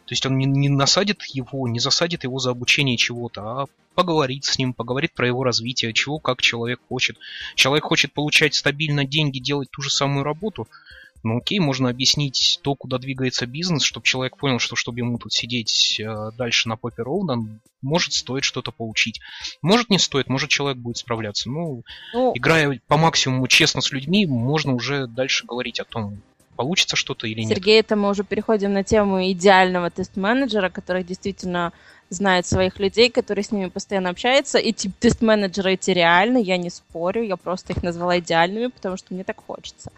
То 0.06 0.12
есть 0.12 0.24
он 0.28 0.38
не, 0.38 0.45
не 0.45 0.70
насадит 0.70 1.24
его, 1.26 1.68
не 1.68 1.80
засадит 1.80 2.26
его 2.26 2.38
за 2.38 2.51
обучение 2.51 2.95
чего-то, 2.95 3.41
а 3.41 3.66
поговорит 3.95 4.45
с 4.45 4.60
ним, 4.60 4.74
поговорит 4.74 5.14
про 5.14 5.26
его 5.26 5.43
развитие, 5.43 5.93
чего 5.93 6.20
как 6.20 6.41
человек 6.41 6.80
хочет. 6.88 7.18
Человек 7.56 7.86
хочет 7.86 8.14
получать 8.14 8.53
стабильно 8.53 9.03
деньги, 9.03 9.39
делать 9.39 9.72
ту 9.72 9.82
же 9.82 9.89
самую 9.89 10.24
работу– 10.24 10.68
ну 11.26 11.38
окей, 11.38 11.59
можно 11.59 11.89
объяснить 11.89 12.59
то, 12.61 12.76
куда 12.76 12.99
двигается 12.99 13.47
бизнес, 13.47 13.84
чтобы 13.84 14.05
человек 14.05 14.38
понял, 14.38 14.59
что 14.59 14.76
чтобы 14.76 14.99
ему 14.99 15.17
тут 15.17 15.34
сидеть 15.34 15.99
э, 15.99 16.32
дальше 16.38 16.69
на 16.69 16.78
попе 16.78 17.01
ровно, 17.01 17.59
может 17.82 18.13
стоит 18.13 18.43
что-то 18.43 18.71
поучить. 18.71 19.19
Может 19.61 19.89
не 19.89 19.97
стоит, 19.97 20.30
может 20.30 20.49
человек 20.49 20.78
будет 20.78 20.97
справляться. 20.97 21.49
Ну, 21.49 21.84
ну, 22.13 22.32
играя 22.36 22.80
по 22.88 22.97
максимуму 22.97 23.47
честно 23.47 23.82
с 23.82 23.91
людьми, 23.91 24.28
можно 24.28 24.73
уже 24.73 25.07
дальше 25.07 25.47
говорить 25.47 25.80
о 25.80 25.86
том, 25.86 26.21
получится 26.55 26.95
что-то 26.95 27.26
или 27.28 27.41
Сергей, 27.41 27.49
нет. 27.49 27.57
Сергей, 27.57 27.80
это 27.80 27.95
мы 27.95 28.09
уже 28.09 28.23
переходим 28.23 28.73
на 28.73 28.84
тему 28.84 29.30
идеального 29.32 29.89
тест-менеджера, 29.89 30.69
который 30.69 31.03
действительно 31.03 31.73
знает 32.09 32.45
своих 32.45 32.80
людей, 32.80 33.09
который 33.09 33.43
с 33.43 33.51
ними 33.51 33.69
постоянно 33.69 34.09
общается. 34.09 34.59
И 34.59 34.71
тип 34.71 34.91
тест-менеджеры 34.99 35.73
эти 35.73 35.89
реальны, 35.91 36.41
я 36.41 36.57
не 36.57 36.69
спорю, 36.69 37.23
я 37.23 37.36
просто 37.36 37.73
их 37.73 37.84
назвала 37.84 38.19
идеальными, 38.19 38.67
потому 38.67 38.95
что 38.95 39.13
мне 39.13 39.23
так 39.23 39.43
хочется. 39.45 39.91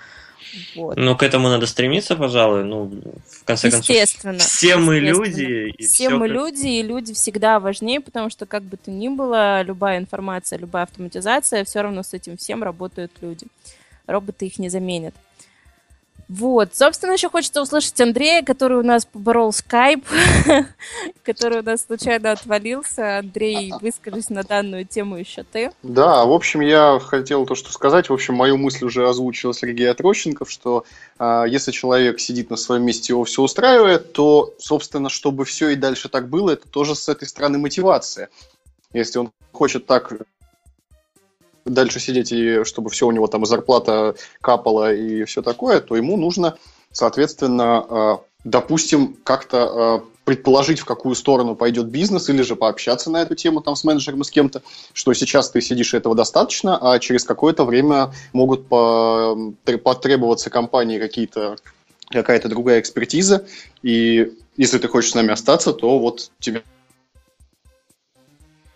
Вот. 0.76 0.98
Ну, 0.98 1.16
к 1.16 1.24
этому 1.24 1.50
надо 1.50 1.68
стремиться, 1.68 2.16
пожалуй. 2.16 2.64
Ну, 2.64 2.86
в 2.86 3.44
конце 3.44 3.68
естественно, 3.68 4.34
концов, 4.34 4.52
все 4.52 4.78
мы 4.78 5.00
люди. 5.00 5.74
И 5.78 5.86
все, 5.86 6.10
мы 6.10 6.28
люди, 6.28 6.68
и 6.68 6.84
люди 6.84 7.14
всегда 7.14 7.60
важнее, 7.60 8.00
потому 8.00 8.30
что, 8.30 8.46
как 8.46 8.64
бы 8.64 8.78
то 8.78 8.92
ни 8.92 9.08
было, 9.08 9.62
любая 9.62 9.98
информация, 9.98 10.60
любая 10.60 10.84
автоматизация, 10.84 11.64
все 11.66 11.82
равно 11.82 12.04
с 12.04 12.14
этим 12.14 12.38
всем 12.38 12.64
работают 12.64 13.12
люди. 13.22 13.48
Роботы 14.06 14.46
их 14.48 14.60
не 14.60 14.70
заменят. 14.70 15.14
Вот, 16.30 16.76
собственно, 16.76 17.14
еще 17.14 17.30
хочется 17.30 17.62
услышать 17.62 18.00
Андрея, 18.02 18.44
который 18.44 18.78
у 18.78 18.84
нас 18.84 19.06
поборол 19.06 19.54
скайп, 19.54 20.06
который 21.24 21.62
у 21.62 21.64
нас 21.64 21.86
случайно 21.86 22.32
отвалился. 22.32 23.20
Андрей, 23.20 23.72
выскажись 23.80 24.30
на 24.30 24.44
данную 24.44 24.86
тему 24.86 25.16
еще 25.16 25.44
ты. 25.44 25.72
Да, 25.84 26.26
в 26.26 26.34
общем, 26.34 26.60
я 26.60 27.00
хотел 27.00 27.46
то, 27.46 27.56
что 27.56 27.72
сказать. 27.72 28.10
В 28.10 28.14
общем, 28.14 28.36
мою 28.36 28.58
мысль 28.58 28.84
уже 28.84 29.08
озвучил 29.08 29.54
Сергей 29.54 29.90
Отрощенков, 29.90 30.52
что 30.52 30.84
э, 31.18 31.46
если 31.48 31.72
человек 31.72 32.20
сидит 32.20 32.50
на 32.50 32.58
своем 32.58 32.84
месте, 32.84 33.14
его 33.14 33.24
все 33.24 33.42
устраивает, 33.42 34.12
то, 34.12 34.54
собственно, 34.60 35.08
чтобы 35.08 35.46
все 35.46 35.70
и 35.70 35.76
дальше 35.76 36.10
так 36.10 36.28
было, 36.28 36.52
это 36.52 36.68
тоже 36.68 36.96
с 36.96 37.08
этой 37.08 37.28
стороны 37.28 37.58
мотивация. 37.58 38.28
Если 38.92 39.20
он 39.20 39.32
хочет 39.54 39.86
так 39.86 40.12
дальше 41.68 42.00
сидеть, 42.00 42.32
и 42.32 42.64
чтобы 42.64 42.90
все 42.90 43.08
у 43.08 43.12
него 43.12 43.28
там 43.28 43.46
зарплата 43.46 44.16
капала 44.42 44.94
и 44.94 45.24
все 45.26 45.42
такое, 45.42 45.80
то 45.80 45.96
ему 45.96 46.18
нужно, 46.18 46.58
соответственно, 46.92 47.86
э, 47.90 48.18
допустим, 48.44 49.18
как-то 49.24 50.02
э, 50.04 50.18
предположить, 50.26 50.80
в 50.80 50.86
какую 50.86 51.16
сторону 51.16 51.56
пойдет 51.56 51.88
бизнес, 51.88 52.30
или 52.30 52.42
же 52.42 52.56
пообщаться 52.56 53.10
на 53.10 53.22
эту 53.22 53.36
тему 53.36 53.62
там 53.62 53.76
с 53.76 53.84
менеджером 53.84 54.24
с 54.24 54.30
кем-то, 54.30 54.62
что 54.94 55.14
сейчас 55.14 55.50
ты 55.50 55.62
сидишь, 55.62 55.94
и 55.94 55.98
этого 55.98 56.16
достаточно, 56.16 56.78
а 56.78 57.00
через 57.00 57.24
какое-то 57.24 57.64
время 57.64 58.12
могут 58.34 58.68
потребоваться 58.68 60.50
компании 60.50 61.00
какие-то 61.00 61.56
какая-то 62.10 62.48
другая 62.48 62.80
экспертиза, 62.80 63.46
и 63.84 64.34
если 64.56 64.78
ты 64.80 64.88
хочешь 64.88 65.12
с 65.12 65.16
нами 65.16 65.32
остаться, 65.32 65.74
то 65.74 66.00
вот 66.00 66.32
тебе 66.40 66.64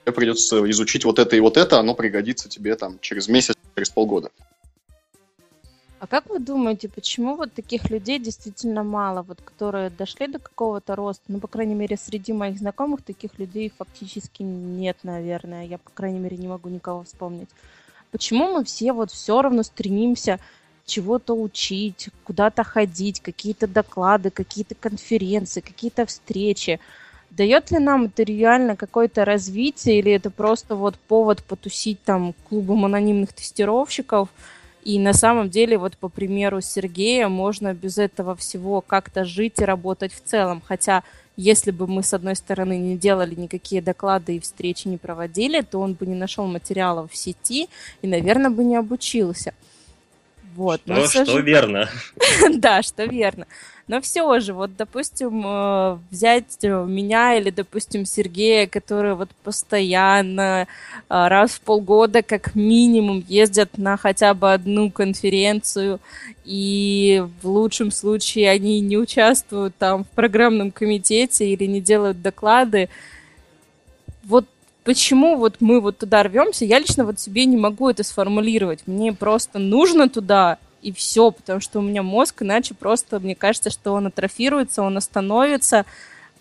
придется 0.05 0.69
изучить 0.71 1.05
вот 1.05 1.19
это 1.19 1.35
и 1.35 1.39
вот 1.39 1.57
это, 1.57 1.79
оно 1.79 1.93
пригодится 1.93 2.49
тебе 2.49 2.75
там 2.75 2.99
через 2.99 3.27
месяц, 3.27 3.55
через 3.75 3.89
полгода. 3.89 4.31
А 6.01 6.07
как 6.07 6.27
вы 6.31 6.39
думаете, 6.39 6.89
почему 6.89 7.35
вот 7.35 7.53
таких 7.53 7.91
людей 7.91 8.17
действительно 8.17 8.81
мало, 8.83 9.21
вот 9.21 9.39
которые 9.39 9.91
дошли 9.91 10.25
до 10.25 10.39
какого-то 10.39 10.95
роста? 10.95 11.25
Ну, 11.27 11.39
по 11.39 11.47
крайней 11.47 11.75
мере, 11.75 11.95
среди 11.95 12.33
моих 12.33 12.57
знакомых 12.57 13.03
таких 13.03 13.37
людей 13.37 13.71
фактически 13.77 14.41
нет, 14.41 14.97
наверное. 15.03 15.67
Я, 15.67 15.77
по 15.77 15.91
крайней 15.91 16.17
мере, 16.17 16.37
не 16.37 16.47
могу 16.47 16.69
никого 16.69 17.03
вспомнить. 17.03 17.49
Почему 18.09 18.51
мы 18.51 18.63
все 18.63 18.93
вот 18.93 19.11
все 19.11 19.43
равно 19.43 19.61
стремимся 19.61 20.39
чего-то 20.87 21.35
учить, 21.35 22.09
куда-то 22.23 22.63
ходить, 22.63 23.19
какие-то 23.19 23.67
доклады, 23.67 24.31
какие-то 24.31 24.73
конференции, 24.73 25.61
какие-то 25.61 26.07
встречи? 26.07 26.79
Дает 27.31 27.71
ли 27.71 27.79
нам 27.79 28.05
это 28.05 28.23
реально 28.23 28.75
какое-то 28.75 29.25
развитие, 29.25 29.99
или 29.99 30.11
это 30.11 30.29
просто 30.29 30.75
вот 30.75 30.95
повод 30.95 31.43
потусить 31.43 32.03
там 32.03 32.33
клубом 32.49 32.85
анонимных 32.85 33.33
тестировщиков, 33.33 34.29
и 34.83 34.99
на 34.99 35.13
самом 35.13 35.49
деле, 35.49 35.77
вот 35.77 35.95
по 35.97 36.09
примеру 36.09 36.59
Сергея, 36.61 37.27
можно 37.27 37.73
без 37.73 37.97
этого 37.97 38.35
всего 38.35 38.81
как-то 38.81 39.25
жить 39.25 39.59
и 39.59 39.65
работать 39.65 40.11
в 40.13 40.21
целом. 40.23 40.61
Хотя, 40.65 41.03
если 41.37 41.71
бы 41.71 41.87
мы, 41.87 42.01
с 42.01 42.13
одной 42.13 42.35
стороны, 42.35 42.77
не 42.77 42.97
делали 42.97 43.35
никакие 43.35 43.81
доклады 43.81 44.35
и 44.35 44.39
встречи 44.39 44.87
не 44.87 44.97
проводили, 44.97 45.61
то 45.61 45.79
он 45.79 45.93
бы 45.93 46.05
не 46.07 46.15
нашел 46.15 46.47
материалов 46.47 47.11
в 47.11 47.15
сети 47.15 47.69
и, 48.01 48.07
наверное, 48.07 48.49
бы 48.49 48.63
не 48.63 48.75
обучился. 48.75 49.53
Вот. 50.55 50.81
Что, 50.83 51.07
что 51.07 51.25
же... 51.25 51.41
верно. 51.41 51.89
да, 52.55 52.81
что 52.81 53.05
верно. 53.05 53.45
Но 53.91 53.99
все 53.99 54.39
же, 54.39 54.53
вот, 54.53 54.77
допустим, 54.77 55.43
э, 55.45 55.97
взять 56.11 56.59
э, 56.61 56.85
меня 56.87 57.35
или, 57.35 57.49
допустим, 57.49 58.05
Сергея, 58.05 58.65
которые 58.65 59.15
вот 59.15 59.29
постоянно 59.43 60.61
э, 60.61 60.65
раз 61.09 61.51
в 61.51 61.59
полгода 61.59 62.21
как 62.21 62.55
минимум 62.55 63.21
ездят 63.27 63.77
на 63.77 63.97
хотя 63.97 64.33
бы 64.33 64.53
одну 64.53 64.91
конференцию, 64.91 65.99
и 66.45 67.21
в 67.41 67.49
лучшем 67.49 67.91
случае 67.91 68.49
они 68.49 68.79
не 68.79 68.97
участвуют 68.97 69.75
там 69.77 70.05
в 70.05 70.07
программном 70.07 70.71
комитете 70.71 71.49
или 71.49 71.65
не 71.65 71.81
делают 71.81 72.21
доклады. 72.21 72.87
Вот 74.23 74.45
почему 74.85 75.35
вот 75.35 75.57
мы 75.59 75.81
вот 75.81 75.97
туда 75.97 76.23
рвемся, 76.23 76.63
я 76.63 76.79
лично 76.79 77.03
вот 77.03 77.19
себе 77.19 77.43
не 77.43 77.57
могу 77.57 77.89
это 77.89 78.03
сформулировать. 78.03 78.83
Мне 78.85 79.11
просто 79.11 79.59
нужно 79.59 80.07
туда, 80.07 80.59
и 80.81 80.91
все, 80.91 81.31
потому 81.31 81.59
что 81.59 81.79
у 81.79 81.81
меня 81.81 82.03
мозг 82.03 82.41
иначе 82.41 82.73
просто, 82.73 83.19
мне 83.19 83.35
кажется, 83.35 83.69
что 83.69 83.93
он 83.93 84.07
атрофируется, 84.07 84.81
он 84.81 84.97
остановится, 84.97 85.85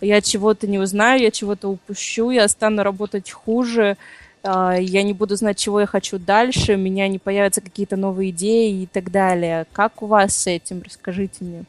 я 0.00 0.20
чего-то 0.20 0.66
не 0.66 0.78
узнаю, 0.78 1.20
я 1.20 1.30
чего-то 1.30 1.68
упущу, 1.68 2.30
я 2.30 2.48
стану 2.48 2.82
работать 2.82 3.30
хуже, 3.30 3.96
а, 4.42 4.76
я 4.78 5.02
не 5.02 5.12
буду 5.12 5.36
знать, 5.36 5.58
чего 5.58 5.80
я 5.80 5.86
хочу 5.86 6.18
дальше, 6.18 6.74
у 6.74 6.78
меня 6.78 7.08
не 7.08 7.18
появятся 7.18 7.60
какие-то 7.60 7.96
новые 7.96 8.30
идеи 8.30 8.82
и 8.82 8.86
так 8.86 9.10
далее. 9.10 9.66
Как 9.72 10.02
у 10.02 10.06
вас 10.06 10.34
с 10.36 10.46
этим? 10.46 10.82
Расскажите 10.82 11.44
мне. 11.44 11.64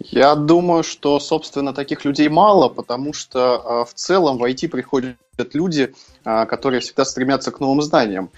Я 0.00 0.36
думаю, 0.36 0.84
что, 0.84 1.18
собственно, 1.18 1.74
таких 1.74 2.04
людей 2.04 2.28
мало, 2.28 2.68
потому 2.68 3.12
что 3.12 3.84
в 3.84 3.94
целом 3.94 4.38
в 4.38 4.44
IT 4.44 4.68
приходят 4.68 5.16
люди, 5.54 5.92
которые 6.22 6.80
всегда 6.80 7.04
стремятся 7.04 7.50
к 7.50 7.58
новым 7.58 7.82
знаниям. 7.82 8.30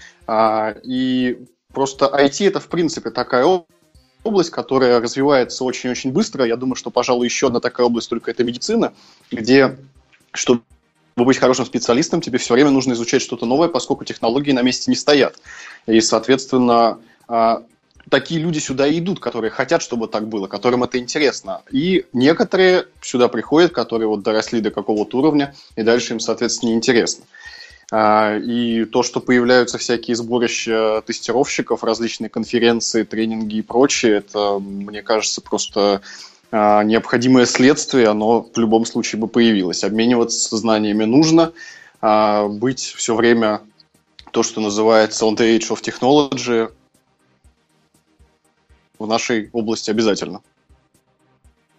И 0.83 1.45
просто 1.73 2.05
IT 2.05 2.47
это, 2.47 2.59
в 2.59 2.67
принципе, 2.67 3.09
такая 3.09 3.45
область, 4.23 4.49
которая 4.51 4.99
развивается 4.99 5.63
очень-очень 5.63 6.11
быстро. 6.11 6.45
Я 6.45 6.57
думаю, 6.57 6.75
что, 6.75 6.91
пожалуй, 6.91 7.25
еще 7.25 7.47
одна 7.47 7.59
такая 7.59 7.87
область 7.87 8.09
только 8.09 8.31
это 8.31 8.43
медицина, 8.43 8.93
где, 9.31 9.77
чтобы 10.33 10.61
быть 11.17 11.37
хорошим 11.37 11.65
специалистом, 11.65 12.21
тебе 12.21 12.37
все 12.37 12.53
время 12.53 12.71
нужно 12.71 12.93
изучать 12.93 13.21
что-то 13.21 13.45
новое, 13.45 13.67
поскольку 13.67 14.05
технологии 14.05 14.51
на 14.51 14.61
месте 14.61 14.89
не 14.89 14.95
стоят. 14.95 15.37
И, 15.85 15.99
соответственно, 16.01 16.99
а, 17.27 17.63
такие 18.09 18.39
люди 18.39 18.59
сюда 18.59 18.87
и 18.87 18.99
идут, 18.99 19.19
которые 19.19 19.51
хотят, 19.51 19.81
чтобы 19.81 20.07
так 20.07 20.27
было, 20.27 20.47
которым 20.47 20.83
это 20.83 20.97
интересно. 20.97 21.61
И 21.71 22.05
некоторые 22.13 22.85
сюда 23.01 23.27
приходят, 23.27 23.71
которые 23.71 24.07
вот 24.07 24.23
доросли 24.23 24.61
до 24.61 24.71
какого-то 24.71 25.17
уровня, 25.17 25.55
и 25.75 25.83
дальше 25.83 26.13
им, 26.13 26.19
соответственно, 26.19 26.71
неинтересно. 26.71 27.25
А, 27.25 27.27
и 27.93 28.85
то, 28.89 29.03
что 29.03 29.19
появляются 29.19 29.77
всякие 29.77 30.15
сборища 30.15 31.03
тестировщиков, 31.05 31.83
различные 31.83 32.29
конференции, 32.29 33.03
тренинги 33.03 33.57
и 33.57 33.61
прочее, 33.61 34.17
это, 34.17 34.59
мне 34.59 35.01
кажется, 35.01 35.41
просто 35.41 36.01
а, 36.51 36.83
необходимое 36.83 37.45
следствие, 37.45 38.09
оно 38.09 38.41
в 38.41 38.57
любом 38.57 38.85
случае 38.85 39.19
бы 39.19 39.27
появилось. 39.27 39.83
Обмениваться 39.83 40.55
знаниями 40.57 41.05
нужно, 41.05 41.53
а, 42.01 42.47
быть 42.47 42.81
все 42.81 43.15
время 43.15 43.61
то, 44.31 44.43
что 44.43 44.59
называется 44.59 45.25
on 45.25 45.37
the 45.37 45.57
age 45.57 45.69
of 45.69 45.81
technology, 45.81 46.71
в 48.99 49.07
нашей 49.07 49.49
области 49.53 49.89
обязательно. 49.89 50.41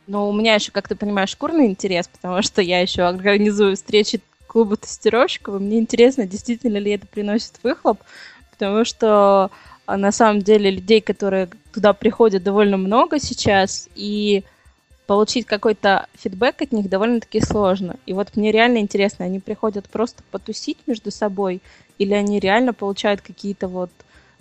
Но 0.07 0.29
у 0.29 0.33
меня 0.33 0.55
еще, 0.55 0.73
как 0.73 0.89
ты 0.89 0.97
понимаешь, 0.97 1.31
шкурный 1.31 1.67
интерес, 1.67 2.09
потому 2.09 2.43
что 2.43 2.61
я 2.61 2.81
еще 2.81 3.03
организую 3.03 3.77
встречи 3.77 4.21
клуба 4.53 4.77
тестировщиков, 4.77 5.55
и 5.55 5.59
мне 5.59 5.79
интересно, 5.79 6.27
действительно 6.27 6.77
ли 6.77 6.93
это 6.93 7.07
приносит 7.07 7.55
выхлоп, 7.63 8.01
потому 8.51 8.85
что 8.85 9.51
а, 9.87 9.97
на 9.97 10.13
самом 10.13 10.43
деле 10.43 10.71
людей, 10.71 11.01
которые 11.01 11.49
туда 11.73 11.95
приходят, 11.95 12.43
довольно 12.43 12.77
много 12.77 13.19
сейчас, 13.19 13.89
и 13.95 14.45
получить 15.07 15.47
какой-то 15.47 16.07
фидбэк 16.15 16.61
от 16.61 16.73
них 16.73 16.91
довольно-таки 16.91 17.41
сложно. 17.41 17.97
И 18.05 18.13
вот 18.13 18.37
мне 18.37 18.53
реально 18.53 18.79
интересно, 18.79 19.25
они 19.25 19.41
приходят 19.41 19.89
просто 19.89 20.23
потусить 20.31 20.79
между 20.87 21.11
собой, 21.11 21.63
или 21.97 22.13
они 22.13 22.39
реально 22.39 22.75
получают 22.75 23.23
какие-то 23.23 23.69
вот 23.69 23.91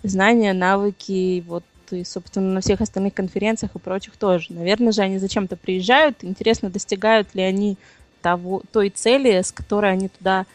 знания, 0.02 0.52
навыки, 0.52 1.42
вот 1.46 1.64
и, 1.90 2.04
собственно, 2.04 2.52
на 2.52 2.60
всех 2.60 2.82
остальных 2.82 3.14
конференциях 3.14 3.74
и 3.74 3.78
прочих 3.78 4.18
тоже. 4.18 4.48
Наверное 4.50 4.92
же, 4.92 5.00
они 5.00 5.18
зачем-то 5.18 5.56
приезжают. 5.56 6.18
Интересно, 6.22 6.68
достигают 6.68 7.34
ли 7.34 7.42
они 7.42 7.78
того, 8.22 8.62
той 8.72 8.90
цели, 8.90 9.42
с 9.42 9.52
которой 9.52 9.92
они 9.92 10.08
туда 10.08 10.46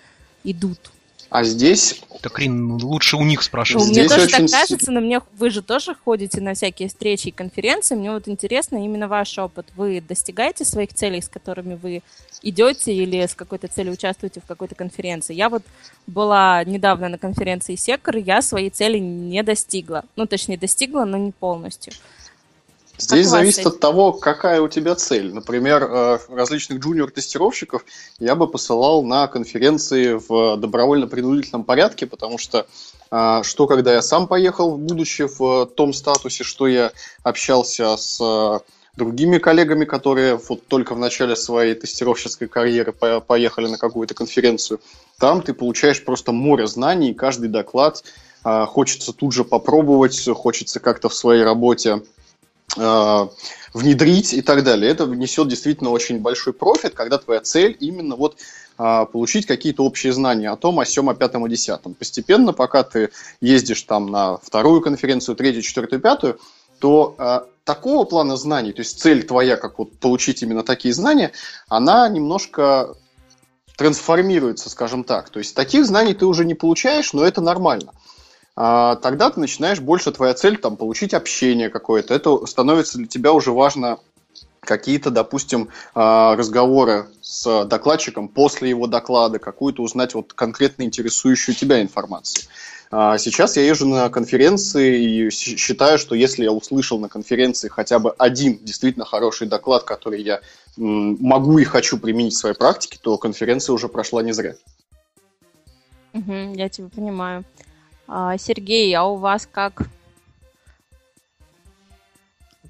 идут. 0.44 0.92
А 1.30 1.44
здесь... 1.44 2.02
Так, 2.22 2.40
Рин, 2.40 2.72
лучше 2.72 3.18
у 3.18 3.24
них 3.24 3.44
спрашивать. 3.44 3.86
Ну, 3.86 3.92
мне 3.92 4.08
тоже 4.08 4.24
очень... 4.24 4.48
так 4.48 4.62
кажется, 4.62 4.92
но 4.92 5.02
мне 5.02 5.22
вы 5.38 5.50
же 5.50 5.62
тоже 5.62 5.94
ходите 5.94 6.42
на 6.42 6.54
всякие 6.54 6.88
встречи 6.88 7.28
и 7.28 7.32
конференции. 7.32 7.96
Мне 7.96 8.12
вот 8.12 8.28
интересно 8.28 8.84
именно 8.84 9.08
ваш 9.08 9.38
опыт. 9.38 9.68
Вы 9.76 10.02
достигаете 10.02 10.64
своих 10.64 10.94
целей, 10.94 11.22
с 11.22 11.28
которыми 11.28 11.76
вы 11.76 12.02
идете 12.42 12.94
или 12.94 13.26
с 13.26 13.36
какой-то 13.36 13.68
целью 13.68 13.94
участвуете 13.94 14.40
в 14.40 14.46
какой-то 14.46 14.76
конференции? 14.76 15.36
Я 15.36 15.50
вот 15.50 15.64
была 16.08 16.64
недавно 16.64 17.10
на 17.10 17.18
конференции 17.18 17.76
Секор, 17.76 18.16
я 18.18 18.42
своей 18.42 18.70
цели 18.70 18.98
не 18.98 19.44
достигла. 19.44 20.06
Ну, 20.16 20.26
точнее, 20.26 20.58
достигла, 20.58 21.04
но 21.04 21.18
не 21.18 21.32
полностью. 21.32 21.94
Здесь 22.98 23.28
зависит 23.28 23.66
от 23.66 23.80
того, 23.80 24.12
какая 24.12 24.60
у 24.60 24.68
тебя 24.68 24.96
цель. 24.96 25.32
Например, 25.32 25.84
э, 25.84 26.20
различных 26.30 26.80
джуниор-тестировщиков 26.80 27.86
я 28.20 28.36
бы 28.36 28.48
посылал 28.48 29.04
на 29.04 29.28
конференции 29.28 30.20
в 30.28 30.58
добровольно-принудительном 30.58 31.64
порядке, 31.64 32.08
потому 32.08 32.40
что 32.40 32.66
э, 33.12 33.42
что 33.44 33.68
когда 33.68 33.94
я 33.94 34.02
сам 34.02 34.28
поехал, 34.28 34.78
будучи 34.78 35.28
в 35.28 35.68
том 35.68 35.94
статусе, 35.94 36.44
что 36.44 36.68
я 36.68 36.92
общался 37.22 37.96
с 37.98 38.20
э, 38.20 38.60
другими 38.96 39.38
коллегами, 39.38 39.86
которые 39.86 40.40
вот 40.50 40.66
только 40.66 40.96
в 40.96 41.00
начале 41.00 41.36
своей 41.36 41.76
тестировщической 41.76 42.48
карьеры 42.48 42.94
поехали 42.94 43.68
на 43.68 43.78
какую-то 43.78 44.16
конференцию, 44.16 44.80
там 45.20 45.44
ты 45.44 45.54
получаешь 45.54 46.04
просто 46.04 46.32
море 46.32 46.66
знаний, 46.66 47.14
каждый 47.14 47.50
доклад 47.50 48.04
хочется 48.44 49.14
тут 49.14 49.34
же 49.34 49.44
попробовать, 49.44 50.28
хочется 50.30 50.80
как-то 50.80 51.10
в 51.10 51.14
своей 51.14 51.44
работе 51.44 52.00
Э, 52.00 52.27
внедрить 52.76 54.34
и 54.34 54.42
так 54.42 54.64
далее. 54.64 54.92
Это 54.92 55.06
несет 55.06 55.48
действительно 55.48 55.92
очень 55.92 56.20
большой 56.20 56.54
профит, 56.54 56.94
когда 56.94 57.18
твоя 57.18 57.42
цель 57.42 57.78
именно 57.80 58.16
вот 58.16 58.38
э, 58.78 59.06
получить 59.12 59.46
какие-то 59.46 59.84
общие 59.84 60.12
знания 60.14 60.50
о 60.50 60.58
том, 60.58 60.80
о 60.80 60.86
сем, 60.86 61.10
о 61.10 61.16
пятом, 61.16 61.44
о 61.44 61.50
десятом. 61.50 61.94
Постепенно, 61.94 62.54
пока 62.54 62.84
ты 62.84 63.12
ездишь 63.42 63.84
там 63.84 64.08
на 64.08 64.38
вторую 64.38 64.82
конференцию, 64.82 65.36
третью, 65.36 65.62
четвертую, 65.62 66.02
пятую, 66.02 66.40
то 66.80 67.16
э, 67.18 67.40
такого 67.64 68.06
плана 68.06 68.38
знаний, 68.38 68.72
то 68.72 68.82
есть 68.82 69.00
цель 69.00 69.26
твоя, 69.26 69.58
как 69.58 69.80
вот 69.80 69.98
получить 70.00 70.42
именно 70.42 70.64
такие 70.64 70.94
знания, 70.94 71.32
она 71.68 72.08
немножко 72.08 72.96
трансформируется, 73.76 74.70
скажем 74.70 75.04
так. 75.04 75.30
То 75.30 75.40
есть 75.40 75.56
таких 75.56 75.86
знаний 75.86 76.14
ты 76.14 76.26
уже 76.26 76.46
не 76.46 76.56
получаешь, 76.56 77.14
но 77.14 77.24
это 77.24 77.42
нормально. 77.42 77.92
А, 77.92 77.98
тогда 78.58 79.30
ты 79.30 79.40
начинаешь 79.40 79.80
больше 79.80 80.12
твоя 80.12 80.34
цель 80.34 80.58
там 80.58 80.78
получить 80.78 81.14
общение 81.14 81.70
какое-то. 81.70 82.14
Это 82.14 82.46
становится 82.48 82.98
для 82.98 83.08
тебя 83.08 83.32
уже 83.34 83.52
важно 83.52 84.00
какие-то, 84.68 85.10
допустим, 85.10 85.70
а, 85.96 86.36
разговоры 86.36 87.08
с 87.22 87.66
докладчиком 87.66 88.28
после 88.28 88.70
его 88.70 88.86
доклада, 88.86 89.40
какую-то 89.40 89.82
узнать 89.82 90.14
вот 90.14 90.34
конкретно 90.34 90.84
интересующую 90.84 91.56
тебя 91.56 91.82
информацию. 91.82 92.46
А, 92.92 93.18
сейчас 93.18 93.58
я 93.58 93.64
езжу 93.64 93.88
на 93.88 94.10
конференции 94.10 95.04
и 95.04 95.30
считаю, 95.30 95.98
что 95.98 96.16
если 96.16 96.44
я 96.44 96.52
услышал 96.52 97.00
на 97.00 97.10
конференции 97.10 97.70
хотя 97.70 98.00
бы 98.00 98.12
один 98.18 98.60
действительно 98.60 99.06
хороший 99.06 99.48
доклад, 99.48 99.84
который 99.84 100.22
я 100.22 100.42
могу 100.78 101.58
и 101.58 101.64
хочу 101.64 101.98
применить 101.98 102.34
в 102.34 102.38
своей 102.38 102.56
практике, 102.56 103.00
то 103.02 103.18
конференция 103.18 103.74
уже 103.74 103.88
прошла 103.88 104.22
не 104.22 104.32
зря. 104.32 104.56
Угу, 106.14 106.54
я 106.56 106.70
тебя 106.70 106.90
понимаю. 106.90 107.44
А, 108.08 108.38
Сергей, 108.38 108.94
а 108.96 109.04
у 109.04 109.16
вас 109.18 109.48
как? 109.52 109.84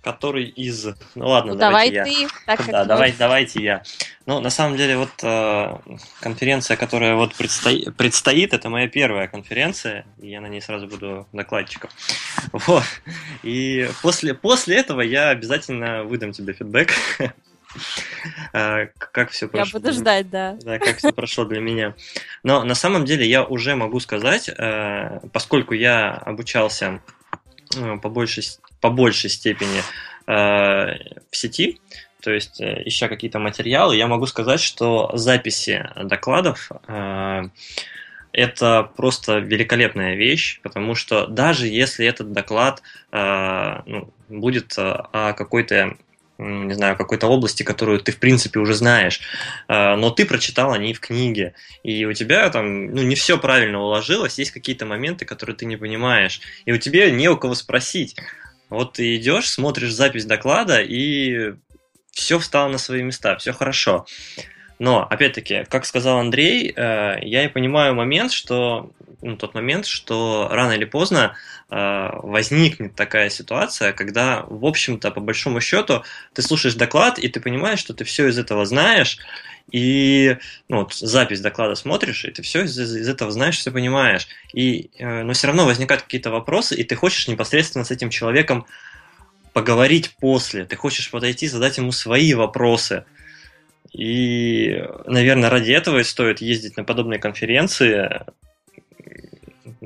Который 0.01 0.45
из... 0.45 0.85
Ну 1.15 1.27
ладно, 1.27 1.53
ну, 1.53 1.59
давайте 1.59 1.97
давай 1.97 2.13
я. 2.13 2.27
ты. 2.27 2.33
Так, 2.45 2.65
да, 2.71 2.85
давай, 2.85 3.13
давайте 3.17 3.61
я. 3.61 3.83
Ну, 4.25 4.39
на 4.39 4.49
самом 4.49 4.77
деле, 4.77 4.97
вот 4.97 5.11
э, 5.21 5.77
конференция, 6.21 6.77
которая 6.77 7.15
вот 7.15 7.35
предстоит, 7.35 7.95
предстоит, 7.95 8.53
это 8.53 8.69
моя 8.69 8.87
первая 8.87 9.27
конференция, 9.27 10.05
и 10.19 10.29
я 10.29 10.41
на 10.41 10.47
ней 10.47 10.61
сразу 10.61 10.87
буду 10.87 11.27
докладчиком. 11.33 11.89
Вот. 12.51 12.83
И 13.43 13.89
после, 14.01 14.33
после 14.33 14.77
этого 14.77 15.01
я 15.01 15.29
обязательно 15.29 16.03
выдам 16.03 16.31
тебе 16.31 16.53
фидбэк 16.53 16.91
как 18.97 19.31
все 19.31 19.47
прошло. 19.47 19.79
Я 19.79 19.79
буду 19.79 19.93
ждать, 19.93 20.29
да. 20.29 20.57
Да, 20.61 20.79
как 20.79 20.97
все 20.97 21.11
прошло 21.11 21.45
для 21.45 21.59
меня. 21.59 21.95
Но 22.43 22.63
на 22.63 22.75
самом 22.75 23.05
деле 23.05 23.27
я 23.27 23.43
уже 23.43 23.75
могу 23.75 23.99
сказать, 23.99 24.49
э, 24.49 25.19
поскольку 25.33 25.73
я 25.73 26.11
обучался 26.13 27.01
э, 27.75 27.97
по 27.97 28.09
большей, 28.09 28.43
по 28.81 28.89
большей 28.89 29.29
степени 29.29 29.81
э, 30.27 30.97
в 31.31 31.35
сети, 31.35 31.79
то 32.21 32.31
есть 32.31 32.59
ища 32.59 33.07
какие-то 33.07 33.39
материалы, 33.39 33.95
я 33.95 34.07
могу 34.07 34.25
сказать, 34.25 34.59
что 34.59 35.11
записи 35.13 35.87
докладов 35.95 36.71
это 38.33 38.91
просто 38.97 39.37
великолепная 39.37 40.15
вещь, 40.15 40.59
потому 40.61 40.93
что 40.93 41.27
даже 41.27 41.67
если 41.67 42.05
этот 42.05 42.33
доклад 42.33 42.81
ну, 43.11 44.13
будет 44.27 44.73
о 44.77 45.33
какой-то 45.33 45.95
не 46.37 46.73
знаю, 46.73 46.95
какой-то 46.95 47.27
области, 47.27 47.63
которую 47.63 47.99
ты, 47.99 48.11
в 48.11 48.19
принципе, 48.19 48.59
уже 48.59 48.73
знаешь, 48.73 49.21
а, 49.67 49.95
но 49.95 50.09
ты 50.11 50.25
прочитал 50.25 50.73
о 50.73 50.77
ней 50.77 50.93
в 50.93 50.99
книге, 50.99 51.53
и 51.83 52.05
у 52.05 52.13
тебя 52.13 52.49
там, 52.49 52.87
ну, 52.87 53.01
не 53.01 53.15
все 53.15 53.37
правильно 53.37 53.79
уложилось, 53.79 54.37
есть 54.37 54.51
какие-то 54.51 54.85
моменты, 54.85 55.25
которые 55.25 55.55
ты 55.55 55.65
не 55.65 55.77
понимаешь, 55.77 56.41
и 56.65 56.71
у 56.71 56.77
тебя 56.77 57.09
не 57.09 57.29
у 57.29 57.37
кого 57.37 57.55
спросить. 57.55 58.15
Вот 58.69 58.93
ты 58.93 59.15
идешь, 59.15 59.49
смотришь 59.49 59.93
запись 59.93 60.25
доклада, 60.25 60.81
и 60.81 61.53
все 62.11 62.37
встало 62.39 62.69
на 62.69 62.77
свои 62.77 63.01
места, 63.01 63.37
все 63.37 63.53
хорошо. 63.53 64.05
Но, 64.79 65.07
опять-таки, 65.09 65.65
как 65.69 65.85
сказал 65.85 66.19
Андрей, 66.19 66.71
э, 66.75 67.17
я 67.21 67.45
и 67.45 67.47
понимаю 67.47 67.95
момент, 67.95 68.31
что 68.31 68.91
ну, 69.21 69.35
тот 69.35 69.53
момент, 69.53 69.85
что 69.85 70.47
рано 70.51 70.73
или 70.73 70.85
поздно 70.85 71.35
э, 71.69 72.09
возникнет 72.23 72.95
такая 72.95 73.29
ситуация, 73.29 73.93
когда, 73.93 74.43
в 74.47 74.65
общем-то, 74.65 75.11
по 75.11 75.19
большому 75.19 75.59
счету, 75.59 76.03
ты 76.33 76.41
слушаешь 76.41 76.75
доклад, 76.75 77.17
и 77.17 77.27
ты 77.27 77.39
понимаешь, 77.39 77.79
что 77.79 77.93
ты 77.93 78.03
все 78.03 78.27
из 78.27 78.37
этого 78.37 78.65
знаешь, 78.65 79.17
и 79.71 80.37
ну, 80.69 80.77
вот, 80.77 80.93
запись 80.93 81.41
доклада 81.41 81.75
смотришь, 81.75 82.25
и 82.25 82.31
ты 82.31 82.41
все 82.41 82.63
из, 82.63 82.79
из 82.79 83.09
этого 83.09 83.31
знаешь, 83.31 83.57
все 83.57 83.71
понимаешь. 83.71 84.27
И, 84.53 84.91
э, 84.97 85.23
но 85.23 85.33
все 85.33 85.47
равно 85.47 85.65
возникают 85.65 86.03
какие-то 86.03 86.29
вопросы, 86.29 86.75
и 86.75 86.83
ты 86.83 86.95
хочешь 86.95 87.27
непосредственно 87.27 87.83
с 87.83 87.91
этим 87.91 88.09
человеком 88.09 88.65
поговорить 89.53 90.15
после, 90.19 90.65
ты 90.65 90.75
хочешь 90.75 91.09
подойти, 91.09 91.47
задать 91.47 91.77
ему 91.77 91.91
свои 91.91 92.33
вопросы. 92.33 93.05
И, 93.91 94.83
наверное, 95.05 95.49
ради 95.49 95.71
этого 95.71 95.99
и 95.99 96.03
стоит 96.03 96.41
ездить 96.41 96.77
на 96.77 96.83
подобные 96.83 97.19
конференции. 97.19 98.21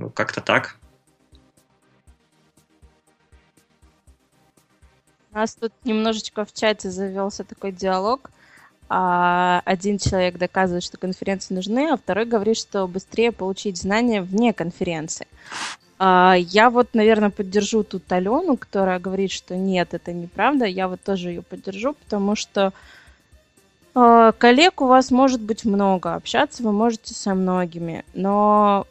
Ну, 0.02 0.10
как-то 0.10 0.42
так. 0.42 0.78
У 5.32 5.36
нас 5.38 5.54
тут 5.54 5.72
немножечко 5.84 6.44
в 6.44 6.52
чате 6.52 6.90
завелся 6.90 7.44
такой 7.44 7.72
диалог. 7.72 8.32
А, 8.90 9.62
один 9.64 10.00
человек 10.00 10.40
доказывает, 10.40 10.84
что 10.84 10.98
конференции 10.98 11.54
нужны, 11.54 11.92
а 11.92 11.98
второй 11.98 12.26
говорит, 12.26 12.58
что 12.58 12.88
быстрее 12.88 13.32
получить 13.32 13.78
знания 13.78 14.24
вне 14.24 14.54
конференции. 14.54 15.28
А, 16.00 16.34
я 16.36 16.72
вот, 16.72 16.96
наверное, 16.96 17.30
поддержу 17.30 17.84
тут 17.84 18.12
Алену, 18.12 18.58
которая 18.58 18.98
говорит, 18.98 19.32
что 19.32 19.56
нет, 19.56 19.94
это 19.94 20.12
неправда. 20.12 20.66
Я 20.66 20.88
вот 20.88 21.02
тоже 21.04 21.30
ее 21.30 21.44
поддержу, 21.44 21.94
потому 21.94 22.36
что 22.36 22.74
а, 23.94 24.32
коллег 24.32 24.82
у 24.82 24.88
вас 24.88 25.12
может 25.12 25.42
быть 25.42 25.64
много, 25.64 26.16
общаться 26.16 26.64
вы 26.64 26.72
можете 26.72 27.14
со 27.14 27.36
многими, 27.36 28.04
но, 28.16 28.88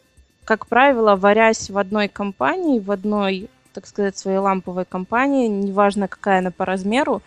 как 0.51 0.67
правило, 0.67 1.15
варясь 1.15 1.69
в 1.69 1.77
одной 1.77 2.09
компании, 2.09 2.79
в 2.79 2.91
одной, 2.91 3.49
так 3.71 3.87
сказать, 3.87 4.17
своей 4.17 4.37
ламповой 4.39 4.83
компании, 4.83 5.47
неважно 5.47 6.09
какая 6.09 6.39
она 6.39 6.51
по 6.51 6.65
размеру, 6.65 7.21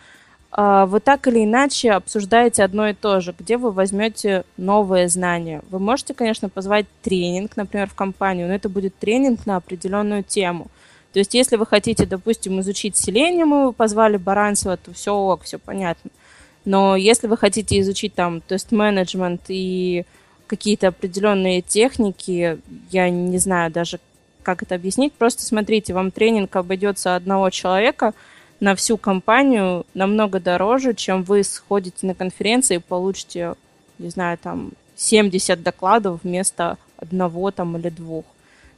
а, 0.51 0.85
вы 0.85 1.01
так 1.01 1.27
или 1.27 1.43
иначе 1.43 1.93
обсуждаете 1.93 2.63
одно 2.63 2.87
и 2.87 2.93
то 2.93 3.23
же, 3.23 3.35
где 3.39 3.57
вы 3.57 3.71
возьмете 3.71 4.45
новые 4.59 5.09
знания. 5.09 5.63
Вы 5.71 5.79
можете, 5.79 6.13
конечно, 6.13 6.51
позвать 6.51 6.85
тренинг, 7.01 7.57
например, 7.57 7.89
в 7.89 7.95
компанию, 7.95 8.47
но 8.47 8.53
это 8.53 8.69
будет 8.69 8.95
тренинг 8.99 9.47
на 9.47 9.57
определенную 9.57 10.23
тему. 10.23 10.67
То 11.15 11.19
есть, 11.19 11.33
если 11.33 11.57
вы 11.57 11.65
хотите, 11.65 12.05
допустим, 12.05 12.61
изучить 12.61 12.99
селение, 12.99 13.47
мы 13.47 13.73
позвали 13.73 14.19
Баранцева, 14.19 14.77
то 14.77 14.93
все 14.93 15.15
ок, 15.15 15.45
все 15.45 15.59
понятно. 15.59 16.11
Но 16.67 16.95
если 16.95 17.27
вы 17.27 17.39
хотите 17.39 17.81
изучить 17.81 18.15
там 18.15 18.43
тест-менеджмент 18.43 19.45
и 19.49 20.05
какие-то 20.57 20.89
определенные 20.89 21.63
техники, 21.63 22.59
я 22.91 23.11
не 23.11 23.39
знаю 23.39 23.71
даже, 23.71 24.01
как 24.43 24.63
это 24.63 24.75
объяснить, 24.75 25.13
просто 25.13 25.45
смотрите, 25.45 25.95
вам 25.95 26.11
тренинг 26.11 26.55
обойдется 26.57 27.17
одного 27.17 27.51
человека– 27.51 28.15
на 28.61 28.75
всю 28.75 28.97
компанию 28.97 29.85
намного 29.95 30.41
дороже, 30.41 30.95
чем 30.95 31.23
вы 31.23 31.45
сходите 31.45 32.07
на 32.07 32.15
конференции 32.15 32.77
и 32.77 32.81
получите, 32.81 33.55
не 33.99 34.09
знаю, 34.09 34.39
там 34.39 34.73
70 34.97 35.63
докладов 35.63 36.21
вместо 36.23 36.79
одного 36.97 37.51
там 37.51 37.77
или 37.77 37.91
двух. 37.91 38.25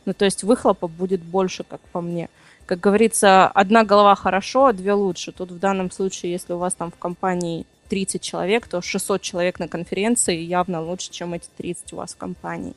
Ну, 0.05 0.13
то 0.13 0.25
есть 0.25 0.43
выхлопа 0.43 0.89
будет 0.89 1.21
больше, 1.23 1.65
как 1.65 1.81
по 1.93 2.01
мне. 2.01 2.29
Как 2.65 2.81
говорится, 2.81 3.47
одна 3.47 3.85
голова 3.85 4.15
хорошо, 4.17 4.67
а 4.67 4.73
две 4.73 4.93
лучше. 4.93 5.31
Тут 5.31 5.53
в 5.53 5.59
данном 5.59 5.91
случае, 5.91 6.33
если 6.33 6.53
у 6.53 6.59
вас 6.59 6.75
там 6.75 6.91
в 6.91 6.97
компании 6.97 7.65
30 7.89 8.23
человек, 8.23 8.67
то 8.67 8.81
600 8.81 9.23
человек 9.23 9.59
на 9.59 9.69
конференции 9.69 10.37
явно 10.37 10.83
лучше, 10.83 11.11
чем 11.11 11.35
эти 11.35 11.47
30 11.57 11.93
у 11.93 11.97
вас 11.97 12.15
в 12.15 12.17
компании. 12.17 12.75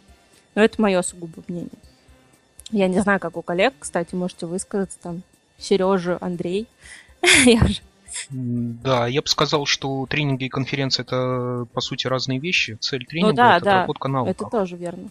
Но 0.56 0.64
это 0.64 0.82
мое 0.82 1.02
сугубо 1.02 1.44
мнение. 1.48 1.70
Я 2.72 2.88
не 2.88 3.00
знаю, 3.00 3.20
как 3.20 3.38
у 3.38 3.42
коллег, 3.42 3.74
кстати, 3.80 4.16
можете 4.16 4.46
высказаться 4.46 4.98
там. 5.02 5.24
Сережа, 5.58 6.18
Андрей. 6.22 6.68
Да, 8.30 9.08
я 9.08 9.22
бы 9.22 9.28
сказал, 9.28 9.66
что 9.66 10.06
тренинги 10.08 10.46
и 10.46 10.50
конференции 10.50 11.04
это 11.04 11.68
по 11.74 11.80
сути 11.80 12.08
разные 12.08 12.40
вещи. 12.40 12.76
Цель 12.82 13.06
тренинга 13.06 13.32
ну, 13.32 13.36
да, 13.36 13.58
это 13.58 13.66
да, 13.66 13.72
отработка 13.78 14.08
навыков. 14.08 14.36
Это 14.36 14.50
тоже 14.50 14.76
верно. 14.78 15.10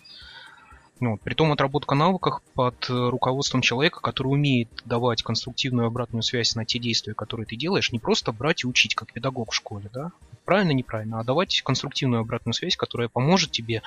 Ну, 1.01 1.17
притом 1.17 1.53
отработка 1.53 1.95
навыков 1.95 2.43
под 2.55 2.87
руководством 2.89 3.61
человека, 3.61 4.01
который 4.01 4.29
умеет 4.29 4.69
давать 4.85 5.23
конструктивную 5.23 5.87
обратную 5.87 6.23
связь 6.23 6.57
на 6.57 6.65
те 6.65 6.81
действия, 6.81 7.15
которые 7.15 7.47
ты 7.47 7.55
делаешь, 7.55 7.93
не 7.93 8.01
просто 8.01 8.33
брать 8.33 8.65
и 8.65 8.67
учить, 8.67 8.97
как 8.97 9.13
педагог 9.13 9.53
в 9.53 9.55
школе, 9.55 9.89
да? 9.93 10.11
Правильно, 10.45 10.73
неправильно, 10.73 11.21
а 11.21 11.25
давать 11.25 11.63
конструктивную 11.63 12.23
обратную 12.23 12.55
связь, 12.55 12.77
которая 12.77 13.09
поможет 13.09 13.53
тебе 13.53 13.83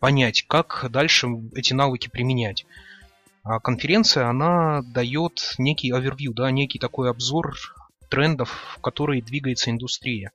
понять, 0.00 0.44
как 0.46 0.86
дальше 0.90 1.28
эти 1.54 1.72
навыки 1.72 2.08
применять. 2.08 2.66
А 3.42 3.58
конференция, 3.60 4.28
она 4.28 4.82
дает 4.82 5.54
некий 5.56 5.90
овервью, 5.92 6.34
да, 6.34 6.50
некий 6.50 6.78
такой 6.78 7.08
обзор 7.08 7.56
трендов, 8.08 8.76
в 8.76 8.80
которые 8.80 9.22
двигается 9.22 9.70
индустрия. 9.70 10.32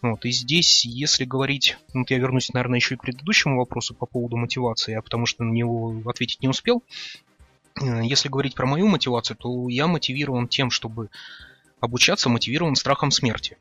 Вот, 0.00 0.24
и 0.24 0.30
здесь, 0.30 0.84
если 0.84 1.24
говорить, 1.24 1.76
вот 1.94 2.10
я 2.10 2.18
вернусь, 2.18 2.52
наверное, 2.52 2.78
еще 2.78 2.94
и 2.94 2.98
к 2.98 3.02
предыдущему 3.02 3.58
вопросу 3.58 3.94
по 3.94 4.06
поводу 4.06 4.36
мотивации, 4.36 4.94
а 4.94 5.02
потому 5.02 5.26
что 5.26 5.44
на 5.44 5.52
него 5.52 6.02
ответить 6.06 6.42
не 6.42 6.48
успел. 6.48 6.82
Э, 7.80 8.00
если 8.04 8.28
говорить 8.28 8.54
про 8.54 8.66
мою 8.66 8.88
мотивацию, 8.88 9.36
то 9.36 9.68
я 9.68 9.86
мотивирован 9.86 10.48
тем, 10.48 10.70
чтобы 10.70 11.10
обучаться, 11.80 12.28
мотивирован 12.28 12.76
страхом 12.76 13.10
смерти. 13.10 13.56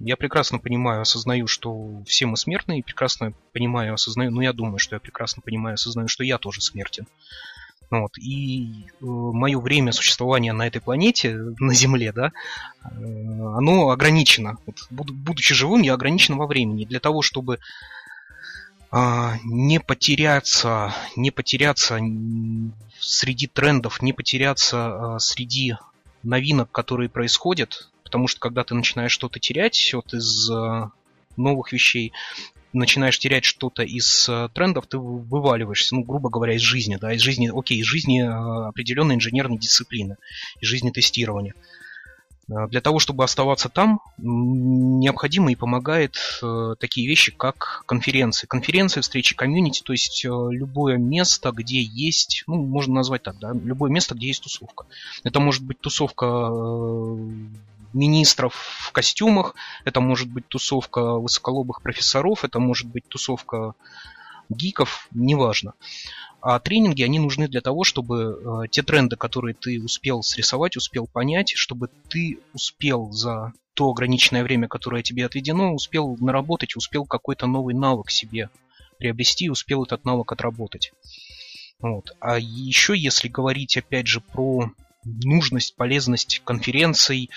Я 0.00 0.16
прекрасно 0.16 0.58
понимаю, 0.58 1.02
осознаю, 1.02 1.46
что 1.46 2.02
все 2.06 2.26
мы 2.26 2.36
смертны, 2.36 2.78
и 2.78 2.82
прекрасно 2.82 3.32
понимаю, 3.52 3.94
осознаю, 3.94 4.30
ну 4.32 4.40
я 4.40 4.52
думаю, 4.52 4.78
что 4.78 4.96
я 4.96 5.00
прекрасно 5.00 5.40
понимаю, 5.40 5.74
осознаю, 5.74 6.08
что 6.08 6.24
я 6.24 6.38
тоже 6.38 6.60
смертен. 6.60 7.06
Вот. 7.90 8.18
И 8.18 8.86
э, 8.86 9.04
мое 9.04 9.58
время 9.60 9.92
существования 9.92 10.52
на 10.52 10.66
этой 10.66 10.80
планете, 10.80 11.34
на 11.34 11.74
Земле, 11.74 12.12
да, 12.12 12.32
э, 12.82 12.88
оно 12.88 13.90
ограничено. 13.90 14.58
Вот, 14.90 15.10
будучи 15.10 15.54
живым, 15.54 15.82
я 15.82 15.94
ограничен 15.94 16.36
во 16.36 16.46
времени. 16.46 16.84
Для 16.84 17.00
того, 17.00 17.22
чтобы 17.22 17.58
э, 18.90 19.30
не 19.44 19.80
потеряться, 19.80 20.94
не 21.16 21.30
потеряться 21.30 22.00
среди 22.98 23.46
трендов, 23.46 24.02
не 24.02 24.12
потеряться 24.12 24.76
э, 24.76 25.18
среди 25.20 25.76
новинок, 26.22 26.70
которые 26.72 27.08
происходят, 27.08 27.90
потому 28.02 28.28
что 28.28 28.40
когда 28.40 28.64
ты 28.64 28.74
начинаешь 28.74 29.12
что-то 29.12 29.38
терять 29.38 29.92
вот 29.92 30.14
из 30.14 30.50
э, 30.50 30.88
новых 31.36 31.72
вещей, 31.72 32.12
начинаешь 32.74 33.18
терять 33.18 33.44
что-то 33.44 33.82
из 33.82 34.28
э, 34.28 34.48
трендов, 34.52 34.86
ты 34.86 34.98
вываливаешься, 34.98 35.94
ну, 35.94 36.02
грубо 36.02 36.28
говоря, 36.28 36.54
из 36.54 36.60
жизни, 36.60 36.98
да, 37.00 37.12
из 37.12 37.20
жизни, 37.20 37.50
окей, 37.54 37.78
из 37.78 37.86
жизни 37.86 38.22
э, 38.22 38.68
определенной 38.68 39.14
инженерной 39.14 39.58
дисциплины, 39.58 40.16
из 40.60 40.68
жизни 40.68 40.90
тестирования. 40.90 41.54
Э, 42.48 42.66
для 42.68 42.80
того, 42.80 42.98
чтобы 42.98 43.24
оставаться 43.24 43.68
там, 43.68 44.00
необходимо 44.18 45.52
и 45.52 45.54
помогает 45.54 46.16
такие 46.78 47.08
вещи, 47.08 47.32
как 47.32 47.84
конференции. 47.86 48.46
Конференции, 48.46 49.00
встречи 49.00 49.34
комьюнити, 49.34 49.82
то 49.82 49.92
есть 49.92 50.24
любое 50.24 50.96
место, 50.96 51.52
где 51.52 51.80
есть, 51.80 52.44
ну, 52.46 52.56
можно 52.56 52.94
назвать 52.94 53.22
так, 53.22 53.38
да, 53.38 53.52
любое 53.52 53.90
место, 53.90 54.14
где 54.14 54.26
есть 54.26 54.42
тусовка. 54.42 54.86
Это 55.22 55.40
может 55.40 55.64
быть 55.64 55.80
тусовка 55.80 56.26
министров 57.94 58.54
в 58.54 58.92
костюмах, 58.92 59.54
это 59.84 60.00
может 60.00 60.28
быть 60.28 60.48
тусовка 60.48 61.14
высоколобых 61.14 61.82
профессоров, 61.82 62.44
это 62.44 62.58
может 62.58 62.88
быть 62.88 63.08
тусовка 63.08 63.74
гиков, 64.48 65.08
неважно. 65.12 65.74
А 66.40 66.58
тренинги, 66.60 67.02
они 67.02 67.18
нужны 67.18 67.48
для 67.48 67.62
того, 67.62 67.84
чтобы 67.84 68.64
э, 68.64 68.68
те 68.68 68.82
тренды, 68.82 69.16
которые 69.16 69.54
ты 69.54 69.82
успел 69.82 70.22
срисовать, 70.22 70.76
успел 70.76 71.06
понять, 71.06 71.52
чтобы 71.56 71.88
ты 72.08 72.38
успел 72.52 73.10
за 73.12 73.54
то 73.72 73.90
ограниченное 73.90 74.42
время, 74.42 74.68
которое 74.68 75.02
тебе 75.02 75.24
отведено, 75.24 75.72
успел 75.72 76.16
наработать, 76.20 76.76
успел 76.76 77.06
какой-то 77.06 77.46
новый 77.46 77.74
навык 77.74 78.10
себе 78.10 78.50
приобрести, 78.98 79.48
успел 79.48 79.84
этот 79.84 80.04
навык 80.04 80.32
отработать. 80.32 80.92
Вот. 81.80 82.14
А 82.20 82.38
еще, 82.38 82.96
если 82.96 83.28
говорить, 83.28 83.76
опять 83.76 84.06
же, 84.06 84.20
про 84.20 84.70
нужность, 85.04 85.76
полезность 85.76 86.42
конференций, 86.44 87.30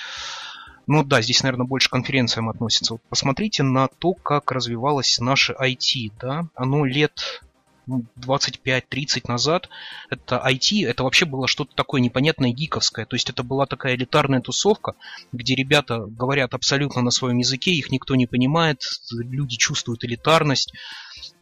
ну 0.87 1.03
да, 1.03 1.21
здесь, 1.21 1.43
наверное, 1.43 1.67
больше 1.67 1.89
к 1.89 1.91
конференциям 1.91 2.49
относится. 2.49 2.93
Вот 2.93 3.01
посмотрите 3.09 3.63
на 3.63 3.89
то, 3.89 4.13
как 4.13 4.51
развивалось 4.51 5.19
наше 5.19 5.53
IT, 5.53 6.13
да. 6.19 6.47
Оно 6.55 6.85
лет 6.85 7.43
25-30 7.87 9.23
назад, 9.27 9.69
это 10.09 10.43
IT, 10.45 10.85
это 10.85 11.03
вообще 11.03 11.25
было 11.25 11.47
что-то 11.47 11.75
такое 11.75 12.01
непонятное 12.01 12.51
гиковское. 12.51 13.05
То 13.05 13.15
есть 13.15 13.29
это 13.29 13.43
была 13.43 13.65
такая 13.65 13.95
элитарная 13.95 14.41
тусовка, 14.41 14.95
где 15.31 15.55
ребята 15.55 15.99
говорят 15.99 16.53
абсолютно 16.53 17.01
на 17.01 17.11
своем 17.11 17.37
языке, 17.37 17.71
их 17.71 17.91
никто 17.91 18.15
не 18.15 18.27
понимает, 18.27 18.83
люди 19.11 19.57
чувствуют 19.57 20.03
элитарность, 20.03 20.73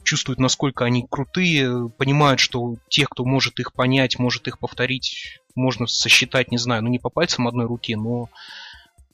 чувствуют, 0.04 0.40
насколько 0.40 0.86
они 0.86 1.06
крутые, 1.10 1.90
понимают, 1.90 2.40
что 2.40 2.76
тех, 2.90 3.10
кто 3.10 3.26
может 3.26 3.60
их 3.60 3.74
понять, 3.74 4.20
может 4.20 4.48
их 4.48 4.60
повторить, 4.60 5.42
можно 5.56 5.88
сосчитать, 5.88 6.52
не 6.52 6.58
знаю, 6.58 6.84
ну 6.84 6.90
не 6.90 7.00
по 7.00 7.10
пальцам 7.10 7.48
одной 7.48 7.66
руки, 7.66 7.96
но 7.96 8.30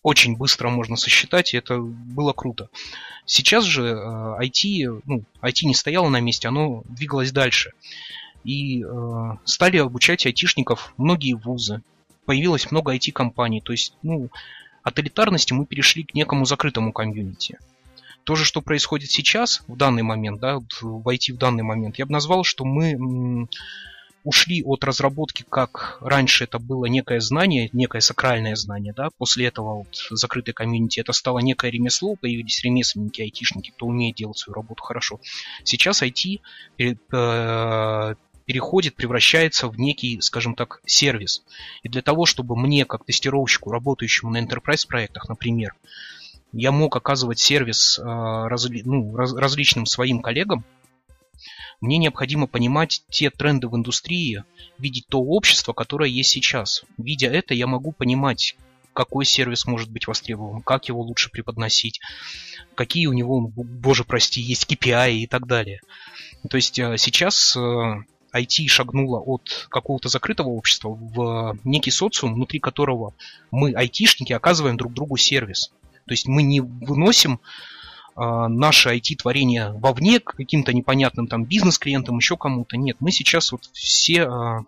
очень 0.03 0.35
быстро 0.35 0.69
можно 0.69 0.95
сосчитать, 0.95 1.53
и 1.53 1.57
это 1.57 1.79
было 1.79 2.33
круто. 2.33 2.69
Сейчас 3.25 3.65
же 3.65 3.83
IT, 4.39 5.01
ну, 5.05 5.23
IT 5.41 5.65
не 5.65 5.75
стояло 5.75 6.09
на 6.09 6.19
месте, 6.19 6.47
оно 6.47 6.83
двигалось 6.85 7.31
дальше. 7.31 7.71
И 8.43 8.83
э, 8.83 9.31
стали 9.45 9.77
обучать 9.77 10.25
айтишников 10.25 10.93
многие 10.97 11.33
вузы. 11.33 11.83
Появилось 12.25 12.71
много 12.71 12.95
IT-компаний. 12.95 13.61
То 13.61 13.71
есть, 13.71 13.93
ну, 14.01 14.29
от 14.81 14.97
элитарности 14.97 15.53
мы 15.53 15.67
перешли 15.67 16.03
к 16.03 16.15
некому 16.15 16.45
закрытому 16.45 16.91
комьюнити. 16.91 17.59
То 18.23 18.35
же, 18.35 18.45
что 18.45 18.61
происходит 18.61 19.11
сейчас, 19.11 19.63
в 19.67 19.75
данный 19.75 20.03
момент, 20.03 20.39
да, 20.39 20.59
в 20.81 21.07
IT 21.07 21.33
в 21.33 21.37
данный 21.37 21.63
момент, 21.63 21.99
я 21.99 22.05
бы 22.05 22.11
назвал, 22.11 22.43
что 22.43 22.65
мы 22.65 23.47
ушли 24.23 24.63
от 24.63 24.83
разработки, 24.83 25.45
как 25.49 25.97
раньше 26.01 26.43
это 26.43 26.59
было 26.59 26.85
некое 26.85 27.19
знание, 27.19 27.69
некое 27.73 28.01
сакральное 28.01 28.55
знание, 28.55 28.93
да, 28.93 29.09
после 29.17 29.47
этого 29.47 29.79
вот 29.79 29.95
закрытой 30.11 30.53
комьюнити 30.53 30.99
это 30.99 31.13
стало 31.13 31.39
некое 31.39 31.71
ремесло, 31.71 32.15
появились 32.15 32.63
ремесленники, 32.63 33.21
айтишники, 33.21 33.71
кто 33.71 33.87
умеет 33.87 34.15
делать 34.15 34.37
свою 34.37 34.55
работу 34.55 34.83
хорошо. 34.83 35.19
Сейчас 35.63 36.03
IT 36.03 36.39
э, 36.77 38.15
переходит, 38.45 38.95
превращается 38.95 39.67
в 39.67 39.79
некий, 39.79 40.21
скажем 40.21 40.55
так, 40.55 40.81
сервис. 40.85 41.43
И 41.83 41.89
для 41.89 42.01
того, 42.01 42.25
чтобы 42.25 42.55
мне, 42.55 42.85
как 42.85 43.05
тестировщику, 43.05 43.71
работающему 43.71 44.31
на 44.31 44.43
enterprise 44.43 44.85
проектах, 44.87 45.29
например, 45.29 45.73
я 46.53 46.71
мог 46.71 46.95
оказывать 46.95 47.39
сервис 47.39 47.97
э, 47.97 48.03
ну, 48.03 49.15
раз, 49.15 49.33
различным 49.33 49.85
своим 49.85 50.21
коллегам, 50.21 50.65
мне 51.79 51.97
необходимо 51.97 52.47
понимать 52.47 53.03
те 53.09 53.29
тренды 53.29 53.67
в 53.67 53.75
индустрии, 53.75 54.43
видеть 54.77 55.07
то 55.07 55.19
общество, 55.19 55.73
которое 55.73 56.09
есть 56.09 56.29
сейчас. 56.29 56.83
Видя 56.97 57.27
это, 57.27 57.53
я 57.53 57.67
могу 57.67 57.91
понимать, 57.91 58.55
какой 58.93 59.25
сервис 59.25 59.65
может 59.65 59.89
быть 59.89 60.07
востребован, 60.07 60.61
как 60.61 60.89
его 60.89 61.01
лучше 61.01 61.29
преподносить, 61.29 62.01
какие 62.75 63.07
у 63.07 63.13
него, 63.13 63.39
боже 63.41 64.03
прости, 64.03 64.41
есть 64.41 64.71
KPI 64.71 65.13
и 65.13 65.27
так 65.27 65.47
далее. 65.47 65.81
То 66.49 66.57
есть 66.57 66.77
э, 66.79 66.97
сейчас 66.97 67.55
э, 67.55 67.59
IT 68.33 68.67
шагнуло 68.67 69.19
от 69.19 69.67
какого-то 69.69 70.09
закрытого 70.09 70.49
общества 70.49 70.89
в 70.89 71.57
некий 71.63 71.91
социум, 71.91 72.33
внутри 72.33 72.59
которого 72.59 73.13
мы, 73.51 73.73
айтишники, 73.73 74.33
оказываем 74.33 74.77
друг 74.77 74.93
другу 74.93 75.17
сервис. 75.17 75.71
То 76.05 76.13
есть 76.13 76.27
мы 76.27 76.43
не 76.43 76.61
выносим 76.61 77.33
э, 77.33 77.37
наше 78.15 78.95
IT-творение 78.95 79.71
вовне 79.73 80.19
к 80.19 80.35
каким-то 80.35 80.73
непонятным 80.73 81.27
там 81.27 81.45
бизнес-клиентам, 81.45 82.17
еще 82.17 82.37
кому-то. 82.37 82.77
Нет, 82.77 82.97
мы 82.99 83.11
сейчас 83.11 83.51
вот 83.51 83.69
все 83.73 84.23
э, 84.23 84.59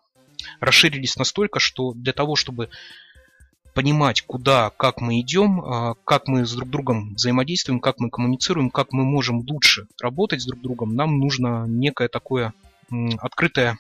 расширились 0.60 1.18
настолько, 1.18 1.60
что 1.60 1.94
для 1.94 2.14
того, 2.14 2.36
чтобы 2.36 2.70
понимать, 3.74 4.22
куда, 4.22 4.70
как 4.70 5.02
мы 5.02 5.20
идем, 5.20 5.62
э, 5.62 5.96
как 6.06 6.28
мы 6.28 6.46
с 6.46 6.54
друг 6.54 6.70
другом 6.70 7.16
взаимодействуем, 7.16 7.80
как 7.80 8.00
мы 8.00 8.10
коммуницируем, 8.10 8.70
как 8.70 8.94
мы 8.94 9.04
можем 9.04 9.40
лучше 9.40 9.88
работать 10.02 10.42
с 10.42 10.46
друг 10.46 10.62
другом, 10.62 10.96
нам 10.96 11.20
нужно 11.20 11.66
некое 11.68 12.08
такое 12.08 12.54
открытое 13.20 13.80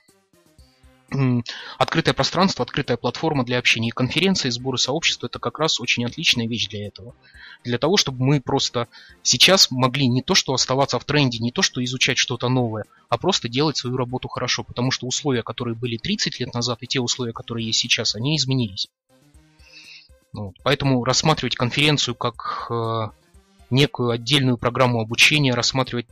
открытое 1.77 2.13
пространство, 2.13 2.63
открытая 2.63 2.97
платформа 2.97 3.43
для 3.43 3.59
общения. 3.59 3.89
И 3.89 3.91
конференции, 3.91 4.49
сборы 4.49 4.77
сообщества– 4.77 5.27
это 5.27 5.39
как 5.39 5.59
раз 5.59 5.79
очень 5.79 6.05
отличная 6.05 6.47
вещь 6.47 6.67
для 6.67 6.87
этого. 6.87 7.15
Для 7.63 7.77
того, 7.77 7.97
чтобы 7.97 8.23
мы 8.23 8.41
просто 8.41 8.87
сейчас 9.21 9.69
могли 9.69 10.07
не 10.07 10.21
то, 10.21 10.35
что 10.35 10.53
оставаться 10.53 10.99
в 10.99 11.05
тренде, 11.05 11.39
не 11.39 11.51
то, 11.51 11.61
что 11.61 11.83
изучать 11.83 12.17
что-то 12.17 12.49
новое, 12.49 12.85
а 13.09 13.17
просто 13.17 13.47
делать 13.47 13.77
свою 13.77 13.97
работу 13.97 14.27
хорошо. 14.27 14.63
Потому 14.63 14.91
что 14.91 15.07
условия, 15.07 15.43
которые 15.43 15.75
были 15.75 15.97
30 15.97 16.39
лет 16.39 16.53
назад, 16.53 16.79
и 16.81 16.87
те 16.87 16.99
условия, 16.99 17.33
которые 17.33 17.67
есть 17.67 17.79
сейчас, 17.79 18.15
они 18.15 18.35
изменились. 18.35 18.87
Вот. 20.33 20.55
Поэтому 20.63 21.03
рассматривать 21.03 21.55
конференцию 21.55 22.15
как 22.15 22.67
э, 22.71 23.09
некую 23.69 24.09
отдельную 24.09 24.57
программу 24.57 24.99
обучения, 24.99 25.53
рассматривать 25.53 26.07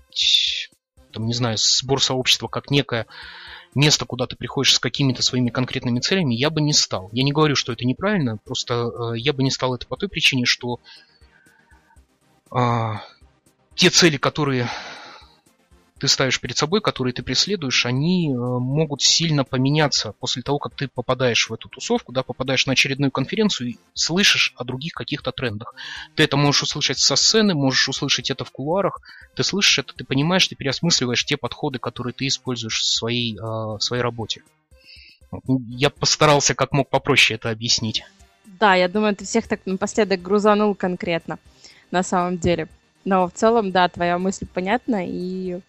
там, 1.11 1.25
не 1.25 1.33
знаю, 1.33 1.57
сбор 1.57 2.01
сообщества 2.01 2.47
как 2.47 2.71
некое 2.71 3.07
место, 3.75 4.05
куда 4.05 4.27
ты 4.27 4.35
приходишь 4.35 4.75
с 4.75 4.79
какими-то 4.79 5.23
своими 5.23 5.49
конкретными 5.49 5.99
целями, 5.99 6.35
я 6.35 6.49
бы 6.49 6.61
не 6.61 6.73
стал. 6.73 7.09
Я 7.11 7.23
не 7.23 7.31
говорю, 7.31 7.55
что 7.55 7.71
это 7.73 7.85
неправильно, 7.85 8.37
просто 8.37 9.13
э, 9.13 9.17
я 9.17 9.33
бы 9.33 9.43
не 9.43 9.51
стал 9.51 9.75
это 9.75 9.87
по 9.87 9.97
той 9.97 10.09
причине, 10.09 10.45
что 10.45 10.79
э, 12.51 12.93
те 13.75 13.89
цели, 13.89 14.17
которые 14.17 14.69
ты 16.01 16.07
ставишь 16.07 16.41
перед 16.41 16.57
собой, 16.57 16.81
которые 16.81 17.13
ты 17.13 17.21
преследуешь, 17.21 17.85
они 17.85 18.31
э, 18.31 18.33
могут 18.33 19.03
сильно 19.03 19.43
поменяться 19.43 20.13
после 20.19 20.41
того, 20.41 20.57
как 20.57 20.73
ты 20.73 20.87
попадаешь 20.87 21.47
в 21.47 21.53
эту 21.53 21.69
тусовку, 21.69 22.11
да, 22.11 22.23
попадаешь 22.23 22.65
на 22.65 22.73
очередную 22.73 23.11
конференцию 23.11 23.69
и 23.69 23.77
слышишь 23.93 24.51
о 24.57 24.63
других 24.63 24.93
каких-то 24.93 25.31
трендах. 25.31 25.75
Ты 26.15 26.23
это 26.23 26.37
можешь 26.37 26.63
услышать 26.63 26.97
со 26.97 27.15
сцены, 27.15 27.53
можешь 27.53 27.87
услышать 27.87 28.31
это 28.31 28.43
в 28.43 28.49
кулуарах, 28.49 28.99
ты 29.35 29.43
слышишь 29.43 29.77
это, 29.77 29.93
ты 29.93 30.03
понимаешь, 30.03 30.47
ты 30.47 30.55
переосмысливаешь 30.55 31.23
те 31.23 31.37
подходы, 31.37 31.77
которые 31.77 32.13
ты 32.13 32.25
используешь 32.25 32.81
в 32.81 32.85
своей, 32.85 33.37
э, 33.37 33.39
в 33.39 33.79
своей 33.79 34.01
работе. 34.01 34.41
Я 35.69 35.91
постарался 35.91 36.55
как 36.55 36.71
мог 36.71 36.89
попроще 36.89 37.37
это 37.37 37.51
объяснить. 37.51 38.03
Да, 38.45 38.73
я 38.73 38.89
думаю, 38.89 39.15
ты 39.15 39.25
всех 39.25 39.47
так 39.47 39.59
напоследок 39.67 40.19
грузанул 40.19 40.73
конкретно, 40.73 41.37
на 41.91 42.01
самом 42.01 42.39
деле. 42.39 42.69
Но 43.05 43.27
в 43.27 43.33
целом, 43.33 43.71
да, 43.71 43.87
твоя 43.87 44.17
мысль 44.17 44.47
понятна, 44.51 45.05
и 45.07 45.59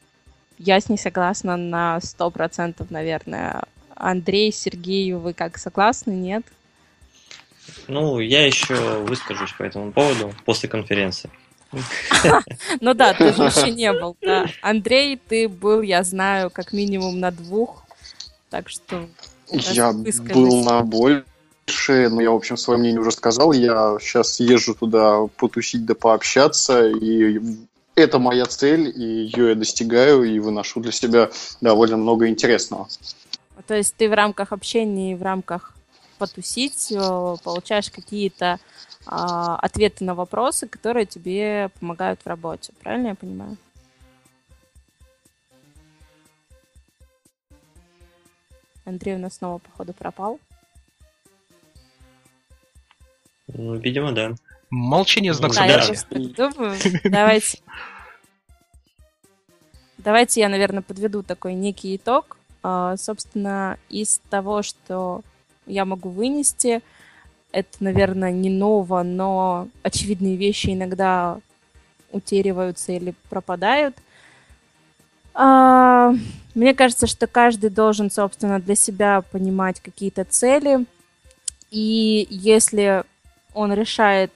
я 0.58 0.80
с 0.80 0.88
ней 0.88 0.98
согласна 0.98 1.56
на 1.56 2.00
сто 2.00 2.30
процентов, 2.30 2.90
наверное. 2.90 3.64
Андрей, 3.94 4.52
Сергей, 4.52 5.12
вы 5.12 5.32
как 5.32 5.58
согласны, 5.58 6.12
нет? 6.12 6.44
Ну, 7.88 8.18
я 8.20 8.46
еще 8.46 8.74
выскажусь 9.04 9.52
по 9.52 9.62
этому 9.62 9.92
поводу 9.92 10.34
после 10.44 10.68
конференции. 10.68 11.30
Ну 12.80 12.94
да, 12.94 13.14
ты 13.14 13.32
же 13.32 13.44
еще 13.44 13.70
не 13.70 13.92
был, 13.92 14.16
да. 14.20 14.46
Андрей, 14.60 15.16
ты 15.16 15.48
был, 15.48 15.80
я 15.80 16.02
знаю, 16.02 16.50
как 16.50 16.72
минимум 16.72 17.18
на 17.20 17.30
двух, 17.30 17.84
так 18.50 18.68
что... 18.68 19.08
Я 19.50 19.92
был 19.92 20.64
на 20.64 20.80
больше, 20.80 21.24
но 22.08 22.22
я, 22.22 22.30
в 22.30 22.34
общем, 22.34 22.56
свое 22.56 22.78
мнение 22.78 23.00
уже 23.00 23.12
сказал. 23.12 23.52
Я 23.52 23.96
сейчас 24.00 24.40
езжу 24.40 24.74
туда 24.74 25.26
потусить 25.36 25.84
да 25.84 25.94
пообщаться, 25.94 26.88
и 26.88 27.38
это 27.94 28.18
моя 28.18 28.46
цель, 28.46 28.88
и 28.88 29.02
ее 29.02 29.50
я 29.50 29.54
достигаю, 29.54 30.24
и 30.24 30.38
выношу 30.38 30.80
для 30.80 30.92
себя 30.92 31.30
довольно 31.60 31.96
много 31.96 32.28
интересного. 32.28 32.88
То 33.66 33.74
есть 33.74 33.94
ты 33.96 34.08
в 34.08 34.14
рамках 34.14 34.52
общения 34.52 35.12
и 35.12 35.14
в 35.14 35.22
рамках 35.22 35.74
потусить 36.18 36.92
э, 36.92 37.36
получаешь 37.42 37.90
какие-то 37.90 38.58
а, 39.06 39.56
ответы 39.56 40.04
на 40.04 40.14
вопросы, 40.14 40.68
которые 40.68 41.06
тебе 41.06 41.70
помогают 41.80 42.20
в 42.22 42.26
работе. 42.26 42.72
Правильно 42.80 43.08
я 43.08 43.14
понимаю? 43.14 43.56
Андрей 48.84 49.16
у 49.16 49.18
нас 49.18 49.36
снова, 49.36 49.58
походу, 49.58 49.92
пропал. 49.92 50.40
Ну, 53.48 53.74
видимо, 53.76 54.12
да. 54.12 54.34
Молчание 54.72 55.34
знак 55.34 55.52
да, 55.52 55.66
я. 55.66 55.82
Давайте. 57.04 57.58
Давайте 59.98 60.40
я, 60.40 60.48
наверное, 60.48 60.80
подведу 60.80 61.22
такой 61.22 61.52
некий 61.52 61.94
итог. 61.96 62.38
А, 62.62 62.96
собственно, 62.96 63.76
из 63.90 64.22
того, 64.30 64.62
что 64.62 65.20
я 65.66 65.84
могу 65.84 66.08
вынести, 66.08 66.80
это, 67.52 67.68
наверное, 67.80 68.32
не 68.32 68.48
ново, 68.48 69.02
но 69.02 69.68
очевидные 69.82 70.36
вещи 70.36 70.70
иногда 70.70 71.38
утериваются 72.10 72.92
или 72.92 73.14
пропадают. 73.28 73.94
А, 75.34 76.14
мне 76.54 76.72
кажется, 76.72 77.06
что 77.06 77.26
каждый 77.26 77.68
должен, 77.68 78.10
собственно, 78.10 78.58
для 78.58 78.74
себя 78.74 79.20
понимать 79.20 79.80
какие-то 79.80 80.24
цели. 80.24 80.86
И 81.70 82.26
если 82.30 83.04
он 83.52 83.74
решает 83.74 84.32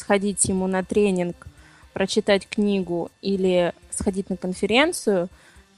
сходить 0.00 0.44
ему 0.46 0.66
на 0.66 0.82
тренинг, 0.82 1.46
прочитать 1.92 2.48
книгу 2.48 3.10
или 3.20 3.72
сходить 3.90 4.30
на 4.30 4.36
конференцию, 4.36 5.28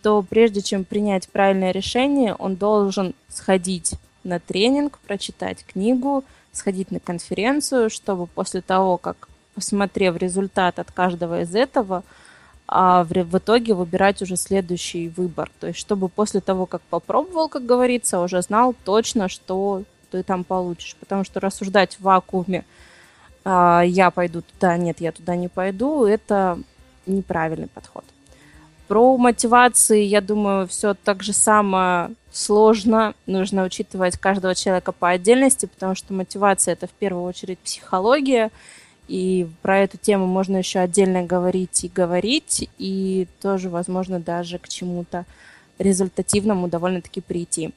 то 0.03 0.23
прежде 0.23 0.62
чем 0.62 0.85
принять 0.85 1.28
правильное 1.28 1.73
решение, 1.73 2.35
он 2.35 2.57
должен 2.57 3.15
сходить 3.28 3.94
на 4.24 4.39
тренинг, 4.39 4.99
прочитать 5.01 5.65
книгу, 5.65 6.24
сходить 6.53 6.90
на 6.90 7.01
конференцию, 7.01 7.90
чтобы 7.90 8.27
после 8.27 8.61
того, 8.61 8.97
как 8.99 9.28
посмотрев 9.55 10.16
результат 10.16 10.78
от 10.78 10.90
каждого 10.93 11.43
из 11.43 11.55
этого, 11.55 12.05
а 12.69 13.05
в, 13.05 13.39
итоге 13.39 13.74
выбирать 13.74 14.23
уже 14.23 14.36
следующий 14.36 15.09
выбор. 15.09 15.51
То 15.61 15.69
есть, 15.69 15.78
чтобы 15.78 16.09
после 16.09 16.40
того, 16.40 16.66
как 16.66 16.81
попробовал, 16.82 17.49
как 17.49 17.66
говорится, 17.66 18.20
уже 18.20 18.40
знал 18.43 18.74
точно, 18.85 19.28
что 19.28 19.82
ты 20.11 20.23
там 20.23 20.44
получишь. 20.44 20.97
Потому 20.99 21.24
что 21.24 21.40
рассуждать 21.40 21.97
в 21.97 22.03
вакууме– 22.03 22.65
я 23.44 24.12
пойду 24.14 24.43
туда, 24.43 24.77
нет, 24.77 25.01
я 25.01 25.12
туда 25.12 25.36
не 25.36 25.48
пойду, 25.48 26.05
это 26.05 26.59
неправильный 27.06 27.69
подход. 27.69 28.05
Про 28.89 29.16
мотивации, 29.16 30.02
я 30.02 30.20
думаю, 30.20 30.69
все 30.69 30.94
так 30.94 31.23
же 31.23 31.32
самое 31.32 32.10
сложно. 32.31 33.14
Нужно 33.27 33.64
учитывать 33.64 34.19
каждого 34.19 34.55
человека 34.55 34.93
по 34.93 35.09
отдельности, 35.09 35.66
потому 35.66 35.94
что 35.94 36.12
мотивация 36.12 36.73
это 36.73 36.86
в 36.86 36.90
первую 36.90 37.24
очередь 37.24 37.59
психология. 37.59 38.51
И 39.09 39.48
про 39.62 39.78
эту 39.78 39.98
тему 39.98 40.27
можно 40.27 40.59
еще 40.59 40.78
отдельно 40.78 41.23
говорить 41.23 41.85
и 41.85 41.89
говорить, 41.89 42.69
и 42.78 43.27
тоже, 43.40 43.69
возможно, 43.69 44.20
даже 44.20 44.59
к 44.59 44.69
чему-то 44.69 45.24
результативному 45.78 46.69
довольно-таки 46.69 47.20
прийти. 47.20 47.73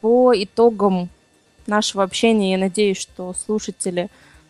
По 0.00 0.32
итогам 0.34 1.08
нашего 1.66 2.02
общения 2.02 2.52
я 2.52 2.58
надеюсь, 2.58 2.98
что 2.98 3.34
слушатели 3.34 4.08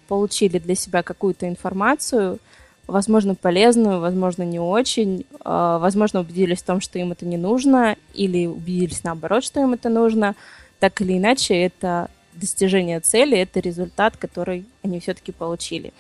получили 0.09 0.59
для 0.59 0.75
себя 0.75 1.03
какую-то 1.03 1.47
информацию, 1.47 2.39
возможно, 2.89 3.35
полезную, 3.35 4.01
возможно, 4.01 4.43
не 4.43 4.59
очень, 4.59 5.27
а, 5.45 5.79
возможно, 5.79 6.21
убедились 6.21 6.63
в 6.63 6.67
том, 6.67 6.81
что 6.81 6.99
им 6.99 7.13
это 7.13 7.27
не 7.27 7.37
нужно, 7.37 7.97
или 8.15 8.47
убедились 8.47 9.05
наоборот, 9.05 9.45
что 9.45 9.61
им 9.61 9.75
это 9.75 9.91
нужно. 9.91 10.35
Так 10.81 11.01
или 11.01 11.19
иначе, 11.19 11.55
это 11.55 12.11
достижение 12.33 13.01
цели, 13.01 13.37
это 13.37 13.61
результат, 13.61 14.17
который 14.17 14.65
они 14.83 15.01
все-таки 15.01 15.33
получили. 15.33 15.93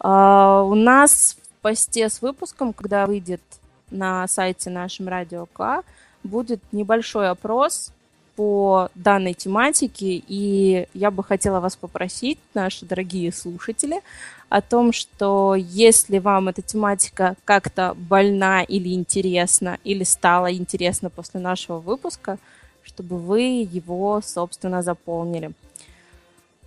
А, 0.00 0.62
у 0.64 0.74
нас 0.74 1.36
в 1.40 1.62
посте 1.62 2.08
с 2.08 2.20
выпуском, 2.20 2.72
когда 2.72 3.06
выйдет 3.06 3.42
на 3.90 4.26
сайте 4.26 4.70
нашем 4.70 5.08
Радио 5.08 5.46
К, 5.46 5.82
будет 6.24 6.60
небольшой 6.72 7.30
опрос 7.30 7.92
по 8.38 8.88
данной 8.94 9.34
тематике, 9.34 10.22
и 10.28 10.86
я 10.94 11.10
бы 11.10 11.24
хотела 11.24 11.58
вас 11.58 11.74
попросить, 11.74 12.38
наши 12.54 12.86
дорогие 12.86 13.32
слушатели, 13.32 14.00
о 14.48 14.60
том, 14.60 14.92
что 14.92 15.56
если 15.56 16.18
вам 16.18 16.46
эта 16.46 16.62
тематика 16.62 17.34
как-то 17.44 17.96
больна 17.96 18.62
или 18.62 18.94
интересна, 18.94 19.78
или 19.82 20.04
стала 20.04 20.54
интересна 20.54 21.10
после 21.10 21.40
нашего 21.40 21.80
выпуска, 21.80 22.38
чтобы 22.84 23.18
вы 23.18 23.40
его, 23.68 24.20
собственно, 24.24 24.84
заполнили. 24.84 25.50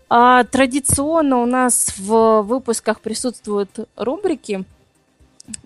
А, 0.10 0.43
традиционно 0.43 1.41
у 1.41 1.45
нас 1.45 1.93
в 1.98 2.41
выпусках 2.41 2.99
присутствуют 2.99 3.88
рубрики, 3.95 4.65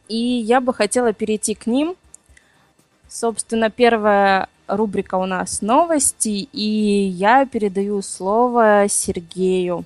и 0.07 0.17
я 0.17 0.61
бы 0.61 0.71
хотела 0.71 1.13
перейти 1.13 1.55
к 1.55 1.65
ним. 1.65 1.95
Собственно, 3.09 3.71
первая 3.71 4.49
рубрика 4.67 5.15
у 5.15 5.25
нас 5.25 5.61
новости, 5.61 6.47
и 6.51 7.07
я 7.07 7.45
передаю 7.45 8.01
слово 8.01 8.87
Сергею, 8.89 9.85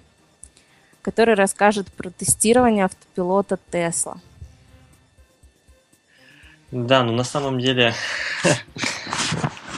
который 1.01 1.35
расскажет 1.35 1.91
про 1.93 2.09
тестирование 2.09 2.85
автопилота 2.85 3.59
Тесла. 3.71 4.17
Да, 6.71 7.03
ну 7.03 7.13
на 7.13 7.23
самом 7.23 7.59
деле 7.59 7.93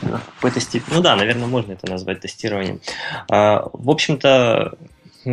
какой-то 0.02 0.60
ну 0.90 1.02
да, 1.02 1.16
наверное, 1.16 1.48
можно 1.48 1.74
это 1.74 1.90
назвать 1.90 2.20
тестированием. 2.20 2.82
А, 3.30 3.70
в 3.72 3.90
общем-то, 3.90 4.78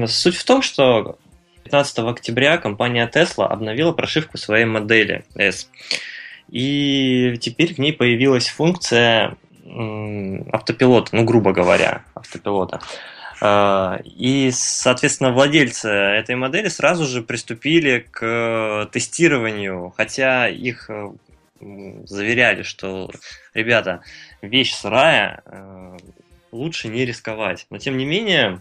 суть 0.06 0.36
в 0.36 0.44
том, 0.44 0.62
что 0.62 1.18
15 1.64 1.98
октября 2.00 2.58
компания 2.58 3.10
Tesla 3.12 3.46
обновила 3.46 3.92
прошивку 3.92 4.38
своей 4.38 4.64
модели 4.64 5.24
S. 5.34 5.68
И 6.48 7.36
теперь 7.40 7.74
в 7.74 7.78
ней 7.78 7.92
появилась 7.92 8.48
функция 8.48 9.36
автопилота, 10.52 11.14
ну, 11.14 11.24
грубо 11.24 11.52
говоря, 11.52 12.04
автопилота. 12.14 12.80
А, 13.40 14.00
и, 14.04 14.50
соответственно, 14.52 15.32
владельцы 15.32 15.88
этой 15.88 16.34
модели 16.34 16.68
сразу 16.68 17.06
же 17.06 17.22
приступили 17.22 18.06
к 18.10 18.88
тестированию, 18.92 19.92
хотя 19.96 20.48
их 20.48 20.90
э, 20.90 21.10
заверяли, 22.04 22.62
что, 22.62 23.10
ребята, 23.54 24.02
вещь 24.42 24.74
сырая, 24.74 25.42
э, 25.46 25.96
лучше 26.50 26.88
не 26.88 27.04
рисковать. 27.04 27.66
Но, 27.70 27.78
тем 27.78 27.96
не 27.96 28.04
менее, 28.04 28.60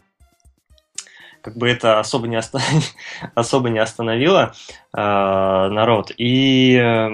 как 1.41 1.57
бы 1.57 1.69
это 1.69 1.99
особо 1.99 2.27
не, 2.27 2.37
оста... 2.37 2.59
особо 3.35 3.69
не 3.69 3.79
остановило 3.79 4.53
э, 4.93 4.99
народ. 4.99 6.11
И, 6.17 6.75
э, 6.75 7.09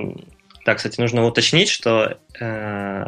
так, 0.65 0.77
кстати, 0.77 0.99
нужно 0.99 1.25
уточнить, 1.25 1.69
что 1.69 2.17
э, 2.39 3.05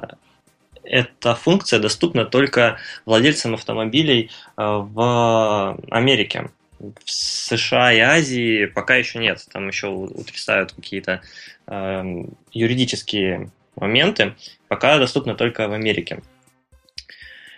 эта 0.85 1.35
функция 1.35 1.79
доступна 1.79 2.25
только 2.25 2.77
владельцам 3.05 3.53
автомобилей 3.53 4.31
э, 4.57 4.61
в 4.63 5.79
Америке. 5.89 6.49
В 6.79 7.09
США 7.09 7.93
и 7.93 7.99
Азии 7.99 8.65
пока 8.65 8.95
еще 8.95 9.19
нет. 9.19 9.45
Там 9.51 9.67
еще 9.67 9.87
утрясают 9.87 10.73
какие-то 10.73 11.21
э, 11.67 12.03
юридические 12.51 13.51
моменты. 13.75 14.35
Пока 14.67 14.97
доступна 14.97 15.35
только 15.35 15.67
в 15.67 15.73
Америке. 15.73 16.21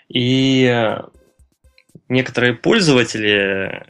И 0.09 0.95
некоторые 2.09 2.53
пользователи 2.53 3.85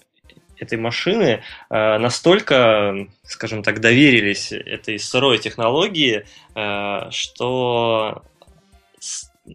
этой 0.60 0.78
машины 0.78 1.44
э, 1.70 1.98
настолько, 1.98 3.08
скажем 3.24 3.64
так, 3.64 3.80
доверились 3.80 4.52
этой 4.52 5.00
сырой 5.00 5.38
технологии, 5.38 6.26
э, 6.56 7.12
что 7.12 8.24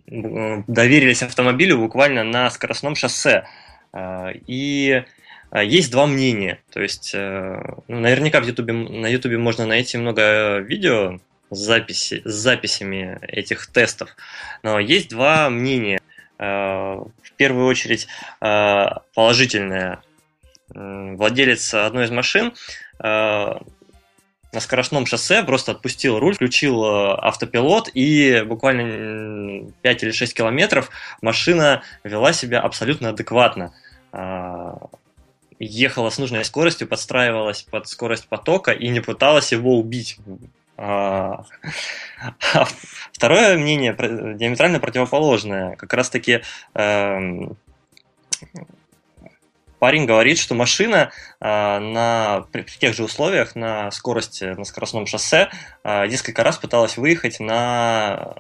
доверились 0.07 1.23
автомобилю 1.23 1.79
буквально 1.79 2.25
на 2.25 2.51
скоростном 2.51 2.95
шоссе. 2.95 3.45
Э, 3.93 4.33
и 4.47 5.05
э, 5.51 5.65
есть 5.65 5.91
два 5.91 6.07
мнения. 6.07 6.61
То 6.73 6.81
есть, 6.81 7.13
э, 7.15 7.63
ну, 7.89 8.01
наверняка 8.01 8.41
в 8.41 8.47
YouTube, 8.47 8.71
на 8.71 9.07
YouTube 9.07 9.39
можно 9.39 9.67
найти 9.67 9.99
много 9.99 10.59
видео 10.59 11.21
с, 11.51 11.59
записи, 11.59 12.23
с 12.25 12.33
записями 12.33 13.19
этих 13.23 13.67
тестов. 13.67 14.17
Но 14.63 14.79
есть 14.79 15.11
два 15.11 15.51
мнения. 15.51 16.01
В 16.39 17.33
первую 17.37 17.67
очередь 17.67 18.09
положительное. 18.41 20.01
Владелец 20.75 21.73
одной 21.73 22.07
из 22.07 22.11
машин 22.11 22.53
на 24.53 24.61
скоростном 24.61 25.07
шоссе 25.07 25.43
просто 25.43 25.73
отпустил 25.73 26.19
руль, 26.19 26.35
включил 26.35 26.85
э, 26.85 27.15
автопилот, 27.17 27.91
и 27.95 28.45
буквально 28.47 29.73
5 29.83 30.03
или 30.03 30.11
6 30.11 30.35
километров 30.35 30.91
машина 31.23 31.83
вела 32.05 32.33
себя 32.33 32.61
абсолютно 32.61 33.11
адекватно. 33.11 33.73
А, 34.13 34.77
ехала 35.59 36.11
с 36.11 36.19
нужной 36.19 36.45
скоростью, 36.45 36.87
подстраивалась 36.87 37.63
под 37.63 37.89
скорость 37.89 38.29
потока 38.29 38.73
и 38.73 38.89
не 38.89 39.01
пыталась 39.01 39.53
его 39.53 39.79
убить. 39.79 40.19
А, 40.77 41.45
а 42.55 42.67
второе 43.13 43.57
мнение 43.57 43.95
диаметрально 43.95 44.81
противоположное. 44.81 45.77
Как 45.77 45.95
раз 45.95 46.11
таки 46.11 46.43
эм, 46.75 47.57
парень 49.83 50.07
говорит, 50.07 50.39
что 50.39 50.55
машина 50.55 51.11
э, 51.41 51.45
на, 51.45 52.45
при, 52.53 52.63
при 52.63 52.75
тех 52.75 52.95
же 52.95 53.03
условиях 53.03 53.57
на 53.57 53.91
скорости, 53.91 54.45
на 54.45 54.63
скоростном 54.65 55.09
шоссе 55.09 55.51
э, 55.83 56.07
несколько 56.07 56.45
раз 56.45 56.57
пыталась 56.57 56.97
выехать 56.97 57.41
на 57.41 58.37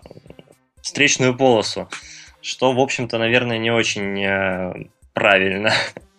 встречную 0.83 1.37
полосу, 1.37 1.89
что, 2.43 2.73
в 2.73 2.79
общем-то, 2.79 3.19
наверное, 3.19 3.59
не 3.59 3.73
очень 3.73 4.25
э, 4.25 4.87
правильно. 5.15 5.73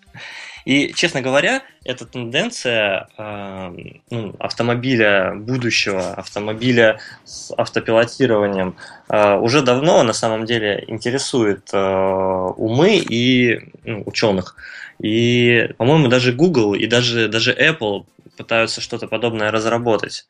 И, 0.65 0.93
честно 0.93 1.21
говоря, 1.21 1.61
эта 1.85 2.05
тенденция 2.05 3.07
э, 3.17 3.75
ну, 4.09 4.35
автомобиля 4.39 5.35
будущего, 5.35 6.15
автомобиля 6.15 6.99
с 7.23 7.53
автопилотированием 7.57 8.75
э, 9.07 9.35
уже 9.35 9.61
давно 9.61 10.03
на 10.03 10.13
самом 10.13 10.43
деле 10.43 10.83
интересует 10.87 11.69
э, 11.71 11.77
умы 11.77 12.97
и 12.97 13.71
ну, 13.85 14.03
ученых. 14.05 14.57
И, 14.99 15.69
по-моему, 15.77 16.07
даже 16.07 16.33
Google 16.33 16.73
и 16.73 16.87
даже, 16.87 17.27
даже 17.27 17.53
Apple 17.53 18.05
пытаются 18.37 18.81
что-то 18.81 19.07
подобное 19.07 19.51
разработать. 19.51 20.27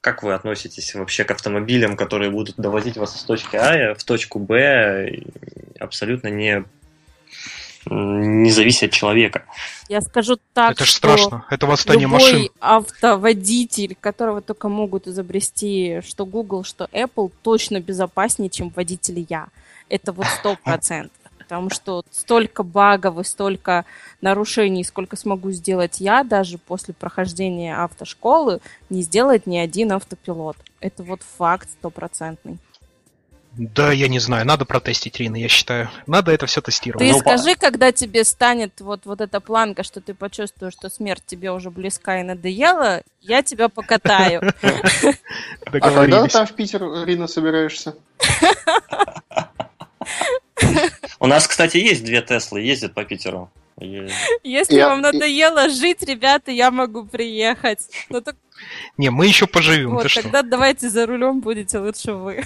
Как 0.00 0.22
вы 0.22 0.34
относитесь 0.34 0.94
вообще 0.94 1.24
к 1.24 1.30
автомобилям, 1.30 1.96
которые 1.96 2.30
будут 2.30 2.56
довозить 2.56 2.96
вас 2.96 3.16
из 3.16 3.22
точки 3.22 3.56
А 3.56 3.94
в 3.94 4.04
точку 4.04 4.38
Б, 4.38 5.22
абсолютно 5.78 6.28
не 6.28 6.64
не 7.90 8.50
зависит 8.50 8.90
от 8.90 8.92
человека. 8.92 9.44
Я 9.88 10.00
скажу 10.00 10.38
так, 10.52 10.72
Это 10.72 10.84
же 10.84 10.92
страшно. 10.92 11.46
Это 11.50 11.66
восстание 11.66 12.06
любой 12.06 12.20
машин. 12.20 12.48
автоводитель, 12.60 13.96
которого 13.98 14.42
только 14.42 14.68
могут 14.68 15.06
изобрести 15.06 16.02
что 16.06 16.26
Google, 16.26 16.64
что 16.64 16.88
Apple, 16.92 17.32
точно 17.42 17.80
безопаснее, 17.80 18.50
чем 18.50 18.70
водитель 18.70 19.24
я. 19.28 19.48
Это 19.88 20.12
вот 20.12 20.26
сто 20.26 20.56
процентов. 20.62 21.16
Потому 21.48 21.70
что 21.70 22.04
столько 22.10 22.62
багов 22.62 23.18
и 23.18 23.24
столько 23.24 23.86
нарушений, 24.20 24.84
сколько 24.84 25.16
смогу 25.16 25.50
сделать 25.50 25.98
я, 25.98 26.22
даже 26.22 26.58
после 26.58 26.92
прохождения 26.92 27.74
автошколы, 27.74 28.60
не 28.90 29.00
сделает 29.00 29.46
ни 29.46 29.56
один 29.56 29.92
автопилот. 29.92 30.58
Это 30.80 31.02
вот 31.02 31.22
факт 31.22 31.70
стопроцентный. 31.70 32.58
Да, 33.56 33.92
я 33.92 34.08
не 34.08 34.18
знаю, 34.18 34.46
надо 34.46 34.66
протестить, 34.66 35.18
Рина, 35.18 35.36
я 35.36 35.48
считаю. 35.48 35.88
Надо 36.06 36.32
это 36.32 36.44
все 36.44 36.60
тестировать. 36.60 37.08
Ты 37.08 37.12
Ну, 37.12 37.18
скажи, 37.18 37.54
когда 37.54 37.92
тебе 37.92 38.24
станет 38.24 38.82
вот, 38.82 39.06
вот 39.06 39.22
эта 39.22 39.40
планка, 39.40 39.82
что 39.82 40.02
ты 40.02 40.12
почувствуешь, 40.12 40.74
что 40.74 40.90
смерть 40.90 41.22
тебе 41.26 41.50
уже 41.50 41.70
близка 41.70 42.20
и 42.20 42.24
надоела, 42.24 43.02
я 43.22 43.42
тебя 43.42 43.70
покатаю. 43.70 44.52
А 45.70 45.90
когда 45.90 46.26
там 46.28 46.46
в 46.46 46.52
Питер, 46.52 47.04
Рина, 47.04 47.26
собираешься? 47.26 47.94
У 51.20 51.26
нас, 51.26 51.46
кстати, 51.46 51.78
есть 51.78 52.04
две 52.04 52.22
Теслы, 52.22 52.60
ездят 52.60 52.94
по 52.94 53.04
Питеру. 53.04 53.50
Если 53.80 54.74
Я- 54.74 54.88
вам 54.88 55.00
надоело 55.02 55.68
жить, 55.68 56.02
ребята, 56.02 56.50
я 56.50 56.70
могу 56.70 57.04
приехать. 57.04 57.88
Ну 58.08 58.20
так 58.20 58.36
Не, 58.96 59.10
мы 59.10 59.26
еще 59.26 59.46
поживем, 59.46 59.90
вот, 59.94 60.02
ты 60.04 60.08
что? 60.08 60.22
тогда 60.22 60.42
давайте 60.42 60.88
за 60.88 61.06
рулем 61.06 61.40
будете 61.40 61.78
лучше 61.78 62.12
вы. 62.12 62.44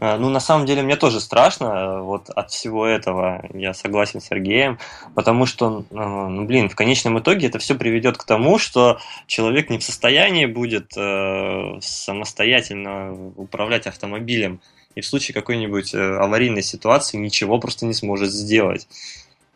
А, 0.00 0.18
Ну, 0.18 0.28
на 0.28 0.40
самом 0.40 0.66
деле, 0.66 0.82
мне 0.82 0.96
тоже 0.96 1.20
страшно 1.20 1.64
э, 1.66 2.00
вот 2.00 2.28
от 2.30 2.50
всего 2.50 2.84
этого. 2.84 3.44
Я 3.54 3.72
согласен 3.74 4.20
с 4.20 4.26
Сергеем, 4.26 4.80
потому 5.14 5.46
что, 5.46 5.84
э, 5.88 5.94
ну, 5.94 6.44
блин, 6.46 6.68
в 6.68 6.74
конечном 6.74 7.20
итоге 7.20 7.46
это 7.46 7.60
все 7.60 7.76
приведет 7.76 8.18
к 8.18 8.24
тому, 8.24 8.58
что 8.58 8.98
человек 9.28 9.70
не 9.70 9.78
в 9.78 9.84
состоянии 9.84 10.46
будет 10.46 10.90
э, 10.96 11.78
самостоятельно 11.80 13.12
управлять 13.36 13.86
автомобилем 13.86 14.60
и 14.94 15.00
в 15.00 15.06
случае 15.06 15.34
какой-нибудь 15.34 15.94
э, 15.94 15.98
аварийной 15.98 16.62
ситуации 16.62 17.16
ничего 17.16 17.58
просто 17.58 17.86
не 17.86 17.94
сможет 17.94 18.30
сделать. 18.32 18.86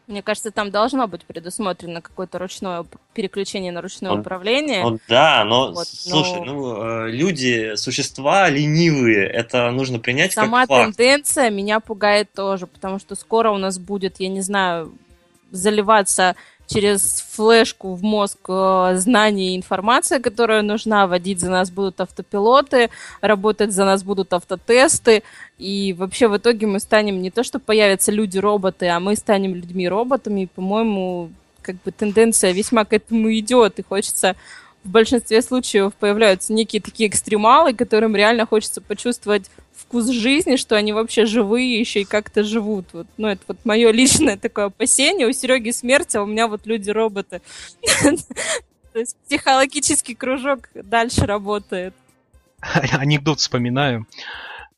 Мне 0.06 0.23
кажется, 0.23 0.51
там 0.51 0.70
должно 0.70 1.06
быть 1.06 1.24
предусмотрено 1.27 2.01
какое-то 2.01 2.39
ручное 2.39 2.86
переключение 3.12 3.73
на 3.73 3.82
ручное 3.82 4.12
Он- 4.12 4.20
управление. 4.20 4.82
Ну 4.82 4.98
да, 5.06 5.44
но 5.44 5.73
Вот, 5.73 5.86
слушай, 5.86 6.39
но- 6.40 6.44
ну 6.47 6.82
э, 7.06 7.10
люди, 7.10 7.74
существа 7.77 8.48
ленивые, 8.48 9.27
это 9.28 9.70
нужно 9.70 9.98
принять 9.98 10.32
Сама 10.32 10.60
как 10.60 10.69
факт. 10.70 10.97
тенденция 10.97 11.51
меня 11.51 11.81
пугает 11.81 12.32
тоже, 12.32 12.66
потому 12.66 12.98
что 12.98 13.16
скоро 13.16 13.51
у 13.51 13.59
нас 13.59 13.78
будет, 13.78 14.19
я 14.19 14.28
не 14.28 14.40
знаю, 14.40 14.93
заливаться 15.51 16.36
через 16.69 17.24
флешку 17.31 17.95
в 17.95 18.03
мозг 18.03 18.39
э, 18.49 18.93
знания 18.97 19.55
и 19.55 19.57
информация, 19.57 20.20
которая 20.20 20.62
нужна, 20.62 21.07
водить 21.07 21.40
за 21.40 21.51
нас 21.51 21.70
будут 21.70 22.01
автопилоты, 22.01 22.90
работать 23.20 23.73
за 23.73 23.85
нас 23.85 24.03
будут 24.03 24.32
автотесты, 24.32 25.23
и 25.59 25.95
вообще 25.99 26.28
в 26.28 26.36
итоге 26.36 26.66
мы 26.66 26.78
станем 26.78 27.23
не 27.23 27.31
то, 27.31 27.43
что 27.43 27.59
появятся 27.59 28.12
люди-роботы, 28.12 28.86
а 28.86 29.01
мы 29.01 29.16
станем 29.16 29.55
людьми-роботами, 29.55 30.43
и, 30.43 30.47
по-моему, 30.47 31.31
как 31.62 31.77
бы 31.85 31.90
тенденция 31.90 32.53
весьма 32.53 32.85
к 32.85 32.93
этому 32.93 33.32
идет, 33.35 33.78
и 33.78 33.82
хочется 33.82 34.36
в 34.85 34.90
большинстве 34.90 35.43
случаев 35.43 35.93
появляются 35.95 36.53
некие 36.53 36.81
такие 36.81 37.09
экстремалы, 37.09 37.74
которым 37.74 38.15
реально 38.15 38.47
хочется 38.47 38.81
почувствовать 38.81 39.51
вкус 39.89 40.09
жизни, 40.09 40.56
что 40.56 40.77
они 40.77 40.93
вообще 40.93 41.24
живые 41.24 41.81
еще 41.81 42.02
и 42.02 42.05
как-то 42.05 42.44
живут. 42.44 42.86
Вот, 42.93 43.06
ну, 43.16 43.28
это 43.28 43.43
вот 43.48 43.59
мое 43.65 43.90
личное 43.93 44.36
такое 44.36 44.66
опасение. 44.66 45.27
У 45.27 45.32
Сереги 45.32 45.70
смерть, 45.70 46.15
а 46.15 46.23
у 46.23 46.27
меня 46.27 46.47
вот 46.47 46.66
люди-роботы. 46.66 47.40
То 48.93 48.98
есть 48.98 49.16
психологический 49.27 50.15
кружок 50.15 50.69
дальше 50.74 51.24
работает. 51.27 51.94
анекдот 52.60 53.40
вспоминаю 53.40 54.06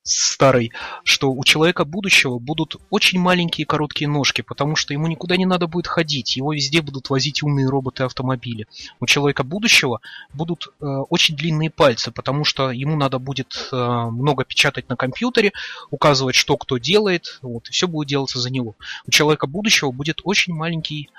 старый, 0.03 0.73
что 1.05 1.33
у 1.33 1.45
человека 1.45 1.85
будущего 1.85 2.39
будут 2.39 2.77
очень 2.91 3.21
маленькие 3.21 3.67
короткие 3.67 4.09
ножки, 4.09 4.43
потому 4.43 4.77
что 4.77 4.93
ему 4.93 5.07
никуда 5.07 5.37
не 5.37 5.47
надо 5.47 5.67
будет 5.67 5.87
ходить, 5.87 6.37
его 6.37 6.53
везде 6.53 6.81
будут 6.81 7.11
возить 7.11 7.43
умные 7.43 7.69
роботы-автомобили. 7.69 8.67
У 8.99 9.07
человека 9.07 9.45
будущего 9.45 10.01
будут 10.33 10.69
э, 10.81 10.85
очень 10.85 11.37
длинные 11.37 11.71
пальцы, 11.71 12.11
потому 12.11 12.45
что 12.45 12.71
ему 12.71 12.97
надо 12.97 13.19
будет 13.19 13.69
э, 13.73 13.77
много 13.77 14.45
печатать 14.45 14.89
на 14.89 14.97
компьютере, 14.97 15.53
указывать, 15.91 16.35
что 16.35 16.57
кто 16.57 16.79
делает, 16.79 17.39
вот, 17.43 17.69
и 17.69 17.73
все 17.73 17.87
будет 17.87 18.09
делаться 18.09 18.39
за 18.39 18.51
него. 18.51 18.77
У 19.07 19.11
человека 19.11 19.47
будущего 19.47 19.91
будет 19.91 20.21
очень 20.25 20.55
маленький 20.55 21.11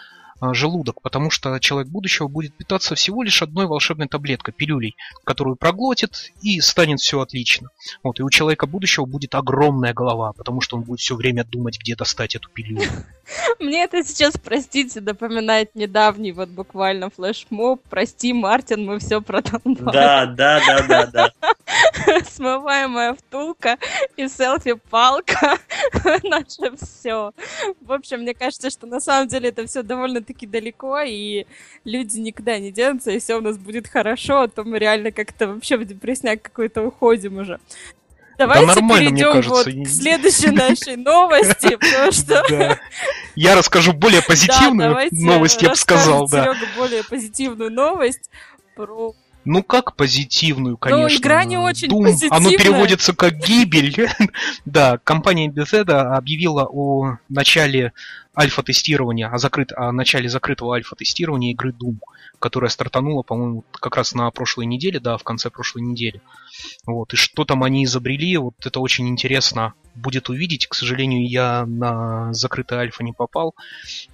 желудок, 0.53 1.01
потому 1.01 1.29
что 1.29 1.59
человек 1.59 1.89
будущего 1.89 2.27
будет 2.27 2.55
питаться 2.55 2.95
всего 2.95 3.23
лишь 3.23 3.41
одной 3.41 3.67
волшебной 3.67 4.07
таблеткой, 4.07 4.53
пилюлей, 4.53 4.95
которую 5.23 5.55
проглотит 5.55 6.31
и 6.41 6.59
станет 6.61 6.99
все 6.99 7.21
отлично. 7.21 7.69
Вот, 8.03 8.19
и 8.19 8.23
у 8.23 8.29
человека 8.29 8.67
будущего 8.67 9.05
будет 9.05 9.35
огромная 9.35 9.93
голова, 9.93 10.33
потому 10.33 10.61
что 10.61 10.77
он 10.77 10.83
будет 10.83 10.99
все 10.99 11.15
время 11.15 11.43
думать, 11.43 11.79
где 11.79 11.95
достать 11.95 12.35
эту 12.35 12.49
пилюлю. 12.49 12.89
Мне 13.59 13.83
это 13.83 14.03
сейчас, 14.03 14.33
простите, 14.43 15.01
напоминает 15.01 15.75
недавний 15.75 16.31
вот 16.31 16.49
буквально 16.49 17.09
флешмоб. 17.09 17.81
Прости, 17.89 18.33
Мартин, 18.33 18.85
мы 18.85 18.99
все 18.99 19.21
продолбали. 19.21 19.93
Да, 19.93 20.25
да, 20.25 20.61
да, 20.65 20.87
да, 20.87 21.07
да. 21.07 21.31
Смываемая 22.29 23.13
втулка 23.13 23.77
и 24.17 24.27
селфи-палка. 24.27 25.59
Наше 26.23 26.75
все. 26.81 27.31
В 27.81 27.91
общем, 27.91 28.21
мне 28.21 28.33
кажется, 28.33 28.69
что 28.69 28.87
на 28.87 28.99
самом 28.99 29.27
деле 29.27 29.49
это 29.49 29.65
все 29.65 29.83
довольно-таки 29.83 30.47
далеко, 30.47 30.99
и 31.01 31.45
люди 31.83 32.19
никуда 32.19 32.59
не 32.59 32.71
денутся, 32.71 33.11
и 33.11 33.19
все 33.19 33.35
у 33.37 33.41
нас 33.41 33.57
будет 33.57 33.87
хорошо, 33.87 34.41
а 34.41 34.47
то 34.47 34.63
мы 34.63 34.79
реально 34.79 35.11
как-то 35.11 35.47
вообще 35.47 35.77
в 35.77 35.85
депрессняк 35.85 36.41
какой-то 36.41 36.81
уходим 36.81 37.37
уже. 37.37 37.59
Давайте 38.37 38.65
нормально, 38.65 39.09
мне 39.09 39.09
перейдем 39.11 39.33
кажется, 39.33 39.71
вот 39.71 39.85
к 39.85 39.89
следующей 39.89 40.49
нашей 40.49 40.95
новости, 40.97 41.75
потому 41.75 42.11
что 42.11 42.43
Да. 42.49 42.79
Я 43.35 43.55
расскажу 43.55 43.93
более 43.93 44.21
да, 44.21 44.27
позитивную 44.27 45.09
новость, 45.11 45.61
я 45.61 45.69
бы 45.69 45.75
сказал, 45.75 46.27
да. 46.27 46.55
более 46.75 47.03
позитивную 47.03 47.71
новость 47.71 48.31
про... 48.75 49.13
Ну 49.43 49.63
как 49.63 49.95
позитивную, 49.95 50.77
конечно. 50.77 51.17
игра 51.17 51.43
не 51.45 51.57
очень 51.57 51.87
Doom, 51.87 52.03
позитивная. 52.03 52.37
Оно 52.37 52.49
переводится 52.51 53.15
как 53.15 53.37
гибель. 53.37 54.07
да, 54.65 54.99
компания 55.03 55.49
Bethesda 55.49 56.15
объявила 56.15 56.67
о 56.69 57.17
начале 57.27 57.93
альфа-тестирования, 58.37 59.29
о, 59.29 59.37
закрыт... 59.37 59.71
о 59.75 59.91
начале 59.91 60.29
закрытого 60.29 60.75
альфа-тестирования 60.75 61.51
игры 61.51 61.71
Doom, 61.71 61.97
которая 62.39 62.69
стартанула, 62.69 63.23
по-моему, 63.23 63.63
как 63.71 63.97
раз 63.97 64.13
на 64.13 64.29
прошлой 64.31 64.67
неделе, 64.67 64.99
да, 64.99 65.17
в 65.17 65.23
конце 65.23 65.49
прошлой 65.49 65.81
недели. 65.81 66.21
Вот, 66.85 67.13
и 67.13 67.17
что 67.17 67.43
там 67.43 67.63
они 67.63 67.85
изобрели, 67.85 68.37
вот 68.37 68.55
это 68.63 68.79
очень 68.79 69.07
интересно 69.09 69.73
будет 69.95 70.29
увидеть. 70.29 70.67
К 70.67 70.75
сожалению, 70.75 71.27
я 71.27 71.65
на 71.65 72.33
закрытый 72.33 72.77
альфа 72.77 73.03
не 73.03 73.11
попал, 73.11 73.55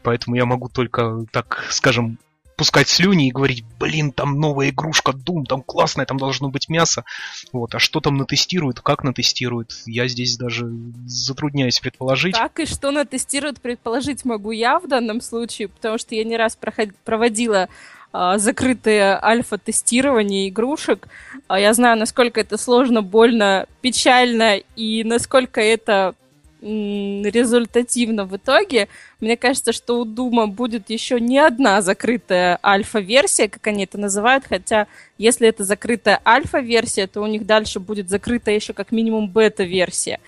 поэтому 0.04 0.36
я 0.36 0.46
могу 0.46 0.70
только, 0.70 1.26
так 1.32 1.68
скажем, 1.70 2.18
пускать 2.58 2.90
слюни 2.90 3.28
и 3.28 3.32
говорить, 3.32 3.64
блин, 3.80 4.12
там 4.12 4.40
новая 4.40 4.70
игрушка 4.70 5.12
Doom, 5.12 5.46
там 5.46 5.62
классная, 5.62 6.06
там 6.06 6.18
должно 6.18 6.50
быть 6.50 6.68
мясо. 6.68 7.06
Вот, 7.54 7.74
а 7.76 7.80
что 7.80 8.02
там 8.02 8.18
натестируют, 8.18 8.82
как 8.82 9.04
натестируют, 9.04 9.74
я 9.86 10.08
здесь 10.08 10.38
даже 10.38 10.68
затрудняюсь 11.06 11.80
предположить. 11.80 12.36
Как 12.36 12.60
и 12.60 12.66
что 12.66 12.92
натестируют, 12.92 13.62
предположить 13.62 14.26
могу 14.26 14.52
я 14.52 14.80
в 14.80 14.88
данном 14.88 15.22
случае, 15.22 15.68
потому 15.70 16.00
что 16.00 16.16
я 16.16 16.24
не 16.24 16.36
раз 16.36 16.58
проход- 16.60 16.96
проводила 17.06 17.70
а, 18.12 18.40
закрытое 18.40 19.24
альфа-тестирование 19.24 20.50
игрушек. 20.50 21.08
А 21.48 21.60
я 21.60 21.74
знаю, 21.74 21.98
насколько 22.00 22.40
это 22.40 22.58
сложно, 22.58 23.04
больно, 23.04 23.68
печально 23.82 24.58
и 24.76 25.04
насколько 25.04 25.62
это 25.62 26.16
результативно 26.62 28.26
в 28.26 28.36
итоге. 28.36 28.88
Мне 29.20 29.38
кажется, 29.38 29.72
что 29.72 30.00
у 30.00 30.06
Дума 30.06 30.48
будет 30.48 30.90
еще 30.90 31.20
не 31.20 31.38
одна 31.38 31.82
закрытая 31.82 32.60
альфа-версия, 32.64 33.48
как 33.48 33.68
они 33.68 33.84
это 33.84 33.98
называют, 33.98 34.46
хотя 34.48 34.88
если 35.18 35.48
это 35.48 35.64
закрытая 35.64 36.20
альфа-версия, 36.26 37.08
то 37.08 37.22
у 37.22 37.28
них 37.28 37.46
дальше 37.46 37.80
будет 37.80 38.10
закрытая 38.10 38.56
еще 38.56 38.74
как 38.74 38.92
минимум 38.92 39.30
бета-версия. 39.30 40.20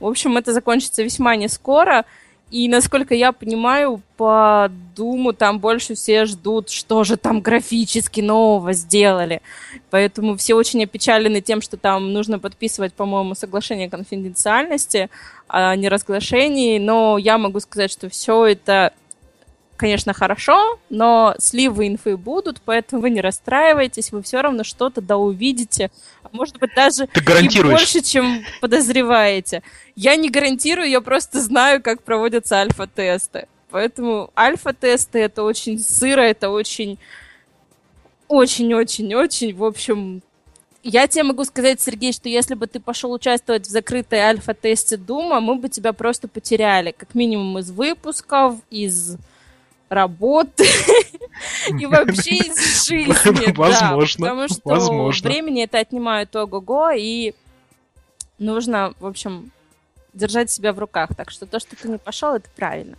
В 0.00 0.06
общем, 0.06 0.36
это 0.36 0.52
закончится 0.52 1.02
весьма 1.02 1.36
не 1.36 1.48
скоро. 1.48 2.04
И, 2.50 2.68
насколько 2.68 3.12
я 3.12 3.32
понимаю, 3.32 4.00
по 4.16 4.70
Думу 4.94 5.32
там 5.32 5.58
больше 5.58 5.94
все 5.94 6.26
ждут, 6.26 6.70
что 6.70 7.02
же 7.02 7.16
там 7.16 7.40
графически 7.40 8.20
нового 8.20 8.72
сделали. 8.72 9.42
Поэтому 9.90 10.36
все 10.36 10.54
очень 10.54 10.84
опечалены 10.84 11.40
тем, 11.40 11.60
что 11.60 11.76
там 11.76 12.12
нужно 12.12 12.38
подписывать, 12.38 12.94
по-моему, 12.94 13.34
соглашение 13.34 13.90
конфиденциальности, 13.90 15.10
о 15.48 15.74
неразглашении. 15.74 16.78
Но 16.78 17.18
я 17.18 17.36
могу 17.36 17.58
сказать, 17.58 17.90
что 17.90 18.08
все 18.08 18.46
это, 18.46 18.92
конечно, 19.76 20.12
хорошо, 20.12 20.78
но 20.90 21.34
сливы 21.38 21.88
инфы 21.88 22.16
будут, 22.16 22.60
поэтому 22.64 23.02
вы 23.02 23.10
не 23.10 23.20
расстраивайтесь, 23.20 24.12
вы 24.12 24.22
все 24.22 24.40
равно 24.40 24.64
что-то 24.64 25.00
да 25.00 25.16
увидите. 25.16 25.90
Может 26.32 26.58
быть, 26.58 26.74
даже 26.74 27.06
Ты 27.06 27.20
гарантируешь. 27.20 27.78
больше, 27.78 28.00
чем 28.00 28.44
подозреваете. 28.60 29.62
Я 29.94 30.16
не 30.16 30.30
гарантирую, 30.30 30.88
я 30.88 31.00
просто 31.00 31.40
знаю, 31.40 31.82
как 31.82 32.02
проводятся 32.02 32.56
альфа-тесты. 32.56 33.48
Поэтому 33.70 34.30
альфа-тесты 34.36 35.18
это 35.20 35.42
очень 35.42 35.78
сыро, 35.78 36.20
это 36.22 36.50
очень, 36.50 36.98
очень-очень-очень, 38.28 39.54
в 39.54 39.64
общем, 39.64 40.22
я 40.88 41.08
тебе 41.08 41.24
могу 41.24 41.44
сказать, 41.44 41.80
Сергей, 41.80 42.12
что 42.12 42.28
если 42.28 42.54
бы 42.54 42.68
ты 42.68 42.78
пошел 42.78 43.10
участвовать 43.10 43.66
в 43.66 43.70
закрытой 43.70 44.20
альфа-тесте 44.20 44.96
Дума, 44.96 45.40
мы 45.40 45.56
бы 45.56 45.68
тебя 45.68 45.92
просто 45.92 46.28
потеряли. 46.28 46.94
Как 46.96 47.14
минимум 47.16 47.58
из 47.58 47.72
выпусков, 47.72 48.60
из 48.70 49.16
работы 49.88 50.64
и 51.78 51.86
вообще 51.86 52.36
из 52.36 52.86
жизни. 52.88 53.46
да, 53.46 53.52
Возможно, 53.54 54.26
Потому 54.26 54.48
что 54.48 54.60
возможно. 54.64 55.28
времени 55.30 55.64
это 55.64 55.78
отнимает 55.78 56.34
ого-го, 56.34 56.90
и 56.90 57.34
нужно, 58.38 58.94
в 59.00 59.06
общем, 59.06 59.50
держать 60.12 60.50
себя 60.50 60.72
в 60.72 60.78
руках. 60.78 61.10
Так 61.16 61.30
что 61.30 61.46
то, 61.46 61.60
что 61.60 61.76
ты 61.76 61.88
не 61.88 61.98
пошел, 61.98 62.34
это 62.34 62.48
правильно. 62.56 62.96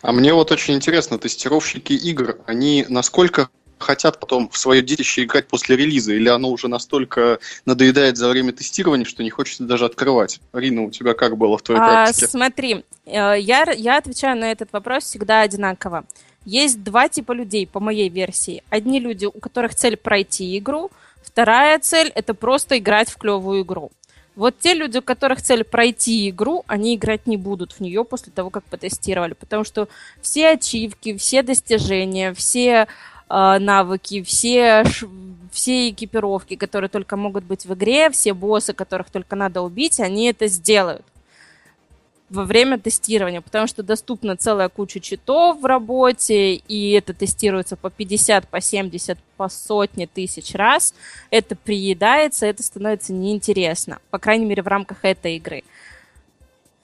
А 0.00 0.12
мне 0.12 0.34
вот 0.34 0.50
очень 0.50 0.74
интересно, 0.74 1.18
тестировщики 1.18 1.92
игр, 1.92 2.38
они 2.46 2.84
насколько 2.88 3.50
хотят 3.82 4.18
потом 4.18 4.48
в 4.48 4.56
свое 4.56 4.80
детище 4.80 5.24
играть 5.24 5.46
после 5.48 5.76
релиза, 5.76 6.14
или 6.14 6.28
оно 6.28 6.48
уже 6.50 6.68
настолько 6.68 7.38
надоедает 7.66 8.16
за 8.16 8.28
время 8.30 8.52
тестирования, 8.52 9.04
что 9.04 9.22
не 9.22 9.30
хочется 9.30 9.64
даже 9.64 9.84
открывать? 9.84 10.40
Рина, 10.52 10.84
у 10.84 10.90
тебя 10.90 11.14
как 11.14 11.36
было 11.36 11.58
в 11.58 11.62
твоей 11.62 11.80
А, 11.80 11.84
практике? 11.84 12.28
смотри, 12.28 12.84
э, 13.04 13.38
я, 13.38 13.70
я 13.76 13.98
отвечаю 13.98 14.38
на 14.38 14.50
этот 14.50 14.72
вопрос 14.72 15.04
всегда 15.04 15.42
одинаково. 15.42 16.04
Есть 16.44 16.82
два 16.82 17.08
типа 17.08 17.32
людей, 17.32 17.66
по 17.66 17.80
моей 17.80 18.08
версии. 18.08 18.62
Одни 18.70 18.98
люди, 18.98 19.26
у 19.26 19.38
которых 19.38 19.74
цель 19.74 19.96
пройти 19.96 20.58
игру, 20.58 20.90
вторая 21.22 21.78
цель– 21.78 22.10
это 22.14 22.34
просто 22.34 22.78
играть 22.78 23.10
в 23.10 23.16
клевую 23.16 23.62
игру. 23.62 23.92
Вот 24.34 24.58
те 24.58 24.72
люди, 24.72 24.98
у 24.98 25.02
которых 25.02 25.42
цель 25.42 25.62
пройти 25.62 26.30
игру, 26.30 26.64
они 26.66 26.96
играть 26.96 27.26
не 27.26 27.36
будут 27.36 27.72
в 27.72 27.80
нее 27.80 28.02
после 28.04 28.32
того, 28.32 28.48
как 28.48 28.64
потестировали, 28.64 29.34
потому 29.34 29.62
что 29.62 29.88
все 30.22 30.50
ачивки, 30.52 31.16
все 31.18 31.42
достижения, 31.42 32.32
все 32.32 32.88
навыки, 33.32 34.22
все, 34.22 34.84
все 35.50 35.88
экипировки, 35.88 36.56
которые 36.56 36.90
только 36.90 37.16
могут 37.16 37.44
быть 37.44 37.64
в 37.64 37.72
игре, 37.72 38.10
все 38.10 38.34
боссы, 38.34 38.74
которых 38.74 39.10
только 39.10 39.36
надо 39.36 39.62
убить, 39.62 40.00
они 40.00 40.26
это 40.26 40.46
сделают 40.48 41.02
во 42.32 42.44
время 42.44 42.78
тестирования, 42.78 43.42
потому 43.42 43.66
что 43.66 43.82
доступна 43.82 44.36
целая 44.36 44.70
куча 44.70 45.00
читов 45.00 45.60
в 45.60 45.66
работе, 45.66 46.54
и 46.54 46.92
это 46.92 47.12
тестируется 47.12 47.76
по 47.76 47.90
50, 47.90 48.48
по 48.48 48.60
70, 48.60 49.18
по 49.36 49.48
сотне 49.50 50.06
тысяч 50.06 50.54
раз. 50.54 50.94
Это 51.30 51.54
приедается, 51.54 52.46
это 52.46 52.62
становится 52.62 53.12
неинтересно, 53.12 53.98
по 54.10 54.18
крайней 54.18 54.46
мере, 54.46 54.62
в 54.62 54.66
рамках 54.66 55.04
этой 55.04 55.36
игры. 55.36 55.62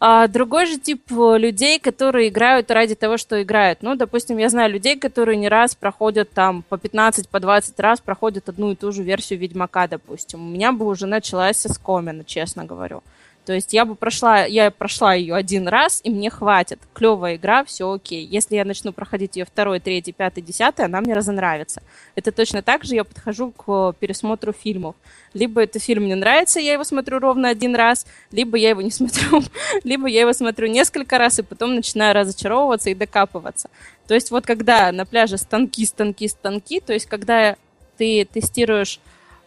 А 0.00 0.28
другой 0.28 0.66
же 0.66 0.78
тип 0.78 1.10
э, 1.10 1.38
людей, 1.38 1.80
которые 1.80 2.28
играют 2.28 2.70
ради 2.70 2.94
того, 2.94 3.16
что 3.16 3.42
играют. 3.42 3.82
Ну, 3.82 3.96
допустим, 3.96 4.38
я 4.38 4.48
знаю 4.48 4.70
людей, 4.70 4.96
которые 4.96 5.36
не 5.36 5.48
раз 5.48 5.74
проходят 5.74 6.30
там 6.30 6.62
по 6.62 6.78
15, 6.78 7.28
по 7.28 7.40
20 7.40 7.80
раз 7.80 8.00
проходят 8.00 8.48
одну 8.48 8.70
и 8.70 8.76
ту 8.76 8.92
же 8.92 9.02
версию 9.02 9.40
Ведьмака, 9.40 9.88
допустим. 9.88 10.46
У 10.46 10.50
меня 10.50 10.70
бы 10.70 10.86
уже 10.86 11.06
началась 11.06 11.56
со 11.56 11.72
скомина, 11.72 12.22
честно 12.24 12.64
говорю. 12.64 13.02
То 13.48 13.54
есть 13.54 13.72
я 13.72 13.86
бы 13.86 13.94
прошла, 13.94 14.44
я 14.44 14.70
прошла 14.70 15.14
ее 15.14 15.34
один 15.34 15.68
раз, 15.68 16.02
и 16.04 16.10
мне 16.10 16.28
хватит. 16.28 16.80
Клевая 16.92 17.36
игра, 17.36 17.64
все 17.64 17.90
окей. 17.90 18.22
Если 18.22 18.56
я 18.56 18.66
начну 18.66 18.92
проходить 18.92 19.36
ее 19.36 19.46
второй, 19.46 19.80
третий, 19.80 20.12
пятый, 20.12 20.42
десятый, 20.42 20.84
она 20.84 21.00
мне 21.00 21.14
разонравится. 21.14 21.82
Это 22.14 22.30
точно 22.30 22.60
так 22.60 22.84
же 22.84 22.94
я 22.94 23.04
подхожу 23.04 23.52
к 23.52 23.94
пересмотру 23.98 24.52
фильмов. 24.52 24.96
Либо 25.32 25.62
этот 25.62 25.82
фильм 25.82 26.02
мне 26.02 26.14
нравится, 26.14 26.60
я 26.60 26.74
его 26.74 26.84
смотрю 26.84 27.20
ровно 27.20 27.48
один 27.48 27.74
раз, 27.74 28.06
либо 28.32 28.58
я 28.58 28.68
его 28.68 28.82
не 28.82 28.90
смотрю, 28.98 29.42
либо 29.82 30.08
я 30.08 30.20
его 30.20 30.34
смотрю 30.34 30.68
несколько 30.68 31.16
раз, 31.16 31.38
и 31.38 31.42
потом 31.42 31.74
начинаю 31.74 32.14
разочаровываться 32.14 32.90
и 32.90 32.94
докапываться. 32.94 33.70
То 34.06 34.12
есть 34.12 34.30
вот 34.30 34.44
когда 34.44 34.92
на 34.92 35.06
пляже 35.06 35.38
станки, 35.38 35.86
станки, 35.86 36.28
станки, 36.28 36.80
то 36.80 36.92
есть 36.92 37.06
когда 37.06 37.56
ты 37.96 38.26
тестируешь 38.30 39.00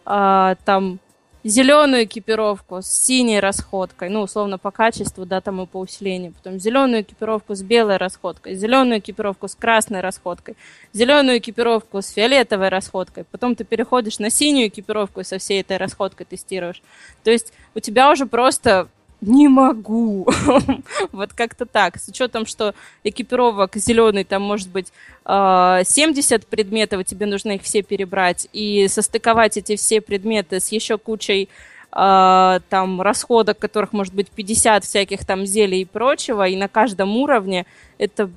а, 0.04 0.56
там 0.64 0.98
зеленую 1.44 2.04
экипировку 2.04 2.82
с 2.82 2.86
синей 2.86 3.40
расходкой, 3.40 4.08
ну, 4.08 4.22
условно, 4.22 4.58
по 4.58 4.70
качеству, 4.70 5.26
да, 5.26 5.40
там 5.40 5.60
и 5.62 5.66
по 5.66 5.78
усилению. 5.78 6.32
Потом 6.32 6.58
зеленую 6.58 7.02
экипировку 7.02 7.54
с 7.54 7.62
белой 7.62 7.96
расходкой, 7.96 8.54
зеленую 8.54 9.00
экипировку 9.00 9.48
с 9.48 9.54
красной 9.54 10.00
расходкой, 10.00 10.56
зеленую 10.92 11.38
экипировку 11.38 12.00
с 12.00 12.10
фиолетовой 12.10 12.68
расходкой. 12.68 13.24
Потом 13.24 13.56
ты 13.56 13.64
переходишь 13.64 14.18
на 14.18 14.30
синюю 14.30 14.68
экипировку 14.68 15.20
и 15.20 15.24
со 15.24 15.38
всей 15.38 15.60
этой 15.60 15.76
расходкой 15.76 16.26
тестируешь. 16.26 16.82
То 17.24 17.30
есть 17.30 17.52
у 17.74 17.80
тебя 17.80 18.10
уже 18.10 18.26
просто 18.26 18.88
не 19.22 19.48
могу. 19.48 20.28
вот 21.12 21.32
как-то 21.32 21.64
так. 21.64 21.98
С 21.98 22.08
учетом, 22.08 22.44
что 22.44 22.74
экипировок 23.04 23.76
зеленый, 23.76 24.24
там 24.24 24.42
может 24.42 24.68
быть 24.68 24.92
70 25.24 26.46
предметов, 26.46 27.00
и 27.00 27.04
тебе 27.04 27.26
нужно 27.26 27.52
их 27.52 27.62
все 27.62 27.82
перебрать, 27.82 28.48
и 28.52 28.88
состыковать 28.88 29.56
эти 29.56 29.76
все 29.76 30.00
предметы 30.00 30.60
с 30.60 30.68
еще 30.68 30.98
кучей 30.98 31.48
там 31.90 33.02
расходок, 33.02 33.58
которых 33.58 33.92
может 33.92 34.14
быть 34.14 34.30
50 34.30 34.82
всяких 34.82 35.26
там 35.26 35.44
зелий 35.44 35.82
и 35.82 35.84
прочего, 35.84 36.48
и 36.48 36.56
на 36.56 36.66
каждом 36.66 37.16
уровне 37.18 37.66
это 37.98 38.30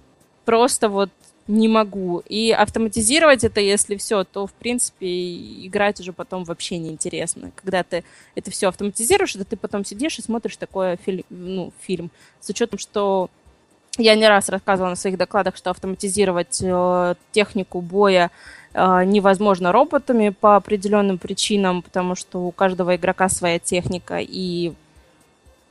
просто 0.44 0.90
вот 0.90 1.10
не 1.48 1.68
могу. 1.68 2.24
И 2.28 2.52
автоматизировать 2.52 3.44
это, 3.44 3.62
если 3.62 3.96
все, 3.98 4.24
то, 4.24 4.48
в 4.48 4.54
принципе, 4.54 5.06
играть 5.66 6.00
уже 6.00 6.12
потом 6.12 6.44
вообще 6.44 6.78
неинтересно. 6.78 7.52
Когда 7.56 7.84
ты 7.84 8.04
это 8.34 8.50
все 8.52 8.68
автоматизируешь, 8.68 9.36
это 9.36 9.46
ты 9.46 9.56
потом 9.56 9.86
сидишь 9.86 10.18
и 10.18 10.24
смотришь 10.24 10.58
такой 10.58 10.98
фильм, 10.98 11.24
ну, 11.30 11.72
фильм. 11.82 12.10
С 12.42 12.50
учетом, 12.50 12.80
что 12.80 13.30
я 13.98 14.16
не 14.16 14.28
раз 14.28 14.50
рассказывала 14.50 14.92
на 14.92 14.96
своих 14.96 15.18
докладах, 15.18 15.56
что 15.56 15.70
автоматизировать 15.70 16.62
э, 16.62 17.16
технику 17.32 17.80
боя 17.80 18.32
э, 18.74 19.04
невозможно 19.06 19.72
роботами 19.72 20.30
по 20.30 20.56
определенным 20.56 21.18
причинам, 21.18 21.82
потому 21.82 22.16
что 22.16 22.42
у 22.42 22.52
каждого 22.52 22.96
игрока 22.96 23.30
своя 23.30 23.60
техника, 23.60 24.18
и 24.20 24.74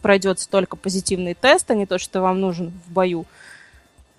пройдется 0.00 0.48
только 0.48 0.76
позитивный 0.76 1.34
тест, 1.34 1.70
а 1.70 1.74
не 1.74 1.86
то, 1.86 1.98
что 1.98 2.20
вам 2.20 2.40
нужен 2.40 2.72
в 2.86 2.92
бою. 2.92 3.26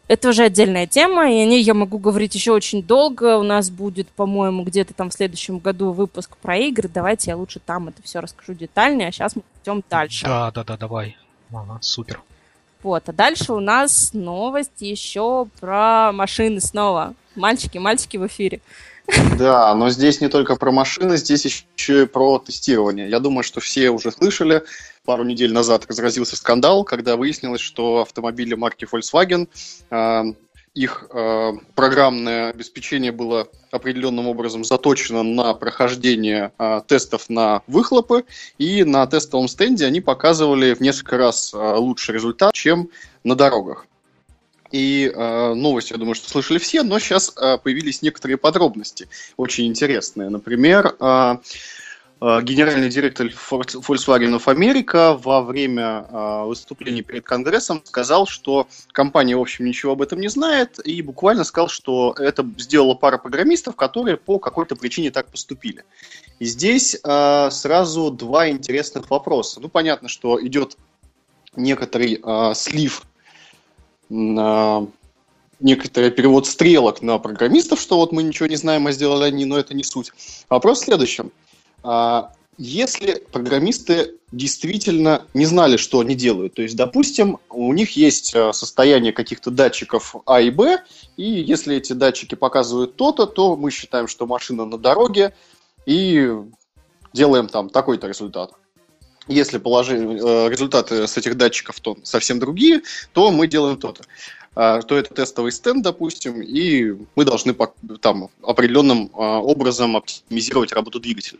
Это 0.07 0.29
уже 0.29 0.43
отдельная 0.43 0.85
тема, 0.85 1.31
и 1.31 1.39
о 1.39 1.45
ней 1.45 1.63
я 1.63 1.73
могу 1.73 1.97
говорить 1.97 2.35
еще 2.35 2.51
очень 2.51 2.83
долго. 2.83 3.37
У 3.37 3.43
нас 3.43 3.71
будет, 3.71 4.07
по-моему, 4.09 4.63
где-то 4.63 4.93
там 4.93 5.09
в 5.09 5.13
следующем 5.13 5.57
году 5.57 5.91
выпуск 5.91 6.37
про 6.37 6.57
игры. 6.57 6.87
Давайте 6.93 7.31
я 7.31 7.37
лучше 7.37 7.59
там 7.59 7.87
это 7.87 8.03
все 8.03 8.19
расскажу 8.19 8.53
детальнее, 8.53 9.07
а 9.07 9.11
сейчас 9.11 9.35
мы 9.35 9.41
идем 9.63 9.83
дальше. 9.89 10.25
Да, 10.25 10.51
да, 10.51 10.63
да, 10.63 10.77
давай. 10.77 11.17
Ага, 11.51 11.79
супер. 11.81 12.21
Вот, 12.83 13.09
а 13.09 13.13
дальше 13.13 13.51
у 13.51 13.59
нас 13.59 14.11
новость 14.13 14.79
еще 14.81 15.47
про 15.59 16.11
машины 16.11 16.61
снова. 16.61 17.15
Мальчики, 17.35 17.79
мальчики 17.79 18.17
в 18.17 18.27
эфире. 18.27 18.61
Да, 19.39 19.73
но 19.73 19.89
здесь 19.89 20.21
не 20.21 20.29
только 20.29 20.55
про 20.55 20.71
машины, 20.71 21.17
здесь 21.17 21.45
еще 21.45 22.03
и 22.03 22.05
про 22.05 22.37
тестирование. 22.37 23.09
Я 23.09 23.19
думаю, 23.19 23.43
что 23.43 23.59
все 23.59 23.89
уже 23.89 24.11
слышали, 24.11 24.63
пару 25.05 25.23
недель 25.23 25.53
назад 25.53 25.85
разразился 25.87 26.35
скандал, 26.35 26.83
когда 26.83 27.15
выяснилось, 27.15 27.61
что 27.61 28.01
автомобили 28.01 28.55
марки 28.55 28.85
Volkswagen, 28.91 29.47
э, 29.89 30.23
их 30.73 31.07
э, 31.09 31.51
программное 31.73 32.49
обеспечение 32.49 33.13
было 33.13 33.47
определенным 33.71 34.27
образом 34.27 34.65
заточено 34.65 35.23
на 35.23 35.53
прохождение 35.53 36.51
э, 36.59 36.81
тестов 36.85 37.29
на 37.29 37.61
выхлопы, 37.67 38.25
и 38.57 38.83
на 38.83 39.07
тестовом 39.07 39.47
стенде 39.47 39.85
они 39.85 40.01
показывали 40.01 40.73
в 40.73 40.81
несколько 40.81 41.17
раз 41.17 41.53
лучший 41.53 42.15
результат, 42.15 42.53
чем 42.53 42.89
на 43.23 43.35
дорогах. 43.35 43.87
И 44.71 45.11
э, 45.13 45.53
новость, 45.53 45.91
я 45.91 45.97
думаю, 45.97 46.15
что 46.15 46.29
слышали 46.29 46.57
все, 46.57 46.83
но 46.83 46.99
сейчас 46.99 47.31
э, 47.37 47.57
появились 47.57 48.01
некоторые 48.01 48.37
подробности, 48.37 49.07
очень 49.37 49.67
интересные. 49.67 50.29
Например, 50.29 50.95
э, 50.99 51.05
э, 51.05 51.37
генеральный 52.21 52.89
директор 52.89 53.27
Volkswagen 53.27 54.39
America 54.45 55.19
во 55.21 55.41
время 55.41 56.05
э, 56.09 56.43
выступления 56.45 57.01
перед 57.01 57.25
Конгрессом 57.25 57.81
сказал, 57.83 58.25
что 58.25 58.67
компания, 58.93 59.35
в 59.35 59.41
общем, 59.41 59.65
ничего 59.65 59.93
об 59.93 60.01
этом 60.01 60.21
не 60.21 60.29
знает, 60.29 60.79
и 60.85 61.01
буквально 61.01 61.43
сказал, 61.43 61.67
что 61.67 62.15
это 62.17 62.47
сделала 62.57 62.93
пара 62.95 63.17
программистов, 63.17 63.75
которые 63.75 64.15
по 64.15 64.39
какой-то 64.39 64.75
причине 64.75 65.11
так 65.11 65.27
поступили. 65.27 65.83
И 66.39 66.45
здесь 66.45 66.97
э, 67.03 67.49
сразу 67.51 68.11
два 68.11 68.49
интересных 68.49 69.09
вопроса. 69.09 69.59
Ну, 69.59 69.67
понятно, 69.67 70.07
что 70.07 70.43
идет 70.45 70.77
некоторый 71.55 72.21
э, 72.23 72.53
слив 72.55 73.03
некоторый 75.59 76.11
перевод 76.11 76.47
стрелок 76.47 77.01
на 77.01 77.17
программистов, 77.17 77.79
что 77.79 77.97
вот 77.97 78.11
мы 78.11 78.23
ничего 78.23 78.47
не 78.47 78.55
знаем, 78.55 78.87
а 78.87 78.91
сделали 78.91 79.23
они, 79.25 79.45
но 79.45 79.57
это 79.57 79.73
не 79.73 79.83
суть. 79.83 80.11
Вопрос 80.49 80.81
в 80.81 80.85
следующем. 80.85 81.31
А, 81.85 82.31
если 82.57 83.23
программисты 83.31 84.15
действительно 84.31 85.25
не 85.33 85.45
знали, 85.45 85.77
что 85.77 85.99
они 85.99 86.15
делают, 86.15 86.55
то 86.55 86.63
есть, 86.63 86.75
допустим, 86.75 87.37
у 87.49 87.71
них 87.73 87.95
есть 87.95 88.35
а, 88.35 88.53
состояние 88.53 89.13
каких-то 89.13 89.51
датчиков 89.51 90.15
А 90.25 90.41
и 90.41 90.49
Б, 90.49 90.83
и 91.15 91.23
если 91.23 91.75
эти 91.75 91.93
датчики 91.93 92.33
показывают 92.33 92.95
то-то, 92.95 93.27
то 93.27 93.55
мы 93.55 93.69
считаем, 93.69 94.07
что 94.07 94.25
машина 94.25 94.65
на 94.65 94.79
дороге, 94.79 95.35
и 95.85 96.31
делаем 97.13 97.47
там 97.47 97.69
такой-то 97.69 98.07
результат 98.07 98.51
если 99.27 99.57
положение, 99.57 100.19
э, 100.19 100.49
результаты 100.49 101.07
с 101.07 101.17
этих 101.17 101.35
датчиков 101.35 101.79
то 101.79 101.97
совсем 102.03 102.39
другие, 102.39 102.81
то 103.13 103.31
мы 103.31 103.47
делаем 103.47 103.77
то-то. 103.77 104.03
А, 104.55 104.81
то 104.81 104.97
это 104.97 105.13
тестовый 105.13 105.51
стенд, 105.51 105.83
допустим, 105.83 106.41
и 106.41 106.95
мы 107.15 107.25
должны 107.25 107.55
там 107.99 108.29
определенным 108.41 109.11
а, 109.13 109.39
образом 109.39 109.97
оптимизировать 109.97 110.71
работу 110.71 110.99
двигателя. 110.99 111.39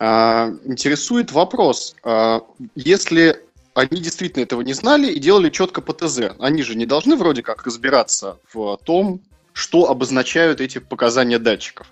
А, 0.00 0.52
интересует 0.64 1.30
вопрос, 1.30 1.94
если 2.74 3.40
они 3.74 4.00
действительно 4.00 4.42
этого 4.42 4.60
не 4.62 4.72
знали 4.72 5.12
и 5.12 5.18
делали 5.18 5.50
четко 5.50 5.80
по 5.80 5.92
ТЗ, 5.92 6.32
они 6.38 6.62
же 6.62 6.76
не 6.76 6.86
должны 6.86 7.16
вроде 7.16 7.42
как 7.42 7.64
разбираться 7.64 8.38
в 8.52 8.78
том, 8.84 9.20
что 9.52 9.88
обозначают 9.88 10.60
эти 10.60 10.78
показания 10.78 11.38
датчиков. 11.38 11.86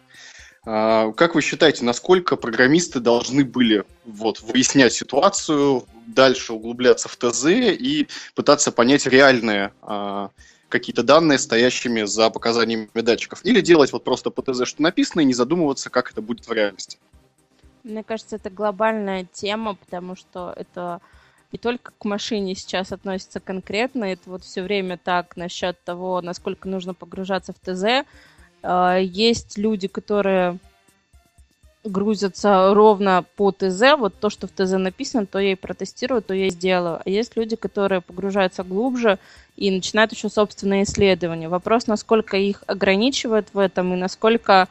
А, 0.64 1.10
как 1.12 1.34
вы 1.34 1.42
считаете, 1.42 1.84
насколько 1.84 2.36
программисты 2.36 3.00
должны 3.00 3.44
были 3.44 3.84
вот, 4.04 4.40
выяснять 4.40 4.92
ситуацию, 4.92 5.84
дальше 6.06 6.52
углубляться 6.52 7.08
в 7.08 7.16
ТЗ 7.16 7.46
и 7.46 8.08
пытаться 8.34 8.70
понять 8.70 9.06
реальные 9.06 9.72
а, 9.82 10.30
какие-то 10.68 11.02
данные, 11.02 11.38
стоящими 11.38 12.04
за 12.04 12.30
показаниями 12.30 12.88
датчиков, 12.94 13.44
или 13.44 13.60
делать 13.60 13.92
вот 13.92 14.04
просто 14.04 14.30
по 14.30 14.42
ТЗ, 14.42 14.66
что 14.66 14.82
написано, 14.82 15.22
и 15.22 15.24
не 15.24 15.34
задумываться, 15.34 15.90
как 15.90 16.12
это 16.12 16.22
будет 16.22 16.46
в 16.46 16.52
реальности. 16.52 16.98
Мне 17.82 18.04
кажется, 18.04 18.36
это 18.36 18.48
глобальная 18.48 19.26
тема, 19.32 19.74
потому 19.74 20.14
что 20.14 20.54
это 20.56 21.00
не 21.50 21.58
только 21.58 21.92
к 21.98 22.04
машине 22.04 22.54
сейчас 22.54 22.92
относится 22.92 23.40
конкретно, 23.40 24.04
это 24.04 24.30
вот 24.30 24.44
все 24.44 24.62
время 24.62 24.96
так 24.96 25.36
насчет 25.36 25.82
того, 25.84 26.22
насколько 26.22 26.68
нужно 26.68 26.94
погружаться 26.94 27.52
в 27.52 27.58
ТЗ. 27.58 28.06
А, 28.62 28.98
есть 28.98 29.58
люди, 29.58 29.88
которые 29.88 30.58
грузятся 31.84 32.72
ровно 32.74 33.24
по 33.36 33.50
ТЗ, 33.50 33.96
вот 33.98 34.14
то, 34.20 34.30
что 34.30 34.46
в 34.46 34.50
ТЗ 34.50 34.72
написано, 34.72 35.26
то 35.26 35.38
я 35.40 35.52
и 35.52 35.56
протестирую, 35.56 36.22
то 36.22 36.32
я 36.32 36.46
и 36.46 36.50
сделаю. 36.50 37.00
А 37.04 37.10
есть 37.10 37.36
люди, 37.36 37.56
которые 37.56 38.00
погружаются 38.00 38.62
глубже 38.62 39.18
и 39.56 39.70
начинают 39.70 40.12
еще 40.12 40.28
собственное 40.28 40.84
исследование. 40.84 41.48
Вопрос, 41.48 41.88
насколько 41.88 42.36
их 42.36 42.62
ограничивает 42.66 43.48
в 43.52 43.58
этом 43.58 43.94
и 43.94 43.96
насколько 43.96 44.62
а, 44.62 44.68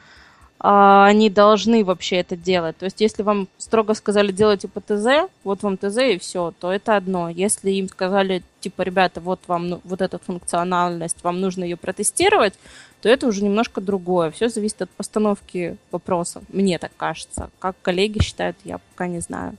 они 0.64 1.32
должны 1.32 1.84
вообще 1.84 2.18
это 2.18 2.36
делать. 2.36 2.78
То 2.78 2.86
есть, 2.86 3.02
если 3.02 3.24
вам 3.24 3.48
строго 3.58 3.96
сказали 3.96 4.32
делайте 4.32 4.68
по 4.68 4.80
ТЗ, 4.80 5.28
вот 5.44 5.64
вам 5.64 5.78
ТЗ 5.78 5.98
и 5.98 6.20
все, 6.20 6.54
то 6.60 6.72
это 6.72 6.96
одно. 6.96 7.30
Если 7.30 7.72
им 7.72 7.90
сказали, 7.90 8.44
типа, 8.60 8.84
ребята, 8.84 9.22
вот 9.22 9.40
вам 9.48 9.70
ну, 9.70 9.82
вот 9.84 10.02
эта 10.02 10.20
функциональность, 10.20 11.24
вам 11.24 11.42
нужно 11.42 11.64
ее 11.64 11.78
протестировать, 11.78 12.54
то 13.02 13.10
это 13.10 13.26
уже 13.26 13.44
немножко 13.44 13.82
другое. 13.82 14.30
Все 14.30 14.50
зависит 14.50 14.84
от 14.84 14.92
постановки 14.92 15.78
вопроса, 15.92 16.44
мне 16.50 16.78
так 16.78 16.92
кажется. 16.96 17.50
Как 17.58 17.76
коллеги 17.82 18.22
считают, 18.22 18.56
я 18.64 18.78
пока 18.78 19.08
не 19.08 19.20
знаю. 19.20 19.58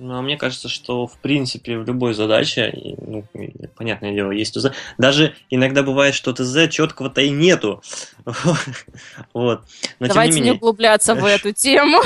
Ну, 0.00 0.14
а 0.14 0.22
мне 0.22 0.36
кажется, 0.36 0.68
что, 0.68 1.08
в 1.08 1.18
принципе, 1.18 1.76
в 1.76 1.84
любой 1.84 2.14
задаче, 2.14 2.72
ну, 2.98 3.24
понятное 3.76 4.12
дело, 4.12 4.30
есть 4.30 4.54
ТЗ. 4.54 4.70
Даже 4.96 5.34
иногда 5.50 5.82
бывает, 5.82 6.14
что 6.14 6.32
ТЗ 6.32 6.68
четкого-то 6.70 7.20
и 7.20 7.30
нету. 7.30 7.82
Вот. 9.32 9.62
Но, 9.98 10.06
Давайте 10.06 10.34
не, 10.34 10.40
менее... 10.40 10.52
не 10.52 10.56
углубляться 10.58 11.14
в 11.14 11.24
эту 11.24 11.52
тему. 11.52 12.00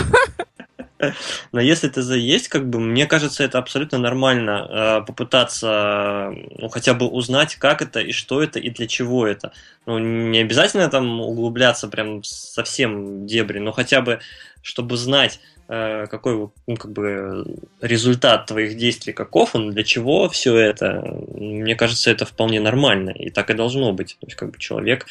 Но 1.52 1.60
если 1.60 1.88
ТЗ 1.88 2.12
есть, 2.12 2.48
как 2.48 2.68
бы, 2.68 2.78
мне 2.78 3.06
кажется, 3.06 3.44
это 3.44 3.58
абсолютно 3.58 3.98
нормально 3.98 4.68
э, 4.70 5.06
попытаться, 5.06 6.32
ну, 6.58 6.68
хотя 6.68 6.94
бы 6.94 7.06
узнать, 7.06 7.56
как 7.56 7.82
это 7.82 8.00
и 8.00 8.12
что 8.12 8.42
это 8.42 8.58
и 8.58 8.70
для 8.70 8.86
чего 8.86 9.26
это. 9.26 9.52
Ну, 9.84 9.98
не 9.98 10.38
обязательно 10.38 10.88
там 10.88 11.20
углубляться 11.20 11.88
прям 11.88 12.22
совсем 12.22 13.26
дебри, 13.26 13.58
но 13.58 13.72
хотя 13.72 14.00
бы, 14.00 14.20
чтобы 14.62 14.96
знать, 14.96 15.40
какой 15.66 16.50
ну, 16.66 16.76
как 16.76 16.92
бы 16.92 17.46
результат 17.80 18.46
твоих 18.46 18.76
действий 18.76 19.12
каков 19.12 19.54
он, 19.54 19.70
для 19.70 19.84
чего 19.84 20.28
все 20.28 20.56
это, 20.56 21.00
мне 21.34 21.74
кажется, 21.74 22.10
это 22.10 22.26
вполне 22.26 22.60
нормально, 22.60 23.10
и 23.10 23.30
так 23.30 23.50
и 23.50 23.54
должно 23.54 23.92
быть. 23.92 24.16
То 24.20 24.26
есть, 24.26 24.36
как 24.36 24.50
бы 24.50 24.58
человек 24.58 25.06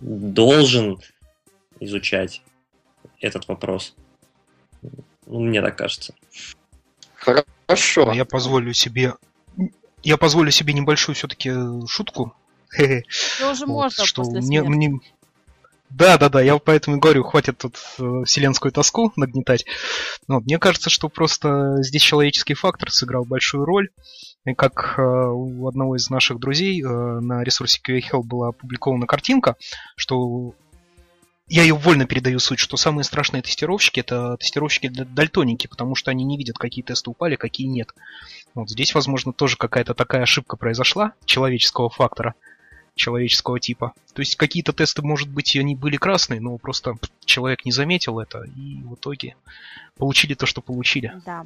должен 0.00 0.98
изучать 1.80 2.42
этот 3.20 3.48
вопрос. 3.48 3.94
Ну, 4.82 5.40
мне 5.40 5.62
так 5.62 5.76
кажется. 5.76 6.14
Хорошо. 7.14 8.12
Я 8.12 8.24
позволю 8.24 8.72
себе 8.72 9.14
я 10.04 10.18
позволю 10.18 10.50
себе 10.50 10.74
небольшую 10.74 11.16
все-таки 11.16 11.50
шутку. 11.88 12.34
уже 13.50 13.66
можно 13.66 14.04
что 14.04 14.22
после 14.22 14.40
мне, 14.40 14.62
мне, 14.62 15.00
да, 15.90 16.18
да, 16.18 16.28
да, 16.28 16.40
я 16.40 16.58
поэтому 16.58 16.98
говорю, 16.98 17.22
хватит 17.22 17.58
тут 17.58 17.76
э, 17.98 18.24
вселенскую 18.24 18.72
тоску 18.72 19.12
нагнетать. 19.16 19.64
Ну, 20.26 20.40
мне 20.40 20.58
кажется, 20.58 20.90
что 20.90 21.08
просто 21.08 21.76
здесь 21.82 22.02
человеческий 22.02 22.54
фактор 22.54 22.90
сыграл 22.90 23.24
большую 23.24 23.64
роль. 23.64 23.90
И 24.44 24.54
как 24.54 24.94
э, 24.98 25.02
у 25.02 25.68
одного 25.68 25.96
из 25.96 26.10
наших 26.10 26.38
друзей 26.40 26.82
э, 26.82 26.86
на 26.86 27.44
ресурсе 27.44 27.80
QA 27.86 28.22
была 28.22 28.48
опубликована 28.48 29.06
картинка, 29.06 29.56
что 29.96 30.54
я 31.48 31.62
ее 31.62 31.74
вольно 31.74 32.06
передаю 32.06 32.38
суть, 32.38 32.58
что 32.58 32.76
самые 32.76 33.04
страшные 33.04 33.42
тестировщики 33.42 34.00
это 34.00 34.36
тестировщики 34.38 34.88
дальтоники, 34.88 35.66
потому 35.66 35.94
что 35.94 36.10
они 36.10 36.24
не 36.24 36.38
видят, 36.38 36.58
какие 36.58 36.82
тесты 36.82 37.10
упали, 37.10 37.36
какие 37.36 37.66
нет. 37.66 37.90
Вот 38.54 38.70
здесь, 38.70 38.94
возможно, 38.94 39.32
тоже 39.32 39.56
какая-то 39.56 39.94
такая 39.94 40.22
ошибка 40.22 40.56
произошла 40.56 41.12
человеческого 41.26 41.90
фактора 41.90 42.34
человеческого 42.94 43.60
типа. 43.60 43.92
То 44.12 44.20
есть 44.20 44.36
какие-то 44.36 44.72
тесты, 44.72 45.02
может 45.02 45.28
быть, 45.28 45.56
они 45.56 45.74
были 45.74 45.96
красные, 45.96 46.40
но 46.40 46.56
просто 46.58 46.96
человек 47.24 47.64
не 47.64 47.72
заметил 47.72 48.20
это, 48.20 48.44
и 48.56 48.82
в 48.82 48.94
итоге 48.94 49.36
получили 49.96 50.34
то, 50.34 50.46
что 50.46 50.60
получили. 50.60 51.12
Да. 51.26 51.44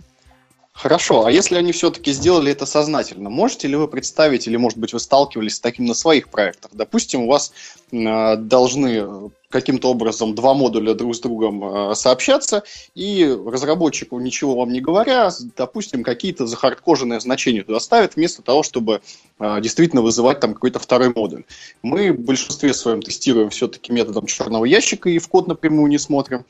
Хорошо, 0.73 1.27
а 1.27 1.33
если 1.33 1.57
они 1.57 1.73
все-таки 1.73 2.13
сделали 2.13 2.53
это 2.53 2.65
сознательно, 2.65 3.31
можете 3.31 3.67
ли 3.67 3.75
вы 3.75 3.89
представить, 3.89 4.47
или, 4.47 4.57
может 4.57 4.79
быть, 4.79 4.93
вы 4.93 5.01
сталкивались 5.01 5.57
с 5.57 5.61
таким 5.61 5.87
на 5.87 5.95
своих 5.95 6.29
проектах? 6.29 6.71
Допустим, 6.73 7.23
у 7.23 7.29
вас 7.29 7.53
э, 7.91 8.37
должны 8.37 9.33
каким-то 9.51 9.91
образом 9.91 10.35
два 10.35 10.55
модуля 10.55 10.95
друг 10.95 11.15
с 11.15 11.21
другом 11.21 11.65
э, 11.65 11.95
сообщаться, 11.95 12.65
и 12.95 13.25
разработчику, 13.47 14.19
ничего 14.21 14.57
вам 14.57 14.73
не 14.73 14.81
говоря, 14.81 15.31
допустим, 15.57 16.03
какие-то 16.03 16.47
захардкоженные 16.47 17.21
значения 17.21 17.63
туда 17.63 17.81
ставят, 17.81 18.17
вместо 18.17 18.43
того, 18.43 18.63
чтобы 18.63 19.01
э, 19.39 19.61
действительно 19.61 20.03
вызывать 20.03 20.41
там 20.41 20.55
какой-то 20.55 20.79
второй 20.79 21.13
модуль. 21.15 21.45
Мы 21.83 22.13
в 22.13 22.21
большинстве 22.21 22.75
своем 22.75 23.01
тестируем 23.01 23.51
все-таки 23.51 23.93
методом 23.93 24.27
черного 24.27 24.65
ящика 24.67 25.09
и 25.09 25.19
в 25.19 25.29
код 25.29 25.49
напрямую 25.49 25.89
не 25.89 25.99
смотрим. 25.99 26.45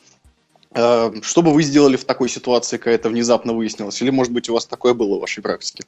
Э, 0.73 1.13
что 1.23 1.43
бы 1.43 1.53
вы 1.53 1.63
сделали 1.63 1.97
в 1.97 2.05
такой 2.05 2.29
ситуации, 2.29 2.79
когда 2.79 2.93
это 2.93 3.09
внезапно 3.09 3.53
выяснилось? 3.53 4.03
Или, 4.03 4.11
может 4.11 4.33
быть, 4.33 4.49
у 4.49 4.55
вас 4.55 4.67
такое 4.67 4.95
было 4.95 5.17
в 5.17 5.21
вашей 5.21 5.43
практике? 5.43 5.85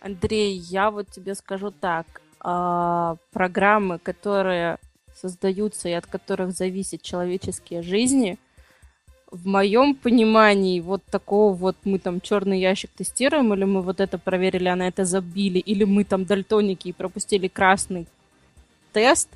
Андрей, 0.00 0.56
я 0.56 0.90
вот 0.90 1.08
тебе 1.10 1.34
скажу 1.34 1.70
так. 1.70 2.06
А, 2.40 3.16
программы, 3.32 3.98
которые 3.98 4.78
создаются 5.20 5.88
и 5.88 5.92
от 5.92 6.06
которых 6.06 6.52
зависят 6.52 7.02
человеческие 7.02 7.82
жизни, 7.82 8.38
в 9.30 9.46
моем 9.46 9.94
понимании 9.94 10.80
вот 10.80 11.02
такого 11.04 11.52
вот 11.52 11.76
мы 11.84 11.98
там 11.98 12.20
черный 12.20 12.60
ящик 12.60 12.90
тестируем, 12.96 13.52
или 13.52 13.64
мы 13.64 13.82
вот 13.82 14.00
это 14.00 14.18
проверили, 14.18 14.68
а 14.68 14.76
на 14.76 14.88
это 14.88 15.04
забили, 15.04 15.58
или 15.58 15.84
мы 15.84 16.04
там 16.04 16.24
дальтоники 16.24 16.88
и 16.88 16.92
пропустили 16.92 17.48
красный 17.48 18.06
тест, 18.92 19.28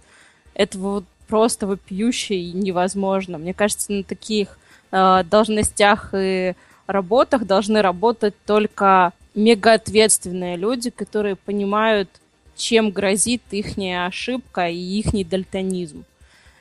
это 0.54 0.78
вот 0.78 1.04
просто 1.28 1.66
вопиюще 1.66 2.34
и 2.34 2.52
невозможно. 2.52 3.38
Мне 3.38 3.54
кажется, 3.54 3.92
на 3.92 4.02
таких 4.02 4.58
э, 4.90 5.24
должностях 5.24 6.10
и 6.14 6.54
работах 6.86 7.46
должны 7.46 7.82
работать 7.82 8.34
только 8.46 9.12
мегаответственные 9.34 10.56
люди, 10.56 10.90
которые 10.90 11.36
понимают, 11.36 12.08
чем 12.60 12.90
грозит 12.90 13.42
их 13.50 13.78
ошибка 13.78 14.68
и 14.68 14.76
их 14.76 15.28
дальтонизм. 15.28 16.04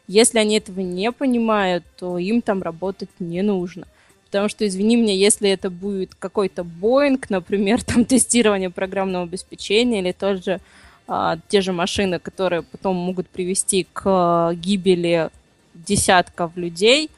Если 0.07 0.39
они 0.39 0.57
этого 0.57 0.80
не 0.80 1.11
понимают, 1.11 1.84
то 1.97 2.17
им 2.17 2.41
там 2.41 2.63
работать 2.63 3.09
не 3.19 3.43
нужно. 3.43 3.85
Потому 4.26 4.49
что, 4.49 4.65
извини 4.65 4.95
меня, 4.95 5.13
если 5.13 5.49
это 5.49 5.69
будет 5.69 6.15
какой-то 6.15 6.63
Боинг, 6.63 7.30
например, 7.30 7.84
там 7.84 8.05
тестирование 8.05 8.69
программного 8.69 9.26
обеспечения 9.26 9.99
или 9.99 10.11
тот 10.11 10.43
же, 10.43 10.61
а, 11.07 11.38
те 11.47 11.61
же 11.61 11.73
машины, 11.73 12.19
которые 12.19 12.63
потом 12.63 12.95
могут 12.95 13.27
привести 13.27 13.88
к 13.91 14.53
гибели 14.53 15.30
десятков 15.73 16.55
людей, 16.55 17.09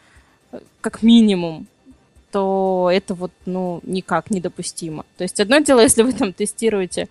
как 0.82 1.04
минимум, 1.04 1.68
то 2.32 2.90
это 2.92 3.14
вот, 3.14 3.32
ну, 3.46 3.82
никак 3.84 4.32
недопустимо. 4.32 5.06
То 5.18 5.24
есть 5.24 5.40
одно 5.40 5.60
дело, 5.60 5.82
если 5.82 6.04
вы 6.04 6.14
там 6.14 6.34
тестируете 6.34 7.08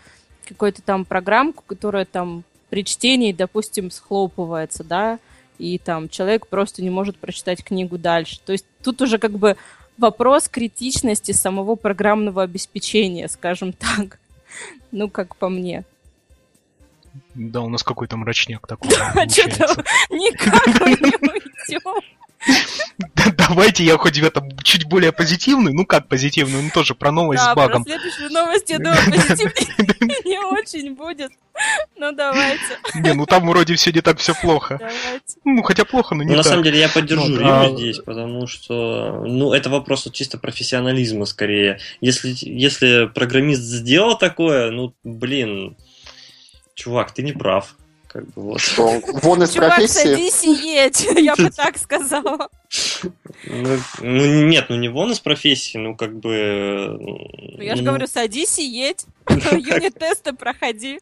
какую-то 0.51 0.82
там 0.82 1.05
программку, 1.05 1.64
которая 1.66 2.05
там 2.05 2.44
при 2.68 2.85
чтении, 2.85 3.32
допустим, 3.32 3.90
схлопывается, 3.90 4.85
да, 4.85 5.18
и 5.59 5.78
там 5.78 6.09
человек 6.09 6.47
просто 6.47 6.82
не 6.82 6.90
может 6.90 7.18
прочитать 7.18 7.64
книгу 7.64 7.98
дальше. 7.98 8.40
То 8.44 8.52
есть 8.52 8.66
тут 8.82 9.01
уже 9.02 9.18
как 9.18 9.32
бы 9.32 9.56
вопрос 9.98 10.48
критичности 10.48 11.32
самого 11.32 11.74
программного 11.77 12.43
обеспечения, 12.43 13.28
скажем 13.28 13.72
так. 13.72 14.18
Ну, 14.90 15.09
как 15.09 15.36
по 15.36 15.48
мне. 15.48 15.85
Да, 17.35 17.61
у 17.61 17.69
нас 17.69 17.82
какой-то 17.82 18.16
мрачняк 18.16 18.66
такой. 18.66 18.91
Да, 19.15 19.28
что-то 19.28 19.85
никак 20.11 20.66
мы 20.81 20.91
не 20.91 21.16
уйдем. 21.16 22.03
Давайте 23.37 23.85
я 23.85 23.99
хоть 23.99 24.19
в 24.19 24.24
этом 24.24 24.51
чуть 24.62 24.87
более 24.87 25.12
позитивный, 25.12 25.73
ну 25.73 25.85
как 25.85 26.09
позитивный, 26.09 26.62
ну 26.62 26.70
тоже 26.73 26.95
про 26.95 27.12
новость 27.12 27.43
с 27.43 27.55
багом. 27.55 27.82
Да, 27.82 27.91
следующую 27.91 28.31
новость, 28.31 28.70
я 28.70 28.78
думаю, 28.78 28.97
позитивнее 29.05 30.23
не 30.24 30.39
очень 30.39 30.95
будет. 30.95 31.32
Ну 31.97 32.12
давайте. 32.12 32.78
Не, 32.95 33.12
ну 33.12 33.27
там 33.27 33.47
вроде 33.47 33.74
все 33.74 33.93
не 33.93 34.01
так 34.01 34.19
все 34.19 34.35
плохо. 34.35 34.78
Давайте. 34.78 35.37
Ну 35.45 35.62
хотя 35.62 35.85
плохо, 35.85 36.15
но 36.15 36.23
не 36.23 36.31
ну, 36.31 36.37
На 36.37 36.43
самом 36.43 36.62
деле 36.62 36.81
я 36.81 36.89
поддержу 36.89 37.37
Риму 37.37 37.74
а 37.74 37.77
здесь, 37.77 37.99
потому 37.99 38.47
что, 38.47 39.24
ну 39.27 39.53
это 39.53 39.69
вопрос 39.69 40.09
чисто 40.12 40.39
профессионализма 40.39 41.27
скорее. 41.27 41.78
Если, 42.01 42.35
если 42.41 43.07
программист 43.07 43.61
сделал 43.61 44.16
такое, 44.16 44.70
ну 44.70 44.95
блин, 45.05 45.77
чувак, 46.81 47.12
ты 47.12 47.23
не 47.23 47.32
прав. 47.32 47.77
Как 48.07 48.24
бы 48.24 48.43
вот. 48.43 48.61
Что, 48.61 49.01
вон 49.23 49.43
из 49.43 49.52
Чувак, 49.52 49.77
профессии. 49.77 50.15
садись 50.15 50.44
и 50.44 50.51
едь, 50.51 51.09
я 51.16 51.36
бы 51.36 51.51
так 51.51 51.78
сказала. 51.78 52.48
Ну, 53.44 53.78
ну 54.01 54.47
нет, 54.47 54.66
ну 54.69 54.77
не 54.77 54.89
вон 54.89 55.12
из 55.12 55.20
профессии, 55.20 55.78
ну 55.78 55.94
как 55.94 56.19
бы... 56.19 56.97
Ну, 56.98 57.62
я 57.62 57.77
же 57.77 57.82
ну... 57.82 57.90
говорю, 57.90 58.09
садись 58.09 58.59
и 58.59 58.65
едь, 58.65 59.05
юнит-тесты 59.28 60.32
проходи. 60.32 61.01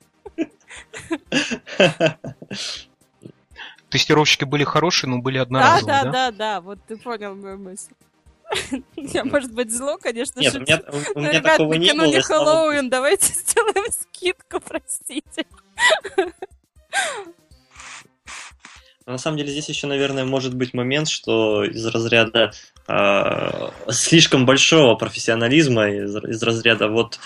Тестировщики 3.88 4.44
были 4.44 4.64
хорошие, 4.64 5.08
но 5.08 5.18
были 5.18 5.38
Да, 5.38 5.42
одноразовые, 5.42 5.86
да, 5.86 6.02
да? 6.02 6.12
да, 6.12 6.30
да, 6.30 6.60
вот 6.60 6.78
ты 6.86 6.98
понял 6.98 7.34
мою 7.34 7.56
мысль. 7.56 7.92
Я, 8.96 9.24
может 9.24 9.52
быть, 9.52 9.74
зло, 9.74 9.98
конечно, 9.98 10.40
Нет, 10.40 10.54
у 10.54 10.60
меня, 10.60 10.82
у 11.14 11.20
меня 11.20 11.32
ребят, 11.32 11.52
такого 11.52 11.74
не 11.74 11.92
было. 11.92 12.20
Хэллоуин, 12.20 12.90
давайте 12.90 13.32
сделаем 13.32 13.90
скидку, 13.92 14.60
простите. 14.60 15.46
Но 19.06 19.12
На 19.12 19.18
самом 19.18 19.38
деле 19.38 19.50
здесь 19.50 19.68
еще, 19.68 19.86
наверное, 19.86 20.24
может 20.24 20.54
быть 20.54 20.74
момент, 20.74 21.08
что 21.08 21.64
из 21.64 21.86
разряда 21.86 22.52
э, 22.86 23.70
слишком 23.90 24.44
большого 24.44 24.96
профессионализма, 24.96 25.88
из, 25.90 26.14
из 26.16 26.42
разряда 26.42 26.88
вот 26.88 27.18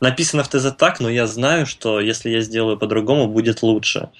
написано 0.00 0.42
в 0.42 0.48
ТЗ 0.48 0.72
так, 0.76 1.00
но 1.00 1.10
я 1.10 1.26
знаю, 1.26 1.66
что 1.66 2.00
если 2.00 2.30
я 2.30 2.40
сделаю 2.40 2.78
по-другому, 2.78 3.26
будет 3.26 3.62
лучше. 3.62 4.10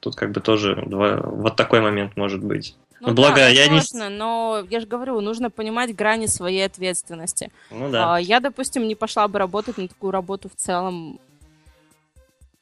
Тут 0.00 0.16
как 0.16 0.32
бы 0.32 0.40
тоже 0.40 0.82
два- 0.86 1.20
вот 1.20 1.56
такой 1.56 1.80
момент 1.80 2.16
может 2.16 2.42
быть. 2.42 2.74
Ну, 3.04 3.10
Ну, 3.10 3.14
благо, 3.16 3.36
да, 3.36 3.48
я 3.48 3.66
не- 3.68 3.74
возможно, 3.74 4.08
но 4.08 4.64
я 4.70 4.80
же 4.80 4.86
говорю, 4.86 5.20
нужно 5.20 5.50
понимать 5.50 5.94
грани 5.94 6.26
своей 6.26 6.64
ответственности. 6.64 7.50
Ну 7.70 7.90
да. 7.90 8.14
А, 8.14 8.18
Я, 8.20 8.40
допустим, 8.40 8.88
не 8.88 8.94
пошла 8.94 9.28
бы 9.28 9.38
работать 9.38 9.76
на 9.78 9.88
такую 9.88 10.10
работу 10.10 10.48
в 10.48 10.54
целом, 10.56 11.20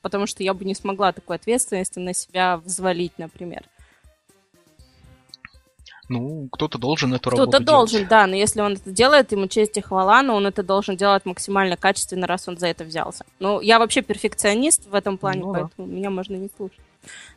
потому 0.00 0.26
что 0.26 0.42
я 0.42 0.52
бы 0.52 0.64
не 0.64 0.74
смогла 0.74 1.12
такой 1.12 1.36
ответственности 1.36 1.98
на 2.00 2.12
себя 2.14 2.56
взвалить, 2.56 3.18
например. 3.18 3.62
Ну, 6.08 6.48
кто-то 6.50 6.78
должен 6.78 7.14
эту 7.14 7.30
работу 7.30 7.48
Кто-то 7.50 7.64
делать. 7.64 7.90
должен, 7.90 8.08
да, 8.08 8.26
но 8.26 8.34
если 8.34 8.60
он 8.60 8.72
это 8.74 8.90
делает, 8.90 9.32
ему 9.32 9.46
честь 9.46 9.76
и 9.78 9.80
хвала, 9.80 10.22
но 10.22 10.34
он 10.34 10.46
это 10.46 10.62
должен 10.62 10.96
делать 10.96 11.24
максимально 11.24 11.76
качественно, 11.76 12.26
раз 12.26 12.48
он 12.48 12.58
за 12.58 12.66
это 12.66 12.84
взялся. 12.84 13.24
Ну, 13.38 13.60
я 13.60 13.78
вообще 13.78 14.02
перфекционист 14.02 14.86
в 14.86 14.94
этом 14.94 15.16
плане, 15.16 15.40
Ну 15.42 15.52
да. 15.52 15.60
поэтому 15.60 15.86
меня 15.86 16.10
можно 16.10 16.34
не 16.34 16.50
слушать. 16.54 16.80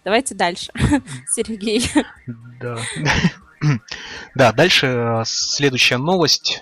Давайте 0.04 0.36
дальше. 0.36 0.72
Сергей. 1.30 1.90
Да. 2.60 2.78
Да, 4.36 4.52
дальше 4.52 4.88
э, 4.88 5.24
следующая 5.26 5.98
новость. 5.98 6.62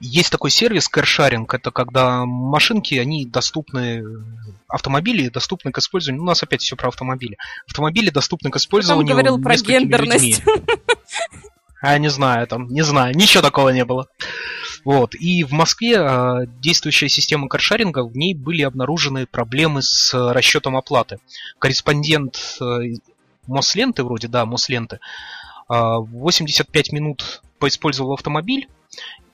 Есть 0.00 0.30
такой 0.30 0.50
сервис 0.50 0.88
каршаринг, 0.88 1.52
это 1.52 1.70
когда 1.72 2.24
машинки, 2.24 2.94
они 2.94 3.26
доступны, 3.26 4.04
автомобили 4.68 5.28
доступны 5.28 5.72
к 5.72 5.78
использованию, 5.78 6.22
у 6.22 6.26
нас 6.26 6.42
опять 6.42 6.62
все 6.62 6.76
про 6.76 6.88
автомобили. 6.88 7.36
Автомобили 7.66 8.10
доступны 8.10 8.50
к 8.50 8.56
использованию 8.56 9.12
говорил 9.12 9.40
про 9.40 9.56
гендерность. 9.56 10.40
людьми. 10.46 10.64
А, 11.80 11.98
не 11.98 12.08
знаю, 12.08 12.46
там, 12.46 12.68
не 12.68 12.82
знаю, 12.82 13.14
ничего 13.16 13.42
такого 13.42 13.68
не 13.70 13.84
было. 13.84 14.08
Вот, 14.84 15.14
и 15.14 15.44
в 15.44 15.52
Москве 15.52 15.96
э, 15.98 16.46
действующая 16.60 17.08
система 17.08 17.48
каршаринга, 17.48 18.04
в 18.04 18.16
ней 18.16 18.34
были 18.34 18.62
обнаружены 18.62 19.26
проблемы 19.26 19.82
с 19.82 20.14
э, 20.14 20.32
расчетом 20.32 20.76
оплаты. 20.76 21.18
Корреспондент 21.58 22.58
э, 22.60 22.94
Мосленты, 23.46 24.04
вроде, 24.04 24.28
да, 24.28 24.46
Мосленты, 24.46 24.98
э, 25.68 25.72
85 25.72 26.92
минут 26.92 27.42
поиспользовал 27.58 28.14
автомобиль, 28.14 28.68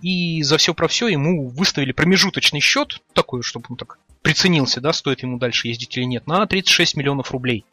и 0.01 0.43
за 0.43 0.59
все 0.59 0.75
про 0.75 0.89
все 0.89 1.09
ему 1.09 1.49
выставили 1.49 1.93
промежуточный 1.93 2.61
счет, 2.61 3.01
такой, 3.13 3.43
чтобы 3.43 3.67
он 3.71 3.77
так 3.77 3.99
приценился, 4.23 4.81
да, 4.81 4.93
стоит 4.93 5.23
ему 5.23 5.39
дальше 5.39 5.69
ездить 5.69 5.97
или 5.97 6.05
нет, 6.05 6.27
на 6.27 6.47
36 6.47 6.97
миллионов 6.97 7.31
рублей. 7.31 7.65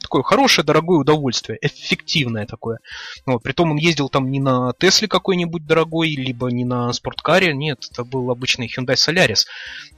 Такое 0.00 0.22
хорошее, 0.22 0.64
дорогое 0.64 0.98
удовольствие, 0.98 1.58
эффективное 1.62 2.46
такое. 2.46 2.78
Вот, 3.24 3.42
притом 3.42 3.72
он 3.72 3.76
ездил 3.76 4.08
там 4.08 4.30
не 4.30 4.40
на 4.40 4.72
Тесле 4.78 5.08
какой-нибудь 5.08 5.66
дорогой, 5.66 6.10
либо 6.10 6.48
не 6.48 6.64
на 6.64 6.92
спорткаре, 6.92 7.54
нет, 7.54 7.88
это 7.90 8.04
был 8.04 8.30
обычный 8.30 8.68
Hyundai 8.68 8.94
Solaris. 8.94 9.46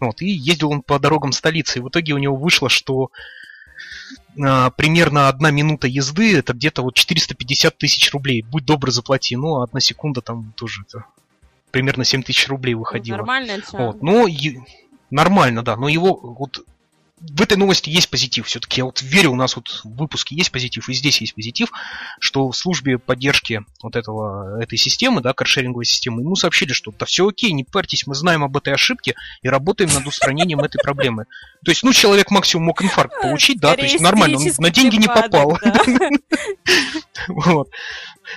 Вот, 0.00 0.22
и 0.22 0.28
ездил 0.28 0.70
он 0.70 0.82
по 0.82 0.98
дорогам 0.98 1.32
столицы, 1.32 1.78
и 1.78 1.82
в 1.82 1.88
итоге 1.88 2.14
у 2.14 2.18
него 2.18 2.36
вышло, 2.36 2.68
что 2.68 3.10
а, 4.40 4.70
примерно 4.70 5.28
одна 5.28 5.50
минута 5.50 5.86
езды 5.86 6.38
это 6.38 6.52
где-то 6.52 6.82
вот 6.82 6.94
450 6.94 7.76
тысяч 7.76 8.12
рублей. 8.12 8.42
Будь 8.42 8.64
добр, 8.64 8.90
заплати. 8.90 9.36
Ну, 9.36 9.56
а 9.56 9.64
одна 9.64 9.80
секунда 9.80 10.20
там 10.20 10.52
тоже 10.56 10.82
это 10.86 11.04
примерно 11.70 12.04
7 12.04 12.22
тысяч 12.22 12.48
рублей 12.48 12.74
выходило. 12.74 13.18
Нормально? 13.18 13.62
Вот, 13.72 14.02
но 14.02 14.26
е- 14.26 14.64
нормально, 15.10 15.62
да, 15.62 15.76
но 15.76 15.88
его 15.88 16.14
вот 16.14 16.64
в 17.20 17.42
этой 17.42 17.56
новости 17.56 17.90
есть 17.90 18.08
позитив. 18.08 18.46
Все-таки 18.46 18.80
я 18.80 18.84
вот 18.84 19.02
верю, 19.02 19.32
у 19.32 19.36
нас 19.36 19.56
вот 19.56 19.68
в 19.84 19.96
выпуске 19.96 20.34
есть 20.34 20.50
позитив, 20.50 20.88
и 20.88 20.92
здесь 20.92 21.20
есть 21.20 21.34
позитив, 21.34 21.70
что 22.20 22.48
в 22.48 22.56
службе 22.56 22.98
поддержки 22.98 23.62
вот 23.82 23.96
этого, 23.96 24.60
этой 24.60 24.78
системы, 24.78 25.20
да, 25.20 25.32
каршеринговой 25.32 25.84
системы, 25.84 26.22
ему 26.22 26.36
сообщили, 26.36 26.72
что 26.72 26.92
да 26.96 27.06
все 27.06 27.28
окей, 27.28 27.52
не 27.52 27.64
парьтесь, 27.64 28.06
мы 28.06 28.14
знаем 28.14 28.44
об 28.44 28.56
этой 28.56 28.72
ошибке 28.74 29.14
и 29.42 29.48
работаем 29.48 29.92
над 29.92 30.06
устранением 30.06 30.60
этой 30.60 30.78
проблемы. 30.78 31.26
То 31.64 31.70
есть, 31.70 31.82
ну, 31.82 31.92
человек 31.92 32.30
максимум 32.30 32.66
мог 32.66 32.82
инфаркт 32.82 33.20
получить, 33.20 33.60
да, 33.60 33.74
то 33.74 33.82
есть 33.82 34.00
нормально, 34.00 34.38
он 34.38 34.44
на 34.58 34.70
деньги 34.70 34.96
не 34.96 35.08
попал. 35.08 35.58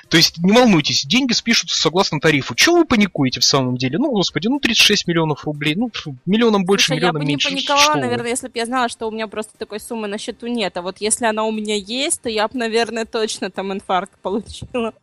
То 0.10 0.18
есть 0.18 0.38
не 0.40 0.52
волнуйтесь, 0.52 1.06
деньги 1.06 1.34
спишутся 1.34 1.78
согласно 1.80 2.20
тарифу. 2.20 2.56
Чего 2.56 2.78
вы 2.78 2.86
паникуете 2.86 3.40
в 3.40 3.46
самом 3.46 3.78
деле? 3.78 3.98
Ну, 3.98 4.12
господи, 4.12 4.48
ну 4.48 4.60
36 4.60 5.08
миллионов 5.08 5.46
рублей, 5.46 5.76
ну 5.76 5.92
миллионом 6.26 6.66
больше, 6.66 6.88
Слушай, 6.88 6.98
я 6.98 7.00
миллионом 7.02 7.20
бы 7.20 7.26
не 7.26 7.32
меньше. 7.34 7.50
паниковала, 7.50 7.82
Что 7.84 7.94
вы? 7.94 8.00
наверное, 8.02 8.30
если 8.30 8.48
бы 8.48 8.54
я 8.56 8.66
знала, 8.66 8.90
что 8.90 9.08
у 9.08 9.12
меня 9.12 9.28
просто 9.28 9.58
такой 9.58 9.80
суммы 9.80 10.08
на 10.08 10.18
счету 10.18 10.48
нет. 10.48 10.78
А 10.78 10.82
вот 10.82 10.98
если 11.00 11.26
она 11.26 11.44
у 11.44 11.52
меня 11.52 11.76
есть, 11.76 12.22
то 12.22 12.30
я 12.30 12.48
бы, 12.48 12.58
наверное, 12.58 13.06
точно 13.06 13.50
там 13.50 13.72
инфаркт 13.74 14.18
получила. 14.22 14.94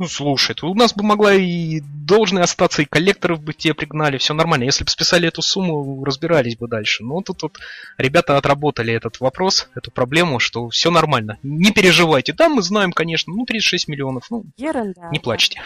Ну, 0.00 0.08
слушай, 0.08 0.56
у 0.62 0.74
нас 0.74 0.94
бы 0.94 1.04
могла 1.04 1.34
и 1.34 1.80
должны 1.82 2.38
остаться, 2.38 2.80
и 2.80 2.86
коллекторов 2.86 3.42
бы 3.42 3.52
тебе 3.52 3.74
пригнали, 3.74 4.16
все 4.16 4.32
нормально. 4.32 4.64
Если 4.64 4.82
бы 4.82 4.88
списали 4.90 5.28
эту 5.28 5.42
сумму, 5.42 6.02
разбирались 6.04 6.56
бы 6.56 6.68
дальше. 6.68 7.04
Но 7.04 7.20
тут 7.20 7.42
вот 7.42 7.58
ребята 7.98 8.38
отработали 8.38 8.94
этот 8.94 9.20
вопрос, 9.20 9.68
эту 9.74 9.90
проблему, 9.90 10.38
что 10.38 10.70
все 10.70 10.90
нормально. 10.90 11.38
Не 11.42 11.70
переживайте. 11.70 12.32
Да, 12.32 12.48
мы 12.48 12.62
знаем, 12.62 12.92
конечно, 12.92 13.34
ну 13.34 13.44
36 13.44 13.88
миллионов, 13.88 14.24
ну, 14.30 14.44
Ерунда. 14.56 15.10
не 15.12 15.18
плачьте. 15.18 15.62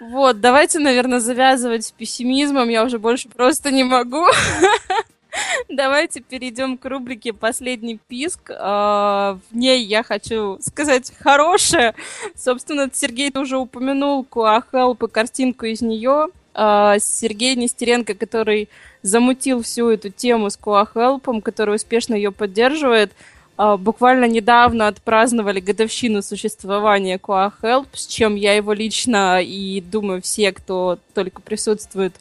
Вот, 0.00 0.40
давайте, 0.40 0.78
наверное, 0.78 1.20
завязывать 1.20 1.84
с 1.84 1.92
пессимизмом. 1.92 2.70
Я 2.70 2.84
уже 2.84 2.98
больше 2.98 3.28
просто 3.28 3.70
не 3.70 3.84
могу. 3.84 4.26
Давайте 5.68 6.20
перейдем 6.20 6.76
к 6.76 6.84
рубрике 6.84 7.32
«Последний 7.32 7.98
писк». 8.08 8.50
А, 8.50 9.38
В 9.50 9.56
ней 9.56 9.84
я 9.84 10.02
хочу 10.02 10.58
сказать 10.60 11.12
хорошее. 11.18 11.94
Собственно, 12.36 12.90
Сергей 12.92 13.32
уже 13.34 13.56
упомянул 13.56 14.24
Куахелп 14.24 15.02
и 15.04 15.08
картинку 15.08 15.66
из 15.66 15.80
нее. 15.80 16.28
А, 16.54 16.98
Сергей 16.98 17.56
Нестеренко, 17.56 18.14
который 18.14 18.68
замутил 19.02 19.62
всю 19.62 19.88
эту 19.88 20.10
тему 20.10 20.50
с 20.50 20.56
Куахелпом, 20.56 21.40
который 21.40 21.76
успешно 21.76 22.14
ее 22.14 22.30
поддерживает, 22.30 23.12
а, 23.56 23.76
буквально 23.76 24.26
недавно 24.26 24.88
отпраздновали 24.88 25.60
годовщину 25.60 26.22
существования 26.22 27.18
Куахелп, 27.18 27.88
с 27.94 28.06
чем 28.06 28.34
я 28.34 28.54
его 28.54 28.72
лично 28.72 29.40
и, 29.42 29.80
думаю, 29.80 30.20
все, 30.20 30.52
кто 30.52 30.98
только 31.14 31.40
присутствует, 31.40 32.14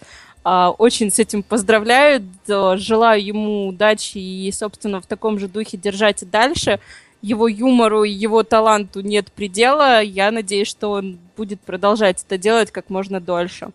очень 0.43 1.11
с 1.11 1.19
этим 1.19 1.43
поздравляю. 1.43 2.23
Да, 2.47 2.77
Желаю 2.77 3.23
ему 3.23 3.68
удачи 3.68 4.18
и, 4.18 4.51
собственно, 4.51 4.99
в 5.01 5.05
таком 5.05 5.39
же 5.39 5.47
духе 5.47 5.77
держать 5.77 6.23
и 6.23 6.26
дальше. 6.26 6.80
Его 7.22 7.47
юмору 7.47 8.03
и 8.03 8.11
его 8.11 8.41
таланту 8.41 9.01
нет 9.01 9.31
предела. 9.31 10.01
Я 10.01 10.31
надеюсь, 10.31 10.68
что 10.68 10.91
он 10.91 11.19
будет 11.38 11.61
продолжать 11.61 12.23
это 12.23 12.38
делать 12.38 12.72
как 12.72 12.89
можно 12.89 13.19
дольше. 13.19 13.69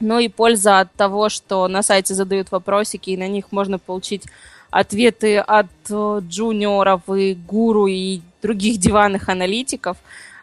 Ну 0.00 0.20
и 0.20 0.28
польза 0.28 0.80
от 0.80 0.92
того, 0.92 1.28
что 1.28 1.66
на 1.66 1.82
сайте 1.82 2.14
задают 2.14 2.52
вопросики, 2.52 3.10
и 3.10 3.16
на 3.16 3.26
них 3.26 3.50
можно 3.50 3.80
получить 3.80 4.22
ответы 4.70 5.38
от 5.38 5.66
э, 5.90 6.20
джуниоров 6.22 7.08
и 7.08 7.34
гуру 7.34 7.88
и 7.88 8.20
других 8.40 8.78
диванных 8.78 9.28
аналитиков. 9.28 9.96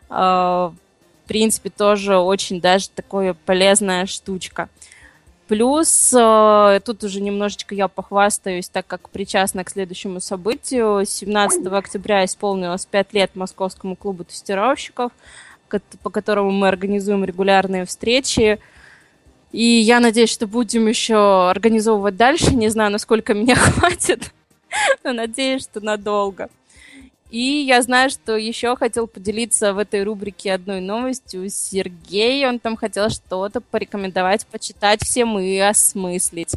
Э, 0.09 0.71
В 1.23 1.27
принципе, 1.27 1.69
тоже 1.69 2.17
очень 2.17 2.59
даже 2.59 2.89
такая 2.89 3.33
полезная 3.33 4.05
штучка. 4.07 4.67
Плюс, 5.47 6.11
э, 6.11 6.79
тут 6.83 7.03
уже 7.03 7.21
немножечко 7.21 7.75
я 7.75 7.87
похвастаюсь, 7.87 8.67
так 8.67 8.87
как 8.87 9.09
причастна 9.09 9.63
к 9.63 9.69
следующему 9.69 10.19
событию. 10.19 11.05
17 11.05 11.67
октября 11.67 12.25
исполнилось 12.25 12.87
5 12.87 13.13
лет 13.13 13.35
Московскому 13.35 13.95
клубу 13.95 14.23
тестировщиков, 14.23 15.11
по 16.01 16.09
которому 16.09 16.49
мы 16.49 16.67
организуем 16.67 17.23
регулярные 17.23 17.85
встречи. 17.85 18.59
И 19.51 19.63
я 19.63 19.99
надеюсь, 19.99 20.31
что 20.31 20.47
будем 20.47 20.87
еще 20.87 21.49
организовывать 21.49 22.17
дальше. 22.17 22.55
Не 22.55 22.69
знаю, 22.69 22.91
насколько 22.91 23.35
меня 23.35 23.55
хватит, 23.55 24.33
но 25.03 25.13
надеюсь, 25.13 25.63
что 25.63 25.79
надолго. 25.79 26.49
И 27.31 27.65
я 27.67 27.81
знаю, 27.81 28.09
что 28.09 28.37
еще 28.37 28.75
хотел 28.75 29.07
поделиться 29.07 29.73
в 29.73 29.79
этой 29.79 30.03
рубрике 30.03 30.53
одной 30.53 30.79
новостью 30.79 31.49
Сергей. 31.49 32.47
Он 32.47 32.59
там 32.59 32.77
хотел 32.77 33.09
что-то 33.09 33.61
порекомендовать, 33.61 34.45
почитать 34.45 35.03
всем 35.03 35.39
и 35.39 35.57
осмыслить. 35.57 36.53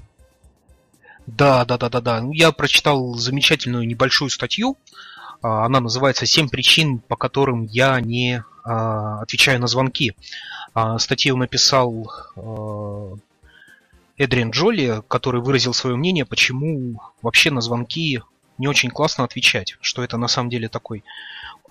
Да, 1.27 1.65
да, 1.65 1.79
да, 1.79 1.89
да, 1.89 2.01
да. 2.01 2.21
Ну, 2.21 2.33
Я 2.33 2.53
прочитал 2.53 3.15
замечательную 3.15 3.87
небольшую 3.87 4.31
статью. 4.31 4.77
А, 5.43 5.65
Она 5.67 5.81
называется 5.81 6.27
«Семь 6.27 6.49
причин, 6.49 6.99
по 6.99 7.17
которым 7.17 7.65
я 7.65 8.01
не 8.01 8.43
а, 8.65 9.23
отвечаю 9.23 9.61
на 9.61 9.67
звонки». 9.67 10.15
А, 10.75 10.99
Статью 10.99 11.37
написал 11.37 12.11
Эдриан 14.17 14.51
Джоли, 14.51 15.03
который 15.09 15.41
выразил 15.41 15.73
свое 15.73 15.97
мнение, 15.97 16.25
почему 16.25 17.01
вообще 17.23 17.51
на 17.51 17.61
звонки 17.61 18.21
не 18.59 18.69
очень 18.69 18.91
классно 18.91 19.25
отвечать, 19.25 19.77
что 19.81 20.03
это 20.03 20.17
на 20.17 20.29
самом 20.29 20.51
деле 20.51 20.69
такой 20.69 21.05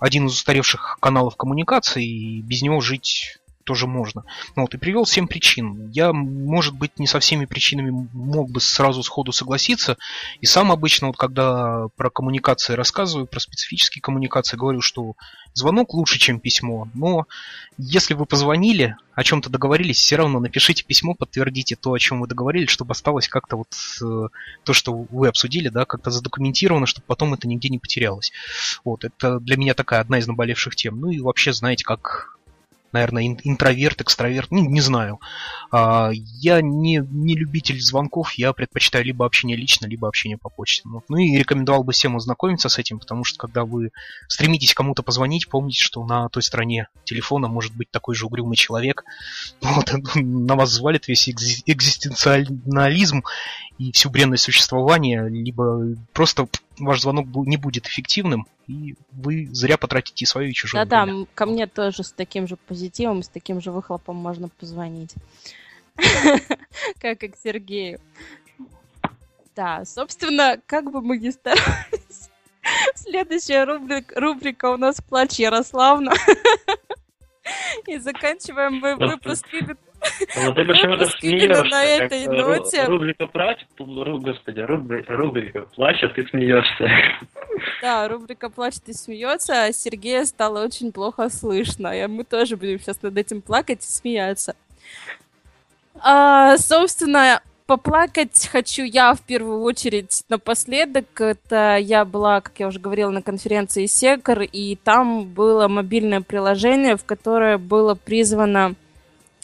один 0.00 0.26
из 0.26 0.32
устаревших 0.32 0.98
каналов 1.00 1.36
коммуникации, 1.36 2.04
и 2.04 2.42
без 2.42 2.62
него 2.62 2.80
жить 2.80 3.38
тоже 3.68 3.86
можно. 3.86 4.24
Ну, 4.56 4.62
вот, 4.62 4.72
и 4.72 4.78
привел 4.78 5.04
7 5.04 5.26
причин. 5.26 5.90
Я, 5.90 6.14
может 6.14 6.74
быть, 6.74 6.98
не 6.98 7.06
со 7.06 7.20
всеми 7.20 7.44
причинами 7.44 8.08
мог 8.14 8.50
бы 8.50 8.62
сразу 8.62 9.02
сходу 9.02 9.30
согласиться. 9.30 9.98
И 10.40 10.46
сам 10.46 10.72
обычно, 10.72 11.08
вот 11.08 11.18
когда 11.18 11.88
про 11.94 12.08
коммуникации 12.08 12.72
рассказываю, 12.72 13.26
про 13.26 13.40
специфические 13.40 14.00
коммуникации, 14.00 14.56
говорю, 14.56 14.80
что 14.80 15.16
звонок 15.52 15.92
лучше, 15.92 16.18
чем 16.18 16.40
письмо. 16.40 16.88
Но 16.94 17.26
если 17.76 18.14
вы 18.14 18.24
позвонили, 18.24 18.96
о 19.18 19.24
чем-то 19.24 19.50
договорились, 19.50 19.98
все 19.98 20.14
равно 20.14 20.38
напишите 20.38 20.84
письмо, 20.84 21.12
подтвердите 21.12 21.74
то, 21.74 21.92
о 21.92 21.98
чем 21.98 22.20
вы 22.20 22.28
договорились, 22.28 22.70
чтобы 22.70 22.92
осталось 22.92 23.26
как-то 23.26 23.56
вот 23.56 23.74
э, 24.00 24.28
то, 24.62 24.72
что 24.72 24.92
вы 24.94 25.26
обсудили, 25.26 25.70
да, 25.70 25.86
как-то 25.86 26.12
задокументировано, 26.12 26.86
чтобы 26.86 27.04
потом 27.06 27.34
это 27.34 27.48
нигде 27.48 27.68
не 27.68 27.80
потерялось. 27.80 28.30
Вот, 28.84 29.04
это 29.04 29.40
для 29.40 29.56
меня 29.56 29.74
такая 29.74 30.00
одна 30.00 30.20
из 30.20 30.28
наболевших 30.28 30.76
тем. 30.76 31.00
Ну 31.00 31.10
и 31.10 31.18
вообще, 31.18 31.52
знаете, 31.52 31.84
как 31.84 32.37
наверное, 32.92 33.36
интроверт, 33.44 34.00
экстраверт, 34.00 34.50
не, 34.50 34.62
не 34.62 34.80
знаю. 34.80 35.20
А, 35.70 36.10
я 36.12 36.60
не, 36.62 37.02
не 37.10 37.34
любитель 37.34 37.80
звонков, 37.80 38.32
я 38.34 38.52
предпочитаю 38.52 39.04
либо 39.04 39.26
общение 39.26 39.56
лично, 39.56 39.86
либо 39.86 40.08
общение 40.08 40.38
по 40.38 40.48
почте. 40.48 40.82
Ну, 40.84 41.02
ну 41.08 41.16
и 41.16 41.36
рекомендовал 41.36 41.84
бы 41.84 41.92
всем 41.92 42.16
ознакомиться 42.16 42.68
с 42.68 42.78
этим, 42.78 42.98
потому 42.98 43.24
что 43.24 43.38
когда 43.38 43.64
вы 43.64 43.90
стремитесь 44.28 44.74
кому-то 44.74 45.02
позвонить, 45.02 45.48
помните, 45.48 45.82
что 45.82 46.04
на 46.04 46.28
той 46.28 46.42
стороне 46.42 46.88
телефона 47.04 47.48
может 47.48 47.74
быть 47.74 47.90
такой 47.90 48.14
же 48.14 48.26
угрюмый 48.26 48.56
человек. 48.56 49.04
Вот, 49.60 49.92
на 50.14 50.56
вас 50.56 50.70
взвалит 50.70 51.08
весь 51.08 51.28
экзистенциализм 51.28 53.22
и 53.78 53.92
всю 53.92 54.10
бренность 54.10 54.44
существования, 54.44 55.26
либо 55.28 55.94
просто 56.12 56.48
ваш 56.78 57.00
звонок 57.00 57.26
не 57.46 57.56
будет 57.56 57.86
эффективным, 57.86 58.46
и 58.66 58.96
вы 59.12 59.48
зря 59.52 59.76
потратите 59.76 60.26
свое 60.26 60.50
и 60.50 60.54
чужое 60.54 60.84
Да-да, 60.84 61.04
время. 61.04 61.26
ко 61.34 61.46
мне 61.46 61.66
тоже 61.66 62.04
с 62.04 62.12
таким 62.12 62.46
же 62.46 62.56
позитивом, 62.56 63.22
с 63.22 63.28
таким 63.28 63.60
же 63.60 63.70
выхлопом 63.70 64.16
можно 64.16 64.48
позвонить. 64.48 65.14
Как 67.00 67.22
и 67.22 67.28
к 67.28 67.36
Сергею. 67.36 68.00
Да, 69.56 69.84
собственно, 69.84 70.60
как 70.66 70.92
бы 70.92 71.02
мы 71.02 71.18
ни 71.18 71.30
старались, 71.30 72.30
следующая 72.94 73.64
рубрика, 73.64 74.20
рубрика 74.20 74.70
у 74.70 74.76
нас 74.76 75.00
«Плач 75.00 75.40
Ярославна». 75.40 76.12
И 77.86 77.98
заканчиваем 77.98 78.74
мы 78.74 78.94
выпуск 78.94 79.46
ну, 80.36 80.54
почему-то 80.54 81.06
смеешься. 81.06 81.64
на 81.64 81.84
этой 81.84 82.26
ноте. 82.26 82.84
Рубрика 82.84 83.26
плач, 83.26 83.58
господи, 83.78 84.60
рубрика, 84.60 85.62
плач, 85.74 86.02
а 86.02 86.08
ты 86.08 86.26
смеешься. 86.28 86.88
Да, 87.82 88.08
рубрика 88.08 88.50
плач, 88.50 88.74
ты 88.84 88.92
смеется, 88.92 89.64
а 89.64 89.72
Сергея 89.72 90.24
стало 90.24 90.64
очень 90.64 90.92
плохо 90.92 91.28
слышно. 91.28 91.88
И 91.88 92.06
мы 92.06 92.24
тоже 92.24 92.56
будем 92.56 92.78
сейчас 92.78 93.02
над 93.02 93.16
этим 93.16 93.42
плакать 93.42 93.84
и 93.84 93.92
смеяться. 93.92 94.54
А, 96.00 96.56
собственно, 96.58 97.40
поплакать 97.66 98.48
хочу 98.50 98.82
я 98.84 99.14
в 99.14 99.20
первую 99.20 99.60
очередь 99.62 100.24
напоследок. 100.28 101.20
Это 101.20 101.76
я 101.76 102.04
была, 102.04 102.40
как 102.40 102.54
я 102.58 102.68
уже 102.68 102.80
говорила, 102.80 103.10
на 103.10 103.22
конференции 103.22 103.86
Секор, 103.86 104.42
и 104.42 104.76
там 104.76 105.26
было 105.26 105.68
мобильное 105.68 106.20
приложение, 106.20 106.96
в 106.96 107.04
которое 107.04 107.58
было 107.58 107.94
призвано 107.94 108.74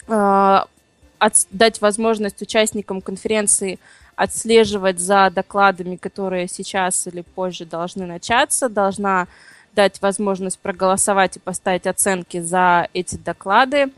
дать 0.07 1.81
возможность 1.81 2.41
участникам 2.41 3.01
конференции 3.01 3.79
отслеживать 4.15 4.99
за 4.99 5.29
докладами, 5.29 5.95
которые 5.97 6.47
сейчас 6.47 7.07
или 7.07 7.21
позже 7.21 7.65
должны 7.65 8.05
начаться, 8.05 8.69
должна 8.69 9.27
дать 9.73 10.01
возможность 10.01 10.59
проголосовать 10.59 11.37
и 11.37 11.39
поставить 11.39 11.85
оценки 11.85 12.39
за 12.39 12.87
эти 12.93 13.15
доклады. 13.15 13.91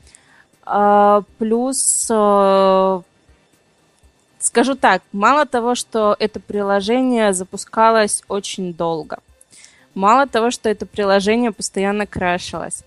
Э, 0.66 1.22
плюс, 1.38 2.08
э, 2.10 3.02
скажу 4.40 4.76
так, 4.76 5.04
мало 5.12 5.46
того, 5.46 5.76
что 5.76 6.16
это 6.20 6.40
приложение 6.40 7.34
запускалось 7.34 8.24
очень 8.28 8.74
долго, 8.74 9.20
мало 9.94 10.26
того, 10.26 10.50
что 10.50 10.68
это 10.68 10.86
приложение 10.86 11.52
постоянно 11.52 12.08
крашилось, 12.08 12.84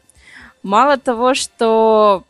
мало 0.64 0.96
того, 0.98 1.34
что 1.34 2.24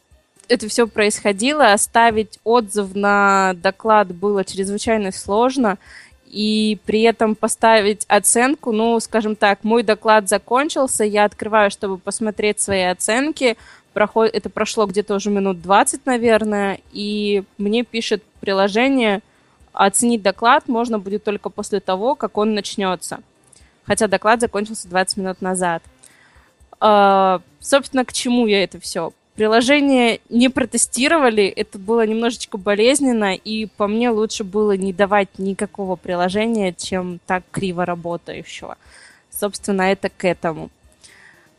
это 0.50 0.68
все 0.68 0.88
происходило, 0.88 1.72
оставить 1.72 2.40
отзыв 2.42 2.94
на 2.94 3.54
доклад 3.54 4.12
было 4.12 4.44
чрезвычайно 4.44 5.12
сложно, 5.12 5.78
и 6.26 6.78
при 6.86 7.02
этом 7.02 7.36
поставить 7.36 8.04
оценку, 8.08 8.72
ну, 8.72 8.98
скажем 9.00 9.36
так, 9.36 9.62
мой 9.62 9.84
доклад 9.84 10.28
закончился, 10.28 11.04
я 11.04 11.24
открываю, 11.24 11.70
чтобы 11.70 11.98
посмотреть 11.98 12.60
свои 12.60 12.82
оценки, 12.82 13.56
проход... 13.92 14.30
это 14.32 14.50
прошло 14.50 14.86
где-то 14.86 15.14
уже 15.14 15.30
минут 15.30 15.62
20, 15.62 16.04
наверное, 16.04 16.80
и 16.92 17.44
мне 17.56 17.84
пишет 17.84 18.22
приложение, 18.40 19.22
оценить 19.72 20.22
доклад 20.22 20.66
можно 20.66 20.98
будет 20.98 21.22
только 21.22 21.48
после 21.48 21.78
того, 21.78 22.16
как 22.16 22.36
он 22.38 22.54
начнется. 22.54 23.20
Хотя 23.84 24.08
доклад 24.08 24.40
закончился 24.40 24.88
20 24.88 25.16
минут 25.16 25.40
назад. 25.40 25.82
Uh, 26.80 27.42
собственно, 27.60 28.04
к 28.04 28.12
чему 28.12 28.46
я 28.46 28.64
это 28.64 28.80
все? 28.80 29.12
Приложение 29.40 30.20
не 30.28 30.50
протестировали, 30.50 31.46
это 31.46 31.78
было 31.78 32.06
немножечко 32.06 32.58
болезненно, 32.58 33.34
и 33.34 33.64
по 33.64 33.86
мне 33.86 34.10
лучше 34.10 34.44
было 34.44 34.76
не 34.76 34.92
давать 34.92 35.30
никакого 35.38 35.96
приложения, 35.96 36.74
чем 36.74 37.20
так 37.26 37.42
криво 37.50 37.86
работающего. 37.86 38.76
Собственно, 39.30 39.80
это 39.80 40.10
к 40.10 40.26
этому. 40.26 40.68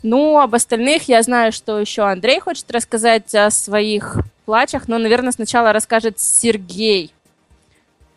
Ну, 0.03 0.37
об 0.37 0.53
остальных 0.53 1.07
я 1.09 1.23
знаю, 1.23 1.51
что 1.51 1.79
еще 1.79 2.03
Андрей 2.03 2.39
хочет 2.39 2.69
рассказать 2.71 3.33
о 3.33 3.49
своих 3.49 4.19
плачах, 4.45 4.87
но, 4.87 4.99
наверное, 4.99 5.31
сначала 5.31 5.73
расскажет 5.73 6.19
Сергей. 6.19 7.11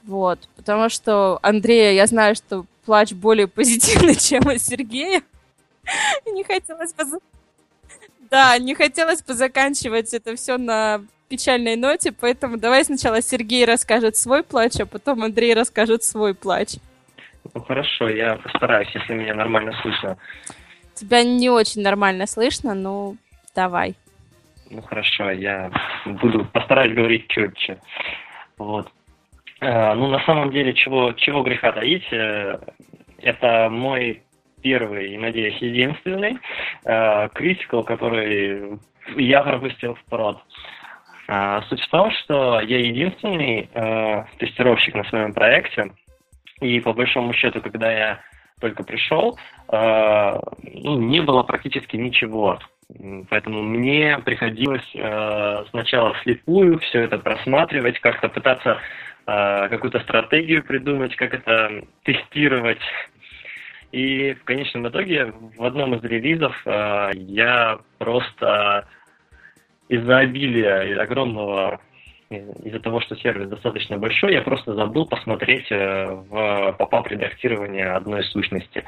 Вот, 0.02 0.40
потому 0.56 0.90
что 0.90 1.38
Андрея, 1.40 1.92
я 1.92 2.06
знаю, 2.06 2.34
что 2.34 2.66
плач 2.84 3.14
более 3.14 3.48
позитивный, 3.48 4.14
чем 4.20 4.46
у 4.46 4.58
Сергея. 4.58 5.22
Не 6.26 6.44
хотелось 6.44 6.92
бы 6.92 7.04
да, 8.35 8.59
не 8.59 8.74
хотелось 8.74 9.23
бы 9.23 9.32
заканчивать 9.35 10.12
это 10.12 10.35
все 10.35 10.59
на 10.59 11.02
печальной 11.28 11.77
ноте, 11.77 12.11
поэтому 12.11 12.56
давай 12.56 12.85
сначала 12.85 13.23
Сергей 13.23 13.65
расскажет 13.65 14.16
свой 14.16 14.43
плач, 14.43 14.73
а 14.81 14.86
потом 14.86 15.23
Андрей 15.23 15.55
расскажет 15.55 16.02
свой 16.02 16.35
плач. 16.35 16.70
Ну 17.55 17.62
хорошо, 17.62 18.09
я 18.09 18.35
постараюсь, 18.35 18.89
если 18.93 19.15
меня 19.15 19.35
нормально 19.35 19.73
слышно. 19.82 20.16
Тебя 20.94 21.23
не 21.23 21.48
очень 21.48 21.82
нормально 21.82 22.27
слышно, 22.27 22.74
но 22.74 23.15
давай. 23.55 23.94
Ну 24.69 24.82
хорошо, 24.82 25.31
я 25.31 25.70
буду 26.05 26.44
постараюсь 26.47 26.93
говорить 26.93 27.28
четче. 27.28 27.78
Вот. 28.59 28.90
Э, 29.61 29.94
ну, 29.94 30.09
на 30.09 30.19
самом 30.27 30.51
деле, 30.51 30.74
чего, 30.74 31.12
чего 31.12 31.44
греха 31.44 31.70
таить, 31.70 32.12
э, 32.12 32.59
это 33.19 33.69
мой 33.70 34.24
первый 34.64 35.12
и, 35.12 35.18
надеюсь, 35.18 35.58
единственный 35.58 36.38
э, 36.84 37.28
критикал, 37.34 37.84
который 37.84 38.80
я 39.14 39.42
пропустил 39.42 39.94
в 39.94 40.04
прод. 40.06 40.38
Э, 41.28 41.60
суть 41.68 41.82
в 41.82 41.90
том, 41.90 42.10
что 42.10 42.60
я 42.60 42.78
единственный 42.78 43.68
э, 43.72 44.24
тестировщик 44.38 44.94
на 44.94 45.04
своем 45.04 45.34
проекте, 45.34 45.92
и 46.60 46.80
по 46.80 46.94
большому 46.94 47.34
счету, 47.34 47.60
когда 47.60 47.92
я 47.92 48.20
только 48.60 48.84
пришел, 48.84 49.36
ну, 49.68 51.00
не 51.00 51.20
было 51.20 51.42
практически 51.42 51.96
ничего. 51.96 52.60
Поэтому 53.28 53.62
мне 53.62 54.18
приходилось 54.24 54.88
сначала 55.70 56.14
вслепую 56.14 56.78
все 56.78 57.00
это 57.00 57.18
просматривать, 57.18 57.98
как-то 57.98 58.28
пытаться 58.28 58.78
какую-то 59.26 60.00
стратегию 60.00 60.62
придумать, 60.62 61.16
как 61.16 61.34
это 61.34 61.82
тестировать, 62.04 62.80
и 63.94 64.34
в 64.34 64.42
конечном 64.42 64.88
итоге 64.88 65.32
в 65.56 65.62
одном 65.62 65.94
из 65.94 66.02
релизов 66.02 66.60
э, 66.66 67.10
я 67.14 67.78
просто 67.98 68.88
из-за 69.88 70.18
обилия 70.18 71.00
огромного 71.00 71.80
из-за 72.28 72.80
того, 72.80 73.00
что 73.00 73.14
сервис 73.14 73.48
достаточно 73.48 73.96
большой, 73.96 74.32
я 74.32 74.42
просто 74.42 74.74
забыл 74.74 75.06
посмотреть 75.06 75.70
э, 75.70 76.06
в 76.28 76.72
попап 76.72 77.06
редактирование 77.06 77.92
одной 77.92 78.24
сущности. 78.24 78.82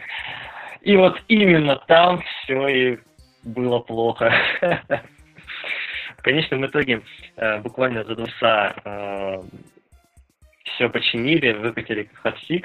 И 0.81 0.97
вот 0.97 1.23
именно 1.29 1.77
там 1.87 2.21
все 2.23 2.67
и 2.67 2.99
было 3.45 3.79
плохо. 3.79 4.33
В 6.19 6.23
конечном 6.23 6.67
итоге 6.67 7.03
э, 7.37 7.61
буквально 7.61 8.03
за 8.03 8.17
два 8.17 8.27
часа 8.27 8.75
э, 8.85 9.43
все 10.65 10.89
починили, 10.89 11.53
выкатили 11.53 12.11
hotfix, 12.25 12.65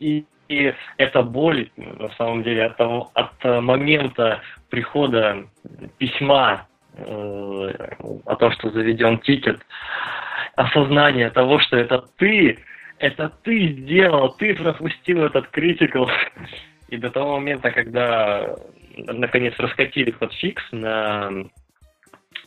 и 0.00 0.24
и 0.50 0.74
эта 0.96 1.22
боль, 1.22 1.70
на 1.76 2.10
самом 2.16 2.42
деле, 2.42 2.64
от, 2.64 2.76
того, 2.76 3.10
от 3.14 3.32
э, 3.44 3.60
момента 3.60 4.42
прихода 4.68 5.46
письма 5.98 6.66
э, 6.94 7.72
о 8.26 8.36
том, 8.36 8.50
что 8.52 8.70
заведен 8.70 9.20
тикет, 9.20 9.60
осознание 10.56 11.30
того, 11.30 11.60
что 11.60 11.76
это 11.76 12.04
ты, 12.18 12.58
это 12.98 13.32
ты 13.44 13.68
сделал, 13.68 14.30
ты 14.32 14.56
пропустил 14.56 15.24
этот 15.24 15.46
критикал. 15.48 16.10
И 16.88 16.96
до 16.96 17.10
того 17.10 17.34
момента, 17.38 17.70
когда 17.70 18.56
наконец 18.96 19.54
раскатили 19.56 20.12
фикс 20.32 20.64
на, 20.72 21.30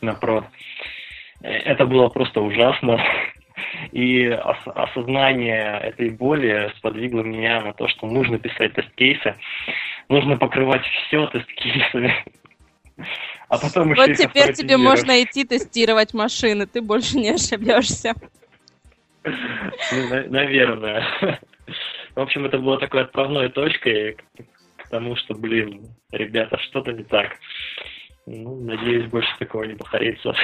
на 0.02 0.12
прод, 0.12 0.44
это 1.40 1.86
было 1.86 2.10
просто 2.10 2.42
ужасно. 2.42 3.00
И 3.92 4.28
ос- 4.28 4.66
осознание 4.74 5.78
этой 5.80 6.10
боли 6.10 6.72
сподвигло 6.78 7.22
меня 7.22 7.60
на 7.60 7.72
то, 7.72 7.88
что 7.88 8.06
нужно 8.06 8.38
писать 8.38 8.74
тест-кейсы, 8.74 9.36
нужно 10.08 10.36
покрывать 10.36 10.84
все 10.84 11.26
тест-кейсами. 11.28 12.24
А 13.48 13.58
потом 13.58 13.92
еще 13.92 14.06
Вот 14.06 14.16
теперь 14.16 14.52
тебе 14.54 14.76
можно 14.76 15.22
идти 15.22 15.44
тестировать 15.44 16.14
машины, 16.14 16.66
ты 16.66 16.80
больше 16.80 17.16
не 17.18 17.30
ошибешься. 17.30 18.14
Ну, 19.24 20.08
на- 20.08 20.24
наверное. 20.28 21.04
В 22.14 22.20
общем, 22.20 22.44
это 22.44 22.58
было 22.58 22.78
такой 22.78 23.02
отправной 23.02 23.48
точкой 23.48 24.12
к, 24.12 24.82
к 24.84 24.88
тому, 24.88 25.16
что, 25.16 25.34
блин, 25.34 25.88
ребята, 26.12 26.58
что-то 26.58 26.92
не 26.92 27.04
так. 27.04 27.38
Ну, 28.26 28.60
надеюсь, 28.60 29.06
больше 29.06 29.30
такого 29.38 29.64
не 29.64 29.74
повторится. 29.74 30.34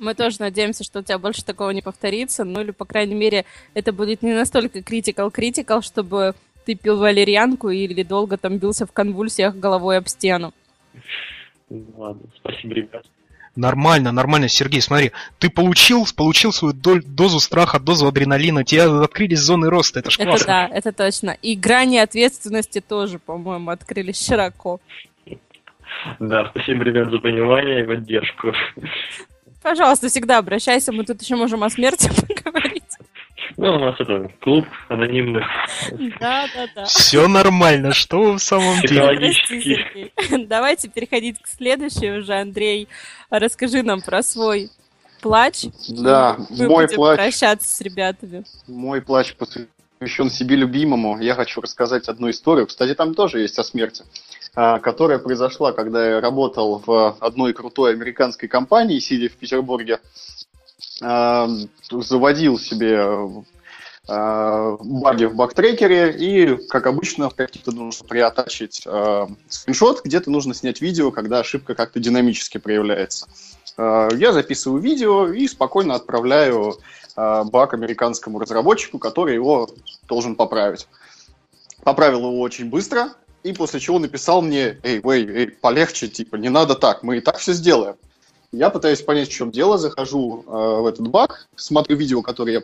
Мы 0.00 0.14
тоже 0.14 0.36
надеемся, 0.40 0.82
что 0.82 1.00
у 1.00 1.02
тебя 1.02 1.18
больше 1.18 1.44
такого 1.44 1.70
не 1.70 1.82
повторится, 1.82 2.44
ну 2.44 2.62
или, 2.62 2.70
по 2.70 2.86
крайней 2.86 3.14
мере, 3.14 3.44
это 3.74 3.92
будет 3.92 4.22
не 4.22 4.32
настолько 4.32 4.82
критикал-критикал, 4.82 5.82
чтобы 5.82 6.34
ты 6.64 6.74
пил 6.74 6.96
валерьянку 6.98 7.68
или 7.68 8.02
долго 8.02 8.38
там 8.38 8.56
бился 8.56 8.86
в 8.86 8.92
конвульсиях 8.92 9.54
головой 9.56 9.98
об 9.98 10.08
стену. 10.08 10.54
Ну, 11.68 11.84
Ладно, 11.98 12.22
спасибо, 12.34 12.74
ребят. 12.74 13.04
Нормально, 13.56 14.10
нормально, 14.10 14.48
Сергей, 14.48 14.80
смотри, 14.80 15.12
ты 15.38 15.50
получил, 15.50 16.06
получил 16.16 16.52
свою 16.52 16.72
доль- 16.72 17.04
дозу 17.04 17.38
страха, 17.40 17.78
дозу 17.78 18.06
адреналина, 18.06 18.60
у 18.60 18.64
тебя 18.64 19.02
открылись 19.02 19.40
зоны 19.40 19.68
роста, 19.68 20.00
это 20.00 20.10
ж 20.10 20.14
Это 20.18 20.24
классно. 20.30 20.46
да, 20.46 20.68
это 20.72 20.92
точно. 20.92 21.36
И 21.42 21.56
грани 21.56 21.98
ответственности 21.98 22.80
тоже, 22.80 23.18
по-моему, 23.18 23.70
открылись 23.70 24.24
широко. 24.24 24.80
Да, 26.20 26.48
спасибо, 26.50 26.84
ребят, 26.84 27.10
за 27.10 27.18
понимание 27.18 27.82
и 27.82 27.86
поддержку. 27.86 28.54
Пожалуйста, 29.62 30.08
всегда 30.08 30.38
обращайся, 30.38 30.92
мы 30.92 31.04
тут 31.04 31.20
еще 31.22 31.36
можем 31.36 31.62
о 31.64 31.70
смерти 31.70 32.10
поговорить. 32.28 32.82
Ну, 33.56 33.74
у 33.74 33.78
нас 33.78 33.96
это 33.98 34.30
клуб 34.40 34.64
анонимных. 34.88 35.44
Да, 36.20 36.46
да, 36.54 36.66
да. 36.74 36.84
Все 36.86 37.26
нормально, 37.28 37.92
что 37.92 38.22
вы 38.22 38.32
в 38.38 38.42
самом 38.42 38.80
деле? 38.82 39.34
Давайте 40.46 40.88
переходить 40.88 41.40
к 41.42 41.46
следующей 41.46 42.10
уже. 42.10 42.34
Андрей, 42.40 42.88
расскажи 43.28 43.82
нам 43.82 44.00
про 44.00 44.22
свой 44.22 44.70
плач. 45.20 45.64
Да, 45.88 46.36
Мы 46.50 46.68
мой 46.68 46.84
будем 46.86 46.96
плач. 46.96 47.16
прощаться 47.18 47.68
с 47.68 47.80
ребятами. 47.82 48.44
Мой 48.66 49.02
плач 49.02 49.34
посвящен 49.34 50.30
себе 50.30 50.56
любимому. 50.56 51.20
Я 51.20 51.34
хочу 51.34 51.60
рассказать 51.60 52.08
одну 52.08 52.30
историю. 52.30 52.66
Кстати, 52.66 52.94
там 52.94 53.14
тоже 53.14 53.40
есть 53.40 53.58
о 53.58 53.64
смерти, 53.64 54.04
которая 54.54 55.18
произошла, 55.18 55.72
когда 55.72 56.08
я 56.08 56.20
работал 56.20 56.82
в 56.84 57.16
одной 57.20 57.52
крутой 57.52 57.92
американской 57.92 58.48
компании, 58.48 58.98
сидя 58.98 59.28
в 59.28 59.36
Петербурге. 59.36 60.00
А, 61.02 61.48
Заводил 61.90 62.58
себе 62.58 63.44
а, 64.08 64.76
баги 64.80 65.24
в 65.24 65.34
бактрекере, 65.34 66.12
и, 66.12 66.56
как 66.68 66.86
обычно, 66.86 67.30
каких-то 67.30 67.72
нужно 67.72 68.06
приотачить 68.06 68.82
а, 68.86 69.28
скриншот, 69.48 70.02
где-то 70.04 70.30
нужно 70.30 70.54
снять 70.54 70.80
видео, 70.80 71.10
когда 71.10 71.40
ошибка 71.40 71.74
как-то 71.74 72.00
динамически 72.00 72.58
проявляется. 72.58 73.28
А, 73.76 74.08
Я 74.12 74.32
записываю 74.32 74.82
видео 74.82 75.32
и 75.32 75.46
спокойно 75.48 75.94
отправляю 75.94 76.76
а, 77.16 77.44
баг 77.44 77.74
американскому 77.74 78.38
разработчику, 78.38 78.98
который 78.98 79.34
его 79.34 79.68
должен 80.08 80.34
поправить. 80.34 80.86
Поправил 81.82 82.20
его 82.20 82.40
очень 82.40 82.68
быстро, 82.68 83.10
и 83.42 83.52
после 83.52 83.80
чего 83.80 83.98
написал 83.98 84.42
мне, 84.42 84.78
эй, 84.82 85.00
эй, 85.02 85.26
эй, 85.26 85.46
полегче, 85.48 86.08
типа, 86.08 86.36
не 86.36 86.48
надо 86.48 86.74
так, 86.74 87.02
мы 87.02 87.18
и 87.18 87.20
так 87.20 87.38
все 87.38 87.52
сделаем. 87.52 87.96
Я 88.52 88.70
пытаюсь 88.70 89.02
понять, 89.02 89.28
в 89.28 89.32
чем 89.32 89.50
дело, 89.50 89.78
захожу 89.78 90.44
э, 90.46 90.50
в 90.50 90.86
этот 90.86 91.08
баг, 91.08 91.48
смотрю 91.54 91.96
видео, 91.96 92.20
которое 92.20 92.52
я 92.52 92.62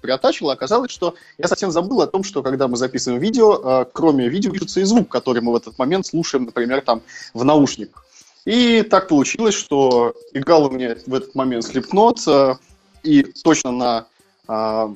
приотачил, 0.00 0.50
оказалось, 0.50 0.92
что 0.92 1.16
я 1.38 1.48
совсем 1.48 1.72
забыл 1.72 2.00
о 2.00 2.06
том, 2.06 2.22
что 2.22 2.42
когда 2.42 2.68
мы 2.68 2.76
записываем 2.76 3.20
видео, 3.20 3.82
э, 3.82 3.86
кроме 3.92 4.28
видео 4.28 4.52
пишется 4.52 4.80
и 4.80 4.84
звук, 4.84 5.08
который 5.08 5.42
мы 5.42 5.52
в 5.52 5.56
этот 5.56 5.76
момент 5.78 6.06
слушаем, 6.06 6.44
например, 6.44 6.80
там 6.82 7.02
в 7.34 7.44
наушниках. 7.44 8.04
И 8.44 8.82
так 8.82 9.08
получилось, 9.08 9.54
что 9.54 10.14
играл 10.32 10.66
у 10.66 10.70
меня 10.70 10.96
в 11.06 11.14
этот 11.14 11.34
момент 11.34 11.64
Slipknot, 11.64 12.18
э, 12.26 12.54
и 13.02 13.22
точно 13.22 13.72
на 13.72 14.06
э, 14.46 14.94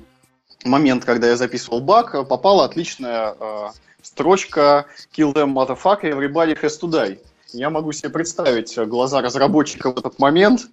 момент, 0.64 1.04
когда 1.04 1.28
я 1.28 1.36
записывал 1.36 1.80
баг, 1.80 2.14
э, 2.14 2.24
попала 2.24 2.64
отличная 2.64 3.34
э, 3.38 3.68
строчка 4.12 4.86
«Kill 5.16 5.32
them, 5.32 5.54
motherfucker, 5.54 6.10
everybody 6.10 6.54
has 6.60 6.78
to 6.80 6.88
die». 6.90 7.18
Я 7.52 7.70
могу 7.70 7.92
себе 7.92 8.10
представить 8.10 8.78
глаза 8.88 9.20
разработчика 9.20 9.90
в 9.90 9.98
этот 9.98 10.18
момент. 10.18 10.68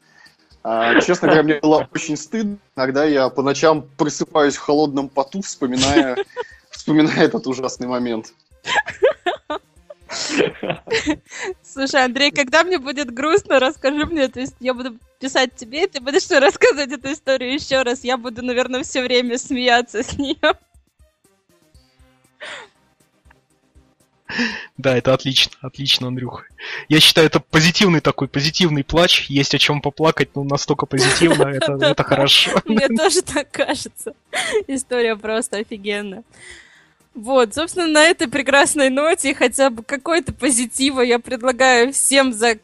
А, 0.64 1.00
Честно 1.02 1.28
говоря, 1.28 1.44
мне 1.44 1.60
было 1.60 1.88
очень 1.94 2.18
стыдно, 2.18 2.58
когда 2.76 3.06
я 3.06 3.30
по 3.30 3.42
ночам 3.42 3.88
просыпаюсь 3.98 4.56
в 4.56 4.62
холодном 4.62 5.08
поту, 5.10 5.42
вспоминая, 5.42 6.18
вспоминая 6.70 7.26
этот 7.26 7.48
ужасный 7.48 7.88
момент. 7.88 8.34
Слушай, 11.64 12.04
Андрей, 12.04 12.32
когда 12.32 12.64
мне 12.64 12.78
будет 12.78 13.14
грустно, 13.14 13.60
расскажи 13.60 14.06
мне. 14.06 14.28
То 14.28 14.42
есть 14.42 14.56
я 14.60 14.74
буду 14.74 14.98
писать 15.20 15.56
тебе, 15.56 15.86
и 15.86 15.88
ты 15.88 16.02
будешь 16.02 16.30
мне 16.30 16.40
рассказывать 16.40 16.92
эту 16.92 17.14
историю 17.14 17.54
еще 17.54 17.84
раз. 17.84 18.04
Я 18.04 18.18
буду, 18.18 18.44
наверное, 18.44 18.84
все 18.84 19.02
время 19.02 19.38
смеяться 19.38 20.04
с 20.04 20.18
нее. 20.18 20.58
Да, 24.78 24.98
это 24.98 25.14
отлично, 25.14 25.54
отлично, 25.62 26.08
Андрюха. 26.08 26.46
Я 26.88 27.00
считаю, 27.00 27.28
это 27.28 27.40
позитивный 27.40 28.00
такой, 28.00 28.28
позитивный 28.28 28.84
плач, 28.84 29.26
есть 29.30 29.56
о 29.56 29.60
чем 29.60 29.82
поплакать, 29.82 30.36
но 30.36 30.44
настолько 30.44 30.86
позитивно, 30.86 31.48
это, 31.48 31.78
это 31.82 32.04
хорошо. 32.04 32.62
Мне 32.66 32.88
тоже 32.88 33.22
так 33.22 33.50
кажется. 33.52 34.14
История 34.68 35.16
просто 35.16 35.58
офигенная. 35.58 36.24
Вот, 37.16 37.56
собственно, 37.56 37.88
на 37.88 38.04
этой 38.06 38.28
прекрасной 38.28 38.90
ноте 38.90 39.34
хотя 39.34 39.70
бы 39.70 39.84
какой-то 39.84 40.32
позитива 40.32 41.02
я 41.02 41.20
предлагаю 41.20 41.92
всем 41.92 42.32
за 42.32 42.60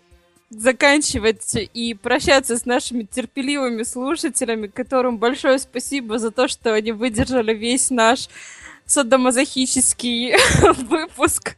заканчивать 0.49 1.55
и 1.73 1.95
прощаться 1.95 2.55
с 2.55 2.65
нашими 2.65 3.03
терпеливыми 3.03 3.83
слушателями, 3.83 4.67
которым 4.67 5.17
большое 5.17 5.59
спасибо 5.59 6.19
за 6.19 6.31
то, 6.31 6.47
что 6.47 6.73
они 6.73 6.91
выдержали 6.91 7.53
весь 7.53 7.89
наш 7.89 8.29
садомазохический 8.85 10.35
выпуск. 10.83 11.55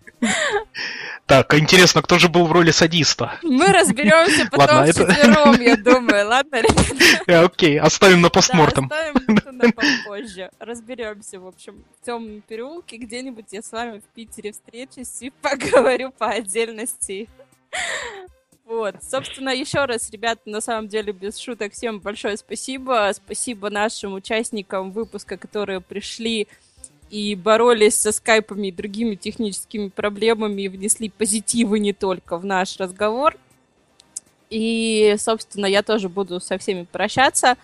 Так, 1.28 1.54
интересно, 1.54 2.02
кто 2.02 2.18
же 2.18 2.28
был 2.30 2.48
в 2.48 2.52
роли 2.52 2.72
садиста? 2.72 3.38
Мы 3.44 3.68
разберемся 3.68 4.48
потом 4.50 4.78
Ладно, 4.78 4.90
это- 4.90 5.06
вчетвером, 5.06 5.62
я 5.62 5.76
думаю. 5.78 6.28
Ладно, 6.28 6.56
ребята? 6.62 7.24
Э, 7.28 7.44
Окей, 7.46 7.80
оставим 7.80 8.22
на 8.22 8.30
Да, 8.30 8.34
постмортом. 8.34 8.86
оставим 8.92 9.38
это 9.38 9.52
на 9.52 9.72
попозже. 9.72 10.50
Разберемся, 10.60 11.40
в 11.40 11.46
общем, 11.48 11.84
в 12.02 12.06
темном 12.06 12.42
переулке 12.48 12.98
где-нибудь 12.98 13.46
я 13.52 13.62
с 13.62 13.72
вами 13.72 14.00
в 14.00 14.04
Питере 14.16 14.54
встречусь 14.54 15.22
и 15.22 15.30
поговорю 15.42 16.12
по 16.18 16.30
отдельности. 16.30 17.30
Вот, 18.66 18.96
собственно, 19.04 19.50
еще 19.50 19.86
раз, 19.86 20.10
ребята, 20.10 20.42
на 20.46 20.62
самом 20.62 20.88
деле, 20.88 21.14
без 21.14 21.38
шуток, 21.38 21.74
всем 21.74 22.00
большое 22.00 22.36
спасибо. 22.38 23.12
Спасибо 23.14 23.70
нашим 23.70 24.14
участникам 24.16 24.92
выпуска, 24.92 25.38
которые 25.38 25.80
пришли 25.80 26.48
и 27.10 27.36
боролись 27.36 27.96
со 27.96 28.12
скайпами 28.12 28.68
и 28.68 28.72
другими 28.72 29.16
техническими 29.16 29.90
проблемами 29.90 30.64
и 30.64 30.68
внесли 30.68 31.10
позитивы 31.10 31.80
не 31.80 31.94
только 31.94 32.38
в 32.38 32.46
наш 32.46 32.78
разговор. 32.78 33.38
И, 34.50 35.16
собственно, 35.18 35.66
я 35.66 35.84
тоже 35.84 36.10
буду 36.10 36.40
со 36.40 36.58
всеми 36.58 36.84
прощаться. 36.84 37.58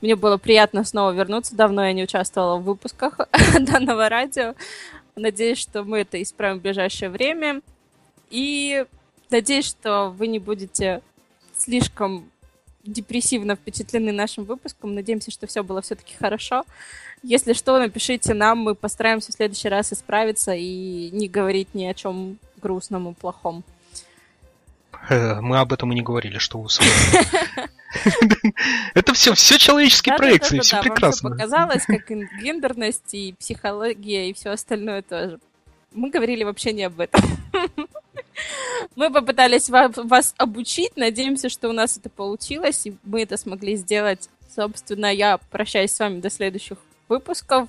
Мне 0.00 0.14
было 0.14 0.36
приятно 0.36 0.84
снова 0.84 1.10
вернуться. 1.12 1.56
Давно 1.56 1.84
я 1.84 1.92
не 1.92 2.04
участвовала 2.04 2.58
в 2.58 2.64
выпусках 2.64 3.18
данного 3.60 4.08
радио. 4.08 4.54
Надеюсь, 5.16 5.58
что 5.58 5.82
мы 5.82 5.98
это 5.98 6.20
исправим 6.22 6.58
в 6.58 6.62
ближайшее 6.62 7.10
время. 7.10 7.62
И 8.30 8.84
надеюсь, 9.30 9.66
что 9.66 10.14
вы 10.16 10.28
не 10.28 10.38
будете 10.38 11.02
слишком 11.56 12.30
депрессивно 12.84 13.56
впечатлены 13.56 14.12
нашим 14.12 14.44
выпуском. 14.44 14.94
Надеемся, 14.94 15.30
что 15.30 15.46
все 15.46 15.64
было 15.64 15.82
все-таки 15.82 16.14
хорошо. 16.14 16.64
Если 17.22 17.52
что, 17.52 17.78
напишите 17.78 18.34
нам, 18.34 18.58
мы 18.58 18.74
постараемся 18.74 19.32
в 19.32 19.34
следующий 19.34 19.68
раз 19.68 19.92
исправиться 19.92 20.54
и 20.54 21.10
не 21.12 21.28
говорить 21.28 21.74
ни 21.74 21.84
о 21.84 21.94
чем 21.94 22.38
грустном 22.62 23.10
и 23.10 23.14
плохом. 23.14 23.64
Э, 25.10 25.40
Мы 25.40 25.58
об 25.58 25.72
этом 25.72 25.92
и 25.92 25.94
не 25.94 26.02
говорили, 26.02 26.38
что 26.38 26.60
вы 26.60 26.68
Это 28.94 29.14
все, 29.14 29.34
все 29.34 29.58
человеческие 29.58 30.16
проекции, 30.16 30.58
все 30.60 30.80
прекрасно. 30.80 31.30
показалось, 31.30 31.84
как 31.86 32.08
гендерность, 32.08 33.14
и 33.14 33.34
психология, 33.38 34.28
и 34.28 34.32
все 34.34 34.50
остальное 34.50 35.02
тоже. 35.02 35.38
Мы 35.92 36.10
говорили 36.10 36.44
вообще 36.44 36.72
не 36.72 36.84
об 36.84 37.00
этом. 37.00 37.22
Мы 38.94 39.10
попытались 39.12 39.68
ва- 39.70 39.90
вас 39.96 40.34
обучить, 40.36 40.96
надеемся, 40.96 41.48
что 41.48 41.68
у 41.68 41.72
нас 41.72 41.96
это 41.96 42.08
получилось, 42.10 42.86
и 42.86 42.94
мы 43.04 43.22
это 43.22 43.36
смогли 43.36 43.76
сделать 43.76 44.28
Собственно, 44.54 45.12
я 45.14 45.38
прощаюсь 45.50 45.92
с 45.92 45.98
вами 46.00 46.20
до 46.20 46.30
следующих 46.30 46.78
выпусков. 47.08 47.68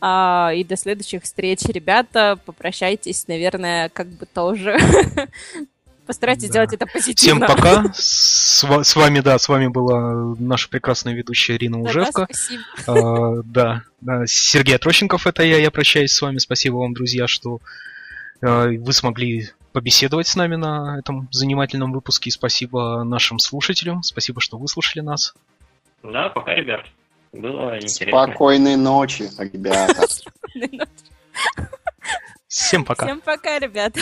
А, 0.00 0.52
и 0.54 0.62
до 0.64 0.76
следующих 0.76 1.24
встреч, 1.24 1.60
ребята. 1.64 2.38
Попрощайтесь, 2.46 3.26
наверное, 3.28 3.88
как 3.88 4.06
бы 4.08 4.26
тоже. 4.26 4.78
Постарайтесь 6.06 6.44
Да. 6.44 6.64
сделать 6.64 6.72
это 6.72 6.86
Всем 6.86 7.00
позитивно. 7.40 7.46
пока. 7.46 7.84
С, 7.94 8.62
ва- 8.64 8.82
с 8.82 8.96
вами, 8.96 9.20
да, 9.20 9.38
с 9.38 9.46
вами 9.48 9.66
была 9.66 10.34
наша 10.38 10.68
прекрасная 10.70 11.12
ведущая 11.14 11.56
Ирина 11.56 11.82
Да, 11.82 11.90
Ужевка. 11.90 12.28
А, 12.86 13.42
Да, 13.44 13.82
да, 14.00 14.22
Сергей 14.26 14.76
Отрощенков 14.76 15.26
это 15.26 15.42
я. 15.42 15.58
Я 15.58 15.70
прощаюсь 15.70 16.12
с 16.12 16.22
вами. 16.22 16.38
Спасибо 16.38 16.76
вам, 16.76 16.94
друзья, 16.94 17.26
что 17.26 17.58
э, 18.40 18.78
вы 18.78 18.92
смогли 18.94 19.50
побеседовать 19.72 20.28
с 20.28 20.34
нами 20.36 20.56
на 20.56 20.98
этом 20.98 21.28
занимательном 21.30 21.92
выпуске. 21.92 22.30
Спасибо 22.30 23.02
нашим 23.04 23.38
слушателям. 23.38 24.02
Спасибо, 24.02 24.40
что 24.40 24.56
выслушали 24.56 25.02
нас. 25.02 25.34
Да, 26.02 26.30
пока, 26.30 26.54
ребят. 26.54 26.86
Было 27.32 27.78
интересно. 27.80 28.24
Спокойной 28.24 28.76
ночи, 28.76 29.28
ребята. 29.38 30.06
Всем 32.48 32.84
пока. 32.84 33.06
Всем 33.06 33.20
пока, 33.20 33.58
ребята. 33.58 34.00